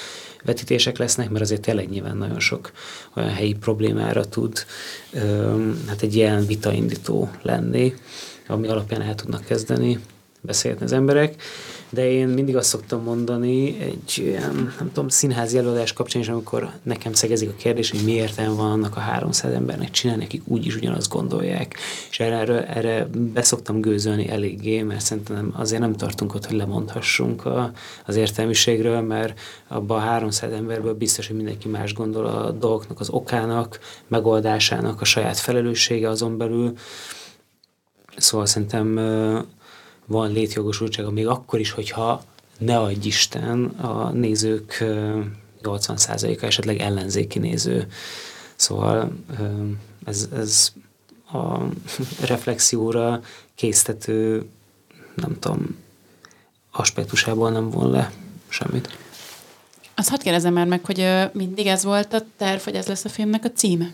vetítések 0.45 0.97
lesznek, 0.97 1.29
mert 1.29 1.43
azért 1.43 1.61
tényleg 1.61 1.89
nyilván 1.89 2.17
nagyon 2.17 2.39
sok 2.39 2.71
olyan 3.13 3.29
helyi 3.29 3.53
problémára 3.53 4.25
tud 4.25 4.65
hát 5.87 6.01
egy 6.01 6.15
ilyen 6.15 6.45
vitaindító 6.45 7.29
lenni, 7.41 7.93
ami 8.47 8.67
alapján 8.67 9.01
el 9.01 9.15
tudnak 9.15 9.45
kezdeni 9.45 9.99
beszélgetni 10.41 10.85
az 10.85 10.91
emberek. 10.91 11.41
De 11.89 12.11
én 12.11 12.27
mindig 12.27 12.55
azt 12.55 12.69
szoktam 12.69 13.03
mondani 13.03 13.79
egy 13.79 14.13
ilyen, 14.15 14.73
nem 14.79 14.91
tudom, 14.93 15.07
színházi 15.07 15.57
előadás 15.57 15.93
kapcsán 15.93 16.21
is, 16.21 16.27
amikor 16.27 16.69
nekem 16.83 17.13
szegezik 17.13 17.49
a 17.49 17.55
kérdés, 17.57 17.91
hogy 17.91 18.03
miért 18.03 18.35
van 18.35 18.71
annak 18.71 18.95
a 18.95 18.99
300 18.99 19.53
embernek 19.53 19.91
csinálni, 19.91 20.23
akik 20.23 20.41
úgyis 20.45 20.75
ugyanazt 20.75 21.09
gondolják. 21.09 21.75
És 22.09 22.19
erre, 22.19 22.67
erre 22.67 23.07
beszoktam 23.33 23.81
gőzölni 23.81 24.29
eléggé, 24.29 24.81
mert 24.81 25.01
szerintem 25.01 25.53
azért 25.57 25.81
nem 25.81 25.95
tartunk 25.95 26.35
ott, 26.35 26.45
hogy 26.45 26.57
lemondhassunk 26.57 27.45
a, 27.45 27.71
az 28.05 28.15
értelmiségről, 28.15 29.01
mert 29.01 29.39
abban 29.67 29.97
a 29.97 30.05
300 30.05 30.51
emberből 30.51 30.93
biztos, 30.93 31.27
hogy 31.27 31.35
mindenki 31.35 31.67
más 31.67 31.93
gondol 31.93 32.25
a 32.25 32.51
dolgoknak 32.51 32.99
az 32.99 33.09
okának, 33.09 33.79
megoldásának, 34.07 35.01
a 35.01 35.05
saját 35.05 35.37
felelőssége 35.37 36.09
azon 36.09 36.37
belül. 36.37 36.73
Szóval 38.17 38.45
szerintem 38.45 38.99
van 40.05 40.31
létjogosultsága 40.31 41.11
még 41.11 41.27
akkor 41.27 41.59
is, 41.59 41.71
hogyha 41.71 42.23
ne 42.57 42.79
adj 42.79 43.07
Isten, 43.07 43.65
a 43.65 44.09
nézők 44.09 44.83
80%-a 45.63 46.45
esetleg 46.45 46.79
ellenzéki 46.79 47.39
néző. 47.39 47.87
Szóval 48.55 49.11
ez, 50.05 50.29
ez 50.33 50.71
a 51.31 51.57
reflexióra 52.31 53.21
késztető, 53.55 54.49
nem 55.15 55.39
tudom, 55.39 55.77
aspektusából 56.71 57.51
nem 57.51 57.69
von 57.69 57.89
le 57.89 58.11
semmit. 58.47 58.97
Azt 59.95 60.09
hadd 60.09 60.21
kérdezem 60.21 60.53
már 60.53 60.67
meg, 60.67 60.85
hogy 60.85 61.07
mindig 61.33 61.67
ez 61.67 61.83
volt 61.83 62.13
a 62.13 62.21
terv, 62.37 62.61
hogy 62.61 62.75
ez 62.75 62.87
lesz 62.87 63.05
a 63.05 63.09
filmnek 63.09 63.45
a 63.45 63.51
címe? 63.51 63.93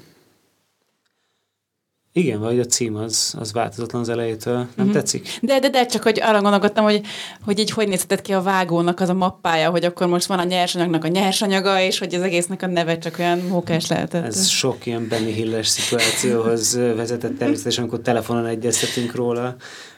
Igen, 2.14 2.40
vagy 2.40 2.60
a 2.60 2.66
cím 2.66 2.96
az, 2.96 3.34
az 3.40 3.54
változatlan 3.54 4.02
az 4.02 4.10
elejétől. 4.10 4.56
Nem 4.56 4.68
uh-huh. 4.78 4.92
tetszik? 4.94 5.38
De, 5.42 5.60
de, 5.60 5.70
de, 5.70 5.86
csak 5.86 6.04
hogy 6.04 6.22
arra 6.22 6.42
gondolkodtam, 6.42 6.84
hogy, 6.84 7.02
hogy 7.46 7.60
így 7.60 7.72
hogy 7.72 7.88
nézhetett 7.88 8.22
ki 8.22 8.34
a 8.34 8.42
vágónak 8.42 9.00
az 9.00 9.10
a 9.10 9.14
mappája, 9.14 9.70
hogy 9.70 9.86
akkor 9.86 10.08
most 10.08 10.26
van 10.26 10.40
a 10.40 10.44
nyersanyagnak 10.44 11.04
a 11.04 11.08
nyersanyaga, 11.08 11.80
és 11.80 12.00
hogy 12.00 12.16
az 12.16 12.22
egésznek 12.22 12.62
a 12.62 12.68
neve 12.68 12.98
csak 12.98 13.20
olyan 13.20 13.40
mókás 13.40 13.88
lehetett. 13.88 14.26
Ez 14.26 14.48
sok 14.48 14.86
ilyen 14.86 15.08
Benny 15.08 15.34
Hilles 15.34 15.68
szituációhoz 15.68 16.76
vezetett 16.76 17.38
természetesen, 17.38 17.84
amikor 17.84 18.00
telefonon 18.00 18.46
egyeztetünk 18.46 19.16
róla. 19.16 19.46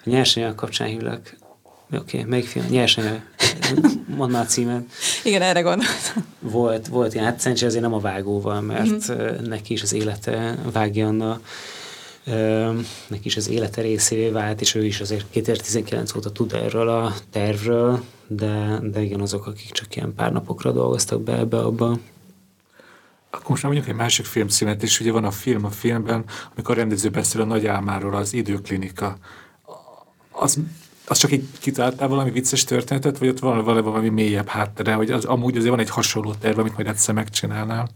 A 0.06 0.10
nyersanyag 0.10 0.56
kapcsán 0.56 0.88
hívlak. 0.88 1.38
Oké, 1.92 2.18
okay, 2.18 2.30
melyik 2.30 2.46
film? 2.46 2.66
Nyersanyag. 2.70 3.22
Mondd 4.18 4.32
már 4.32 4.44
a 4.44 4.46
címet. 4.46 4.84
Igen, 5.24 5.42
erre 5.42 5.62
gondoltam. 5.62 6.26
Volt, 6.40 6.88
volt 6.88 7.14
ilyen, 7.14 7.26
hát 7.26 7.40
szerencsére 7.40 7.68
azért 7.68 7.84
nem 7.84 7.94
a 7.94 8.00
vágóval, 8.00 8.62
mert 8.62 9.10
uh-huh. 9.10 9.40
neki 9.40 9.74
is 9.74 9.82
az 9.82 9.94
élete 9.94 10.58
vágja 10.72 11.08
a 11.08 11.40
neki 13.08 13.22
is 13.24 13.38
az 13.38 13.50
élete 13.50 13.82
részévé 13.82 14.30
vált, 14.30 14.62
és 14.62 14.76
ő 14.76 14.86
is 14.86 15.00
azért 15.00 15.26
2019 15.30 16.16
óta 16.16 16.32
tud 16.32 16.54
erről 16.54 16.90
a 16.90 17.14
tervről, 17.32 18.04
de, 18.28 18.80
de 18.84 19.02
igen, 19.02 19.22
azok, 19.22 19.48
akik 19.48 19.72
csak 19.72 19.96
ilyen 19.96 20.14
pár 20.16 20.32
napokra 20.32 20.72
dolgoztak 20.72 21.22
be 21.22 21.38
ebbe 21.38 21.58
abba. 21.58 21.98
Akkor 23.30 23.50
most 23.50 23.64
már 23.64 23.72
mondjuk 23.72 23.94
egy 23.94 24.02
másik 24.02 24.26
filmszínet, 24.26 24.84
és 24.84 25.00
ugye 25.00 25.12
van 25.12 25.24
a 25.24 25.32
film 25.32 25.66
a 25.66 25.70
filmben, 25.70 26.26
amikor 26.54 26.76
a 26.76 26.80
rendező 26.80 27.10
beszél 27.10 27.42
a 27.42 27.46
nagy 27.46 27.66
álmáról, 27.66 28.16
az 28.16 28.34
időklinika. 28.34 29.18
Az, 30.32 30.60
az 31.06 31.18
csak 31.18 31.32
így 31.32 31.46
kitaláltál 31.60 32.08
valami 32.08 32.32
vicces 32.32 32.64
történetet, 32.64 33.18
vagy 33.18 33.28
ott 33.28 33.40
van 33.40 33.64
valami, 33.64 33.82
valami 33.82 34.10
mélyebb 34.10 34.48
háttere, 34.48 34.94
hogy 34.94 35.12
az, 35.12 35.26
amúgy 35.26 35.56
azért 35.56 35.72
van 35.72 35.80
egy 35.80 35.90
hasonló 35.90 36.34
terv, 36.34 36.60
amit 36.60 36.76
majd 36.76 36.88
egyszer 36.88 37.14
megcsinálnál. 37.14 37.90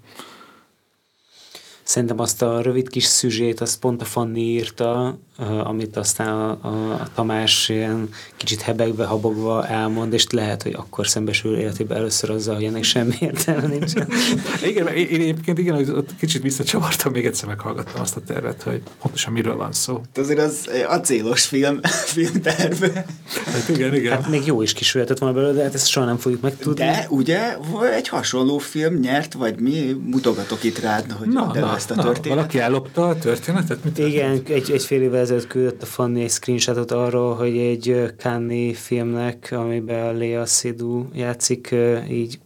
Szerintem 1.87 2.19
azt 2.19 2.41
a 2.41 2.61
rövid 2.61 2.89
kis 2.89 3.03
szüzsét, 3.03 3.61
azt 3.61 3.79
pont 3.79 4.01
a 4.01 4.05
Fanni 4.05 4.41
írta, 4.41 5.19
amit 5.63 5.97
aztán 5.97 6.27
a, 6.27 6.49
a, 6.61 6.91
a 6.91 7.07
Tamás 7.15 7.69
ilyen 7.69 8.09
kicsit 8.37 8.61
hebegve, 8.61 9.05
habogva 9.05 9.67
elmond, 9.67 10.13
és 10.13 10.25
lehet, 10.29 10.63
hogy 10.63 10.73
akkor 10.73 11.07
szembesül 11.07 11.57
életében 11.57 11.97
először 11.97 12.29
azzal, 12.29 12.55
hogy 12.55 12.63
ennek 12.63 12.83
semmi 12.83 13.15
értelme 13.19 13.67
nincs. 13.67 13.91
igen, 14.69 14.87
én, 14.87 15.07
én 15.07 15.21
egyébként 15.21 15.57
igen, 15.57 15.75
hogy 15.75 15.89
ott 15.89 16.15
kicsit 16.19 16.41
visszacsavartam, 16.41 17.11
még 17.11 17.25
egyszer 17.25 17.47
meghallgattam 17.47 18.01
azt 18.01 18.15
a 18.15 18.21
tervet, 18.21 18.63
hogy 18.63 18.81
pontosan 19.01 19.33
miről 19.33 19.55
van 19.55 19.71
szó. 19.71 20.01
Azért 20.15 20.39
az 20.39 20.69
acélos 20.87 21.45
film, 21.45 21.79
filmterve. 22.13 23.05
Hát 23.45 23.69
igen, 23.69 23.95
igen. 23.95 24.11
Hát 24.11 24.29
még 24.29 24.45
jó 24.45 24.61
is 24.61 24.73
kisülhetett 24.73 25.17
volna 25.17 25.35
belőle, 25.35 25.53
de 25.53 25.63
hát 25.63 25.73
ezt 25.73 25.87
soha 25.87 26.05
nem 26.05 26.17
fogjuk 26.17 26.41
megtudni. 26.41 26.83
De 26.83 27.07
ugye 27.09 27.57
egy 27.95 28.07
hasonló 28.07 28.57
film 28.57 28.95
nyert, 28.95 29.33
vagy 29.33 29.59
mi 29.59 29.95
mutogatok 30.05 30.63
itt 30.63 30.79
rád, 30.79 31.11
hogy 31.11 31.27
na, 31.27 31.51
na, 31.53 31.76
ezt 31.77 31.91
a 31.91 31.95
na, 31.95 32.03
történetet. 32.03 32.35
Valaki 32.35 32.59
ellopta 32.59 33.07
a 33.07 33.17
történetet? 33.17 33.83
Mit 33.83 33.97
igen, 33.97 34.41
egy, 34.47 34.71
egy 34.71 34.83
fél 34.83 35.01
évvel 35.01 35.19
ezelőtt 35.19 35.47
küldött 35.47 35.81
a 35.81 35.85
Fanny 35.85 36.19
egy 36.19 36.29
screenshotot 36.29 36.91
arról, 36.91 37.35
hogy 37.35 37.57
egy 37.57 38.13
Kanni 38.17 38.73
filmnek, 38.73 39.49
amiben 39.51 40.07
a 40.07 40.17
Lea 40.17 40.45
Seydoux 40.45 41.09
játszik, 41.13 41.75
így 42.09 42.39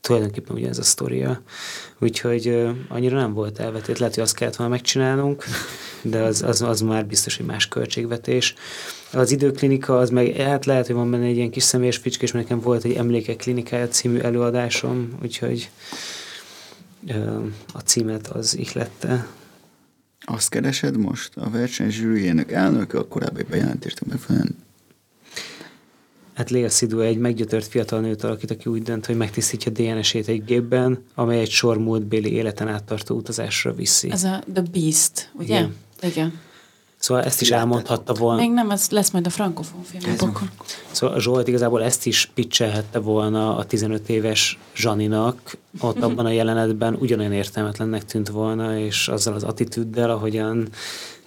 tulajdonképpen 0.00 0.56
ugyanez 0.56 0.78
a 0.78 0.82
sztoria. 0.82 1.42
Úgyhogy 1.98 2.68
annyira 2.88 3.16
nem 3.16 3.32
volt 3.32 3.58
elvetét. 3.58 3.98
Lehet, 3.98 4.14
hogy 4.14 4.24
azt 4.24 4.34
kellett 4.34 4.56
volna 4.56 4.72
megcsinálnunk, 4.72 5.44
de 6.02 6.18
az, 6.22 6.42
az, 6.42 6.62
az 6.62 6.80
már 6.80 7.06
biztos, 7.06 7.36
hogy 7.36 7.46
más 7.46 7.68
költségvetés. 7.68 8.54
Az 9.12 9.30
időklinika, 9.30 9.98
az 9.98 10.10
meg, 10.10 10.36
hát 10.36 10.64
lehet, 10.64 10.86
hogy 10.86 10.94
van 10.94 11.10
benne 11.10 11.24
egy 11.24 11.36
ilyen 11.36 11.50
kis 11.50 11.62
személyes 11.62 11.96
ficska, 11.96 12.22
és 12.22 12.32
nekem 12.32 12.60
volt 12.60 12.84
egy 12.84 12.92
emlékek 12.92 13.36
klinikája 13.36 13.88
című 13.88 14.18
előadásom, 14.18 15.18
úgyhogy 15.22 15.70
a 17.72 17.78
címet 17.78 18.26
az 18.26 18.56
ihlette. 18.56 19.26
Azt 20.20 20.48
keresed 20.48 20.96
most? 20.96 21.36
A 21.36 21.50
verseny 21.50 21.90
zsűriének 21.90 22.52
elnöke 22.52 22.98
a 22.98 23.08
korábbi 23.08 23.42
bejelentést 23.42 24.06
megfelelően 24.06 24.56
Hát 26.38 26.50
Léa 26.50 26.68
Szidó 26.68 27.00
egy 27.00 27.18
meggyötört 27.18 27.66
fiatal 27.66 28.00
nőt 28.00 28.22
alakít, 28.22 28.50
aki 28.50 28.70
úgy 28.70 28.82
dönt, 28.82 29.06
hogy 29.06 29.16
megtisztítja 29.16 29.72
DNS-ét 29.72 30.28
egy 30.28 30.44
gépben, 30.44 31.04
amely 31.14 31.40
egy 31.40 31.50
sor 31.50 31.78
múltbéli 31.78 32.32
életen 32.32 32.68
áttartó 32.68 33.16
utazásra 33.16 33.74
viszi. 33.74 34.10
Ez 34.10 34.24
a 34.24 34.42
The 34.52 34.62
Beast, 34.72 35.30
ugye? 35.32 35.58
Igen. 35.58 35.76
Igen. 36.02 36.40
Szóval 36.98 37.22
ezt 37.24 37.40
is 37.40 37.50
elmondhatta 37.50 38.14
volna. 38.14 38.40
Még 38.40 38.50
nem, 38.50 38.70
ez 38.70 38.90
lesz 38.90 39.10
majd 39.10 39.26
a 39.26 39.30
frankofon 39.30 39.82
filmekben. 39.82 40.50
Szóval 40.90 41.20
Zsolt 41.20 41.48
igazából 41.48 41.82
ezt 41.82 42.06
is 42.06 42.30
pitchelhette 42.34 42.98
volna 42.98 43.56
a 43.56 43.64
15 43.64 44.08
éves 44.08 44.58
Zsaninak, 44.74 45.56
ott 45.80 45.96
uh-huh. 45.96 46.10
abban 46.10 46.26
a 46.26 46.30
jelenetben 46.30 46.94
ugyanolyan 46.94 47.32
értelmetlennek 47.32 48.04
tűnt 48.04 48.28
volna, 48.28 48.78
és 48.78 49.08
azzal 49.08 49.34
az 49.34 49.42
attitűddel, 49.42 50.10
ahogyan 50.10 50.68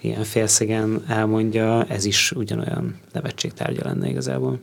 ilyen 0.00 0.24
félszegen 0.24 1.04
elmondja, 1.08 1.84
ez 1.84 2.04
is 2.04 2.32
ugyanolyan 2.32 3.00
nevetségtárgya 3.12 3.84
lenne 3.84 4.08
igazából. 4.08 4.60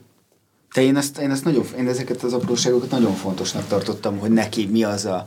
Te 0.72 0.82
én 0.82 0.96
ezt, 0.96 1.18
én 1.18 1.30
ezt 1.30 1.44
nagyon, 1.44 1.64
én 1.78 1.88
ezeket 1.88 2.22
az 2.22 2.32
apróságokat 2.32 2.90
nagyon 2.90 3.14
fontosnak 3.14 3.66
tartottam, 3.66 4.18
hogy 4.18 4.30
neki 4.30 4.66
mi 4.66 4.84
az 4.84 5.04
a 5.04 5.26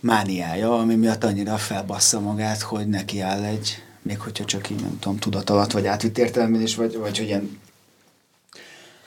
mániája, 0.00 0.78
ami 0.78 0.94
miatt 0.94 1.24
annyira 1.24 1.56
felbassza 1.56 2.20
magát, 2.20 2.60
hogy 2.60 2.88
neki 2.88 3.20
áll 3.20 3.42
egy, 3.42 3.82
még 4.02 4.20
hogyha 4.20 4.44
csak 4.44 4.70
így 4.70 4.80
nem 4.80 4.98
tudom, 4.98 5.18
tudat 5.18 5.50
alatt, 5.50 5.70
vagy 5.70 5.86
átvitt 5.86 6.18
értelmezés, 6.18 6.74
vagy, 6.74 6.96
vagy 6.96 7.18
hogy 7.18 7.26
ilyen 7.26 7.60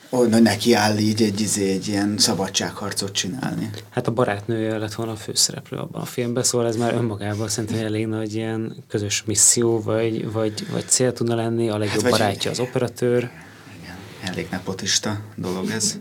hogy 0.08 0.28
neki 0.28 0.72
áll 0.72 0.96
így 0.98 1.22
egy, 1.22 1.40
izé, 1.40 1.70
egy 1.70 1.88
ilyen 1.88 2.18
szabadságharcot 2.18 3.12
csinálni. 3.12 3.70
Hát 3.90 4.06
a 4.06 4.10
barátnője 4.10 4.78
lett 4.78 4.94
volna 4.94 5.12
a 5.12 5.16
főszereplő 5.16 5.78
abban 5.78 6.00
a 6.00 6.04
filmben, 6.04 6.42
szóval 6.42 6.66
ez 6.66 6.76
már 6.76 6.94
önmagában 6.94 7.48
szerintem 7.48 7.84
elég 7.84 8.06
nagy 8.06 8.34
ilyen 8.34 8.84
közös 8.88 9.24
misszió, 9.24 9.82
vagy, 9.82 10.32
vagy, 10.32 10.66
vagy 10.70 10.88
cél 10.88 11.12
tudna 11.12 11.34
lenni, 11.34 11.68
a 11.68 11.78
legjobb 11.78 12.02
hát, 12.02 12.10
barátja 12.10 12.50
az 12.50 12.60
operatőr. 12.60 13.30
Igen, 13.82 13.96
elég 14.24 14.46
nepotista 14.50 15.20
dolog 15.34 15.70
ez. 15.70 15.98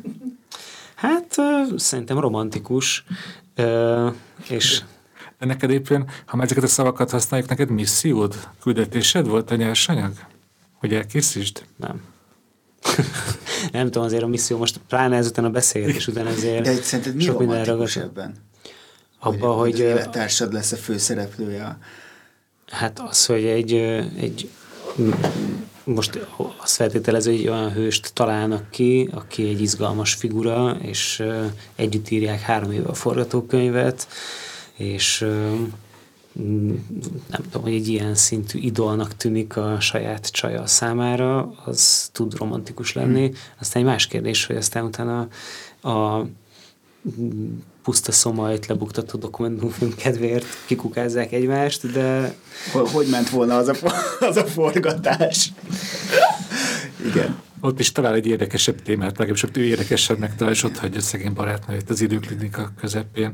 Hát 0.96 1.36
szerintem 1.76 2.20
romantikus, 2.20 3.06
és 4.48 4.82
de 5.40 5.46
neked 5.46 5.70
éppen, 5.70 6.08
ha 6.26 6.36
már 6.36 6.46
ezeket 6.46 6.64
a 6.64 6.68
szavakat 6.68 7.10
használjuk, 7.12 7.50
neked 7.50 7.70
missziód, 7.70 8.48
küldetésed 8.62 9.28
volt 9.28 9.52
a 9.52 9.56
nyersanyag? 9.56 10.14
Hogy 10.74 10.94
elkészítsd? 10.94 11.66
Nem. 11.76 12.02
nem 13.72 13.86
tudom, 13.86 14.04
azért 14.04 14.24
a 14.24 14.28
misszió 14.28 14.58
most 14.58 14.80
pláne 14.88 15.16
ezután 15.16 15.46
a 15.46 15.50
beszélgetés 15.50 16.08
után 16.08 16.26
azért 16.26 16.64
De 16.64 16.74
szerinted 16.74 17.16
mi 17.16 17.24
sok 17.24 17.40
romantikus 17.40 17.96
ebben? 17.96 18.36
Abba, 19.20 19.52
hogy... 19.52 19.72
hogy 19.72 19.82
az 19.82 19.88
élettársad 19.88 20.54
lesz 20.54 20.72
a 20.72 20.76
főszereplője. 20.76 21.78
Hát 22.68 23.00
az, 23.00 23.26
hogy 23.26 23.46
egy, 23.46 23.74
egy 24.18 24.50
most 25.84 26.28
azt 26.58 26.76
feltételező, 26.76 27.32
hogy 27.32 27.48
olyan 27.48 27.72
hőst 27.72 28.14
találnak 28.14 28.70
ki, 28.70 29.10
aki 29.14 29.50
egy 29.50 29.62
izgalmas 29.62 30.14
figura, 30.14 30.78
és 30.82 31.24
együtt 31.76 32.10
írják 32.10 32.40
három 32.40 32.72
éve 32.72 32.90
a 32.90 32.94
forgatókönyvet, 32.94 34.08
és 34.76 35.20
nem 37.30 37.42
tudom, 37.44 37.62
hogy 37.62 37.74
egy 37.74 37.88
ilyen 37.88 38.16
szintű 38.16 38.60
idolnak 38.60 39.16
tűnik 39.16 39.58
a 39.58 39.80
saját 39.80 40.32
csaja 40.32 40.68
számára, 40.68 41.54
az 41.66 42.10
tud 42.12 42.38
romantikus 42.38 42.94
lenni. 42.94 43.26
Hmm. 43.26 43.36
Aztán 43.60 43.82
egy 43.82 43.88
más 43.88 44.08
kérdés, 44.08 44.46
hogy 44.46 44.56
aztán 44.56 44.84
utána 44.84 45.28
a 45.82 46.26
puszta 47.84 48.12
szomajt 48.12 48.66
lebuktató 48.66 49.18
dokumentumfilm 49.18 49.96
kedvéért 49.96 50.46
kikukázzák 50.66 51.32
egymást, 51.32 51.92
de... 51.92 52.36
Hogy 52.72 53.08
ment 53.08 53.30
volna 53.30 53.58
az 53.58 53.68
a, 53.68 53.76
az 54.20 54.38
a 54.38 54.46
forgatás? 54.46 55.52
Igen. 57.06 57.42
ott 57.62 57.80
is 57.80 57.92
talál 57.92 58.14
egy 58.14 58.28
érdekesebb 58.28 58.82
témát, 58.82 59.10
legalábbis 59.10 59.44
ott 59.44 59.58
ő 59.58 59.64
érdekesebbnek 59.64 60.36
talál, 60.36 60.54
és 60.54 60.64
ott 60.64 60.78
hagyja 60.78 61.02
szegény 61.02 61.34
barátnőjét 61.34 61.90
az 61.90 62.02
időklinika 62.02 62.72
közepén. 62.80 63.34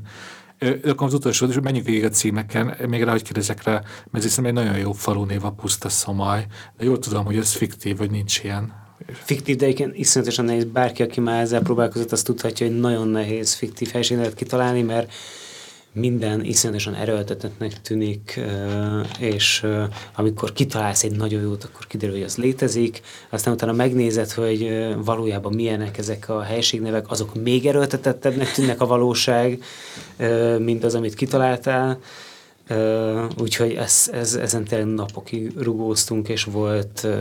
Akkor 0.83 1.07
az 1.07 1.13
utolsó, 1.13 1.47
és 1.47 1.57
menjünk 1.61 1.85
végig 1.85 2.03
a 2.03 2.09
címeken, 2.09 2.75
még 2.88 3.03
rá, 3.03 3.11
hogy 3.11 3.23
kérdezek 3.23 3.63
rá, 3.63 3.83
mert 4.11 4.25
ez 4.25 4.39
egy 4.43 4.53
nagyon 4.53 4.77
jó 4.77 4.91
falu 4.91 5.25
név 5.25 5.45
a 5.45 5.51
Puszta 5.51 5.89
Szomaj, 5.89 6.45
de 6.77 6.83
jól 6.83 6.99
tudom, 6.99 7.25
hogy 7.25 7.38
ez 7.38 7.53
fiktív, 7.53 7.97
vagy 7.97 8.11
nincs 8.11 8.43
ilyen. 8.43 8.73
Fiktív, 9.13 9.55
de 9.55 9.67
igen, 9.67 9.91
iszonyatosan 9.93 10.45
nehéz. 10.45 10.63
Bárki, 10.63 11.03
aki 11.03 11.19
már 11.19 11.41
ezzel 11.41 11.61
próbálkozott, 11.61 12.11
azt 12.11 12.25
tudhatja, 12.25 12.67
hogy 12.67 12.79
nagyon 12.79 13.07
nehéz 13.07 13.53
fiktív 13.53 13.91
helységet 13.91 14.33
kitalálni, 14.33 14.81
mert 14.81 15.13
minden 15.93 16.43
iszonyatosan 16.43 16.95
erőltetetnek 16.95 17.81
tűnik, 17.81 18.39
és 19.19 19.65
amikor 20.15 20.53
kitalálsz 20.53 21.03
egy 21.03 21.15
nagyon 21.15 21.41
jót, 21.41 21.63
akkor 21.63 21.88
kiderül, 21.88 22.15
hogy 22.15 22.23
az 22.23 22.38
létezik, 22.38 23.01
aztán 23.30 23.53
utána 23.53 23.72
megnézed, 23.72 24.31
hogy 24.31 24.88
valójában 25.03 25.53
milyenek 25.53 25.97
ezek 25.97 26.30
a 26.30 26.41
helységnevek, 26.41 27.11
azok 27.11 27.43
még 27.43 27.65
erőltetettebbnek 27.65 28.51
tűnnek 28.51 28.81
a 28.81 28.85
valóság, 28.85 29.63
mint 30.57 30.84
az, 30.84 30.95
amit 30.95 31.13
kitaláltál, 31.13 31.99
úgyhogy 33.39 33.73
ez, 33.73 34.10
ez, 34.14 34.34
ezen 34.34 34.64
tényleg 34.64 34.88
napokig 34.88 35.52
rugóztunk, 35.57 36.30
és 36.30 36.43
volt 36.43 37.02
uh, 37.03 37.11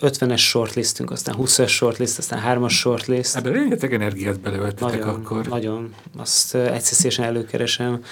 50-es 0.00 0.38
shortlistünk, 0.38 1.10
aztán 1.10 1.34
20-es 1.38 1.68
shortlist, 1.68 2.18
aztán 2.18 2.42
3-as 2.46 2.70
shortlist. 2.70 3.36
Ebben 3.36 3.52
rengeteg 3.52 3.94
energiát 3.94 4.40
beleöltetek 4.40 4.98
nagyon, 4.98 5.08
akkor. 5.08 5.46
Nagyon, 5.46 5.94
azt 6.16 6.54
egyszerűen 6.54 7.28
előkeresem. 7.28 8.04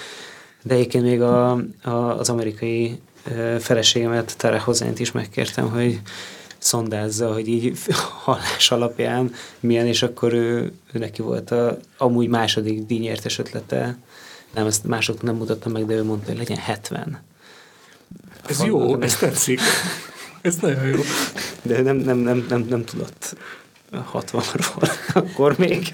De 0.63 0.73
egyébként 0.73 1.03
még 1.03 1.21
a, 1.21 1.51
a, 1.81 1.89
az 1.89 2.29
amerikai 2.29 2.99
feleségemet, 3.59 4.37
Tara 4.37 4.59
Hozánt 4.59 4.99
is 4.99 5.11
megkértem, 5.11 5.69
hogy 5.69 6.01
szondázza, 6.57 7.33
hogy 7.33 7.47
így 7.47 7.77
hallás 8.23 8.71
alapján 8.71 9.33
milyen, 9.59 9.87
és 9.87 10.03
akkor 10.03 10.33
ő, 10.33 10.71
ő 10.93 10.99
neki 10.99 11.21
volt 11.21 11.51
a 11.51 11.77
amúgy 11.97 12.27
második 12.27 12.85
díjnyertes 12.85 13.39
ötlete, 13.39 13.97
nem, 14.53 14.65
ezt 14.65 14.83
mások 14.83 15.21
nem 15.21 15.35
mutattam 15.35 15.71
meg, 15.71 15.85
de 15.85 15.93
ő 15.93 16.03
mondta, 16.03 16.29
hogy 16.29 16.37
legyen 16.37 16.57
70. 16.57 17.21
Ez 18.47 18.57
Van, 18.57 18.67
jó, 18.67 19.01
ez 19.01 19.17
tetszik. 19.17 19.59
Ez 20.41 20.55
nagyon 20.55 20.87
jó. 20.87 20.99
De 21.61 21.81
nem, 21.81 21.95
nem, 21.95 22.17
nem, 22.17 22.45
nem, 22.49 22.65
nem 22.69 22.85
tudott 22.85 23.35
60-ról, 24.13 24.91
akkor 25.13 25.57
még. 25.57 25.89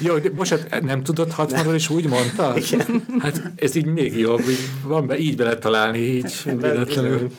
Jó, 0.00 0.18
de 0.18 0.30
most 0.34 0.50
hát 0.50 0.82
nem 0.82 1.02
tudott 1.02 1.32
60-ról, 1.36 1.74
és 1.74 1.90
úgy 1.90 2.06
mondta? 2.08 2.54
Igen. 2.70 3.06
Hát 3.18 3.42
ez 3.56 3.74
így 3.74 3.86
még 3.86 4.18
jobb, 4.18 4.48
így 4.48 4.68
van 4.82 5.06
be, 5.06 5.18
így 5.18 5.36
bele 5.36 5.58
találni, 5.58 5.98
így 5.98 6.42
véletlenül. 6.44 7.30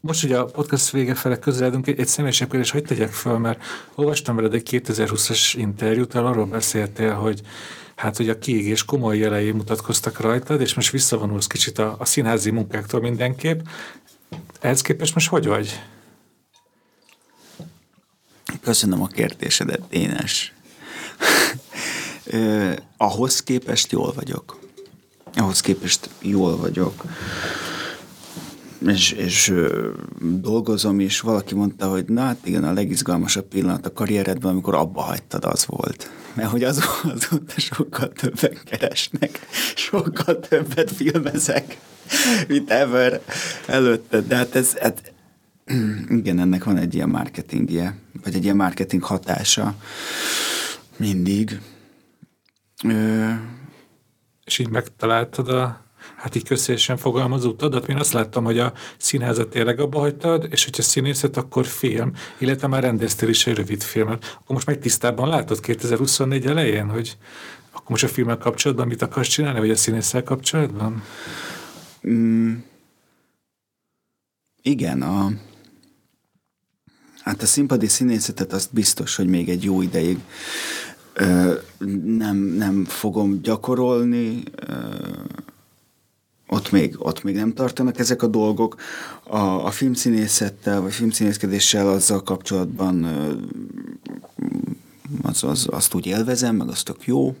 Most 0.00 0.24
ugye 0.24 0.38
a 0.38 0.44
podcast 0.44 0.90
vége 0.90 1.14
fele 1.14 1.38
közeledünk, 1.38 1.86
egy 1.86 2.06
személyesebb 2.06 2.50
kérdés, 2.50 2.70
hogy 2.70 2.82
tegyek 2.82 3.12
föl, 3.12 3.38
mert 3.38 3.62
olvastam 3.94 4.36
veled 4.36 4.54
egy 4.54 4.68
2020-as 4.70 5.52
interjút, 5.56 6.14
arról 6.14 6.46
beszéltél, 6.46 7.12
hogy 7.12 7.40
hát 8.02 8.16
hogy 8.16 8.28
a 8.28 8.38
kiégés 8.38 8.84
komoly 8.84 9.18
jelei 9.18 9.50
mutatkoztak 9.50 10.20
rajtad, 10.20 10.60
és 10.60 10.74
most 10.74 10.90
visszavonulsz 10.90 11.46
kicsit 11.46 11.78
a, 11.78 11.96
a 11.98 12.04
színházi 12.04 12.50
munkáktól 12.50 13.00
mindenképp. 13.00 13.60
Ehhez 14.60 14.80
képest 14.80 15.14
most 15.14 15.28
hogy 15.28 15.46
vagy? 15.46 15.80
Köszönöm 18.60 19.02
a 19.02 19.06
kérdésedet, 19.06 19.88
Dénes. 19.90 20.52
ahhoz 22.96 23.42
képest 23.42 23.92
jól 23.92 24.12
vagyok. 24.12 24.58
Ahhoz 25.34 25.60
képest 25.60 26.08
jól 26.20 26.56
vagyok. 26.56 27.04
És, 28.86 29.10
és 29.12 29.54
dolgozom 30.20 31.00
is. 31.00 31.20
Valaki 31.20 31.54
mondta, 31.54 31.88
hogy 31.88 32.04
na 32.04 32.20
hát 32.20 32.38
igen, 32.44 32.64
a 32.64 32.72
legizgalmasabb 32.72 33.44
pillanat 33.44 33.86
a 33.86 33.92
karrieredben, 33.92 34.50
amikor 34.50 34.74
abba 34.74 35.00
hagytad, 35.00 35.44
az 35.44 35.66
volt 35.66 36.10
mert 36.34 36.50
hogy 36.50 36.64
az, 36.64 36.84
azóta 37.02 37.60
sokkal 37.60 38.08
többen 38.08 38.58
keresnek, 38.64 39.38
sokkal 39.74 40.40
többet 40.40 40.90
filmezek, 40.90 41.76
mint 42.48 42.70
ever 42.70 43.20
előtte. 43.66 44.20
De 44.20 44.36
hát 44.36 44.54
ez, 44.54 44.76
hát, 44.78 45.12
igen, 46.08 46.38
ennek 46.38 46.64
van 46.64 46.76
egy 46.76 46.94
ilyen 46.94 47.08
marketingje, 47.08 47.96
vagy 48.24 48.34
egy 48.34 48.44
ilyen 48.44 48.56
marketing 48.56 49.02
hatása 49.02 49.74
mindig. 50.96 51.60
Ö... 52.84 53.30
És 54.44 54.58
így 54.58 54.68
megtaláltad 54.68 55.48
a 55.48 55.82
hát 56.16 56.34
így 56.34 56.44
közszésen 56.44 56.96
fogalmazó 56.96 57.48
utadat. 57.48 57.88
Én 57.88 57.96
azt 57.96 58.12
láttam, 58.12 58.44
hogy 58.44 58.58
a 58.58 58.72
színházat 58.96 59.48
tényleg 59.48 59.80
abba 59.80 59.98
hagytad, 59.98 60.46
és 60.50 60.64
hogyha 60.64 60.82
színészet, 60.82 61.36
akkor 61.36 61.66
film, 61.66 62.12
illetve 62.38 62.66
már 62.66 62.82
rendeztél 62.82 63.28
is 63.28 63.46
egy 63.46 63.56
rövid 63.56 63.82
filmet. 63.82 64.24
Akkor 64.40 64.54
most 64.54 64.66
meg 64.66 64.78
tisztában 64.78 65.28
látod 65.28 65.60
2024 65.60 66.46
elején, 66.46 66.88
hogy 66.88 67.16
akkor 67.72 67.90
most 67.90 68.04
a 68.04 68.08
filmmel 68.08 68.38
kapcsolatban 68.38 68.86
mit 68.86 69.02
akarsz 69.02 69.28
csinálni, 69.28 69.58
vagy 69.58 69.70
a 69.70 69.76
színésszel 69.76 70.22
kapcsolatban? 70.22 71.02
Mm, 72.08 72.54
igen, 74.62 75.02
a, 75.02 75.30
hát 77.22 77.42
a 77.42 77.46
színpadi 77.46 77.86
színészetet 77.86 78.52
azt 78.52 78.72
biztos, 78.72 79.16
hogy 79.16 79.26
még 79.26 79.48
egy 79.48 79.64
jó 79.64 79.82
ideig 79.82 80.18
ö, 81.12 81.54
nem, 82.04 82.36
nem 82.36 82.84
fogom 82.84 83.42
gyakorolni, 83.42 84.42
ö, 84.56 84.74
ott 86.52 86.70
még, 86.70 86.94
ott 86.98 87.22
még 87.22 87.34
nem 87.34 87.52
tartanak 87.52 87.98
ezek 87.98 88.22
a 88.22 88.26
dolgok. 88.26 88.76
A, 89.22 89.36
a 89.36 89.70
filmszínészettel, 89.70 90.80
vagy 90.80 90.92
filmszínészkedéssel 90.92 91.88
azzal 91.88 92.22
kapcsolatban 92.22 93.04
az, 95.22 95.44
az, 95.44 95.66
azt 95.70 95.94
úgy 95.94 96.06
élvezem, 96.06 96.56
meg 96.56 96.68
azt 96.68 96.84
tök 96.84 97.04
jó. 97.04 97.36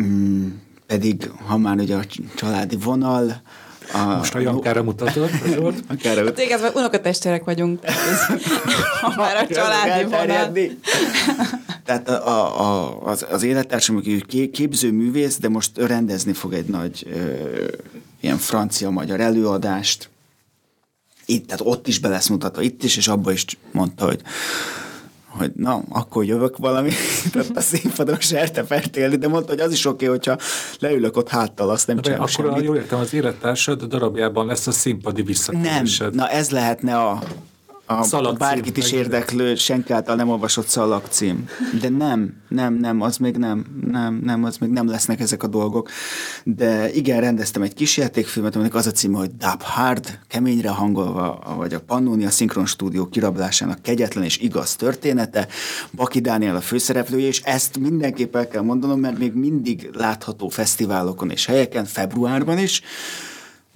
Mm, 0.00 0.48
pedig, 0.86 1.30
ha 1.46 1.58
már 1.58 1.78
ugye 1.78 1.96
a 1.96 2.04
családi 2.34 2.76
vonal, 2.76 3.42
a, 3.92 4.16
Most 4.16 4.34
a 4.34 4.38
Jankára 4.38 4.82
mutatod, 4.82 5.30
Jankára 5.88 6.24
hát 6.24 6.38
igaz, 6.38 6.60
unokatestvérek 6.74 7.44
vagyunk. 7.44 7.80
ha 9.00 9.12
már 9.16 9.36
a 9.36 9.54
családi 9.54 10.04
vonal. 10.04 10.52
Tehát 11.84 12.08
a, 12.08 12.60
a, 12.60 13.02
az, 13.04 13.26
az 13.30 13.42
élettársam, 13.42 13.96
aki 13.96 14.50
képzőművész, 14.50 15.38
de 15.38 15.48
most 15.48 15.78
rendezni 15.78 16.32
fog 16.32 16.52
egy 16.52 16.66
nagy 16.66 17.06
ö, 17.12 17.66
ilyen 18.20 18.38
francia-magyar 18.38 19.20
előadást. 19.20 20.10
Itt, 21.26 21.46
tehát 21.46 21.62
ott 21.66 21.88
is 21.88 21.98
be 21.98 22.08
lesz 22.08 22.28
mutatva, 22.28 22.62
itt 22.62 22.82
is, 22.82 22.96
és 22.96 23.08
abba 23.08 23.32
is 23.32 23.44
mondta, 23.72 24.04
hogy 24.04 24.20
hogy 25.36 25.52
na, 25.56 25.82
akkor 25.88 26.24
jövök 26.24 26.56
valami, 26.56 26.90
tehát 27.32 27.56
a 27.56 27.60
színpadon 27.60 28.20
sertepertélni, 28.20 29.16
de 29.16 29.28
mondta, 29.28 29.50
hogy 29.50 29.60
az 29.60 29.72
is 29.72 29.86
oké, 29.86 30.06
okay, 30.06 30.16
hogyha 30.16 30.38
leülök 30.78 31.16
ott 31.16 31.28
háttal, 31.28 31.70
azt 31.70 31.86
nem 31.86 32.00
csinálok 32.00 32.28
Akkor 32.28 32.44
semmit. 32.44 32.64
jól 32.64 32.76
értem, 32.76 32.98
az 32.98 33.14
élettársad 33.14 33.84
darabjában 33.84 34.46
lesz 34.46 34.66
a 34.66 34.72
színpadi 34.72 35.22
visszatérésed. 35.22 36.14
Nem, 36.14 36.26
na 36.26 36.28
ez 36.28 36.50
lehetne 36.50 36.96
a, 36.96 37.22
a, 37.86 38.16
a 38.16 38.32
bárkit 38.32 38.76
is 38.76 38.92
érdeklő, 38.92 39.54
senki 39.54 39.92
által 39.92 40.16
nem 40.16 40.28
olvasott 40.28 40.66
szalagcím. 40.66 41.48
De 41.80 41.88
nem, 41.88 42.34
nem, 42.48 42.74
nem, 42.74 43.00
az 43.00 43.16
még 43.16 43.36
nem, 43.36 43.66
nem, 43.90 44.20
nem, 44.24 44.44
az 44.44 44.56
még 44.58 44.70
nem 44.70 44.88
lesznek 44.88 45.20
ezek 45.20 45.42
a 45.42 45.46
dolgok. 45.46 45.90
De 46.44 46.92
igen, 46.92 47.20
rendeztem 47.20 47.62
egy 47.62 47.74
kis 47.74 47.96
játékfilmet, 47.96 48.54
aminek 48.54 48.74
az 48.74 48.86
a 48.86 48.90
címe, 48.90 49.18
hogy 49.18 49.30
Dub 49.36 49.62
Hard, 49.62 50.18
keményre 50.28 50.68
hangolva, 50.68 51.54
vagy 51.56 51.74
a 51.74 51.80
Pannonia 51.80 52.30
Szinkron 52.30 52.66
Stúdió 52.66 53.08
kirablásának 53.08 53.82
kegyetlen 53.82 54.24
és 54.24 54.38
igaz 54.38 54.76
története. 54.76 55.48
Baki 55.92 56.20
Dániel 56.20 56.56
a 56.56 56.60
főszereplője, 56.60 57.26
és 57.26 57.40
ezt 57.40 57.78
mindenképp 57.78 58.36
el 58.36 58.48
kell 58.48 58.62
mondanom, 58.62 59.00
mert 59.00 59.18
még 59.18 59.32
mindig 59.32 59.90
látható 59.92 60.48
fesztiválokon 60.48 61.30
és 61.30 61.46
helyeken, 61.46 61.84
februárban 61.84 62.58
is, 62.58 62.82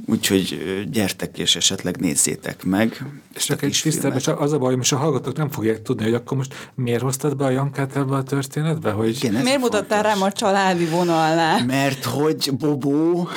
Úgyhogy 0.05 0.59
gyertek 0.91 1.39
és 1.39 1.57
esetleg 1.57 1.97
nézzétek 1.97 2.65
meg. 2.65 3.05
És 3.35 3.45
csak 3.45 3.63
egy 3.63 3.81
tisztelben, 3.83 4.21
csak 4.21 4.41
az 4.41 4.53
a 4.53 4.59
baj, 4.59 4.69
hogy 4.69 4.77
most 4.77 4.93
a 4.93 4.97
hallgatók 4.97 5.37
nem 5.37 5.51
fogják 5.51 5.83
tudni, 5.83 6.05
hogy 6.05 6.15
akkor 6.15 6.37
most 6.37 6.71
miért 6.75 7.03
hoztad 7.03 7.37
be 7.37 7.45
a 7.45 7.51
Jankát 7.51 7.97
ebbe 7.97 8.15
a 8.15 8.23
történetbe? 8.23 8.91
Hogy... 8.91 9.25
Igen, 9.25 9.43
miért 9.43 9.61
mutattál 9.61 10.03
rám 10.03 10.23
a 10.23 10.33
családi 10.33 10.85
vonalnál? 10.85 11.65
Mert 11.65 12.05
hogy 12.05 12.51
Bobó... 12.59 13.29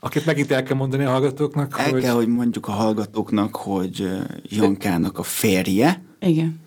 Akit 0.00 0.26
megint 0.26 0.50
el 0.50 0.62
kell 0.62 0.76
mondani 0.76 1.04
a 1.04 1.10
hallgatóknak, 1.10 1.78
el 1.78 1.90
hogy... 1.90 2.02
kell, 2.02 2.14
hogy 2.14 2.28
mondjuk 2.28 2.68
a 2.68 2.72
hallgatóknak, 2.72 3.56
hogy 3.56 4.08
Jankának 4.42 5.18
a 5.18 5.22
férje. 5.22 6.02
Igen. 6.20 6.60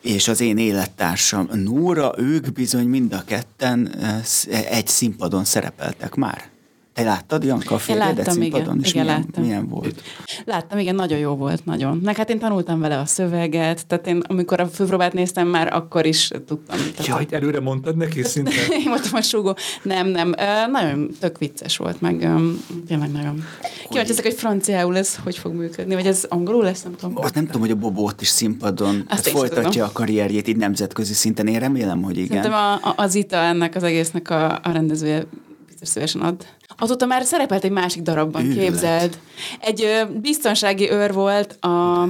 És 0.00 0.28
az 0.28 0.40
én 0.40 0.58
élettársam 0.58 1.48
Nóra, 1.52 2.12
ők 2.16 2.52
bizony 2.52 2.86
mind 2.86 3.12
a 3.12 3.22
ketten 3.24 3.94
egy 4.70 4.86
színpadon 4.86 5.44
szerepeltek 5.44 6.14
már. 6.14 6.50
Te 6.94 7.02
láttad 7.02 7.44
Janka 7.44 7.74
a 7.74 7.94
láttam, 7.94 8.34
színpadon? 8.34 8.62
igen. 8.62 8.80
És 8.82 8.90
Igen, 8.90 9.04
milyen, 9.04 9.20
láttam. 9.20 9.44
milyen 9.44 9.68
volt? 9.68 10.02
Láttam, 10.44 10.78
igen, 10.78 10.94
nagyon 10.94 11.18
jó 11.18 11.34
volt, 11.34 11.64
nagyon. 11.64 12.00
Meg 12.02 12.16
hát 12.16 12.30
én 12.30 12.38
tanultam 12.38 12.80
vele 12.80 12.98
a 12.98 13.06
szöveget, 13.06 13.86
tehát 13.86 14.06
én 14.06 14.22
amikor 14.28 14.60
a 14.60 14.66
főpróbát 14.66 15.12
néztem, 15.12 15.48
már 15.48 15.74
akkor 15.74 16.06
is 16.06 16.28
tudtam. 16.28 16.76
Tehát 16.78 17.06
Ja, 17.06 17.16
hogy 17.16 17.32
előre 17.32 17.60
mondtad 17.60 17.96
neki 17.96 18.22
szinte? 18.22 18.50
Én 18.84 18.84
voltam 18.86 19.14
a 19.14 19.20
súgó. 19.22 19.56
Nem, 19.82 20.06
nem. 20.06 20.34
Ö, 20.38 20.70
nagyon 20.70 21.10
tök 21.20 21.38
vicces 21.38 21.76
volt, 21.76 22.00
meg 22.00 22.22
öm, 22.22 22.64
tényleg 22.86 23.12
nagyon. 23.12 23.44
Kíváncsi 23.88 24.10
ezek, 24.10 24.24
hogy 24.24 24.34
franciául 24.34 24.96
ez 24.96 25.16
hogy 25.16 25.38
fog 25.38 25.54
működni, 25.54 25.94
vagy 25.94 26.06
ez 26.06 26.26
angolul 26.28 26.62
lesz, 26.62 26.82
nem 26.82 26.94
tudom. 26.96 27.16
Azt 27.16 27.34
nem 27.34 27.46
tudom, 27.46 27.60
hogy 27.60 27.70
a 27.70 27.74
Bobó 27.74 28.04
ott 28.04 28.20
is 28.20 28.28
színpadon 28.28 29.04
Azt 29.08 29.24
sem 29.24 29.34
folytatja 29.34 29.70
tudom. 29.70 29.86
a 29.88 29.92
karrierjét 29.92 30.48
így 30.48 30.56
nemzetközi 30.56 31.12
szinten. 31.12 31.46
Én 31.46 31.58
remélem, 31.58 32.02
hogy 32.02 32.16
igen. 32.16 32.42
Szerintem 32.42 32.52
a, 32.52 32.72
a, 32.72 32.94
az 32.96 33.14
Ita 33.14 33.36
ennek 33.36 33.74
az 33.74 33.82
egésznek 33.82 34.30
a, 34.30 34.52
a 34.62 34.70
rendezője 34.72 35.26
szívesen 35.82 36.20
ad. 36.20 36.46
Azóta 36.78 37.06
már 37.06 37.24
szerepelt 37.24 37.64
egy 37.64 37.70
másik 37.70 38.02
darabban, 38.02 38.44
Őrület. 38.44 38.64
képzeld. 38.64 39.18
Egy 39.60 39.82
ö, 39.82 40.18
biztonsági 40.20 40.90
őr 40.90 41.12
volt 41.12 41.56
a, 41.60 42.02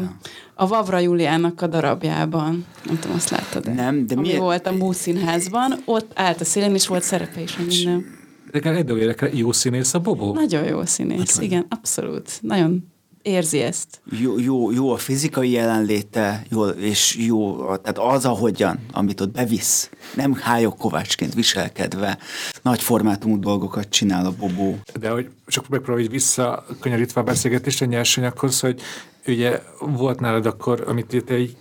a 0.54 0.66
Vavra 0.66 0.98
Juliának 0.98 1.60
a 1.62 1.66
darabjában. 1.66 2.66
Nem 2.84 2.98
tudom, 2.98 3.16
azt 3.16 3.30
láttad 3.30 3.74
Nem, 3.74 4.06
de 4.06 4.14
Ami 4.14 4.26
milyen- 4.26 4.40
volt 4.40 4.66
a 4.66 4.72
Múz 4.72 4.96
színházban, 4.96 5.82
ott 5.84 6.10
állt 6.14 6.40
a 6.40 6.44
szélén, 6.44 6.74
és 6.74 6.86
volt 6.86 7.02
szerepe 7.02 7.40
is, 7.40 7.56
minden. 7.56 8.04
Nekem 8.52 8.74
egy 8.76 8.84
dolog 8.84 9.02
érdekel, 9.02 9.28
jó 9.32 9.52
színész 9.52 9.94
a 9.94 9.98
Bobó? 9.98 10.32
Nagyon 10.32 10.64
jó 10.64 10.84
színész, 10.84 11.38
igen, 11.38 11.66
abszolút. 11.68 12.30
Nagyon 12.40 12.91
érzi 13.22 13.60
ezt. 13.60 14.00
jó, 14.20 14.38
jó, 14.38 14.70
jó 14.70 14.92
a 14.92 14.96
fizikai 14.96 15.50
jelenléte, 15.50 16.44
jó, 16.48 16.66
és 16.66 17.16
jó, 17.16 17.56
tehát 17.76 17.98
az, 17.98 18.24
ahogyan, 18.24 18.78
amit 18.92 19.20
ott 19.20 19.30
bevisz, 19.30 19.90
nem 20.14 20.34
hályok 20.34 20.76
kovácsként 20.76 21.34
viselkedve, 21.34 22.18
nagy 22.62 22.82
formátumú 22.82 23.38
dolgokat 23.38 23.88
csinál 23.88 24.26
a 24.26 24.32
Bobó. 24.38 24.78
De 25.00 25.10
hogy 25.10 25.30
csak 25.46 25.68
megpróbálj 25.68 26.04
így 26.04 26.10
visszakanyarítva 26.10 27.20
a 27.20 27.24
beszélgetést 27.24 27.82
a 27.82 27.84
nyersanyaghoz, 27.84 28.60
hogy 28.60 28.80
ugye 29.26 29.62
volt 29.78 30.20
nálad 30.20 30.46
akkor, 30.46 30.84
amit 30.86 31.24
te 31.26 31.34
egy 31.34 31.56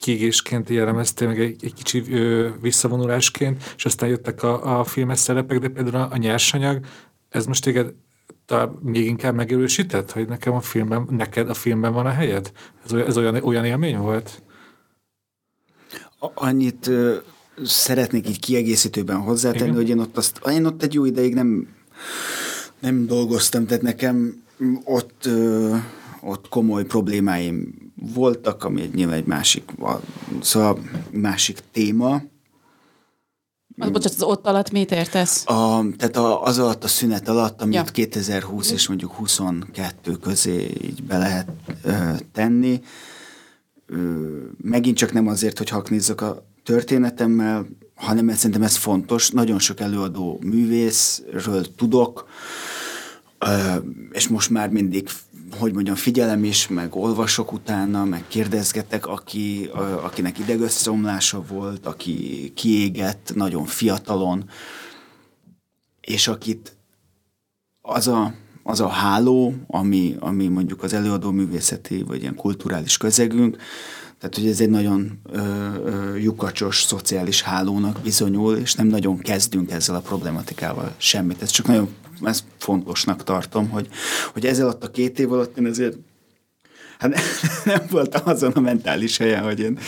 kiégésként 0.00 0.68
jellemeztél, 0.68 1.28
meg 1.28 1.40
egy, 1.40 1.64
egy 1.64 1.74
kicsi 1.74 2.04
ö, 2.10 2.48
visszavonulásként, 2.60 3.74
és 3.76 3.84
aztán 3.84 4.08
jöttek 4.08 4.42
a, 4.42 4.78
a 4.78 4.84
filmes 4.84 5.18
szerepek, 5.18 5.58
de 5.58 5.68
például 5.68 5.96
a, 5.96 6.08
a 6.12 6.16
nyersanyag, 6.16 6.80
ez 7.28 7.46
most 7.46 7.62
téged 7.62 7.92
még 8.80 9.04
inkább 9.04 9.34
megerősített, 9.34 10.12
hogy 10.12 10.28
nekem 10.28 10.52
a 10.52 10.60
filmben, 10.60 11.06
neked 11.10 11.50
a 11.50 11.54
filmben 11.54 11.92
van 11.92 12.06
a 12.06 12.10
helyed? 12.10 12.52
Ez 12.84 12.92
olyan, 12.92 13.06
ez 13.06 13.16
olyan, 13.16 13.34
olyan 13.34 13.64
élmény 13.64 13.98
volt? 13.98 14.42
Annyit 16.34 16.86
ö, 16.86 17.16
szeretnék 17.64 18.28
így 18.28 18.40
kiegészítőben 18.40 19.16
hozzátenni, 19.16 19.64
Igen. 19.64 19.74
hogy 19.74 19.88
én 19.88 19.98
ott, 19.98 20.16
azt, 20.16 20.40
én 20.50 20.64
ott 20.64 20.82
egy 20.82 20.94
jó 20.94 21.04
ideig 21.04 21.34
nem, 21.34 21.68
nem 22.80 23.06
dolgoztam, 23.06 23.66
tehát 23.66 23.82
nekem 23.82 24.42
ott, 24.84 25.26
ö, 25.26 25.76
ott 26.20 26.48
komoly 26.48 26.84
problémáim 26.84 27.74
voltak, 28.14 28.64
ami 28.64 28.90
nyilván 28.94 29.16
egy 29.16 29.26
másik, 29.26 29.70
szóval 30.40 30.78
másik 31.10 31.58
téma. 31.72 32.22
Az, 33.78 33.90
bocsánat, 33.90 34.16
az 34.16 34.22
ott 34.22 34.46
alatt 34.46 34.70
mit 34.70 34.90
értesz? 34.92 35.46
A, 35.46 35.84
tehát 35.96 36.16
a, 36.16 36.42
az 36.42 36.58
alatt 36.58 36.84
a 36.84 36.88
szünet 36.88 37.28
alatt, 37.28 37.62
amit 37.62 37.74
Ja. 37.74 37.82
ja. 37.86 37.90
2020 37.92 38.70
és 38.70 38.88
mondjuk 38.88 39.12
22 39.12 40.12
közé 40.12 40.70
így 40.82 41.02
be 41.02 41.18
lehet 41.18 41.48
ö, 41.82 41.92
tenni, 42.32 42.80
ö, 43.86 43.96
megint 44.62 44.96
csak 44.96 45.12
nem 45.12 45.26
azért, 45.26 45.58
hogy 45.58 45.68
haknézzak 45.68 46.20
a 46.20 46.46
történetemmel, 46.64 47.66
hanem 47.94 48.28
szerintem 48.28 48.62
ez 48.62 48.76
fontos. 48.76 49.30
Nagyon 49.30 49.58
sok 49.58 49.80
előadó 49.80 50.38
művészről 50.44 51.74
tudok, 51.74 52.28
ö, 53.38 53.74
és 54.10 54.28
most 54.28 54.50
már 54.50 54.68
mindig, 54.68 55.08
hogy 55.58 55.72
mondjam, 55.72 55.94
figyelem 55.94 56.44
is, 56.44 56.68
meg 56.68 56.96
olvasok 56.96 57.52
utána, 57.52 58.04
meg 58.04 58.24
kérdezgetek, 58.28 59.06
aki, 59.06 59.70
akinek 60.02 60.38
idegösszeomlása 60.38 61.42
volt, 61.48 61.86
aki 61.86 62.52
kiégett 62.54 63.32
nagyon 63.34 63.64
fiatalon, 63.64 64.48
és 66.00 66.28
akit 66.28 66.76
az 67.80 68.08
a, 68.08 68.34
az 68.62 68.80
a 68.80 68.88
háló, 68.88 69.54
ami, 69.66 70.16
ami 70.18 70.46
mondjuk 70.46 70.82
az 70.82 70.92
előadó 70.92 71.30
művészeti, 71.30 72.02
vagy 72.02 72.20
ilyen 72.20 72.34
kulturális 72.34 72.96
közegünk, 72.96 73.56
tehát 74.18 74.34
hogy 74.34 74.46
ez 74.46 74.60
egy 74.60 74.70
nagyon 74.70 75.20
ö, 75.22 75.38
ö, 75.84 76.16
lyukacsos 76.16 76.82
szociális 76.82 77.42
hálónak 77.42 78.00
bizonyul, 78.02 78.56
és 78.56 78.74
nem 78.74 78.86
nagyon 78.86 79.18
kezdünk 79.18 79.70
ezzel 79.70 79.94
a 79.94 80.00
problematikával 80.00 80.94
semmit. 80.96 81.42
Ez 81.42 81.50
csak 81.50 81.66
nagyon 81.66 81.88
ezt 82.22 82.44
fontosnak 82.58 83.24
tartom, 83.24 83.68
hogy, 83.68 83.88
hogy 84.32 84.46
ezzel 84.46 84.64
alatt 84.64 84.84
a 84.84 84.90
két 84.90 85.18
év 85.18 85.32
alatt 85.32 85.58
én 85.58 85.66
ezért 85.66 85.96
Hát 86.98 87.16
nem 87.64 87.80
voltam 87.90 88.22
azon 88.24 88.52
a 88.52 88.60
mentális 88.60 89.16
helyen, 89.16 89.42
hogy 89.42 89.60
én, 89.60 89.78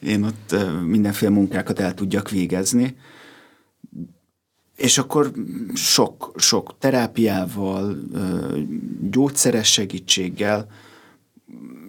én 0.00 0.22
ott 0.22 0.54
mindenféle 0.86 1.30
munkákat 1.30 1.80
el 1.80 1.94
tudjak 1.94 2.30
végezni. 2.30 2.96
És 4.76 4.98
akkor 4.98 5.32
sok, 5.74 6.32
sok 6.36 6.74
terápiával, 6.78 7.96
gyógyszeres 9.10 9.72
segítséggel 9.72 10.66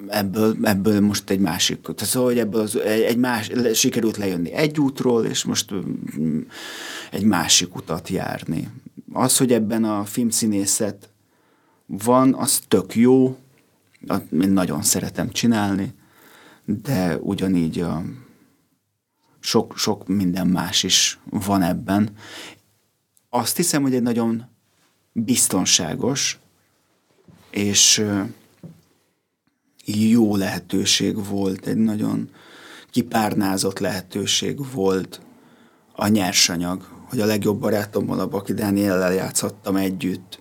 ebből, 0.07 0.57
ebből 0.61 0.99
most 0.99 1.30
egy 1.30 1.40
másik, 1.40 1.82
tehát 1.82 2.06
szóval, 2.06 2.30
hogy 2.30 2.40
ebből 2.40 2.61
az, 2.61 2.78
egy, 2.78 3.18
más, 3.18 3.52
sikerült 3.74 4.18
lejönni 4.18 4.52
egy 4.52 4.80
útról, 4.80 5.26
és 5.26 5.44
most 5.44 5.74
egy 7.11 7.24
másik 7.24 7.76
utat 7.76 8.10
járni. 8.10 8.70
Az, 9.11 9.38
hogy 9.38 9.52
ebben 9.52 9.84
a 9.84 10.06
filmszínészet 10.06 11.10
van, 11.86 12.34
az 12.34 12.60
tök 12.68 12.95
jó, 12.95 13.38
én 14.32 14.49
nagyon 14.49 14.82
szeretem 14.82 15.30
csinálni, 15.30 15.94
de 16.65 17.18
ugyanígy 17.18 17.80
a 17.80 18.03
sok, 19.40 19.78
sok 19.78 20.07
minden 20.07 20.48
más 20.48 20.84
is 20.84 21.20
van 21.24 21.61
ebben. 21.61 22.10
Azt 23.30 23.56
hiszem, 23.56 23.82
hogy 23.82 23.95
egy 23.95 24.02
nagyon 24.02 24.45
biztonságos 25.11 26.40
és 27.49 28.06
jó 29.86 30.36
lehetőség 30.36 31.26
volt, 31.26 31.68
egy 31.68 31.78
nagyon 31.78 32.30
kipárnázott 32.90 33.80
lehetőség 33.80 34.72
volt 34.72 35.22
a 35.95 36.07
nyersanyag, 36.07 36.93
hogy 37.14 37.22
a 37.22 37.26
legjobb 37.26 37.60
barátommal, 37.60 38.19
a 38.19 38.27
Baki 38.27 38.53
Dániellel 38.53 39.14
játszhattam 39.14 39.76
együtt, 39.76 40.40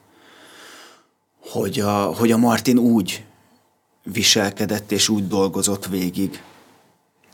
hogy 1.41 1.81
a, 1.81 2.05
hogy 2.05 2.31
a 2.31 2.37
Martin 2.37 2.79
úgy 2.79 3.25
viselkedett 4.03 4.93
és 4.93 5.09
úgy 5.09 5.29
dolgozott 5.29 5.87
végig, 5.87 6.43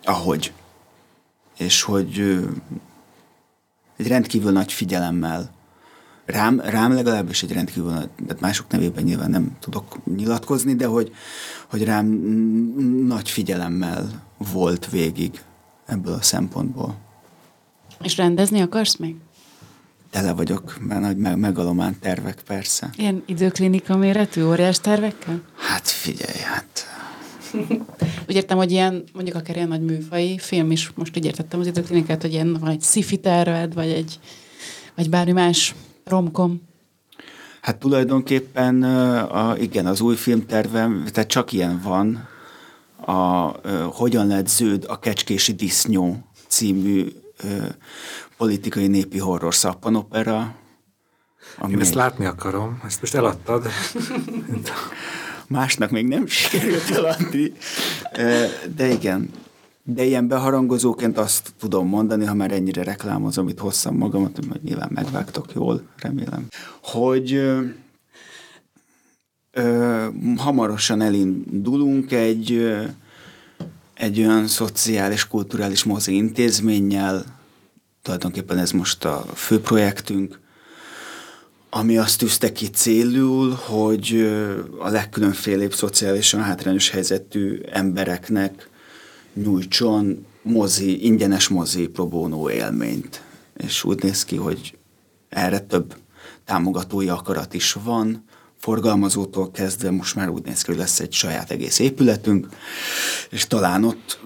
ahogy. 0.04 0.52
És 1.58 1.82
hogy 1.82 2.38
egy 3.96 4.08
rendkívül 4.08 4.52
nagy 4.52 4.72
figyelemmel 4.72 5.50
rám, 6.24 6.60
rám 6.60 6.94
legalábbis 6.94 7.42
egy 7.42 7.52
rendkívül 7.52 7.92
tehát 7.92 8.40
mások 8.40 8.70
nevében 8.70 9.04
nyilván 9.04 9.30
nem 9.30 9.56
tudok 9.60 9.98
nyilatkozni, 10.16 10.74
de 10.74 10.86
hogy, 10.86 11.12
hogy 11.66 11.84
rám 11.84 12.06
nagy 13.06 13.30
figyelemmel 13.30 14.22
volt 14.52 14.90
végig 14.90 15.42
ebből 15.86 16.14
a 16.14 16.22
szempontból. 16.22 16.96
És 18.02 18.16
rendezni 18.16 18.60
akarsz 18.60 18.96
még? 18.96 19.16
Tele 20.10 20.32
vagyok, 20.32 20.76
mert 20.80 21.00
nagy 21.00 21.16
meg, 21.16 21.38
megalomán 21.38 21.96
tervek 22.00 22.42
persze. 22.46 22.90
Ilyen 22.96 23.22
időklinika 23.26 23.96
méretű, 23.96 24.42
óriás 24.42 24.80
tervekkel? 24.80 25.42
Hát 25.56 25.88
figyelj, 25.88 26.38
hát 26.38 26.86
Úgy 28.28 28.34
értem, 28.34 28.56
hogy 28.56 28.70
ilyen, 28.70 29.04
mondjuk 29.12 29.36
akár 29.36 29.56
ilyen 29.56 29.68
nagy 29.68 29.82
műfai 29.82 30.38
film 30.38 30.70
is, 30.70 30.90
most 30.94 31.16
így 31.16 31.24
értettem 31.24 31.60
az 31.60 31.66
időklinikát, 31.66 32.22
hogy 32.22 32.32
ilyen 32.32 32.56
van 32.60 32.70
egy 32.70 32.82
sci 32.82 33.16
terved, 33.16 33.74
vagy 33.74 33.90
egy, 33.90 34.18
vagy 34.94 35.10
bármi 35.10 35.32
más 35.32 35.74
romkom. 36.04 36.62
Hát 37.60 37.76
tulajdonképpen 37.76 38.82
a, 39.22 39.56
igen, 39.58 39.86
az 39.86 40.00
új 40.00 40.14
filmtervem, 40.14 41.04
tehát 41.12 41.28
csak 41.28 41.52
ilyen 41.52 41.80
van, 41.82 42.28
a 43.06 43.54
ö, 43.62 43.86
Hogyan 43.92 44.26
lett 44.26 44.48
zöld 44.48 44.84
a 44.88 44.98
kecskési 44.98 45.52
disznyó 45.52 46.16
című 46.46 47.06
politikai 48.38 48.86
népi 48.86 49.18
horror 49.18 49.54
szappanopera. 49.54 50.54
Ami 51.58 51.72
Én 51.72 51.80
ezt 51.80 51.94
látni 51.94 52.24
akarom, 52.24 52.80
ezt 52.86 53.00
most 53.00 53.14
eladtad. 53.14 53.66
Másnak 55.48 55.90
még 55.90 56.06
nem 56.06 56.26
sikerült 56.26 56.90
eladni. 56.90 57.52
De 58.76 58.88
igen, 58.88 59.30
de 59.82 60.04
ilyen 60.04 60.28
beharangozóként 60.28 61.18
azt 61.18 61.52
tudom 61.58 61.88
mondani, 61.88 62.24
ha 62.24 62.34
már 62.34 62.52
ennyire 62.52 62.82
reklámozom, 62.82 63.48
itt 63.48 63.58
hosszam 63.58 63.96
magamat, 63.96 64.36
hogy 64.36 64.62
nyilván 64.62 64.90
megvágtok 64.92 65.46
jól, 65.54 65.82
remélem, 65.96 66.46
hogy 66.82 67.32
ö, 67.32 67.60
ö, 69.52 70.06
hamarosan 70.36 71.00
elindulunk 71.00 72.12
egy, 72.12 72.52
ö, 72.52 72.82
egy 73.94 74.18
olyan 74.18 74.46
szociális, 74.46 75.28
kulturális 75.28 75.84
mozi 75.84 76.14
intézménnyel, 76.14 77.37
tulajdonképpen 78.08 78.58
ez 78.58 78.70
most 78.70 79.04
a 79.04 79.24
fő 79.34 79.60
projektünk, 79.60 80.40
ami 81.70 81.98
azt 81.98 82.18
tűzte 82.18 82.52
ki 82.52 82.66
célul, 82.66 83.50
hogy 83.50 84.30
a 84.78 84.88
legkülönfélébb 84.88 85.74
szociálisan 85.74 86.42
hátrányos 86.42 86.90
helyzetű 86.90 87.60
embereknek 87.72 88.68
nyújtson 89.34 90.26
mozi, 90.42 91.04
ingyenes 91.04 91.48
mozi 91.48 91.86
próbónó 91.86 92.50
élményt. 92.50 93.22
És 93.56 93.84
úgy 93.84 94.02
néz 94.02 94.24
ki, 94.24 94.36
hogy 94.36 94.78
erre 95.28 95.58
több 95.58 95.96
támogatói 96.44 97.08
akarat 97.08 97.54
is 97.54 97.72
van, 97.72 98.24
forgalmazótól 98.56 99.50
kezdve 99.50 99.90
most 99.90 100.14
már 100.14 100.28
úgy 100.28 100.44
néz 100.44 100.62
ki, 100.62 100.70
hogy 100.70 100.80
lesz 100.80 101.00
egy 101.00 101.12
saját 101.12 101.50
egész 101.50 101.78
épületünk, 101.78 102.48
és 103.30 103.46
talán 103.46 103.84
ott 103.84 104.20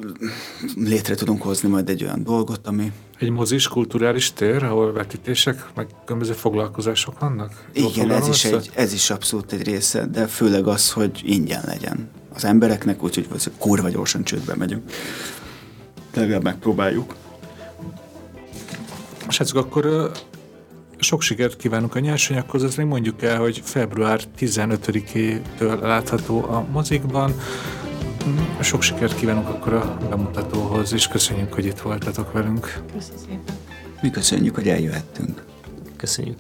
létre 0.77 1.15
tudunk 1.15 1.43
hozni 1.43 1.69
majd 1.69 1.89
egy 1.89 2.05
olyan 2.05 2.23
dolgot, 2.23 2.67
ami... 2.67 2.93
Egy 3.23 3.31
mozis 3.31 3.69
kulturális 3.69 4.33
tér, 4.33 4.63
ahol 4.63 4.93
vetítések, 4.93 5.65
meg 5.75 5.87
különböző 6.05 6.33
foglalkozások 6.33 7.19
vannak? 7.19 7.65
Igen, 7.73 8.11
ez 8.11 8.29
is, 8.29 8.45
egy, 8.45 8.71
ez 8.75 8.93
is 8.93 9.11
abszolút 9.11 9.53
egy 9.53 9.63
része, 9.63 10.07
de 10.07 10.27
főleg 10.27 10.67
az, 10.67 10.93
hogy 10.93 11.21
ingyen 11.25 11.63
legyen 11.67 12.11
az 12.35 12.45
embereknek, 12.45 13.03
úgyhogy 13.03 13.29
kurva 13.59 13.89
gyorsan 13.89 14.25
csődbe 14.25 14.55
megyünk. 14.55 14.91
Legalább 16.15 16.43
megpróbáljuk. 16.43 17.15
Srácok, 19.29 19.57
akkor 19.57 20.11
sok 20.99 21.23
sikert 21.23 21.57
kívánunk 21.57 21.95
a 21.95 21.99
nyersanyaghoz, 21.99 22.65
ezt 22.65 22.77
még 22.77 22.87
mondjuk 22.87 23.23
el, 23.23 23.39
hogy 23.39 23.61
február 23.65 24.21
15-től 24.39 25.81
látható 25.81 26.45
a 26.45 26.67
mozikban. 26.73 27.35
Mm, 28.27 28.61
sok 28.61 28.83
sikert 28.83 29.15
kívánunk 29.17 29.49
akkor 29.49 29.73
a 29.73 29.97
bemutatóhoz, 30.09 30.93
és 30.93 31.09
köszönjük, 31.09 31.53
hogy 31.53 31.65
itt 31.65 31.81
voltatok 31.81 32.33
velünk. 32.33 32.81
Köszönjük 32.93 33.19
szépen. 33.19 33.55
Mi 34.03 34.11
köszönjük, 34.11 34.55
hogy 34.55 34.69
eljöhettünk. 34.69 35.45
Köszönjük. 35.97 36.39